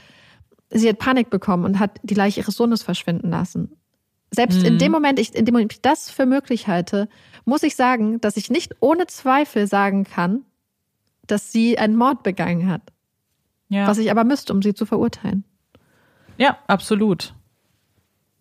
sie 0.70 0.88
hat 0.90 1.00
Panik 1.00 1.30
bekommen 1.30 1.66
und 1.66 1.80
hat 1.80 2.00
die 2.04 2.14
Leiche 2.14 2.42
ihres 2.42 2.56
Sohnes 2.56 2.84
verschwinden 2.84 3.30
lassen. 3.30 3.76
Selbst 4.34 4.60
mhm. 4.60 4.66
in 4.66 4.78
dem 4.78 4.92
Moment, 4.92 5.20
ich, 5.20 5.36
in 5.36 5.46
dem 5.46 5.54
Moment 5.54 5.74
ich 5.74 5.82
das 5.82 6.10
für 6.10 6.26
möglich 6.26 6.68
halte, 6.68 7.10
muss 7.44 7.64
ich 7.64 7.76
sagen, 7.76 8.22
dass 8.22 8.38
ich 8.38 8.50
nicht 8.50 8.76
ohne 8.80 9.08
Zweifel 9.08 9.68
sagen 9.68 10.06
kann, 10.06 10.46
dass 11.28 11.52
sie 11.52 11.78
einen 11.78 11.96
Mord 11.96 12.24
begangen 12.24 12.70
hat. 12.70 12.82
Ja. 13.68 13.88
Was 13.88 13.98
ich 13.98 14.10
aber 14.12 14.24
müsste, 14.24 14.54
um 14.54 14.62
sie 14.62 14.74
zu 14.74 14.86
verurteilen. 14.86 15.44
Ja, 16.38 16.58
absolut. 16.68 17.34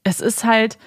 Es 0.02 0.20
ist 0.20 0.44
halt. 0.44 0.78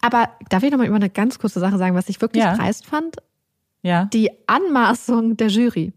Aber 0.00 0.30
darf 0.48 0.62
ich 0.62 0.70
noch 0.70 0.78
mal 0.78 0.86
über 0.86 0.96
eine 0.96 1.10
ganz 1.10 1.38
kurze 1.38 1.60
Sache 1.60 1.78
sagen, 1.78 1.94
was 1.94 2.08
ich 2.08 2.20
wirklich 2.20 2.42
ja. 2.42 2.56
dreist 2.56 2.86
fand? 2.86 3.16
Ja. 3.82 4.06
Die 4.06 4.30
Anmaßung 4.46 5.36
der 5.36 5.48
Jury. 5.48 5.92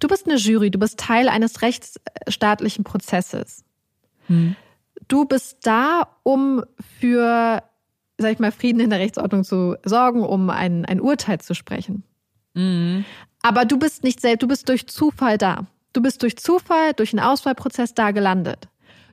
Du 0.00 0.08
bist 0.08 0.26
eine 0.26 0.36
Jury, 0.36 0.70
du 0.70 0.78
bist 0.78 0.98
Teil 0.98 1.28
eines 1.28 1.62
rechtsstaatlichen 1.62 2.84
Prozesses. 2.84 3.64
Hm. 4.26 4.56
Du 5.08 5.24
bist 5.24 5.58
da, 5.62 6.08
um 6.22 6.64
für, 7.00 7.62
sag 8.18 8.32
ich 8.32 8.38
mal, 8.38 8.52
Frieden 8.52 8.80
in 8.80 8.90
der 8.90 8.98
Rechtsordnung 8.98 9.44
zu 9.44 9.76
sorgen, 9.84 10.22
um 10.22 10.50
ein, 10.50 10.84
ein 10.84 11.00
Urteil 11.00 11.40
zu 11.40 11.54
sprechen. 11.54 12.02
Mhm. 12.54 13.04
Aber 13.42 13.64
du 13.64 13.78
bist 13.78 14.04
nicht 14.04 14.20
selbst, 14.20 14.42
du 14.42 14.48
bist 14.48 14.68
durch 14.68 14.86
Zufall 14.86 15.38
da. 15.38 15.66
Du 15.92 16.02
bist 16.02 16.22
durch 16.22 16.36
Zufall, 16.36 16.94
durch 16.94 17.12
einen 17.12 17.24
Auswahlprozess 17.24 17.94
da 17.94 18.10
gelandet. 18.10 18.68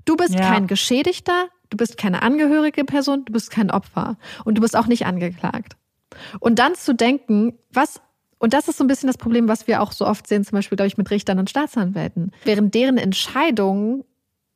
Du 0.06 0.15
bist 0.15 0.34
ja. 0.34 0.41
kein 0.41 0.68
Geschädigter, 0.68 1.47
du 1.69 1.77
bist 1.77 1.97
keine 1.97 2.22
angehörige 2.22 2.85
Person, 2.85 3.26
du 3.26 3.34
bist 3.34 3.51
kein 3.51 3.69
Opfer 3.69 4.18
und 4.45 4.56
du 4.57 4.61
bist 4.61 4.76
auch 4.76 4.88
nicht 4.88 5.06
angeklagt. 5.06 5.77
Und 6.39 6.60
dann 6.60 6.76
zu 6.76 6.93
denken, 6.93 7.57
was 7.72 8.01
und 8.39 8.53
das 8.53 8.69
ist 8.69 8.77
so 8.77 8.85
ein 8.85 8.88
bisschen 8.88 9.07
das 9.07 9.18
Problem, 9.18 9.49
was 9.49 9.68
wir 9.68 9.81
auch 9.81 9.91
so 9.91 10.07
oft 10.07 10.26
sehen, 10.26 10.45
zum 10.45 10.56
Beispiel, 10.56 10.77
glaube 10.77 10.88
ich, 10.88 10.97
mit 10.97 11.11
Richtern 11.11 11.39
und 11.39 11.49
Staatsanwälten, 11.49 12.31
während 12.45 12.73
deren 12.73 12.97
Entscheidungen 12.97 14.06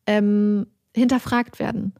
ähm, 0.07 0.67
hinterfragt 0.95 1.59
werden. 1.59 1.93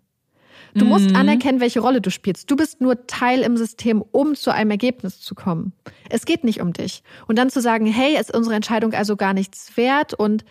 Du 0.76 0.86
musst 0.86 1.10
Mhm. 1.10 1.16
anerkennen, 1.16 1.60
welche 1.60 1.80
Rolle 1.80 2.02
du 2.02 2.10
spielst. 2.10 2.50
Du 2.50 2.56
bist 2.56 2.82
nur 2.82 3.06
Teil 3.08 3.42
im 3.42 3.58
System, 3.58 4.04
um 4.12 4.36
zu 4.36 4.52
einem 4.52 4.72
Ergebnis 4.72 5.20
zu 5.22 5.36
kommen. 5.36 5.74
Es 6.10 6.26
geht 6.26 6.44
nicht 6.44 6.62
um 6.62 6.74
dich. 6.74 7.04
Und 7.28 7.38
dann 7.38 7.50
zu 7.50 7.62
sagen, 7.62 7.86
hey, 7.86 8.18
ist 8.20 8.34
unsere 8.34 8.56
Entscheidung 8.56 8.94
also 8.94 9.16
gar 9.16 9.34
nichts 9.34 9.76
wert 9.78 10.14
und 10.14 10.44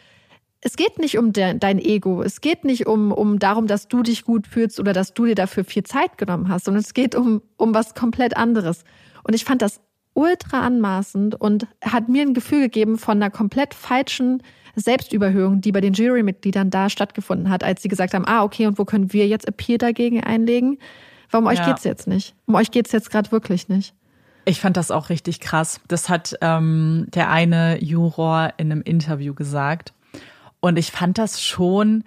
es 0.61 0.77
geht 0.77 0.99
nicht 1.01 1.19
um 1.19 1.33
de 1.33 1.59
dein 1.59 1.81
Ego. 1.81 2.23
Es 2.23 2.41
geht 2.41 2.65
nicht 2.65 2.87
um, 2.87 3.11
um 3.11 3.41
darum, 3.41 3.67
dass 3.67 3.89
du 3.89 4.03
dich 4.05 4.25
gut 4.25 4.47
fühlst 4.47 4.79
oder 4.79 4.93
dass 4.93 5.13
du 5.13 5.27
dir 5.27 5.35
dafür 5.35 5.65
viel 5.65 5.83
Zeit 5.83 6.19
genommen 6.19 6.49
hast, 6.49 6.67
sondern 6.67 6.83
es 6.85 6.95
geht 6.95 7.17
um, 7.17 7.43
um 7.57 7.75
was 7.75 7.95
komplett 7.97 8.37
anderes. 8.37 8.85
Und 9.25 9.35
ich 9.35 9.45
fand 9.45 9.61
das 9.61 9.81
ultra 10.15 10.61
anmaßend 10.61 11.35
und 11.41 11.67
hat 11.83 12.09
mir 12.09 12.23
ein 12.23 12.35
Gefühl 12.35 12.63
gegeben 12.63 12.99
von 12.99 13.17
einer 13.23 13.31
komplett 13.31 13.75
falschen 13.75 14.43
Selbstüberhöhung, 14.77 15.61
die 15.61 15.73
bei 15.73 15.81
den 15.81 15.93
Jurymitgliedern 15.95 16.71
da 16.71 16.89
stattgefunden 16.89 17.51
hat, 17.51 17.63
als 17.65 17.83
sie 17.83 17.89
gesagt 17.89 18.15
haben, 18.15 18.27
ah, 18.27 18.43
okay, 18.43 18.67
und 18.67 18.79
wo 18.79 18.85
können 18.85 19.13
wir 19.13 19.27
jetzt 19.29 19.47
Appeal 19.47 19.79
dagegen 19.79 20.23
einlegen? 20.23 20.79
Warum 21.31 21.47
euch 21.47 21.59
Ja. 21.59 21.67
geht's 21.69 21.85
jetzt 21.85 22.07
nicht? 22.07 22.35
Um 22.47 22.55
euch 22.55 22.71
geht's 22.71 22.93
jetzt 22.93 23.11
gerade 23.11 23.31
wirklich 23.33 23.69
nicht. 23.69 23.95
Ich 24.45 24.61
fand 24.61 24.77
das 24.77 24.91
auch 24.91 25.09
richtig 25.09 25.41
krass. 25.41 25.81
Das 25.89 26.09
hat 26.09 26.35
ähm, 26.41 27.07
der 27.15 27.31
eine 27.31 27.83
Juror 27.83 28.55
in 28.57 28.73
einem 28.73 28.83
Interview 28.83 29.35
gesagt. 29.35 29.93
Und 30.61 30.79
ich 30.79 30.91
fand 30.91 31.17
das 31.19 31.41
schon, 31.43 32.05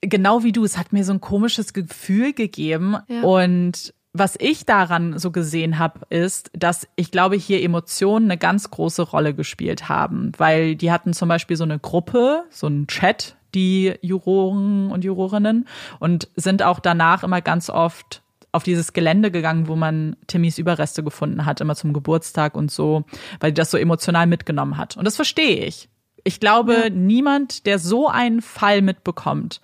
genau 0.00 0.42
wie 0.42 0.52
du, 0.52 0.64
es 0.64 0.76
hat 0.76 0.92
mir 0.92 1.04
so 1.04 1.12
ein 1.12 1.20
komisches 1.20 1.72
Gefühl 1.72 2.32
gegeben. 2.32 2.96
Ja. 3.08 3.22
Und 3.22 3.94
was 4.18 4.36
ich 4.38 4.66
daran 4.66 5.18
so 5.18 5.30
gesehen 5.30 5.78
habe, 5.78 6.00
ist, 6.10 6.50
dass 6.54 6.88
ich 6.96 7.10
glaube, 7.10 7.36
hier 7.36 7.62
Emotionen 7.62 8.26
eine 8.26 8.38
ganz 8.38 8.70
große 8.70 9.02
Rolle 9.02 9.34
gespielt 9.34 9.88
haben. 9.88 10.32
Weil 10.36 10.76
die 10.76 10.92
hatten 10.92 11.12
zum 11.12 11.28
Beispiel 11.28 11.56
so 11.56 11.64
eine 11.64 11.78
Gruppe, 11.78 12.44
so 12.50 12.66
einen 12.66 12.86
Chat, 12.86 13.36
die 13.54 13.94
Juroren 14.02 14.90
und 14.90 15.04
Jurorinnen, 15.04 15.66
und 16.00 16.28
sind 16.36 16.62
auch 16.62 16.80
danach 16.80 17.22
immer 17.22 17.40
ganz 17.40 17.70
oft 17.70 18.22
auf 18.52 18.62
dieses 18.62 18.92
Gelände 18.92 19.30
gegangen, 19.30 19.68
wo 19.68 19.76
man 19.76 20.16
Timmys 20.26 20.58
Überreste 20.58 21.04
gefunden 21.04 21.44
hat, 21.44 21.60
immer 21.60 21.76
zum 21.76 21.92
Geburtstag 21.92 22.54
und 22.56 22.70
so, 22.70 23.04
weil 23.40 23.52
die 23.52 23.60
das 23.60 23.70
so 23.70 23.76
emotional 23.76 24.26
mitgenommen 24.26 24.76
hat. 24.76 24.96
Und 24.96 25.04
das 25.04 25.16
verstehe 25.16 25.64
ich. 25.64 25.88
Ich 26.24 26.40
glaube, 26.40 26.90
niemand, 26.90 27.66
der 27.66 27.78
so 27.78 28.08
einen 28.08 28.42
Fall 28.42 28.82
mitbekommt, 28.82 29.60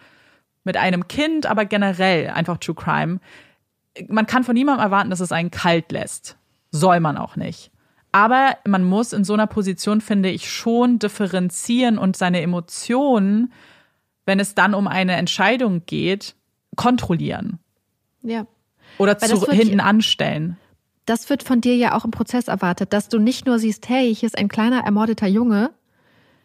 mit 0.65 0.77
einem 0.77 1.09
Kind, 1.09 1.47
aber 1.47 1.65
generell 1.65 2.31
einfach 2.31 2.59
True 2.59 2.75
Crime, 2.75 3.21
man 4.09 4.27
kann 4.27 4.45
von 4.45 4.55
niemandem 4.55 4.85
erwarten, 4.85 5.11
dass 5.11 5.21
es 5.21 5.33
einen 5.33 5.51
kalt 5.51 5.93
lässt. 5.93 6.37
Soll 6.71 7.01
man 7.01 7.17
auch 7.17 7.37
nicht. 7.37 7.71
Aber 8.13 8.57
man 8.67 8.85
muss 8.85 9.13
in 9.13 9.25
so 9.25 9.35
einer 9.35 9.47
Position, 9.47 10.01
finde 10.01 10.31
ich, 10.31 10.51
schon 10.51 10.99
differenzieren 10.99 11.99
und 11.99 12.17
seine 12.17 12.41
Emotionen, 12.43 13.53
wenn 14.25 14.39
es 14.39 14.55
dann 14.55 14.75
um 14.75 14.87
eine 14.87 15.15
Entscheidung 15.17 15.83
geht, 15.87 16.37
kontrollieren 16.77 17.59
Ja. 18.23 18.47
oder 18.99 19.21
Weil 19.21 19.29
zu, 19.31 19.51
hinten 19.51 19.81
anstellen. 19.81 20.57
Das 21.07 21.29
wird 21.29 21.43
von 21.43 21.61
dir 21.61 21.77
ja 21.77 21.95
auch 21.95 22.05
im 22.05 22.11
Prozess 22.13 22.49
erwartet, 22.49 22.93
dass 22.93 23.09
du 23.09 23.19
nicht 23.19 23.47
nur 23.47 23.59
siehst, 23.59 23.89
hey, 23.89 24.15
hier 24.15 24.27
ist 24.27 24.39
ein 24.39 24.49
kleiner 24.49 24.85
ermordeter 24.85 25.27
Junge, 25.27 25.71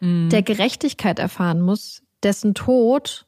der 0.02 0.42
Gerechtigkeit 0.42 1.18
erfahren 1.18 1.60
muss, 1.60 2.02
dessen 2.22 2.54
Tod 2.54 3.26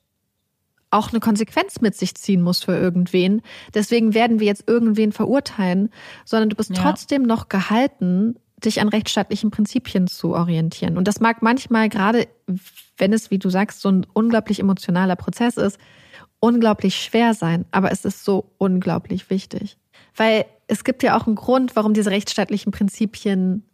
auch 0.92 1.10
eine 1.10 1.20
Konsequenz 1.20 1.80
mit 1.80 1.94
sich 1.96 2.14
ziehen 2.14 2.42
muss 2.42 2.62
für 2.62 2.76
irgendwen. 2.76 3.42
Deswegen 3.74 4.14
werden 4.14 4.40
wir 4.40 4.46
jetzt 4.46 4.68
irgendwen 4.68 5.12
verurteilen, 5.12 5.90
sondern 6.24 6.50
du 6.50 6.56
bist 6.56 6.70
Ja. 6.70 6.82
trotzdem 6.82 7.22
noch 7.22 7.48
gehalten, 7.48 8.36
dich 8.64 8.80
an 8.80 8.88
rechtsstaatlichen 8.88 9.50
Prinzipien 9.50 10.06
zu 10.06 10.34
orientieren. 10.34 10.96
Und 10.96 11.08
das 11.08 11.20
mag 11.20 11.42
manchmal 11.42 11.88
gerade, 11.88 12.28
wenn 12.96 13.12
es, 13.12 13.30
wie 13.30 13.38
du 13.38 13.50
sagst, 13.50 13.80
so 13.80 13.90
ein 13.90 14.06
unglaublich 14.12 14.60
emotionaler 14.60 15.16
Prozess 15.16 15.56
ist, 15.56 15.78
unglaublich 16.38 16.96
schwer 16.96 17.34
sein, 17.34 17.64
aber 17.70 17.90
es 17.92 18.04
ist 18.04 18.24
so 18.24 18.52
unglaublich 18.58 19.30
wichtig. 19.30 19.76
Weil 20.16 20.44
es 20.66 20.84
gibt 20.84 21.02
ja 21.02 21.16
auch 21.18 21.26
einen 21.26 21.36
Grund, 21.36 21.74
warum 21.76 21.94
diese 21.94 22.10
rechtsstaatlichen 22.10 22.72
Prinzipien 22.72 23.64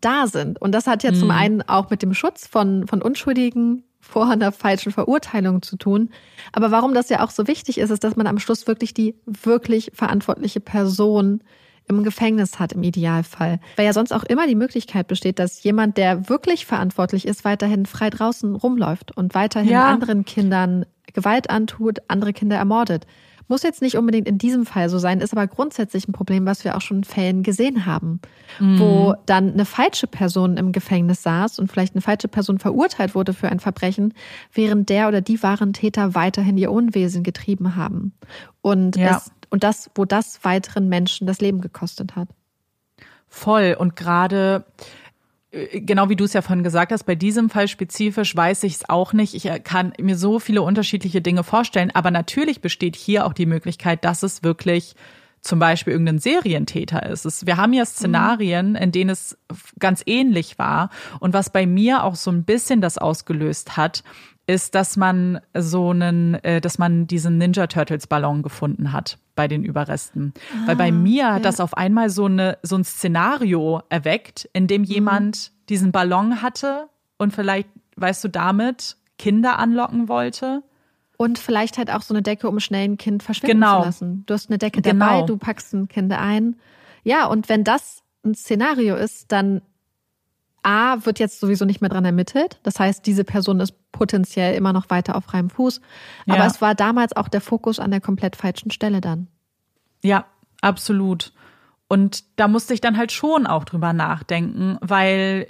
da 0.00 0.26
sind. 0.26 0.60
Und 0.60 0.72
das 0.72 0.86
hat 0.86 1.02
ja 1.04 1.12
zum 1.12 1.30
einen 1.30 1.62
auch 1.62 1.90
mit 1.90 2.02
dem 2.02 2.14
Schutz 2.14 2.46
von, 2.46 2.86
von 2.86 3.02
Unschuldigen 3.02 3.84
vor 4.04 4.30
einer 4.30 4.52
falschen 4.52 4.92
Verurteilung 4.92 5.62
zu 5.62 5.76
tun. 5.76 6.10
Aber 6.52 6.70
warum 6.70 6.94
das 6.94 7.08
ja 7.08 7.24
auch 7.24 7.30
so 7.30 7.46
wichtig 7.46 7.78
ist, 7.78 7.90
ist, 7.90 8.04
dass 8.04 8.16
man 8.16 8.26
am 8.26 8.38
Schluss 8.38 8.66
wirklich 8.66 8.94
die 8.94 9.14
wirklich 9.26 9.90
verantwortliche 9.94 10.60
Person 10.60 11.40
im 11.88 12.02
Gefängnis 12.02 12.58
hat 12.58 12.72
im 12.72 12.82
Idealfall. 12.82 13.60
Weil 13.76 13.86
ja 13.86 13.92
sonst 13.92 14.12
auch 14.12 14.24
immer 14.24 14.46
die 14.46 14.54
Möglichkeit 14.54 15.06
besteht, 15.06 15.38
dass 15.38 15.62
jemand, 15.62 15.96
der 15.96 16.28
wirklich 16.28 16.64
verantwortlich 16.66 17.26
ist, 17.26 17.44
weiterhin 17.44 17.86
frei 17.86 18.10
draußen 18.10 18.54
rumläuft 18.54 19.16
und 19.16 19.34
weiterhin 19.34 19.70
Ja. 19.70 19.86
anderen 19.86 20.24
Kindern 20.24 20.86
Gewalt 21.12 21.50
antut, 21.50 21.98
andere 22.08 22.32
Kinder 22.32 22.56
ermordet. 22.56 23.06
Muss 23.48 23.62
jetzt 23.62 23.82
nicht 23.82 23.96
unbedingt 23.96 24.26
in 24.26 24.38
diesem 24.38 24.64
Fall 24.64 24.88
so 24.88 24.98
sein, 24.98 25.20
ist 25.20 25.32
aber 25.32 25.46
grundsätzlich 25.46 26.08
ein 26.08 26.12
Problem, 26.12 26.46
was 26.46 26.64
wir 26.64 26.76
auch 26.76 26.80
schon 26.80 26.98
in 26.98 27.04
Fällen 27.04 27.42
gesehen 27.42 27.84
haben, 27.86 28.20
wo 28.58 29.14
dann 29.26 29.52
eine 29.52 29.64
falsche 29.64 30.06
Person 30.06 30.56
im 30.56 30.72
Gefängnis 30.72 31.22
saß 31.22 31.58
und 31.58 31.70
vielleicht 31.70 31.94
eine 31.94 32.02
falsche 32.02 32.28
Person 32.28 32.58
verurteilt 32.58 33.14
wurde 33.14 33.34
für 33.34 33.48
ein 33.48 33.60
Verbrechen, 33.60 34.14
während 34.52 34.88
der 34.88 35.08
oder 35.08 35.20
die 35.20 35.42
wahren 35.42 35.72
Täter 35.72 36.14
weiterhin 36.14 36.56
ihr 36.56 36.72
Unwesen 36.72 37.22
getrieben 37.22 37.76
haben. 37.76 38.14
Und, 38.62 38.96
Ja. 38.96 39.16
es, 39.18 39.30
und 39.50 39.62
das, 39.62 39.90
wo 39.94 40.04
das 40.04 40.42
weiteren 40.44 40.88
Menschen 40.88 41.26
das 41.26 41.40
Leben 41.40 41.60
gekostet 41.60 42.16
hat. 42.16 42.28
Voll. 43.28 43.76
Und 43.78 43.96
gerade, 43.96 44.64
genau 45.72 46.08
wie 46.08 46.16
du 46.16 46.24
es 46.24 46.32
ja 46.32 46.42
vorhin 46.42 46.64
gesagt 46.64 46.92
hast, 46.92 47.04
bei 47.04 47.14
diesem 47.14 47.50
Fall 47.50 47.68
spezifisch 47.68 48.34
weiß 48.34 48.64
ich 48.64 48.74
es 48.74 48.88
auch 48.88 49.12
nicht. 49.12 49.34
Ich 49.34 49.46
äh, 49.46 49.60
kann 49.60 49.92
mir 50.00 50.16
so 50.16 50.38
viele 50.38 50.62
unterschiedliche 50.62 51.22
Dinge 51.22 51.44
vorstellen. 51.44 51.90
Aber 51.92 52.10
natürlich 52.10 52.60
besteht 52.60 52.96
hier 52.96 53.26
auch 53.26 53.32
die 53.32 53.46
Möglichkeit, 53.46 54.04
dass 54.04 54.22
es 54.22 54.42
wirklich 54.42 54.94
zum 55.40 55.58
Beispiel 55.58 55.92
irgendein 55.92 56.18
Serientäter 56.18 57.04
ist. 57.04 57.26
Es, 57.26 57.46
wir 57.46 57.58
haben 57.58 57.74
ja 57.74 57.84
Szenarien, 57.84 58.74
in 58.76 58.92
denen 58.92 59.10
es 59.10 59.36
ganz 59.78 60.02
ähnlich 60.06 60.58
war. 60.58 60.88
Und 61.20 61.34
was 61.34 61.50
bei 61.50 61.66
mir 61.66 62.02
auch 62.02 62.14
so 62.14 62.30
ein 62.30 62.44
bisschen 62.44 62.80
das 62.80 62.98
ausgelöst 62.98 63.76
hat, 63.76 64.02
ist, 64.46 64.74
dass 64.74 64.96
man 64.96 65.40
so 65.56 65.90
einen, 65.90 66.34
äh, 66.44 66.60
dass 66.60 66.78
man 66.78 67.06
diesen 67.06 67.38
Ninja 67.38 67.66
Turtles 67.66 68.06
Ballon 68.06 68.42
gefunden 68.42 68.92
hat 68.92 69.18
bei 69.34 69.48
den 69.48 69.64
Überresten. 69.64 70.34
Weil 70.66 70.76
bei 70.76 70.92
mir 70.92 71.34
hat 71.34 71.44
das 71.44 71.60
auf 71.60 71.76
einmal 71.76 72.10
so 72.10 72.26
eine 72.26 72.58
so 72.62 72.76
ein 72.76 72.84
Szenario 72.84 73.82
erweckt, 73.88 74.48
in 74.52 74.66
dem 74.66 74.84
jemand 74.84 75.52
diesen 75.68 75.92
Ballon 75.92 76.42
hatte 76.42 76.88
und 77.16 77.32
vielleicht, 77.34 77.68
weißt 77.96 78.22
du, 78.24 78.28
damit 78.28 78.96
Kinder 79.18 79.58
anlocken 79.58 80.08
wollte. 80.08 80.62
Und 81.16 81.38
vielleicht 81.38 81.78
halt 81.78 81.90
auch 81.90 82.02
so 82.02 82.12
eine 82.12 82.22
Decke, 82.22 82.48
um 82.48 82.60
schnell 82.60 82.84
ein 82.84 82.98
Kind 82.98 83.22
verschwinden 83.22 83.60
Genau. 83.60 83.80
zu 83.80 83.86
lassen. 83.86 84.22
Du 84.26 84.34
hast 84.34 84.50
eine 84.50 84.58
Decke 84.58 84.82
Genau. 84.82 85.06
dabei, 85.06 85.22
du 85.26 85.36
packst 85.36 85.72
ein 85.72 85.88
Kind 85.88 86.12
ein. 86.12 86.56
Ja, 87.02 87.26
und 87.26 87.48
wenn 87.48 87.64
das 87.64 88.02
ein 88.24 88.34
Szenario 88.34 88.96
ist, 88.96 89.30
dann 89.32 89.62
A, 90.64 91.04
wird 91.04 91.18
jetzt 91.18 91.40
sowieso 91.40 91.64
nicht 91.64 91.80
mehr 91.80 91.90
dran 91.90 92.04
ermittelt. 92.04 92.58
Das 92.62 92.80
heißt, 92.80 93.06
diese 93.06 93.24
Person 93.24 93.60
ist 93.60 93.74
potenziell 93.92 94.54
immer 94.54 94.72
noch 94.72 94.90
weiter 94.90 95.16
auf 95.16 95.24
freiem 95.24 95.50
Fuß. 95.50 95.80
Aber 96.26 96.38
Ja. 96.38 96.46
es 96.46 96.60
war 96.60 96.74
damals 96.74 97.14
auch 97.14 97.28
der 97.28 97.40
Fokus 97.40 97.78
an 97.78 97.90
der 97.90 98.00
komplett 98.00 98.36
falschen 98.36 98.70
Stelle 98.70 99.00
dann. 99.00 99.28
Ja, 100.02 100.26
absolut. 100.60 101.32
Und 101.88 102.24
da 102.36 102.48
musste 102.48 102.74
ich 102.74 102.80
dann 102.80 102.96
halt 102.96 103.12
schon 103.12 103.46
auch 103.46 103.64
drüber 103.64 103.92
nachdenken, 103.92 104.78
weil 104.80 105.46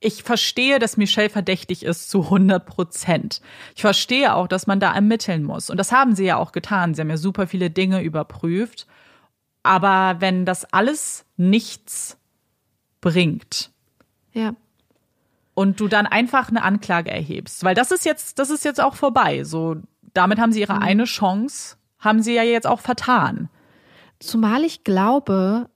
ich 0.00 0.22
verstehe, 0.22 0.78
dass 0.78 0.96
Michelle 0.96 1.28
verdächtig 1.28 1.82
ist 1.84 2.08
zu 2.10 2.24
100 2.24 2.64
Prozent. 2.64 3.42
Ich 3.74 3.82
verstehe 3.82 4.34
auch, 4.34 4.48
dass 4.48 4.66
man 4.66 4.80
da 4.80 4.94
ermitteln 4.94 5.44
muss. 5.44 5.68
Und 5.68 5.76
das 5.76 5.92
haben 5.92 6.14
sie 6.14 6.24
ja 6.24 6.36
auch 6.38 6.52
getan. 6.52 6.94
Sie 6.94 7.02
haben 7.02 7.10
ja 7.10 7.18
super 7.18 7.46
viele 7.46 7.68
Dinge 7.70 8.02
überprüft. 8.02 8.86
Aber 9.62 10.16
wenn 10.20 10.46
das 10.46 10.64
alles 10.72 11.26
nichts 11.36 12.16
bringt, 13.02 13.70
Ja. 14.32 14.54
und 15.54 15.80
du 15.80 15.88
dann 15.88 16.06
einfach 16.06 16.48
eine 16.48 16.62
Anklage 16.62 17.10
erhebst, 17.10 17.64
weil 17.64 17.74
das 17.74 17.90
ist 17.90 18.04
jetzt, 18.04 18.38
das 18.38 18.50
ist 18.50 18.64
jetzt 18.64 18.80
auch 18.80 18.94
vorbei. 18.94 19.44
So, 19.44 19.76
damit 20.14 20.38
haben 20.38 20.52
sie 20.52 20.60
ihre 20.60 20.80
eine 20.80 21.04
Chance, 21.04 21.76
haben 21.98 22.22
sie 22.22 22.34
ja 22.34 22.42
jetzt 22.42 22.66
auch 22.66 22.80
vertan. 22.80 23.48
Zumal 24.20 24.64
ich 24.64 24.84
glaube, 24.84 25.68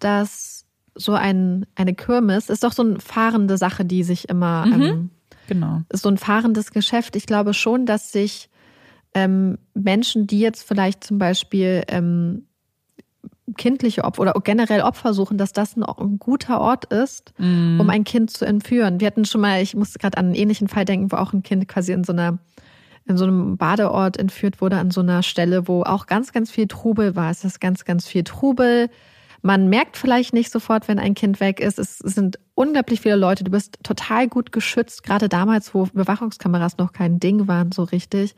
dass 0.00 0.64
so 0.94 1.12
ein, 1.14 1.66
eine 1.74 1.94
Kirmes 1.94 2.48
ist 2.48 2.64
doch 2.64 2.72
so 2.72 2.82
eine 2.82 3.00
fahrende 3.00 3.56
Sache, 3.58 3.84
die 3.84 4.02
sich 4.04 4.28
immer, 4.28 4.64
ähm, 4.66 5.10
Genau. 5.48 5.82
ist 5.90 6.02
so 6.02 6.08
ein 6.08 6.18
fahrendes 6.18 6.70
Geschäft. 6.70 7.16
Ich 7.16 7.26
glaube 7.26 7.52
schon, 7.52 7.84
dass 7.84 8.12
sich 8.12 8.48
ähm, 9.12 9.58
Menschen, 9.74 10.26
die 10.26 10.40
jetzt 10.40 10.62
vielleicht 10.66 11.04
zum 11.04 11.18
Beispiel 11.18 11.82
ähm, 11.88 12.46
kindliche 13.56 14.04
Opfer 14.04 14.22
oder 14.22 14.34
generell 14.42 14.80
Opfer 14.80 15.12
suchen, 15.12 15.36
dass 15.36 15.52
das 15.52 15.76
ein, 15.76 15.82
ein 15.82 16.18
guter 16.18 16.60
Ort 16.60 16.86
ist, 16.86 17.34
um 17.78 17.90
ein 17.90 18.04
Kind 18.04 18.30
zu 18.30 18.44
entführen. 18.44 19.00
Wir 19.00 19.06
hatten 19.06 19.24
schon 19.24 19.40
mal, 19.40 19.60
ich 19.60 19.74
musste 19.74 19.98
gerade 19.98 20.16
an 20.16 20.26
einen 20.26 20.34
ähnlichen 20.34 20.68
Fall 20.68 20.84
denken, 20.84 21.12
wo 21.12 21.16
auch 21.16 21.32
ein 21.32 21.42
Kind 21.42 21.68
quasi 21.68 21.92
in 21.92 22.04
so 22.04 22.12
einer 22.12 22.38
in 23.06 23.16
so 23.16 23.24
einem 23.24 23.56
Badeort 23.56 24.16
entführt 24.16 24.60
wurde, 24.60 24.78
an 24.78 24.90
so 24.90 25.02
einer 25.02 25.22
Stelle, 25.22 25.68
wo 25.68 25.82
auch 25.82 26.06
ganz, 26.06 26.32
ganz 26.32 26.50
viel 26.50 26.66
Trubel 26.66 27.14
war. 27.16 27.30
Es 27.30 27.44
ist 27.44 27.60
ganz, 27.60 27.84
ganz 27.84 28.06
viel 28.06 28.24
Trubel. 28.24 28.88
Man 29.42 29.68
merkt 29.68 29.98
vielleicht 29.98 30.32
nicht 30.32 30.50
sofort, 30.50 30.88
wenn 30.88 30.98
ein 30.98 31.14
Kind 31.14 31.38
weg 31.38 31.60
ist. 31.60 31.78
Es 31.78 31.98
sind 31.98 32.38
unglaublich 32.54 33.02
viele 33.02 33.16
Leute. 33.16 33.44
Du 33.44 33.50
bist 33.50 33.78
total 33.82 34.26
gut 34.26 34.52
geschützt, 34.52 35.02
gerade 35.02 35.28
damals, 35.28 35.74
wo 35.74 35.84
Bewachungskameras 35.92 36.78
noch 36.78 36.92
kein 36.92 37.20
Ding 37.20 37.46
waren, 37.46 37.72
so 37.72 37.82
richtig. 37.82 38.34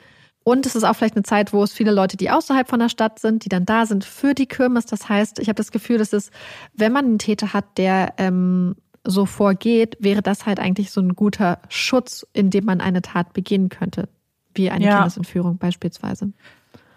Und 0.49 0.65
es 0.65 0.77
ist 0.77 0.85
auch 0.85 0.95
vielleicht 0.95 1.17
eine 1.17 1.25
Zeit, 1.25 1.53
wo 1.53 1.65
es 1.65 1.73
viele 1.73 1.91
Leute, 1.91 2.17
die 2.17 2.31
außerhalb 2.31 2.69
von 2.69 2.79
der 2.79 2.89
Stadt 2.89 3.19
sind, 3.19 3.45
die 3.45 3.49
dann 3.49 3.67
da 3.67 3.85
sind 3.85 4.05
für 4.05 4.33
die 4.33 4.47
Kirmes. 4.47 4.87
Das 4.87 5.09
heißt, 5.09 5.41
ich 5.41 5.49
habe 5.49 5.57
das 5.57 5.73
Gefühl, 5.73 5.99
dass 5.99 6.13
es, 6.13 6.31
wenn 6.73 6.93
man 6.93 7.05
einen 7.05 7.19
Täter 7.19 7.53
hat, 7.53 7.65
der 7.79 8.15
ähm, 8.19 8.77
so 9.03 9.27
vorgeht, 9.27 9.97
wäre 9.99 10.23
das 10.23 10.47
halt 10.47 10.61
eigentlich 10.61 10.93
so 10.93 11.01
ein 11.01 11.17
guter 11.17 11.59
Schutz, 11.69 12.25
in 12.33 12.51
dem 12.51 12.65
man 12.65 12.81
eine 12.81 13.03
Tat 13.03 13.33
begehen 13.33 13.71
könnte, 13.71 14.09
wie 14.55 14.71
eine 14.71 14.85
ja. 14.85 14.99
Kindesentführung 14.99 15.59
beispielsweise. 15.59 16.31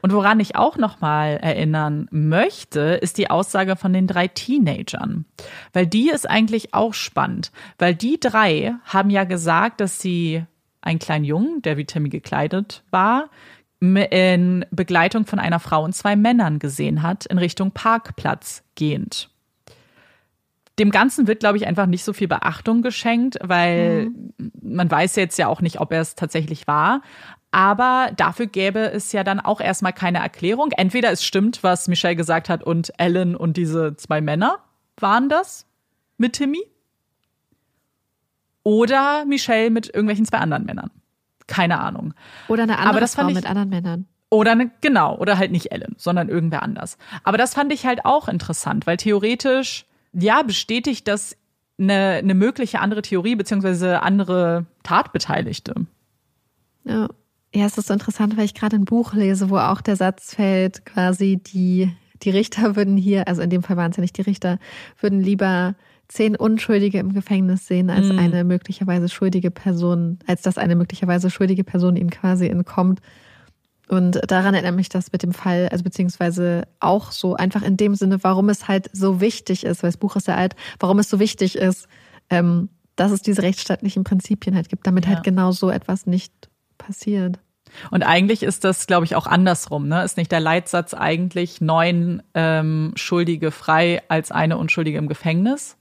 Und 0.03 0.13
woran 0.13 0.39
ich 0.39 0.55
auch 0.55 0.77
nochmal 0.77 1.37
erinnern 1.37 2.07
möchte, 2.11 2.99
ist 3.01 3.17
die 3.17 3.31
Aussage 3.31 3.75
von 3.75 3.93
den 3.93 4.05
drei 4.05 4.27
Teenagern. 4.27 5.25
Weil 5.73 5.87
die 5.87 6.11
ist 6.11 6.29
eigentlich 6.29 6.75
auch 6.75 6.93
spannend. 6.93 7.51
Weil 7.79 7.95
die 7.95 8.19
drei 8.19 8.75
haben 8.85 9.09
ja 9.09 9.23
gesagt, 9.23 9.81
dass 9.81 9.99
sie 9.99 10.45
einen 10.81 10.99
kleinen 10.99 11.25
Jungen, 11.25 11.61
der 11.61 11.77
wie 11.77 11.85
Timmy 11.85 12.09
gekleidet 12.09 12.83
war, 12.91 13.29
in 13.81 14.65
Begleitung 14.71 15.25
von 15.25 15.39
einer 15.39 15.59
Frau 15.59 15.83
und 15.83 15.93
zwei 15.93 16.15
Männern 16.15 16.59
gesehen 16.59 17.01
hat, 17.01 17.25
in 17.25 17.37
Richtung 17.37 17.71
Parkplatz 17.71 18.63
gehend. 18.75 19.29
Dem 20.79 20.91
Ganzen 20.91 21.27
wird, 21.27 21.41
glaube 21.41 21.57
ich, 21.57 21.67
einfach 21.67 21.85
nicht 21.85 22.03
so 22.03 22.13
viel 22.13 22.27
Beachtung 22.27 22.81
geschenkt, 22.81 23.37
weil 23.41 24.07
mhm. 24.07 24.51
man 24.61 24.89
weiß 24.89 25.15
jetzt 25.17 25.37
ja 25.37 25.47
auch 25.47 25.61
nicht, 25.61 25.79
ob 25.79 25.91
er 25.91 26.01
es 26.01 26.15
tatsächlich 26.15 26.67
war. 26.67 27.01
Aber 27.51 28.11
dafür 28.15 28.45
gäbe 28.47 28.91
es 28.91 29.11
ja 29.11 29.23
dann 29.23 29.39
auch 29.39 29.59
erstmal 29.59 29.93
keine 29.93 30.19
Erklärung. 30.19 30.71
Entweder 30.71 31.11
es 31.11 31.23
stimmt, 31.23 31.63
was 31.63 31.87
Michelle 31.87 32.15
gesagt 32.15 32.47
hat 32.47 32.63
und 32.63 32.91
Ellen 32.97 33.35
und 33.35 33.57
diese 33.57 33.95
zwei 33.95 34.21
Männer 34.21 34.59
waren 34.97 35.29
das 35.29 35.65
mit 36.17 36.33
Timmy. 36.33 36.61
Oder 38.63 39.25
Michelle 39.25 39.69
mit 39.69 39.87
irgendwelchen 39.87 40.25
zwei 40.25 40.37
anderen 40.37 40.65
Männern. 40.65 40.91
Keine 41.47 41.79
Ahnung. 41.79 42.13
Oder 42.47 42.63
eine 42.63 42.77
andere 42.77 42.89
Aber 42.89 42.99
das 42.99 43.15
Frau 43.15 43.27
ich, 43.27 43.35
mit 43.35 43.45
anderen 43.45 43.69
Männern. 43.69 44.05
Oder 44.29 44.51
eine, 44.51 44.69
genau, 44.81 45.17
oder 45.17 45.37
halt 45.37 45.51
nicht 45.51 45.71
Ellen, 45.71 45.95
sondern 45.97 46.29
irgendwer 46.29 46.61
anders. 46.61 46.97
Aber 47.23 47.37
das 47.37 47.55
fand 47.55 47.73
ich 47.73 47.85
halt 47.85 48.05
auch 48.05 48.27
interessant, 48.27 48.85
weil 48.85 48.97
theoretisch, 48.97 49.85
ja, 50.13 50.43
bestätigt 50.43 51.07
das 51.07 51.35
eine, 51.79 52.19
eine 52.21 52.35
mögliche 52.35 52.79
andere 52.79 53.01
Theorie 53.01 53.35
beziehungsweise 53.35 54.03
andere 54.03 54.65
Tatbeteiligte. 54.83 55.73
Ja. 56.83 57.07
Ja, 57.53 57.65
es 57.65 57.79
ist 57.79 57.87
so 57.87 57.93
interessant, 57.93 58.37
weil 58.37 58.45
ich 58.45 58.53
gerade 58.53 58.75
ein 58.75 58.85
Buch 58.85 59.13
lese, 59.13 59.49
wo 59.49 59.57
auch 59.57 59.81
der 59.81 59.95
Satz 59.95 60.35
fällt, 60.35 60.85
quasi 60.85 61.37
die, 61.37 61.91
die 62.21 62.29
Richter 62.29 62.75
würden 62.75 62.95
hier, 62.95 63.27
also 63.27 63.41
in 63.41 63.49
dem 63.49 63.63
Fall 63.63 63.75
waren 63.75 63.89
es 63.89 63.97
ja 63.97 64.01
nicht 64.01 64.17
die 64.17 64.21
Richter, 64.21 64.59
würden 64.99 65.19
lieber 65.19 65.73
zehn 66.09 66.35
Unschuldige 66.35 66.99
im 66.99 67.13
Gefängnis 67.13 67.67
sehen, 67.67 67.89
als 67.89 68.07
mhm. 68.07 68.19
eine 68.19 68.43
möglicherweise 68.43 69.07
schuldige 69.07 69.51
Person, 69.51 70.19
als 70.27 70.41
dass 70.41 70.57
eine 70.57 70.75
möglicherweise 70.75 71.29
schuldige 71.29 71.63
Person 71.63 71.95
ihnen 71.95 72.09
quasi 72.09 72.47
entkommt. 72.47 72.99
Und 73.87 74.19
daran 74.29 74.53
erinnert 74.53 74.75
mich 74.75 74.89
das 74.89 75.11
mit 75.11 75.23
dem 75.23 75.33
Fall, 75.33 75.69
also 75.71 75.83
beziehungsweise 75.83 76.67
auch 76.79 77.11
so 77.11 77.35
einfach 77.35 77.63
in 77.63 77.77
dem 77.77 77.95
Sinne, 77.95 78.23
warum 78.23 78.49
es 78.49 78.67
halt 78.67 78.89
so 78.91 79.21
wichtig 79.21 79.63
ist, 79.63 79.81
weil 79.81 79.89
das 79.89 79.97
Buch 79.97 80.15
ist 80.15 80.27
ja 80.27 80.35
alt, 80.35 80.55
warum 80.79 80.99
es 80.99 81.09
so 81.09 81.19
wichtig 81.19 81.55
ist, 81.55 81.87
ähm, 82.29 82.69
dass 82.95 83.11
es 83.11 83.21
diese 83.21 83.41
rechtsstaatlichen 83.41 84.03
Prinzipien 84.03 84.55
halt 84.55 84.69
gibt, 84.69 84.85
damit 84.85 85.05
ja. 85.05 85.15
halt 85.15 85.23
genau 85.23 85.51
so 85.51 85.69
etwas 85.69 86.05
nicht 86.05 86.33
passiert. 86.77 87.39
Und 87.91 88.03
eigentlich 88.03 88.43
ist 88.43 88.63
das, 88.63 88.87
glaube 88.87 89.05
ich, 89.05 89.15
auch 89.15 89.27
andersrum. 89.27 89.87
Ne? 89.87 90.03
Ist 90.03 90.17
nicht 90.17 90.31
der 90.31 90.39
Leitsatz 90.39 90.93
eigentlich 90.95 91.61
neun 91.61 92.23
ähm, 92.33 92.93
Schuldige 92.95 93.51
frei 93.51 94.01
als 94.07 94.31
eine 94.31 94.57
Unschuldige 94.57 94.97
im 94.97 95.07
Gefängnis? 95.07 95.77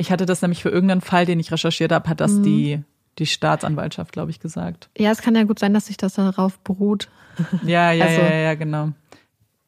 Ich 0.00 0.10
hatte 0.10 0.26
das 0.26 0.42
nämlich 0.42 0.62
für 0.62 0.70
irgendeinen 0.70 1.00
Fall, 1.00 1.26
den 1.26 1.38
ich 1.40 1.52
recherchiert 1.52 1.92
habe, 1.92 2.08
hat 2.08 2.20
das 2.20 2.32
mhm. 2.32 2.42
die, 2.42 2.82
die 3.18 3.26
Staatsanwaltschaft, 3.26 4.12
glaube 4.12 4.30
ich, 4.30 4.40
gesagt. 4.40 4.88
Ja, 4.96 5.10
es 5.10 5.20
kann 5.22 5.34
ja 5.34 5.44
gut 5.44 5.58
sein, 5.58 5.74
dass 5.74 5.86
sich 5.86 5.96
das 5.96 6.14
darauf 6.14 6.58
beruht. 6.60 7.08
Ja, 7.64 7.92
ja, 7.92 8.04
also, 8.04 8.20
ja, 8.20 8.34
ja, 8.34 8.54
genau. 8.54 8.90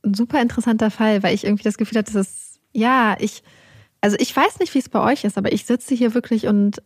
Ein 0.04 0.14
super 0.14 0.42
interessanter 0.42 0.90
Fall, 0.90 1.22
weil 1.22 1.34
ich 1.34 1.44
irgendwie 1.44 1.62
das 1.62 1.78
Gefühl 1.78 1.98
hatte, 1.98 2.12
dass 2.12 2.26
es, 2.26 2.60
ja, 2.72 3.16
ich, 3.18 3.42
also 4.00 4.16
ich 4.18 4.36
weiß 4.36 4.58
nicht, 4.58 4.74
wie 4.74 4.78
es 4.78 4.90
bei 4.90 5.00
euch 5.00 5.24
ist, 5.24 5.38
aber 5.38 5.52
ich 5.52 5.64
sitze 5.64 5.94
hier 5.94 6.12
wirklich 6.12 6.48
und 6.48 6.82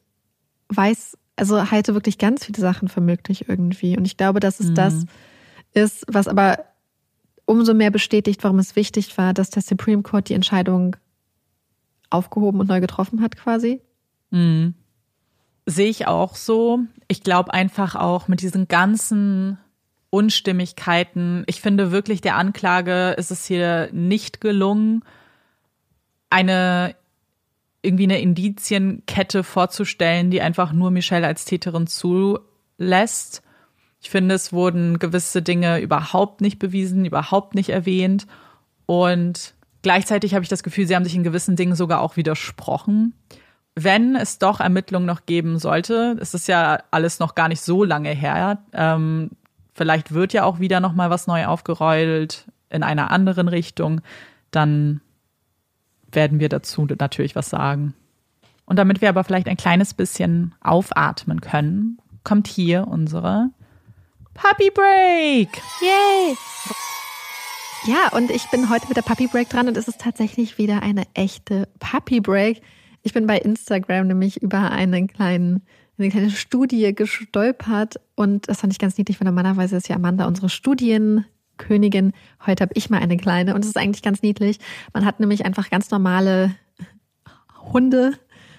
weiß 0.68 1.16
also 1.36 1.70
halte 1.70 1.94
wirklich 1.94 2.18
ganz 2.18 2.44
viele 2.46 2.60
Sachen 2.60 2.88
für 2.88 3.00
möglich 3.00 3.48
irgendwie. 3.48 3.96
Und 3.96 4.06
ich 4.06 4.16
glaube, 4.16 4.40
dass 4.40 4.58
es 4.58 4.70
mhm. 4.70 4.74
das 4.74 5.04
ist, 5.72 6.04
was 6.08 6.26
aber 6.26 6.64
umso 7.44 7.74
mehr 7.74 7.90
bestätigt, 7.90 8.42
warum 8.42 8.58
es 8.58 8.74
wichtig 8.74 9.16
war, 9.18 9.34
dass 9.34 9.50
der 9.50 9.62
Supreme 9.62 10.02
Court 10.02 10.28
die 10.28 10.34
Entscheidung 10.34 10.96
aufgehoben 12.10 12.60
und 12.60 12.68
neu 12.68 12.80
getroffen 12.80 13.20
hat, 13.20 13.36
quasi. 13.36 13.80
Mhm. 14.30 14.74
Sehe 15.66 15.88
ich 15.88 16.06
auch 16.06 16.36
so. 16.36 16.80
Ich 17.08 17.22
glaube 17.22 17.52
einfach 17.52 17.94
auch 17.94 18.28
mit 18.28 18.40
diesen 18.40 18.68
ganzen 18.68 19.58
Unstimmigkeiten. 20.10 21.44
Ich 21.46 21.60
finde 21.60 21.90
wirklich, 21.90 22.20
der 22.20 22.36
Anklage 22.36 23.10
ist 23.18 23.30
es 23.30 23.44
hier 23.46 23.88
nicht 23.92 24.40
gelungen, 24.40 25.02
eine 26.30 26.94
irgendwie 27.82 28.04
eine 28.04 28.20
Indizienkette 28.20 29.44
vorzustellen, 29.44 30.30
die 30.30 30.40
einfach 30.42 30.72
nur 30.72 30.90
Michelle 30.90 31.26
als 31.26 31.44
Täterin 31.44 31.86
zulässt. 31.86 33.42
Ich 34.00 34.10
finde, 34.10 34.34
es 34.34 34.52
wurden 34.52 34.98
gewisse 34.98 35.40
Dinge 35.40 35.80
überhaupt 35.80 36.40
nicht 36.40 36.58
bewiesen, 36.58 37.04
überhaupt 37.04 37.54
nicht 37.54 37.68
erwähnt. 37.68 38.26
Und 38.86 39.54
gleichzeitig 39.86 40.34
habe 40.34 40.42
ich 40.42 40.48
das 40.48 40.64
Gefühl, 40.64 40.88
sie 40.88 40.96
haben 40.96 41.04
sich 41.04 41.14
in 41.14 41.22
gewissen 41.22 41.54
Dingen 41.54 41.76
sogar 41.76 42.00
auch 42.00 42.16
widersprochen. 42.16 43.14
Wenn 43.76 44.16
es 44.16 44.40
doch 44.40 44.58
Ermittlungen 44.58 45.06
noch 45.06 45.26
geben 45.26 45.60
sollte, 45.60 46.16
es 46.20 46.34
ist 46.34 46.48
ja 46.48 46.80
alles 46.90 47.20
noch 47.20 47.36
gar 47.36 47.46
nicht 47.46 47.60
so 47.60 47.84
lange 47.84 48.08
her, 48.08 48.58
ähm, 48.72 49.30
vielleicht 49.74 50.12
wird 50.12 50.32
ja 50.32 50.42
auch 50.42 50.58
wieder 50.58 50.80
noch 50.80 50.92
mal 50.92 51.08
was 51.08 51.28
neu 51.28 51.46
aufgerollt 51.46 52.50
in 52.68 52.82
einer 52.82 53.12
anderen 53.12 53.46
Richtung, 53.46 54.00
dann 54.50 55.02
werden 56.10 56.40
wir 56.40 56.48
dazu 56.48 56.84
natürlich 56.98 57.36
was 57.36 57.48
sagen. 57.48 57.94
Und 58.64 58.80
damit 58.80 59.00
wir 59.00 59.08
aber 59.08 59.22
vielleicht 59.22 59.46
ein 59.46 59.56
kleines 59.56 59.94
bisschen 59.94 60.52
aufatmen 60.60 61.40
können, 61.40 61.98
kommt 62.24 62.48
hier 62.48 62.88
unsere 62.88 63.50
Puppy 64.34 64.68
Break. 64.70 65.62
Yay! 65.80 66.36
Ja, 67.86 68.08
und 68.12 68.32
ich 68.32 68.50
bin 68.50 68.68
heute 68.68 68.88
mit 68.88 68.96
der 68.96 69.02
Puppy 69.02 69.28
Break 69.28 69.48
dran 69.48 69.68
und 69.68 69.76
es 69.76 69.86
ist 69.86 70.00
tatsächlich 70.00 70.58
wieder 70.58 70.82
eine 70.82 71.04
echte 71.14 71.68
Puppy 71.78 72.20
Break. 72.20 72.60
Ich 73.02 73.12
bin 73.12 73.28
bei 73.28 73.38
Instagram 73.38 74.08
nämlich 74.08 74.42
über 74.42 74.72
einen 74.72 75.06
kleinen, 75.06 75.62
eine 75.96 76.10
kleine 76.10 76.30
Studie 76.30 76.92
gestolpert 76.92 78.00
und 78.16 78.48
das 78.48 78.60
fand 78.60 78.72
ich 78.72 78.80
ganz 78.80 78.98
niedlich, 78.98 79.20
weil 79.20 79.26
normalerweise 79.26 79.76
ist 79.76 79.88
ja 79.88 79.94
Amanda 79.94 80.26
unsere 80.26 80.48
Studien 80.48 81.26
Königin. 81.58 82.12
Heute 82.44 82.62
habe 82.62 82.72
ich 82.74 82.90
mal 82.90 82.98
eine 82.98 83.18
kleine 83.18 83.54
und 83.54 83.60
es 83.60 83.68
ist 83.68 83.78
eigentlich 83.78 84.02
ganz 84.02 84.20
niedlich. 84.20 84.58
Man 84.92 85.04
hat 85.04 85.20
nämlich 85.20 85.44
einfach 85.44 85.70
ganz 85.70 85.92
normale 85.92 86.56
Hunde 87.72 88.14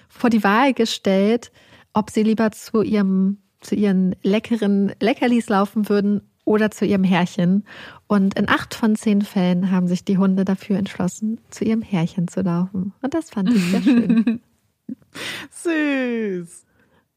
vor 0.08 0.30
die 0.30 0.42
Wahl 0.42 0.72
gestellt, 0.72 1.52
ob 1.92 2.08
sie 2.08 2.22
lieber 2.22 2.50
zu 2.52 2.80
ihrem 2.80 3.42
zu 3.60 3.74
ihren 3.74 4.16
leckeren 4.22 4.92
Leckerlis 5.00 5.50
laufen 5.50 5.90
würden 5.90 6.22
oder 6.48 6.70
zu 6.70 6.86
ihrem 6.86 7.04
Herrchen. 7.04 7.64
Und 8.06 8.38
in 8.38 8.48
acht 8.48 8.74
von 8.74 8.96
zehn 8.96 9.22
Fällen 9.22 9.70
haben 9.70 9.86
sich 9.86 10.04
die 10.04 10.18
Hunde 10.18 10.44
dafür 10.44 10.78
entschlossen, 10.78 11.38
zu 11.50 11.64
ihrem 11.64 11.82
Herrchen 11.82 12.26
zu 12.26 12.40
laufen. 12.40 12.94
Und 13.02 13.14
das 13.14 13.30
fand 13.30 13.50
ich 13.52 13.62
sehr 13.64 13.82
schön. 13.82 14.40
Süß. 15.50 16.64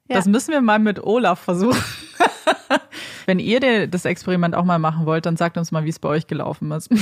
Ja. 0.09 0.17
Das 0.17 0.25
müssen 0.25 0.51
wir 0.51 0.61
mal 0.61 0.79
mit 0.79 1.01
Olaf 1.01 1.39
versuchen. 1.39 1.81
Wenn 3.25 3.39
ihr 3.39 3.87
das 3.87 4.03
Experiment 4.03 4.55
auch 4.55 4.65
mal 4.65 4.79
machen 4.79 5.05
wollt, 5.05 5.25
dann 5.25 5.37
sagt 5.37 5.57
uns 5.57 5.71
mal, 5.71 5.85
wie 5.85 5.89
es 5.89 5.99
bei 5.99 6.09
euch 6.09 6.27
gelaufen 6.27 6.71
ist. 6.71 6.89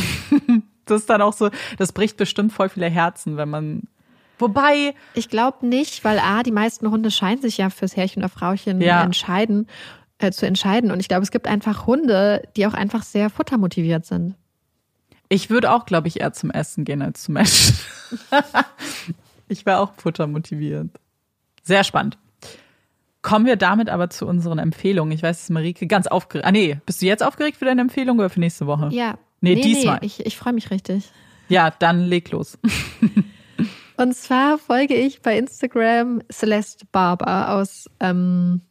Das 0.85 1.01
ist 1.01 1.09
dann 1.11 1.21
auch 1.21 1.33
so, 1.33 1.51
das 1.77 1.91
bricht 1.91 2.17
bestimmt 2.17 2.51
voll 2.51 2.67
viele 2.67 2.89
Herzen, 2.89 3.37
wenn 3.37 3.47
man. 3.47 3.83
Wobei. 4.39 4.95
Ich 5.13 5.29
glaube 5.29 5.67
nicht, 5.67 6.03
weil 6.03 6.17
A, 6.17 6.41
die 6.41 6.51
meisten 6.51 6.89
Hunde 6.89 7.11
scheinen 7.11 7.43
sich 7.43 7.59
ja 7.59 7.69
fürs 7.69 7.95
Herrchen 7.95 8.23
oder 8.23 8.29
Frauchen 8.29 8.81
ja. 8.81 9.03
entscheiden, 9.03 9.67
äh, 10.19 10.31
zu 10.31 10.45
entscheiden. 10.45 10.91
Und 10.91 10.99
ich 10.99 11.07
glaube, 11.07 11.23
es 11.23 11.31
gibt 11.31 11.47
einfach 11.47 11.87
Hunde, 11.87 12.43
die 12.55 12.67
auch 12.67 12.73
einfach 12.73 13.03
sehr 13.03 13.29
futtermotiviert 13.29 14.05
sind. 14.05 14.35
Ich 15.29 15.49
würde 15.49 15.71
auch, 15.71 15.85
glaube 15.85 16.07
ich, 16.07 16.19
eher 16.19 16.33
zum 16.33 16.51
Essen 16.51 16.85
gehen 16.85 17.01
als 17.01 17.23
zum 17.23 17.37
Essen. 17.37 17.77
ich 19.47 19.65
wäre 19.65 19.79
auch 19.79 19.93
futtermotiviert. 19.95 20.89
Sehr 21.63 21.83
spannend. 21.83 22.17
Kommen 23.21 23.45
wir 23.45 23.57
damit 23.57 23.89
aber 23.89 24.09
zu 24.09 24.25
unseren 24.25 24.59
Empfehlungen. 24.59 25.11
Ich 25.11 25.21
weiß, 25.21 25.39
dass 25.39 25.49
Marike 25.49 25.87
ganz 25.87 26.07
aufgeregt. 26.07 26.47
Ah, 26.47 26.51
nee, 26.51 26.79
bist 26.85 27.01
du 27.01 27.05
jetzt 27.05 27.21
aufgeregt 27.21 27.57
für 27.57 27.65
deine 27.65 27.81
Empfehlung 27.81 28.17
oder 28.17 28.29
für 28.29 28.39
nächste 28.39 28.65
Woche? 28.65 28.89
Ja. 28.91 29.17
Nee, 29.41 29.55
nee 29.55 29.61
diesmal. 29.61 29.99
Nee, 30.01 30.07
ich, 30.07 30.25
ich 30.25 30.37
freue 30.37 30.53
mich 30.53 30.71
richtig. 30.71 31.11
Ja, 31.47 31.71
dann 31.71 32.01
leg 32.01 32.31
los. 32.31 32.57
Und 33.97 34.15
zwar 34.15 34.57
folge 34.57 34.95
ich 34.95 35.21
bei 35.21 35.37
Instagram 35.37 36.21
Celeste 36.31 36.85
Barber 36.91 37.49
aus, 37.49 37.89
ähm, 37.99 38.61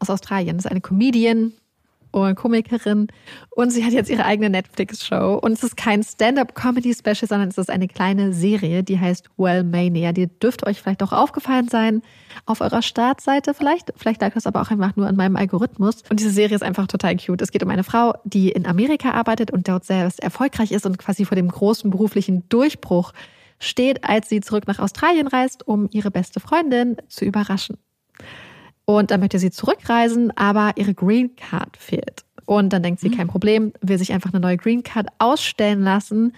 aus 0.00 0.10
Australien. 0.10 0.56
Das 0.56 0.64
ist 0.64 0.70
eine 0.70 0.80
Comedian. 0.80 1.52
und 2.10 2.34
Komikerin 2.36 3.08
und 3.50 3.70
sie 3.70 3.84
hat 3.84 3.92
jetzt 3.92 4.08
ihre 4.08 4.24
eigene 4.24 4.48
Netflix-Show 4.50 5.38
und 5.42 5.52
es 5.52 5.62
ist 5.62 5.76
kein 5.76 6.02
Stand-up-Comedy-Special, 6.02 7.28
sondern 7.28 7.48
es 7.48 7.58
ist 7.58 7.70
eine 7.70 7.88
kleine 7.88 8.32
Serie, 8.32 8.82
die 8.82 8.98
heißt 8.98 9.28
Well 9.36 9.64
Mania. 9.64 10.12
Die 10.12 10.26
dürfte 10.26 10.66
euch 10.66 10.80
vielleicht 10.80 11.02
auch 11.02 11.12
aufgefallen 11.12 11.68
sein 11.68 12.02
auf 12.46 12.60
eurer 12.60 12.82
Startseite 12.82 13.52
vielleicht. 13.54 13.92
Vielleicht 13.96 14.22
lag 14.22 14.32
das 14.32 14.46
aber 14.46 14.62
auch 14.62 14.70
einfach 14.70 14.96
nur 14.96 15.06
an 15.06 15.16
meinem 15.16 15.36
Algorithmus. 15.36 16.02
Und 16.08 16.20
diese 16.20 16.30
Serie 16.30 16.56
ist 16.56 16.62
einfach 16.62 16.86
total 16.86 17.16
cute. 17.16 17.42
Es 17.42 17.52
geht 17.52 17.62
um 17.62 17.70
eine 17.70 17.84
Frau, 17.84 18.14
die 18.24 18.50
in 18.50 18.66
Amerika 18.66 19.10
arbeitet 19.10 19.50
und 19.50 19.68
dort 19.68 19.84
sehr 19.84 20.10
erfolgreich 20.18 20.72
ist 20.72 20.86
und 20.86 20.98
quasi 20.98 21.24
vor 21.24 21.36
dem 21.36 21.48
großen 21.48 21.90
beruflichen 21.90 22.48
Durchbruch 22.48 23.12
steht, 23.58 24.04
als 24.04 24.28
sie 24.28 24.40
zurück 24.40 24.66
nach 24.66 24.78
Australien 24.78 25.26
reist, 25.26 25.66
um 25.66 25.88
ihre 25.90 26.10
beste 26.10 26.40
Freundin 26.40 26.96
zu 27.08 27.24
überraschen. 27.24 27.76
Und 28.88 29.10
dann 29.10 29.20
möchte 29.20 29.38
sie 29.38 29.50
zurückreisen, 29.50 30.34
aber 30.34 30.72
ihre 30.76 30.94
Green 30.94 31.36
Card 31.36 31.76
fehlt. 31.76 32.24
Und 32.46 32.72
dann 32.72 32.82
denkt 32.82 33.00
sie, 33.00 33.10
kein 33.10 33.26
Problem, 33.26 33.74
will 33.82 33.98
sich 33.98 34.14
einfach 34.14 34.32
eine 34.32 34.40
neue 34.40 34.56
Green 34.56 34.82
Card 34.82 35.08
ausstellen 35.18 35.82
lassen. 35.82 36.32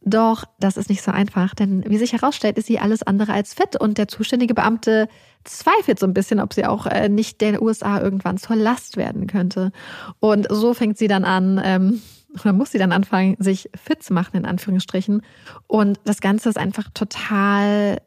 Doch 0.00 0.42
das 0.58 0.76
ist 0.76 0.90
nicht 0.90 1.02
so 1.02 1.12
einfach, 1.12 1.54
denn 1.54 1.88
wie 1.88 1.96
sich 1.96 2.12
herausstellt, 2.12 2.58
ist 2.58 2.66
sie 2.66 2.80
alles 2.80 3.04
andere 3.04 3.32
als 3.32 3.54
fit 3.54 3.76
und 3.80 3.96
der 3.96 4.08
zuständige 4.08 4.54
Beamte 4.54 5.06
zweifelt 5.44 6.00
so 6.00 6.06
ein 6.06 6.14
bisschen, 6.14 6.40
ob 6.40 6.52
sie 6.52 6.66
auch 6.66 6.86
äh, 6.86 7.08
nicht 7.08 7.40
den 7.40 7.62
USA 7.62 8.00
irgendwann 8.00 8.38
zur 8.38 8.56
Last 8.56 8.96
werden 8.96 9.28
könnte. 9.28 9.70
Und 10.18 10.48
so 10.50 10.74
fängt 10.74 10.98
sie 10.98 11.06
dann 11.06 11.24
an, 11.24 11.60
ähm, 11.62 12.02
oder 12.40 12.52
muss 12.52 12.72
sie 12.72 12.78
dann 12.78 12.90
anfangen, 12.90 13.36
sich 13.38 13.70
fit 13.80 14.02
zu 14.02 14.12
machen, 14.12 14.36
in 14.36 14.46
Anführungsstrichen. 14.46 15.22
Und 15.68 16.00
das 16.02 16.20
Ganze 16.20 16.48
ist 16.48 16.58
einfach 16.58 16.88
total 16.92 17.98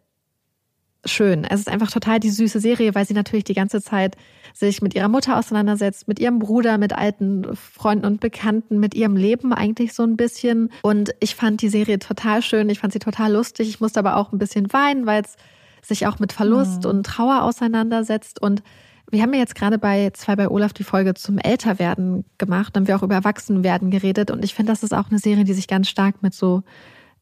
schön. 1.06 1.46
Es 1.46 1.62
ist 1.62 1.70
einfach 1.70 1.92
total 1.92 2.20
die 2.20 2.30
süße 2.30 2.60
Serie, 2.60 2.94
weil 2.94 3.06
sie 3.06 3.14
natürlich 3.14 3.44
die 3.44 3.54
ganze 3.54 3.82
Zeit 3.82 4.16
sich 4.54 4.82
mit 4.82 4.96
ihrer 4.96 5.08
Mutter 5.08 5.38
auseinandersetzt, 5.38 6.08
mit 6.08 6.20
ihrem 6.20 6.40
Bruder, 6.40 6.78
mit 6.78 6.94
alten 6.94 7.56
Freunden 7.56 8.06
und 8.06 8.20
Bekannten, 8.20 8.80
mit 8.80 8.94
ihrem 8.94 9.16
Leben 9.16 9.54
eigentlich 9.54 9.94
so 9.94 10.04
ein 10.04 10.18
bisschen. 10.18 10.70
Und 10.82 11.12
ich 11.20 11.36
fand 11.36 11.62
die 11.62 11.70
Serie 11.70 12.00
total 12.00 12.42
schön. 12.42 12.70
Ich 12.70 12.80
fand 12.80 12.94
sie 12.94 13.00
total 13.00 13.34
lustig. 13.34 13.70
Ich 13.70 13.80
musste 13.80 14.00
aber 14.00 14.18
auch 14.18 14.32
ein 14.32 14.40
bisschen 14.40 14.72
weinen, 14.74 15.06
weil 15.06 15.24
es 15.24 15.38
sich 15.88 16.06
auch 16.06 16.20
mit 16.20 16.34
Verlust 16.34 16.84
mhm. 16.84 16.90
und 16.90 17.06
Trauer 17.06 17.44
auseinandersetzt. 17.44 18.42
Und 18.42 18.62
wir 19.10 19.22
haben 19.22 19.34
ja 19.34 19.40
jetzt 19.40 19.56
gerade 19.56 19.80
bei 19.80 20.12
zwei 20.14 20.36
bei 20.36 20.50
Olaf 20.50 20.74
die 20.74 20.84
Folge 20.84 21.14
zum 21.16 21.38
Älterwerden 21.38 22.26
gemacht. 22.38 22.76
Dann 22.76 22.84
haben 22.84 22.88
wir 22.88 22.98
auch 22.98 23.04
über 23.04 23.16
Erwachsenwerden 23.16 23.90
geredet. 23.90 24.32
Und 24.32 24.44
ich 24.44 24.54
finde, 24.54 24.72
das 24.72 24.84
ist 24.84 24.94
auch 24.94 25.10
eine 25.10 25.20
Serie, 25.20 25.44
die 25.44 25.54
sich 25.54 25.68
ganz 25.68 25.90
stark 25.90 26.22
mit 26.22 26.34
so 26.34 26.64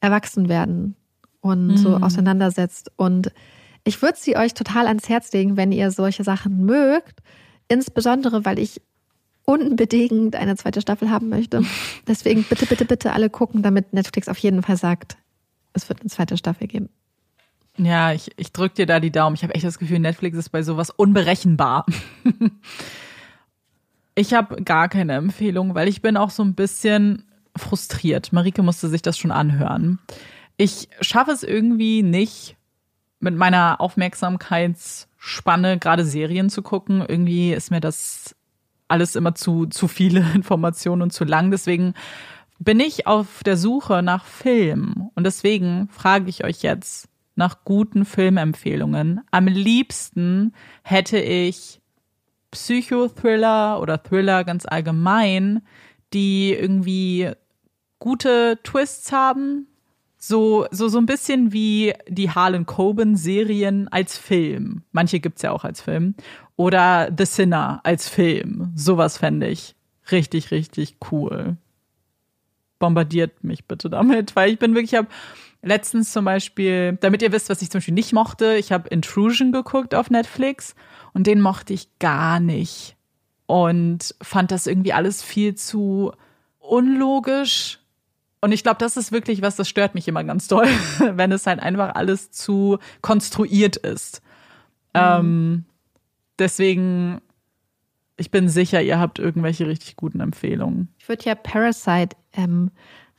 Erwachsenwerden 0.01 0.95
und 1.41 1.67
mhm. 1.67 1.77
so 1.77 1.95
auseinandersetzt. 1.95 2.91
Und 2.95 3.31
ich 3.89 4.03
würde 4.03 4.19
sie 4.19 4.37
euch 4.37 4.53
total 4.53 4.85
ans 4.85 5.09
Herz 5.09 5.33
legen, 5.33 5.57
wenn 5.57 5.71
ihr 5.71 5.89
solche 5.89 6.23
Sachen 6.23 6.63
mögt. 6.63 7.23
Insbesondere, 7.67 8.45
weil 8.45 8.59
ich 8.59 8.81
unbedingt 9.45 10.35
eine 10.35 10.55
zweite 10.55 10.79
Staffel 10.79 11.09
haben 11.09 11.27
möchte. 11.27 11.63
Deswegen 12.07 12.43
bitte, 12.43 12.67
bitte, 12.67 12.85
bitte 12.85 13.13
alle 13.13 13.31
gucken, 13.31 13.63
damit 13.63 13.91
Netflix 13.91 14.29
auf 14.29 14.37
jeden 14.37 14.61
Fall 14.61 14.77
sagt, 14.77 15.17
es 15.73 15.89
wird 15.89 16.01
eine 16.01 16.09
zweite 16.11 16.37
Staffel 16.37 16.67
geben. 16.67 16.89
Ja, 17.77 18.13
ich, 18.13 18.29
ich 18.37 18.51
drück 18.51 18.75
dir 18.75 18.85
da 18.85 18.99
die 18.99 19.11
Daumen. 19.11 19.35
Ich 19.35 19.41
habe 19.41 19.55
echt 19.55 19.65
das 19.65 19.79
Gefühl, 19.79 19.97
Netflix 19.97 20.37
ist 20.37 20.49
bei 20.49 20.61
sowas 20.61 20.91
unberechenbar. 20.91 21.87
ich 24.13 24.35
habe 24.35 24.61
gar 24.61 24.87
keine 24.87 25.13
Empfehlung, 25.13 25.73
weil 25.73 25.87
ich 25.87 26.03
bin 26.03 26.15
auch 26.15 26.29
so 26.29 26.43
ein 26.43 26.53
bisschen 26.53 27.23
frustriert. 27.55 28.33
Marike 28.33 28.61
musste 28.61 28.87
sich 28.87 29.01
das 29.01 29.17
schon 29.17 29.31
anhören. 29.31 29.97
Ich 30.57 30.89
schaffe 31.01 31.31
es 31.31 31.41
irgendwie 31.41 32.03
nicht, 32.03 32.55
mit 33.19 33.35
meiner 33.35 33.81
Aufmerksamkeitsspanne 33.81 35.77
gerade 35.77 36.05
Serien 36.05 36.49
zu 36.49 36.61
gucken. 36.61 37.03
Irgendwie 37.07 37.53
ist 37.53 37.71
mir 37.71 37.81
das 37.81 38.35
alles 38.87 39.15
immer 39.15 39.35
zu, 39.35 39.65
zu 39.67 39.87
viele 39.87 40.19
Informationen 40.35 41.01
und 41.01 41.13
zu 41.13 41.25
lang. 41.25 41.51
Deswegen 41.51 41.93
bin 42.59 42.79
ich 42.79 43.07
auf 43.07 43.43
der 43.43 43.57
Suche 43.57 44.03
nach 44.03 44.25
Film. 44.25 45.09
Und 45.15 45.23
deswegen 45.23 45.87
frage 45.89 46.29
ich 46.29 46.43
euch 46.43 46.61
jetzt 46.61 47.07
nach 47.35 47.63
guten 47.63 48.03
Filmempfehlungen. 48.03 49.21
Am 49.31 49.47
liebsten 49.47 50.53
hätte 50.83 51.19
ich 51.19 51.79
Psychothriller 52.51 53.79
oder 53.79 54.03
Thriller 54.03 54.43
ganz 54.43 54.65
allgemein, 54.65 55.61
die 56.13 56.53
irgendwie 56.53 57.31
gute 57.99 58.59
Twists 58.63 59.11
haben, 59.11 59.67
so, 60.21 60.67
so, 60.69 60.89
so 60.89 60.97
ein 60.97 61.05
bisschen 61.05 61.53
wie 61.53 61.93
die 62.09 62.29
Harlan 62.29 62.65
Coben-Serien 62.65 63.87
als 63.87 64.17
Film. 64.17 64.83
Manche 64.91 65.21
gibt's 65.21 65.41
ja 65.41 65.51
auch 65.51 65.63
als 65.63 65.79
Film. 65.79 66.13
Oder 66.57 67.09
The 67.17 67.25
Sinner 67.25 67.79
als 67.83 68.09
Film. 68.09 68.73
Sowas 68.75 69.17
fände 69.17 69.47
ich 69.47 69.75
richtig, 70.11 70.51
richtig 70.51 70.97
cool. 71.09 71.55
Bombardiert 72.79 73.45
mich 73.45 73.65
bitte 73.65 73.89
damit, 73.89 74.35
weil 74.35 74.51
ich 74.51 74.59
bin 74.59 74.75
wirklich, 74.75 74.91
ich 74.91 74.97
habe 74.97 75.07
letztens 75.61 76.11
zum 76.11 76.25
Beispiel, 76.25 76.97
damit 76.99 77.21
ihr 77.21 77.31
wisst, 77.31 77.49
was 77.49 77.61
ich 77.61 77.69
zum 77.69 77.79
Beispiel 77.79 77.93
nicht 77.93 78.11
mochte, 78.11 78.55
ich 78.55 78.73
habe 78.73 78.89
Intrusion 78.89 79.53
geguckt 79.53 79.95
auf 79.95 80.09
Netflix 80.09 80.75
und 81.13 81.27
den 81.27 81.39
mochte 81.39 81.73
ich 81.73 81.87
gar 81.99 82.41
nicht. 82.41 82.97
Und 83.45 84.15
fand 84.21 84.51
das 84.51 84.67
irgendwie 84.67 84.93
alles 84.93 85.23
viel 85.23 85.55
zu 85.55 86.11
unlogisch 86.59 87.79
und 88.41 88.51
ich 88.51 88.63
glaube, 88.63 88.77
das 88.79 88.95
ist 88.97 89.11
wirklich 89.11 89.41
was, 89.41 89.55
das 89.55 89.67
stört 89.67 89.95
mich 89.95 90.07
immer 90.07 90.23
ganz 90.23 90.47
doll, 90.47 90.67
wenn 91.11 91.31
es 91.31 91.45
halt 91.45 91.59
einfach 91.59 91.95
alles 91.95 92.31
zu 92.31 92.79
konstruiert 93.01 93.75
ist. 93.75 94.21
Mhm. 94.93 95.01
Ähm, 95.01 95.65
deswegen, 96.37 97.21
ich 98.17 98.31
bin 98.31 98.49
sicher, 98.49 98.81
ihr 98.81 98.99
habt 98.99 99.19
irgendwelche 99.19 99.67
richtig 99.67 99.95
guten 99.95 100.21
Empfehlungen. 100.21 100.89
Ich 100.99 101.09
würde 101.09 101.25
ja 101.25 101.35
Parasite 101.35 102.15
ähm, 102.33 102.71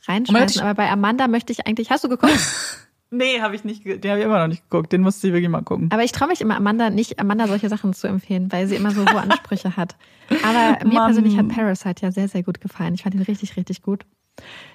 reinschreiben, 0.07 0.61
aber 0.61 0.73
bei 0.73 0.89
Amanda 0.89 1.27
möchte 1.27 1.53
ich 1.53 1.67
eigentlich. 1.67 1.91
Hast 1.91 2.03
du 2.03 2.09
geguckt? 2.09 2.39
nee, 3.11 3.41
habe 3.41 3.55
ich 3.55 3.63
nicht. 3.63 3.85
Den 3.85 4.09
habe 4.09 4.19
ich 4.19 4.25
immer 4.25 4.39
noch 4.39 4.47
nicht 4.47 4.63
geguckt. 4.69 4.91
Den 4.91 5.01
musste 5.01 5.27
ich 5.27 5.33
wirklich 5.33 5.49
mal 5.49 5.61
gucken. 5.61 5.89
Aber 5.91 6.03
ich 6.03 6.11
traue 6.11 6.29
mich 6.29 6.41
immer 6.41 6.57
Amanda 6.57 6.89
nicht, 6.89 7.19
Amanda 7.19 7.47
solche 7.47 7.69
Sachen 7.69 7.93
zu 7.93 8.07
empfehlen, 8.07 8.51
weil 8.51 8.65
sie 8.65 8.75
immer 8.75 8.89
so 8.89 9.05
hohe 9.05 9.21
Ansprüche 9.21 9.77
hat. 9.77 9.95
Aber 10.43 10.83
mir 10.83 10.95
Mann. 10.95 11.05
persönlich 11.07 11.37
hat 11.37 11.47
Parasite 11.49 12.05
ja 12.05 12.11
sehr, 12.11 12.27
sehr 12.27 12.41
gut 12.41 12.59
gefallen. 12.59 12.95
Ich 12.95 13.03
fand 13.03 13.13
ihn 13.13 13.21
richtig, 13.21 13.55
richtig 13.55 13.83
gut. 13.83 14.05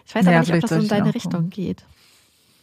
Ich 0.07 0.15
weiß 0.15 0.27
aber 0.27 0.41
nicht, 0.41 0.53
ob 0.53 0.61
das 0.61 0.71
so 0.71 0.77
in 0.77 0.89
deine 0.89 1.15
Richtung 1.15 1.51
geht. 1.51 1.85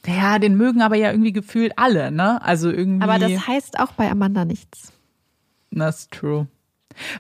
Ja, 0.06 0.38
den 0.40 0.56
mögen 0.56 0.82
aber 0.82 0.96
ja 0.96 1.12
irgendwie 1.12 1.32
gefühlt 1.32 1.78
alle, 1.78 2.12
ne? 2.12 2.42
Also 2.42 2.70
irgendwie. 2.70 3.04
Aber 3.04 3.20
das 3.20 3.48
heißt 3.48 3.80
auch 3.80 3.94
bei 3.94 4.10
Amanda 4.10 4.46
nichts. 4.46 4.92
That's 5.76 6.10
true. 6.10 6.48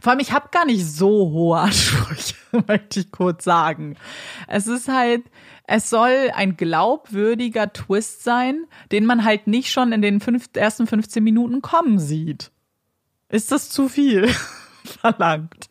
Vor 0.02 0.12
allem, 0.12 0.20
ich 0.20 0.32
habe 0.32 0.50
gar 0.52 0.66
nicht 0.66 0.86
so 0.86 1.32
hohe 1.32 1.58
Ansprüche, 1.60 2.36
möchte 2.68 3.00
ich 3.00 3.12
kurz 3.12 3.44
sagen. 3.44 3.96
Es 4.48 4.68
ist 4.68 4.88
halt, 4.88 5.24
es 5.66 5.90
soll 5.90 6.32
ein 6.36 6.58
glaubwürdiger 6.58 7.72
Twist 7.74 8.24
sein, 8.24 8.66
den 8.92 9.06
man 9.06 9.24
halt 9.24 9.48
nicht 9.48 9.72
schon 9.72 9.92
in 9.92 10.02
den 10.02 10.20
fünf, 10.20 10.50
ersten 10.54 10.86
15 10.86 11.24
Minuten 11.24 11.62
kommen 11.62 12.00
sieht. 12.00 12.52
Ist 13.30 13.52
das 13.52 13.70
zu 13.70 13.90
viel 13.90 14.28
verlangt? 14.84 15.70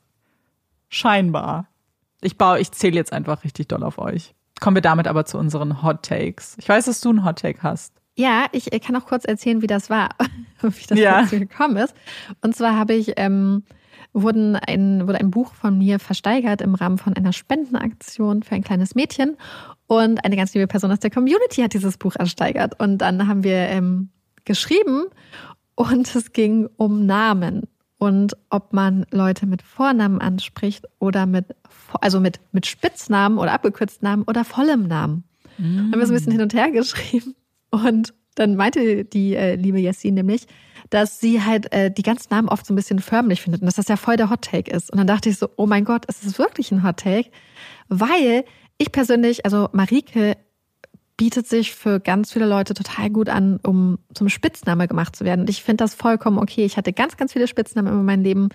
Scheinbar. 0.88 1.68
Ich 2.22 2.38
baue, 2.38 2.60
ich 2.60 2.72
zähle 2.72 2.96
jetzt 2.96 3.12
einfach 3.12 3.44
richtig 3.44 3.68
doll 3.68 3.82
auf 3.82 3.98
euch. 3.98 4.34
Kommen 4.60 4.76
wir 4.76 4.82
damit 4.82 5.08
aber 5.08 5.24
zu 5.24 5.38
unseren 5.38 5.82
Hot 5.82 6.04
Takes. 6.04 6.56
Ich 6.58 6.68
weiß, 6.68 6.86
dass 6.86 7.00
du 7.00 7.10
einen 7.10 7.24
Hot 7.24 7.40
Take 7.40 7.62
hast. 7.62 7.92
Ja, 8.16 8.46
ich 8.52 8.70
kann 8.82 8.94
auch 8.96 9.06
kurz 9.06 9.24
erzählen, 9.24 9.62
wie 9.62 9.66
das 9.66 9.90
war, 9.90 10.10
wie 10.62 10.86
das 10.86 10.98
ja. 10.98 11.22
dazu 11.22 11.38
gekommen 11.38 11.76
ist. 11.76 11.94
Und 12.42 12.54
zwar 12.54 12.76
habe 12.76 12.94
ich 12.94 13.14
ähm, 13.16 13.64
wurden 14.12 14.56
ein, 14.56 15.06
wurde 15.06 15.18
ein 15.18 15.30
Buch 15.30 15.54
von 15.54 15.78
mir 15.78 15.98
versteigert 15.98 16.60
im 16.60 16.74
Rahmen 16.74 16.98
von 16.98 17.14
einer 17.14 17.32
Spendenaktion 17.32 18.42
für 18.42 18.54
ein 18.54 18.62
kleines 18.62 18.94
Mädchen. 18.94 19.36
Und 19.86 20.24
eine 20.24 20.36
ganz 20.36 20.54
liebe 20.54 20.66
Person 20.66 20.90
aus 20.90 21.00
der 21.00 21.10
Community 21.10 21.62
hat 21.62 21.74
dieses 21.74 21.98
Buch 21.98 22.14
ersteigert. 22.16 22.78
Und 22.78 22.98
dann 22.98 23.26
haben 23.26 23.44
wir 23.44 23.56
ähm, 23.56 24.10
geschrieben 24.44 25.04
und 25.74 26.14
es 26.14 26.32
ging 26.32 26.68
um 26.76 27.06
Namen 27.06 27.62
und 28.02 28.36
ob 28.50 28.72
man 28.72 29.06
Leute 29.12 29.46
mit 29.46 29.62
Vornamen 29.62 30.20
anspricht 30.20 30.86
oder 30.98 31.24
mit, 31.24 31.54
also 32.00 32.18
mit, 32.18 32.40
mit 32.50 32.66
Spitznamen 32.66 33.38
oder 33.38 33.52
abgekürzten 33.52 34.08
Namen 34.08 34.24
oder 34.24 34.44
vollem 34.44 34.88
Namen. 34.88 35.22
Mm. 35.56 35.92
Haben 35.92 36.00
wir 36.00 36.06
so 36.06 36.12
ein 36.12 36.16
bisschen 36.16 36.32
hin 36.32 36.40
und 36.40 36.52
her 36.52 36.72
geschrieben. 36.72 37.36
Und 37.70 38.12
dann 38.34 38.56
meinte 38.56 39.04
die 39.04 39.36
äh, 39.36 39.54
liebe 39.54 39.78
Jessin 39.78 40.14
nämlich, 40.14 40.48
dass 40.90 41.20
sie 41.20 41.44
halt 41.44 41.72
äh, 41.72 41.92
die 41.92 42.02
ganzen 42.02 42.34
Namen 42.34 42.48
oft 42.48 42.66
so 42.66 42.72
ein 42.72 42.76
bisschen 42.76 42.98
förmlich 42.98 43.40
findet 43.40 43.62
und 43.62 43.66
dass 43.66 43.76
das 43.76 43.86
ja 43.86 43.96
voll 43.96 44.16
der 44.16 44.30
Hot 44.30 44.42
Take 44.42 44.68
ist. 44.68 44.90
Und 44.90 44.98
dann 44.98 45.06
dachte 45.06 45.28
ich 45.28 45.38
so, 45.38 45.48
oh 45.56 45.66
mein 45.66 45.84
Gott, 45.84 46.04
ist 46.06 46.26
das 46.26 46.40
wirklich 46.40 46.72
ein 46.72 46.82
Hot 46.82 46.96
Take? 46.96 47.30
Weil 47.88 48.44
ich 48.78 48.90
persönlich, 48.90 49.44
also 49.44 49.68
Marike 49.70 50.36
bietet 51.16 51.46
sich 51.46 51.74
für 51.74 52.00
ganz 52.00 52.32
viele 52.32 52.46
Leute 52.46 52.74
total 52.74 53.10
gut 53.10 53.28
an, 53.28 53.60
um 53.62 53.98
zum 54.14 54.28
Spitzname 54.28 54.88
gemacht 54.88 55.14
zu 55.14 55.24
werden. 55.24 55.42
Und 55.42 55.50
ich 55.50 55.62
finde 55.62 55.84
das 55.84 55.94
vollkommen 55.94 56.38
okay. 56.38 56.64
Ich 56.64 56.76
hatte 56.76 56.92
ganz, 56.92 57.16
ganz 57.16 57.32
viele 57.32 57.48
Spitznamen 57.48 57.92
in 57.92 58.04
meinem 58.04 58.22
Leben 58.22 58.48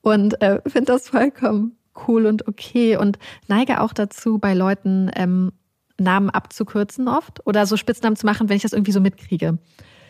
und 0.00 0.40
äh, 0.42 0.60
finde 0.66 0.92
das 0.92 1.08
vollkommen 1.08 1.76
cool 2.06 2.26
und 2.26 2.46
okay 2.46 2.96
und 2.96 3.18
neige 3.48 3.80
auch 3.80 3.92
dazu, 3.92 4.38
bei 4.38 4.54
Leuten 4.54 5.10
ähm, 5.16 5.52
Namen 5.98 6.30
abzukürzen 6.30 7.08
oft 7.08 7.44
oder 7.46 7.66
so 7.66 7.76
Spitznamen 7.76 8.16
zu 8.16 8.24
machen, 8.24 8.48
wenn 8.48 8.56
ich 8.56 8.62
das 8.62 8.72
irgendwie 8.72 8.92
so 8.92 9.00
mitkriege. 9.00 9.58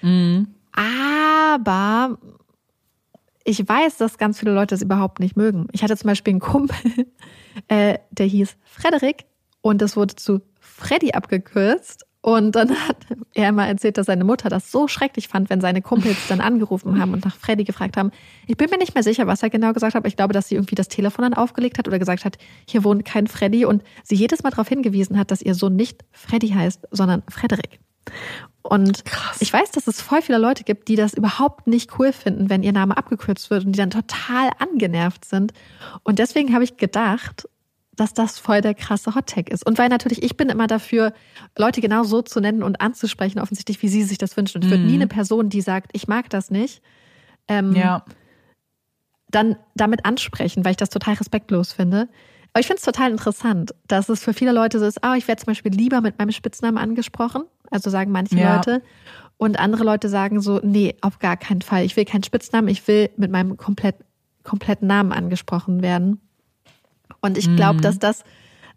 Mhm. 0.02 0.48
Aber 0.72 2.18
ich 3.44 3.66
weiß, 3.66 3.96
dass 3.96 4.18
ganz 4.18 4.38
viele 4.38 4.52
Leute 4.52 4.74
es 4.74 4.82
überhaupt 4.82 5.20
nicht 5.20 5.36
mögen. 5.36 5.68
Ich 5.72 5.82
hatte 5.82 5.96
zum 5.96 6.08
Beispiel 6.08 6.32
einen 6.32 6.40
Kumpel, 6.40 6.76
äh, 7.68 7.98
der 8.10 8.26
hieß 8.26 8.56
Frederik 8.64 9.24
und 9.62 9.80
das 9.80 9.96
wurde 9.96 10.14
zu 10.16 10.42
Freddy 10.78 11.12
abgekürzt. 11.12 12.04
Und 12.20 12.56
dann 12.56 12.70
hat 12.88 12.96
er 13.34 13.52
mal 13.52 13.66
erzählt, 13.66 13.96
dass 13.96 14.06
seine 14.06 14.24
Mutter 14.24 14.48
das 14.48 14.72
so 14.72 14.88
schrecklich 14.88 15.28
fand, 15.28 15.50
wenn 15.50 15.60
seine 15.60 15.82
Kumpels 15.82 16.16
dann 16.28 16.40
angerufen 16.40 17.00
haben 17.00 17.12
und 17.12 17.24
nach 17.24 17.36
Freddy 17.36 17.64
gefragt 17.64 17.96
haben. 17.96 18.10
Ich 18.46 18.56
bin 18.56 18.68
mir 18.70 18.78
nicht 18.78 18.94
mehr 18.94 19.04
sicher, 19.04 19.26
was 19.26 19.42
er 19.42 19.50
genau 19.50 19.72
gesagt 19.72 19.94
hat, 19.94 20.00
aber 20.00 20.08
ich 20.08 20.16
glaube, 20.16 20.34
dass 20.34 20.48
sie 20.48 20.56
irgendwie 20.56 20.74
das 20.74 20.88
Telefon 20.88 21.22
dann 21.22 21.34
aufgelegt 21.34 21.78
hat 21.78 21.86
oder 21.86 21.98
gesagt 21.98 22.24
hat, 22.24 22.36
hier 22.66 22.82
wohnt 22.82 23.04
kein 23.04 23.28
Freddy 23.28 23.64
und 23.64 23.82
sie 24.02 24.16
jedes 24.16 24.42
Mal 24.42 24.50
darauf 24.50 24.68
hingewiesen 24.68 25.16
hat, 25.16 25.30
dass 25.30 25.42
ihr 25.42 25.54
Sohn 25.54 25.76
nicht 25.76 26.04
Freddy 26.10 26.48
heißt, 26.48 26.88
sondern 26.90 27.22
Frederik. 27.28 27.78
Und 28.62 29.04
Krass. 29.04 29.40
ich 29.40 29.52
weiß, 29.52 29.70
dass 29.70 29.86
es 29.86 30.02
voll 30.02 30.20
viele 30.20 30.38
Leute 30.38 30.64
gibt, 30.64 30.88
die 30.88 30.96
das 30.96 31.14
überhaupt 31.14 31.66
nicht 31.66 31.98
cool 31.98 32.12
finden, 32.12 32.50
wenn 32.50 32.62
ihr 32.62 32.72
Name 32.72 32.96
abgekürzt 32.96 33.48
wird 33.50 33.64
und 33.64 33.72
die 33.72 33.78
dann 33.78 33.90
total 33.90 34.50
angenervt 34.58 35.24
sind. 35.24 35.52
Und 36.02 36.18
deswegen 36.18 36.52
habe 36.52 36.64
ich 36.64 36.76
gedacht, 36.76 37.48
dass 37.98 38.14
das 38.14 38.38
voll 38.38 38.60
der 38.60 38.74
krasse 38.74 39.14
Hottag 39.14 39.50
ist. 39.50 39.66
Und 39.66 39.76
weil 39.78 39.88
natürlich, 39.88 40.22
ich 40.22 40.36
bin 40.36 40.48
immer 40.48 40.66
dafür, 40.66 41.12
Leute 41.56 41.80
genau 41.80 42.04
so 42.04 42.22
zu 42.22 42.40
nennen 42.40 42.62
und 42.62 42.80
anzusprechen, 42.80 43.40
offensichtlich, 43.40 43.82
wie 43.82 43.88
sie 43.88 44.04
sich 44.04 44.18
das 44.18 44.36
wünschen. 44.36 44.58
Und 44.58 44.64
ich 44.64 44.70
würde 44.70 44.84
nie 44.84 44.94
mhm. 44.94 45.02
eine 45.02 45.06
Person, 45.08 45.48
die 45.48 45.60
sagt, 45.60 45.90
ich 45.92 46.06
mag 46.06 46.30
das 46.30 46.50
nicht, 46.50 46.80
ähm, 47.48 47.74
ja. 47.74 48.04
dann 49.30 49.56
damit 49.74 50.04
ansprechen, 50.04 50.64
weil 50.64 50.72
ich 50.72 50.76
das 50.76 50.90
total 50.90 51.14
respektlos 51.14 51.72
finde. 51.72 52.08
Aber 52.52 52.60
ich 52.60 52.66
finde 52.66 52.78
es 52.78 52.84
total 52.84 53.10
interessant, 53.10 53.74
dass 53.88 54.08
es 54.08 54.22
für 54.22 54.32
viele 54.32 54.52
Leute 54.52 54.78
so 54.78 54.86
ist, 54.86 55.02
ah, 55.02 55.16
ich 55.16 55.28
werde 55.28 55.42
zum 55.42 55.50
Beispiel 55.50 55.72
lieber 55.72 56.00
mit 56.00 56.18
meinem 56.18 56.30
Spitznamen 56.30 56.78
angesprochen. 56.78 57.44
Also 57.70 57.90
sagen 57.90 58.12
manche 58.12 58.36
ja. 58.36 58.56
Leute. 58.56 58.82
Und 59.36 59.58
andere 59.58 59.84
Leute 59.84 60.08
sagen 60.08 60.40
so, 60.40 60.60
nee, 60.62 60.96
auf 61.00 61.18
gar 61.18 61.36
keinen 61.36 61.62
Fall. 61.62 61.84
Ich 61.84 61.96
will 61.96 62.04
keinen 62.04 62.24
Spitznamen, 62.24 62.68
ich 62.68 62.86
will 62.88 63.10
mit 63.16 63.30
meinem 63.30 63.56
komplett, 63.56 63.96
kompletten 64.44 64.88
Namen 64.88 65.12
angesprochen 65.12 65.82
werden. 65.82 66.20
Und 67.20 67.38
ich 67.38 67.54
glaube, 67.56 67.78
mhm. 67.78 67.82
dass 67.82 67.98
das 67.98 68.24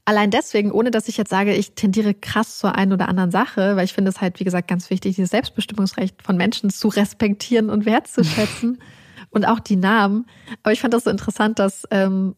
allein 0.05 0.31
deswegen, 0.31 0.71
ohne 0.71 0.91
dass 0.91 1.07
ich 1.07 1.17
jetzt 1.17 1.29
sage, 1.29 1.53
ich 1.53 1.73
tendiere 1.73 2.13
krass 2.13 2.57
zur 2.57 2.75
einen 2.75 2.93
oder 2.93 3.07
anderen 3.07 3.31
Sache, 3.31 3.75
weil 3.75 3.85
ich 3.85 3.93
finde 3.93 4.09
es 4.09 4.21
halt, 4.21 4.39
wie 4.39 4.43
gesagt, 4.43 4.67
ganz 4.67 4.89
wichtig, 4.89 5.15
dieses 5.15 5.31
Selbstbestimmungsrecht 5.31 6.21
von 6.21 6.37
Menschen 6.37 6.69
zu 6.69 6.87
respektieren 6.87 7.69
und 7.69 7.85
wertzuschätzen 7.85 8.81
und 9.29 9.45
auch 9.45 9.59
die 9.59 9.75
Namen. 9.75 10.25
Aber 10.63 10.73
ich 10.73 10.81
fand 10.81 10.93
das 10.93 11.03
so 11.03 11.09
interessant, 11.09 11.59
dass 11.59 11.87
ähm, 11.91 12.35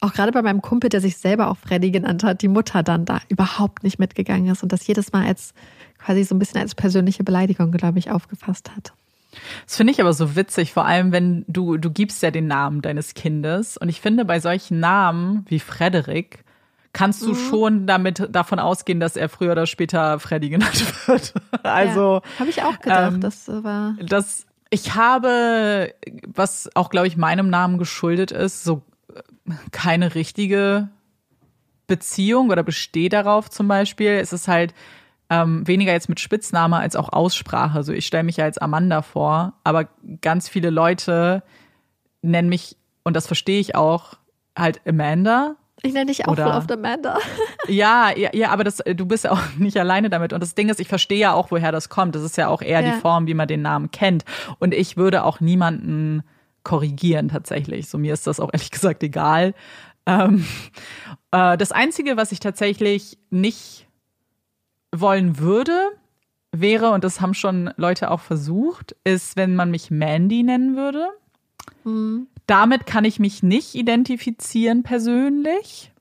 auch 0.00 0.12
gerade 0.12 0.32
bei 0.32 0.42
meinem 0.42 0.62
Kumpel, 0.62 0.90
der 0.90 1.00
sich 1.00 1.16
selber 1.16 1.48
auch 1.48 1.56
Freddy 1.56 1.90
genannt 1.90 2.24
hat, 2.24 2.42
die 2.42 2.48
Mutter 2.48 2.82
dann 2.82 3.04
da 3.04 3.20
überhaupt 3.28 3.84
nicht 3.84 3.98
mitgegangen 3.98 4.50
ist 4.50 4.62
und 4.62 4.72
das 4.72 4.86
jedes 4.86 5.12
Mal 5.12 5.26
als 5.26 5.54
quasi 5.98 6.24
so 6.24 6.34
ein 6.34 6.38
bisschen 6.38 6.60
als 6.60 6.74
persönliche 6.74 7.22
Beleidigung, 7.22 7.70
glaube 7.70 7.98
ich, 7.98 8.10
aufgefasst 8.10 8.74
hat. 8.74 8.92
Das 9.64 9.76
finde 9.76 9.92
ich 9.92 10.00
aber 10.00 10.12
so 10.12 10.36
witzig, 10.36 10.72
vor 10.72 10.84
allem 10.84 11.12
wenn 11.12 11.44
du, 11.48 11.76
du 11.76 11.90
gibst 11.90 12.22
ja 12.22 12.30
den 12.30 12.46
Namen 12.46 12.82
deines 12.82 13.14
Kindes. 13.14 13.76
Und 13.76 13.88
ich 13.88 14.00
finde, 14.00 14.24
bei 14.24 14.40
solchen 14.40 14.80
Namen 14.80 15.44
wie 15.48 15.60
Frederik 15.60 16.44
kannst 16.92 17.22
du 17.22 17.30
mhm. 17.30 17.48
schon 17.48 17.86
damit 17.86 18.28
davon 18.30 18.58
ausgehen, 18.58 19.00
dass 19.00 19.16
er 19.16 19.28
früher 19.28 19.52
oder 19.52 19.66
später 19.66 20.18
Freddy 20.18 20.50
genannt 20.50 20.84
wird. 21.08 21.34
also. 21.62 22.20
Ja, 22.24 22.38
habe 22.38 22.50
ich 22.50 22.62
auch 22.62 22.78
gedacht, 22.78 23.14
ähm, 23.14 23.20
das 23.20 23.48
war. 23.48 23.96
Das, 24.02 24.46
ich 24.70 24.94
habe, 24.94 25.94
was 26.26 26.70
auch, 26.74 26.90
glaube 26.90 27.06
ich, 27.06 27.16
meinem 27.16 27.48
Namen 27.48 27.78
geschuldet 27.78 28.30
ist, 28.30 28.64
so 28.64 28.82
keine 29.70 30.14
richtige 30.14 30.88
Beziehung 31.86 32.50
oder 32.50 32.62
bestehe 32.62 33.08
darauf 33.08 33.50
zum 33.50 33.68
Beispiel. 33.68 34.12
Es 34.12 34.32
ist 34.32 34.48
halt 34.48 34.74
ähm, 35.32 35.66
weniger 35.66 35.92
jetzt 35.92 36.10
mit 36.10 36.20
Spitzname 36.20 36.76
als 36.76 36.94
auch 36.94 37.08
Aussprache. 37.10 37.78
Also 37.78 37.94
ich 37.94 38.06
stelle 38.06 38.22
mich 38.22 38.36
ja 38.36 38.44
als 38.44 38.58
Amanda 38.58 39.00
vor, 39.00 39.54
aber 39.64 39.88
ganz 40.20 40.46
viele 40.46 40.68
Leute 40.68 41.42
nennen 42.20 42.50
mich, 42.50 42.76
und 43.02 43.16
das 43.16 43.26
verstehe 43.26 43.58
ich 43.58 43.74
auch, 43.74 44.18
halt 44.56 44.82
Amanda. 44.86 45.56
Ich 45.80 45.94
nenne 45.94 46.06
dich 46.06 46.26
auch 46.26 46.32
Oder, 46.32 46.44
voll 46.44 46.52
oft 46.52 46.70
Amanda. 46.70 47.16
ja, 47.66 48.14
ja, 48.14 48.28
ja, 48.34 48.50
aber 48.50 48.62
das, 48.62 48.82
du 48.84 49.06
bist 49.06 49.24
ja 49.24 49.32
auch 49.32 49.40
nicht 49.56 49.78
alleine 49.78 50.10
damit. 50.10 50.34
Und 50.34 50.42
das 50.42 50.54
Ding 50.54 50.68
ist, 50.68 50.80
ich 50.80 50.88
verstehe 50.88 51.18
ja 51.18 51.32
auch, 51.32 51.50
woher 51.50 51.72
das 51.72 51.88
kommt. 51.88 52.14
Das 52.14 52.22
ist 52.22 52.36
ja 52.36 52.48
auch 52.48 52.60
eher 52.60 52.82
ja. 52.82 52.92
die 52.92 53.00
Form, 53.00 53.26
wie 53.26 53.34
man 53.34 53.48
den 53.48 53.62
Namen 53.62 53.90
kennt. 53.90 54.26
Und 54.58 54.74
ich 54.74 54.98
würde 54.98 55.24
auch 55.24 55.40
niemanden 55.40 56.24
korrigieren 56.62 57.28
tatsächlich. 57.28 57.88
So 57.88 57.96
mir 57.96 58.12
ist 58.12 58.26
das 58.26 58.38
auch 58.38 58.50
ehrlich 58.52 58.70
gesagt 58.70 59.02
egal. 59.02 59.54
Ähm, 60.04 60.44
äh, 61.30 61.56
das 61.56 61.72
Einzige, 61.72 62.18
was 62.18 62.32
ich 62.32 62.40
tatsächlich 62.40 63.16
nicht 63.30 63.86
wollen 64.94 65.38
würde, 65.38 65.90
wäre, 66.52 66.90
und 66.90 67.02
das 67.02 67.20
haben 67.20 67.34
schon 67.34 67.72
Leute 67.76 68.10
auch 68.10 68.20
versucht, 68.20 68.94
ist, 69.04 69.36
wenn 69.36 69.56
man 69.56 69.70
mich 69.70 69.90
Mandy 69.90 70.42
nennen 70.42 70.76
würde. 70.76 71.08
Mhm. 71.84 72.28
Damit 72.46 72.86
kann 72.86 73.04
ich 73.04 73.18
mich 73.18 73.42
nicht 73.42 73.74
identifizieren 73.74 74.82
persönlich. 74.82 75.92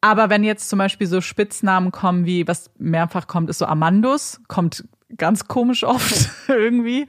Aber 0.00 0.30
wenn 0.30 0.44
jetzt 0.44 0.68
zum 0.68 0.78
Beispiel 0.78 1.06
so 1.06 1.20
Spitznamen 1.20 1.90
kommen 1.90 2.26
wie, 2.26 2.46
was 2.46 2.70
mehrfach 2.78 3.26
kommt, 3.26 3.50
ist 3.50 3.58
so 3.58 3.66
Amandus, 3.66 4.40
kommt 4.46 4.84
ganz 5.16 5.48
komisch 5.48 5.84
oft 5.84 6.30
irgendwie. 6.48 7.06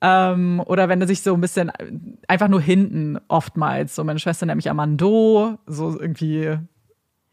Ähm, 0.00 0.62
oder 0.66 0.88
wenn 0.88 1.00
er 1.00 1.08
sich 1.08 1.22
so 1.22 1.34
ein 1.34 1.40
bisschen 1.40 1.72
einfach 2.28 2.48
nur 2.48 2.60
hinten 2.60 3.18
oftmals, 3.28 3.94
so 3.94 4.04
meine 4.04 4.18
Schwester 4.18 4.46
nennt 4.46 4.56
mich 4.56 4.70
Amando, 4.70 5.58
so 5.66 5.98
irgendwie 5.98 6.58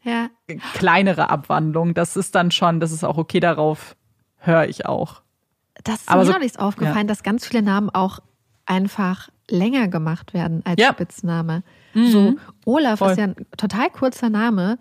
ja. 0.06 0.28
kleinere 0.74 1.30
Abwandlung. 1.30 1.94
Das 1.94 2.16
ist 2.16 2.34
dann 2.34 2.50
schon, 2.50 2.80
das 2.80 2.92
ist 2.92 3.04
auch 3.04 3.18
okay, 3.18 3.40
darauf 3.40 3.96
höre 4.38 4.68
ich 4.68 4.86
auch. 4.86 5.22
Das 5.84 6.00
ist 6.00 6.08
Aber 6.08 6.20
mir 6.20 6.26
so, 6.26 6.32
noch 6.32 6.40
nichts 6.40 6.58
aufgefallen, 6.58 6.96
ja. 6.98 7.04
dass 7.04 7.22
ganz 7.22 7.46
viele 7.46 7.62
Namen 7.62 7.90
auch 7.90 8.20
einfach 8.64 9.28
länger 9.50 9.88
gemacht 9.88 10.34
werden 10.34 10.62
als 10.64 10.80
ja. 10.80 10.92
Spitzname. 10.92 11.62
Mhm. 11.94 12.06
So, 12.10 12.34
Olaf 12.64 12.98
Voll. 12.98 13.12
ist 13.12 13.18
ja 13.18 13.24
ein 13.24 13.36
total 13.56 13.90
kurzer 13.90 14.30
Name. 14.30 14.78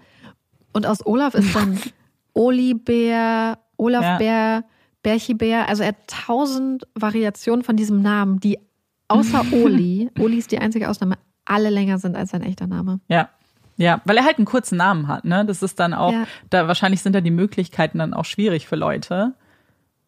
Und 0.74 0.86
aus 0.86 1.06
Olaf 1.06 1.36
ist 1.36 1.56
dann 1.56 1.80
Olibär, 2.34 3.60
Olaf 3.78 4.04
ja. 4.04 4.18
Bär, 4.18 4.64
Bärchibär. 5.04 5.70
Also 5.70 5.84
er 5.84 5.90
hat 5.90 6.08
tausend 6.08 6.88
Variationen 6.96 7.64
von 7.64 7.76
diesem 7.76 8.02
Namen, 8.02 8.40
die 8.40 8.60
außer 9.08 9.44
Oli, 9.52 10.10
Oli 10.20 10.38
ist 10.38 10.52
die 10.52 10.60
einzige 10.60 10.90
Ausnahme, 10.90 11.16
alle 11.46 11.70
länger 11.70 12.00
sind 12.00 12.16
als 12.16 12.32
sein 12.32 12.42
echter 12.42 12.68
Name. 12.68 13.00
Ja, 13.08 13.30
ja, 13.78 14.02
weil 14.06 14.18
er 14.18 14.24
halt 14.24 14.38
einen 14.38 14.46
kurzen 14.46 14.78
Namen 14.78 15.08
hat, 15.08 15.26
ne? 15.26 15.46
Das 15.46 15.62
ist 15.62 15.80
dann 15.80 15.94
auch, 15.94 16.14
ja. 16.14 16.26
da 16.50 16.68
wahrscheinlich 16.68 17.02
sind 17.02 17.14
da 17.14 17.22
die 17.22 17.32
Möglichkeiten 17.32 18.00
dann 18.00 18.14
auch 18.14 18.26
schwierig 18.26 18.68
für 18.68 18.76
Leute. 18.76 19.34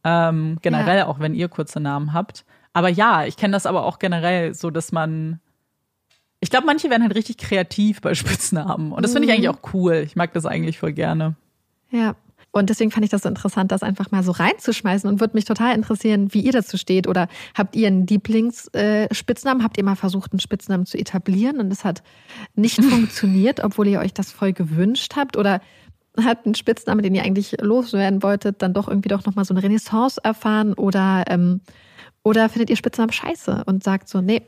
Ähm, 0.03 0.57
generell 0.61 0.99
ja. 0.99 1.07
auch, 1.07 1.19
wenn 1.19 1.35
ihr 1.35 1.49
kurze 1.49 1.79
Namen 1.79 2.13
habt. 2.13 2.45
Aber 2.71 2.89
ja, 2.89 3.25
ich 3.25 3.35
kenne 3.35 3.53
das 3.53 3.65
aber 3.65 3.85
auch 3.85 3.99
generell 3.99 4.53
so, 4.53 4.69
dass 4.69 4.91
man. 4.91 5.39
Ich 6.39 6.51
glaube, 6.51 6.67
manche 6.67 6.89
werden 6.89 7.01
halt 7.01 7.15
richtig 7.15 7.37
kreativ 7.37 7.99
bei 8.01 8.13
Spitznamen. 8.15 8.91
Und 8.91 9.03
das 9.03 9.11
finde 9.11 9.27
ich 9.27 9.33
eigentlich 9.33 9.49
mhm. 9.49 9.57
auch 9.57 9.73
cool. 9.73 9.95
Ich 10.05 10.15
mag 10.15 10.31
das 10.33 10.45
eigentlich 10.45 10.79
voll 10.79 10.93
gerne. 10.93 11.35
Ja. 11.89 12.15
Und 12.51 12.69
deswegen 12.69 12.91
fand 12.91 13.03
ich 13.03 13.11
das 13.11 13.23
so 13.23 13.29
interessant, 13.29 13.71
das 13.71 13.83
einfach 13.83 14.11
mal 14.11 14.23
so 14.23 14.31
reinzuschmeißen 14.31 15.09
und 15.09 15.19
würde 15.19 15.35
mich 15.35 15.45
total 15.45 15.75
interessieren, 15.75 16.33
wie 16.33 16.41
ihr 16.41 16.51
dazu 16.51 16.77
steht. 16.77 17.07
Oder 17.07 17.27
habt 17.55 17.75
ihr 17.75 17.87
einen 17.87 18.07
Lieblingsspitznamen? 18.07 19.63
Habt 19.63 19.77
ihr 19.77 19.83
mal 19.83 19.95
versucht, 19.95 20.31
einen 20.31 20.39
Spitznamen 20.39 20.85
zu 20.85 20.97
etablieren 20.97 21.59
und 21.59 21.71
es 21.71 21.83
hat 21.83 22.01
nicht 22.55 22.83
funktioniert, 22.83 23.63
obwohl 23.63 23.87
ihr 23.87 23.99
euch 23.99 24.13
das 24.13 24.31
voll 24.31 24.53
gewünscht 24.53 25.13
habt? 25.15 25.37
Oder 25.37 25.61
hat 26.23 26.45
ein 26.45 26.55
Spitzname, 26.55 27.01
den 27.01 27.13
ihr 27.13 27.23
eigentlich 27.23 27.55
loswerden 27.61 28.23
wolltet, 28.23 28.61
dann 28.61 28.73
doch 28.73 28.87
irgendwie 28.87 29.09
doch 29.09 29.25
nochmal 29.25 29.45
so 29.45 29.53
eine 29.53 29.61
Renaissance 29.61 30.19
erfahren? 30.23 30.73
Oder, 30.73 31.25
ähm, 31.27 31.61
oder 32.23 32.49
findet 32.49 32.69
ihr 32.69 32.77
Spitznamen 32.77 33.11
scheiße 33.11 33.63
und 33.65 33.83
sagt 33.83 34.09
so, 34.09 34.21
nee, 34.21 34.41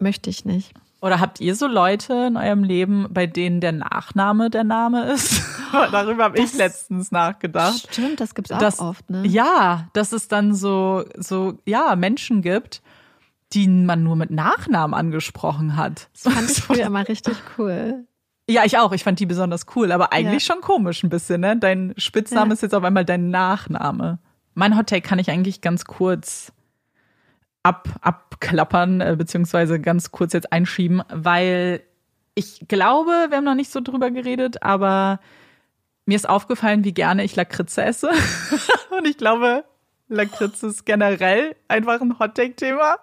möchte 0.00 0.30
ich 0.30 0.44
nicht? 0.44 0.72
Oder 1.02 1.18
habt 1.18 1.40
ihr 1.40 1.54
so 1.54 1.66
Leute 1.66 2.12
in 2.28 2.36
eurem 2.36 2.62
Leben, 2.62 3.06
bei 3.10 3.26
denen 3.26 3.60
der 3.60 3.72
Nachname 3.72 4.50
der 4.50 4.64
Name 4.64 5.10
ist? 5.12 5.42
Darüber 5.72 6.24
habe 6.24 6.38
ich 6.38 6.54
letztens 6.54 7.10
nachgedacht. 7.10 7.88
Stimmt, 7.90 8.20
das 8.20 8.34
gibt's 8.34 8.52
auch 8.52 8.58
dass, 8.58 8.80
oft, 8.80 9.08
ne? 9.08 9.26
Ja, 9.26 9.88
dass 9.94 10.12
es 10.12 10.28
dann 10.28 10.54
so, 10.54 11.04
so, 11.16 11.58
ja, 11.64 11.96
Menschen 11.96 12.42
gibt, 12.42 12.82
die 13.52 13.66
man 13.66 14.02
nur 14.02 14.16
mit 14.16 14.30
Nachnamen 14.30 14.94
angesprochen 14.94 15.76
hat. 15.76 16.10
Das 16.12 16.32
fand 16.34 16.50
ich 16.50 16.56
früher 16.62 16.86
immer 16.86 17.08
richtig 17.08 17.36
cool. 17.56 18.04
Ja, 18.48 18.64
ich 18.64 18.78
auch. 18.78 18.92
Ich 18.92 19.04
fand 19.04 19.20
die 19.20 19.26
besonders 19.26 19.66
cool, 19.76 19.92
aber 19.92 20.12
eigentlich 20.12 20.46
ja. 20.46 20.54
schon 20.54 20.62
komisch 20.62 21.02
ein 21.02 21.08
bisschen, 21.08 21.40
ne? 21.40 21.56
Dein 21.56 21.94
Spitzname 21.96 22.48
ja. 22.48 22.54
ist 22.54 22.62
jetzt 22.62 22.74
auf 22.74 22.84
einmal 22.84 23.04
dein 23.04 23.30
Nachname. 23.30 24.18
Mein 24.54 24.76
Hottake 24.76 25.06
kann 25.06 25.18
ich 25.18 25.30
eigentlich 25.30 25.60
ganz 25.60 25.84
kurz 25.84 26.52
ab, 27.62 27.88
abklappern, 28.40 29.00
äh, 29.00 29.16
beziehungsweise 29.16 29.80
ganz 29.80 30.10
kurz 30.10 30.32
jetzt 30.32 30.52
einschieben, 30.52 31.02
weil 31.10 31.82
ich 32.34 32.66
glaube, 32.68 33.10
wir 33.28 33.36
haben 33.36 33.44
noch 33.44 33.54
nicht 33.54 33.70
so 33.70 33.80
drüber 33.80 34.10
geredet, 34.10 34.62
aber 34.62 35.20
mir 36.06 36.16
ist 36.16 36.28
aufgefallen, 36.28 36.84
wie 36.84 36.94
gerne 36.94 37.22
ich 37.24 37.36
Lakritze 37.36 37.84
esse. 37.84 38.10
Und 38.98 39.06
ich 39.06 39.18
glaube, 39.18 39.64
Lakritze 40.08 40.68
ist 40.68 40.86
generell 40.86 41.54
einfach 41.68 42.00
ein 42.00 42.18
Hottake-Thema. 42.18 42.96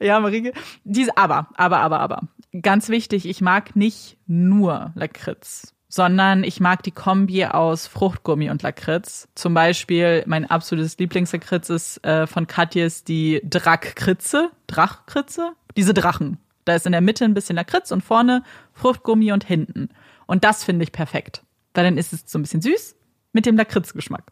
Ja, 0.00 0.20
Marike. 0.20 0.52
Diese, 0.84 1.16
aber, 1.16 1.48
aber, 1.54 1.78
aber, 1.78 2.00
aber. 2.00 2.22
Ganz 2.60 2.88
wichtig, 2.88 3.26
ich 3.26 3.40
mag 3.40 3.76
nicht 3.76 4.18
nur 4.26 4.92
Lakritz. 4.94 5.74
Sondern 5.96 6.44
ich 6.44 6.60
mag 6.60 6.82
die 6.82 6.90
Kombi 6.90 7.46
aus 7.46 7.86
Fruchtgummi 7.86 8.50
und 8.50 8.62
Lakritz. 8.62 9.28
Zum 9.34 9.54
Beispiel 9.54 10.22
mein 10.26 10.44
absolutes 10.44 10.98
Lieblingslakritz 10.98 11.70
ist 11.70 12.04
äh, 12.04 12.26
von 12.26 12.46
Katjes 12.46 13.02
die 13.02 13.40
Drackkritze. 13.42 14.50
Drachkritze? 14.66 15.52
Diese 15.74 15.94
Drachen. 15.94 16.36
Da 16.66 16.74
ist 16.74 16.84
in 16.84 16.92
der 16.92 17.00
Mitte 17.00 17.24
ein 17.24 17.32
bisschen 17.32 17.56
Lakritz 17.56 17.92
und 17.92 18.04
vorne 18.04 18.42
Fruchtgummi 18.74 19.32
und 19.32 19.44
hinten. 19.44 19.88
Und 20.26 20.44
das 20.44 20.64
finde 20.64 20.82
ich 20.82 20.92
perfekt. 20.92 21.42
Weil 21.72 21.84
dann 21.84 21.96
ist 21.96 22.12
es 22.12 22.24
so 22.26 22.38
ein 22.38 22.42
bisschen 22.42 22.60
süß 22.60 22.94
mit 23.32 23.46
dem 23.46 23.56
Lakritzgeschmack. 23.56 24.24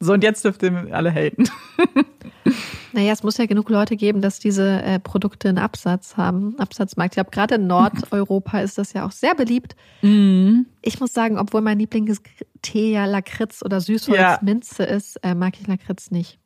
So, 0.00 0.12
und 0.12 0.24
jetzt 0.24 0.44
dürft 0.44 0.64
ihr 0.64 0.88
alle 0.90 1.12
haten. 1.12 1.44
Naja, 2.92 3.12
es 3.12 3.22
muss 3.22 3.36
ja 3.36 3.46
genug 3.46 3.68
Leute 3.68 3.96
geben, 3.96 4.20
dass 4.20 4.38
diese 4.38 4.82
äh, 4.82 4.98
Produkte 4.98 5.48
einen 5.48 5.58
Absatz 5.58 6.16
haben, 6.16 6.58
Absatzmarkt. 6.58 7.12
Ich 7.12 7.16
glaube, 7.16 7.30
gerade 7.30 7.56
in 7.56 7.66
Nordeuropa 7.66 8.60
ist 8.60 8.78
das 8.78 8.92
ja 8.92 9.06
auch 9.06 9.12
sehr 9.12 9.34
beliebt. 9.34 9.76
Mm. 10.02 10.62
Ich 10.80 10.98
muss 11.00 11.12
sagen, 11.12 11.38
obwohl 11.38 11.60
mein 11.60 11.78
Lieblingstee 11.78 12.92
ja 12.92 13.04
Lakritz 13.04 13.62
oder 13.62 13.80
Süßholzminze 13.80 14.84
ja. 14.84 14.88
ist, 14.88 15.16
äh, 15.22 15.34
mag 15.34 15.54
ich 15.60 15.66
Lakritz 15.66 16.10
nicht. 16.10 16.38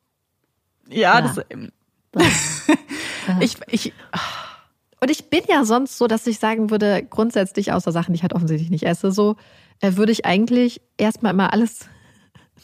Ja, 0.89 1.20
ja. 1.20 1.20
das. 1.20 1.44
ich, 3.40 3.56
ich. 3.69 3.93
Und 5.01 5.10
ich 5.10 5.31
bin 5.31 5.43
ja 5.48 5.64
sonst 5.64 5.98
so, 5.98 6.06
dass 6.06 6.27
ich 6.27 6.39
sagen 6.39 6.70
würde, 6.70 7.06
grundsätzlich 7.09 7.73
außer 7.73 7.93
Sachen, 7.93 8.12
die 8.12 8.19
ich 8.19 8.23
halt 8.23 8.35
offensichtlich 8.35 8.70
nicht 8.70 8.85
esse, 8.85 9.12
so 9.12 9.36
äh, 9.81 9.97
würde 9.97 10.12
ich 10.12 10.24
eigentlich 10.24 10.81
erstmal 10.97 11.32
immer 11.32 11.52
alles. 11.52 11.89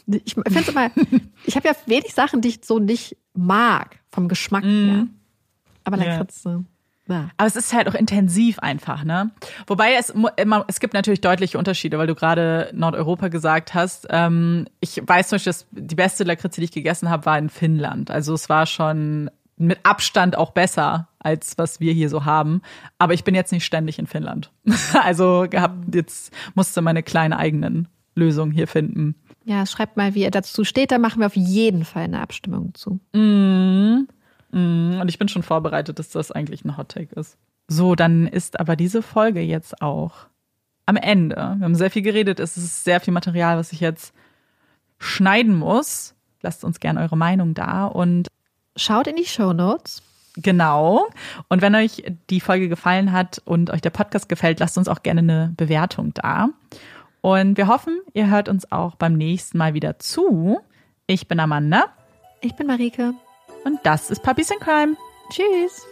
Ich 0.06 0.34
finde 0.34 0.70
immer, 0.70 0.90
ich 1.44 1.56
habe 1.56 1.68
ja 1.68 1.74
wenig 1.84 2.14
Sachen, 2.14 2.40
die 2.40 2.48
ich 2.48 2.60
so 2.64 2.78
nicht 2.78 3.16
mag, 3.38 3.98
vom 4.10 4.28
Geschmack 4.28 4.64
mm. 4.64 4.88
her. 4.88 5.06
Aber 5.84 5.96
Lakritz. 5.96 6.44
Ja. 6.44 6.60
Ja. 7.08 7.30
Aber 7.38 7.46
es 7.46 7.56
ist 7.56 7.72
halt 7.72 7.88
auch 7.88 7.94
intensiv 7.94 8.58
einfach, 8.58 9.02
ne? 9.02 9.30
Wobei 9.66 9.94
es 9.94 10.10
immer, 10.36 10.64
es 10.68 10.78
gibt 10.78 10.92
natürlich 10.92 11.22
deutliche 11.22 11.56
Unterschiede, 11.56 11.98
weil 11.98 12.06
du 12.06 12.14
gerade 12.14 12.70
Nordeuropa 12.74 13.28
gesagt 13.28 13.72
hast. 13.72 14.06
Ähm, 14.10 14.66
ich 14.80 15.00
weiß 15.02 15.28
zum 15.28 15.36
Beispiel, 15.36 15.52
dass 15.52 15.66
die 15.70 15.94
beste 15.94 16.24
Lakritze, 16.24 16.60
die 16.60 16.66
ich 16.66 16.72
gegessen 16.72 17.08
habe, 17.08 17.24
war 17.24 17.38
in 17.38 17.48
Finnland. 17.48 18.10
Also 18.10 18.34
es 18.34 18.50
war 18.50 18.66
schon 18.66 19.30
mit 19.56 19.78
Abstand 19.84 20.36
auch 20.36 20.50
besser 20.50 21.08
als 21.18 21.58
was 21.58 21.80
wir 21.80 21.92
hier 21.92 22.08
so 22.08 22.24
haben. 22.24 22.62
Aber 22.98 23.14
ich 23.14 23.24
bin 23.24 23.34
jetzt 23.34 23.52
nicht 23.52 23.64
ständig 23.64 23.98
in 23.98 24.06
Finnland. 24.06 24.50
also 25.02 25.46
gehabt, 25.48 25.94
jetzt 25.94 26.32
musste 26.54 26.82
meine 26.82 27.02
kleine 27.02 27.38
eigenen 27.38 27.88
Lösungen 28.18 28.52
hier 28.52 28.66
finden. 28.66 29.14
Ja, 29.44 29.64
schreibt 29.64 29.96
mal, 29.96 30.14
wie 30.14 30.22
ihr 30.22 30.30
dazu 30.30 30.64
steht. 30.64 30.90
Da 30.90 30.98
machen 30.98 31.20
wir 31.20 31.26
auf 31.26 31.36
jeden 31.36 31.84
Fall 31.84 32.04
eine 32.04 32.20
Abstimmung 32.20 32.74
zu. 32.74 33.00
Mm. 33.12 34.06
Mm. 34.50 35.00
Und 35.00 35.08
ich 35.08 35.18
bin 35.18 35.28
schon 35.28 35.42
vorbereitet, 35.42 35.98
dass 35.98 36.10
das 36.10 36.30
eigentlich 36.32 36.64
ein 36.64 36.76
Hot 36.76 36.90
Take 36.90 37.18
ist. 37.18 37.38
So, 37.68 37.94
dann 37.94 38.26
ist 38.26 38.60
aber 38.60 38.76
diese 38.76 39.02
Folge 39.02 39.40
jetzt 39.40 39.82
auch 39.82 40.26
am 40.86 40.96
Ende. 40.96 41.36
Wir 41.36 41.64
haben 41.64 41.74
sehr 41.74 41.90
viel 41.90 42.02
geredet. 42.02 42.40
Es 42.40 42.56
ist 42.56 42.84
sehr 42.84 43.00
viel 43.00 43.12
Material, 43.12 43.58
was 43.58 43.72
ich 43.72 43.80
jetzt 43.80 44.14
schneiden 44.98 45.54
muss. 45.54 46.14
Lasst 46.40 46.64
uns 46.64 46.80
gerne 46.80 47.00
eure 47.00 47.16
Meinung 47.16 47.54
da 47.54 47.86
und 47.86 48.28
schaut 48.76 49.06
in 49.06 49.16
die 49.16 49.26
Show 49.26 49.52
Notes. 49.52 50.02
Genau. 50.36 51.08
Und 51.48 51.62
wenn 51.62 51.74
euch 51.74 52.04
die 52.30 52.40
Folge 52.40 52.68
gefallen 52.68 53.12
hat 53.12 53.42
und 53.44 53.70
euch 53.70 53.80
der 53.80 53.90
Podcast 53.90 54.28
gefällt, 54.28 54.60
lasst 54.60 54.78
uns 54.78 54.88
auch 54.88 55.02
gerne 55.02 55.20
eine 55.20 55.52
Bewertung 55.56 56.14
da. 56.14 56.48
Und 57.28 57.58
wir 57.58 57.68
hoffen, 57.68 58.00
ihr 58.14 58.30
hört 58.30 58.48
uns 58.48 58.72
auch 58.72 58.94
beim 58.94 59.12
nächsten 59.12 59.58
Mal 59.58 59.74
wieder 59.74 59.98
zu. 59.98 60.60
Ich 61.06 61.28
bin 61.28 61.38
Amanda. 61.40 61.92
Ich 62.40 62.56
bin 62.56 62.66
Marike. 62.66 63.12
Und 63.64 63.80
das 63.82 64.10
ist 64.10 64.22
Puppies 64.22 64.50
in 64.50 64.58
Crime. 64.60 64.96
Tschüss. 65.30 65.86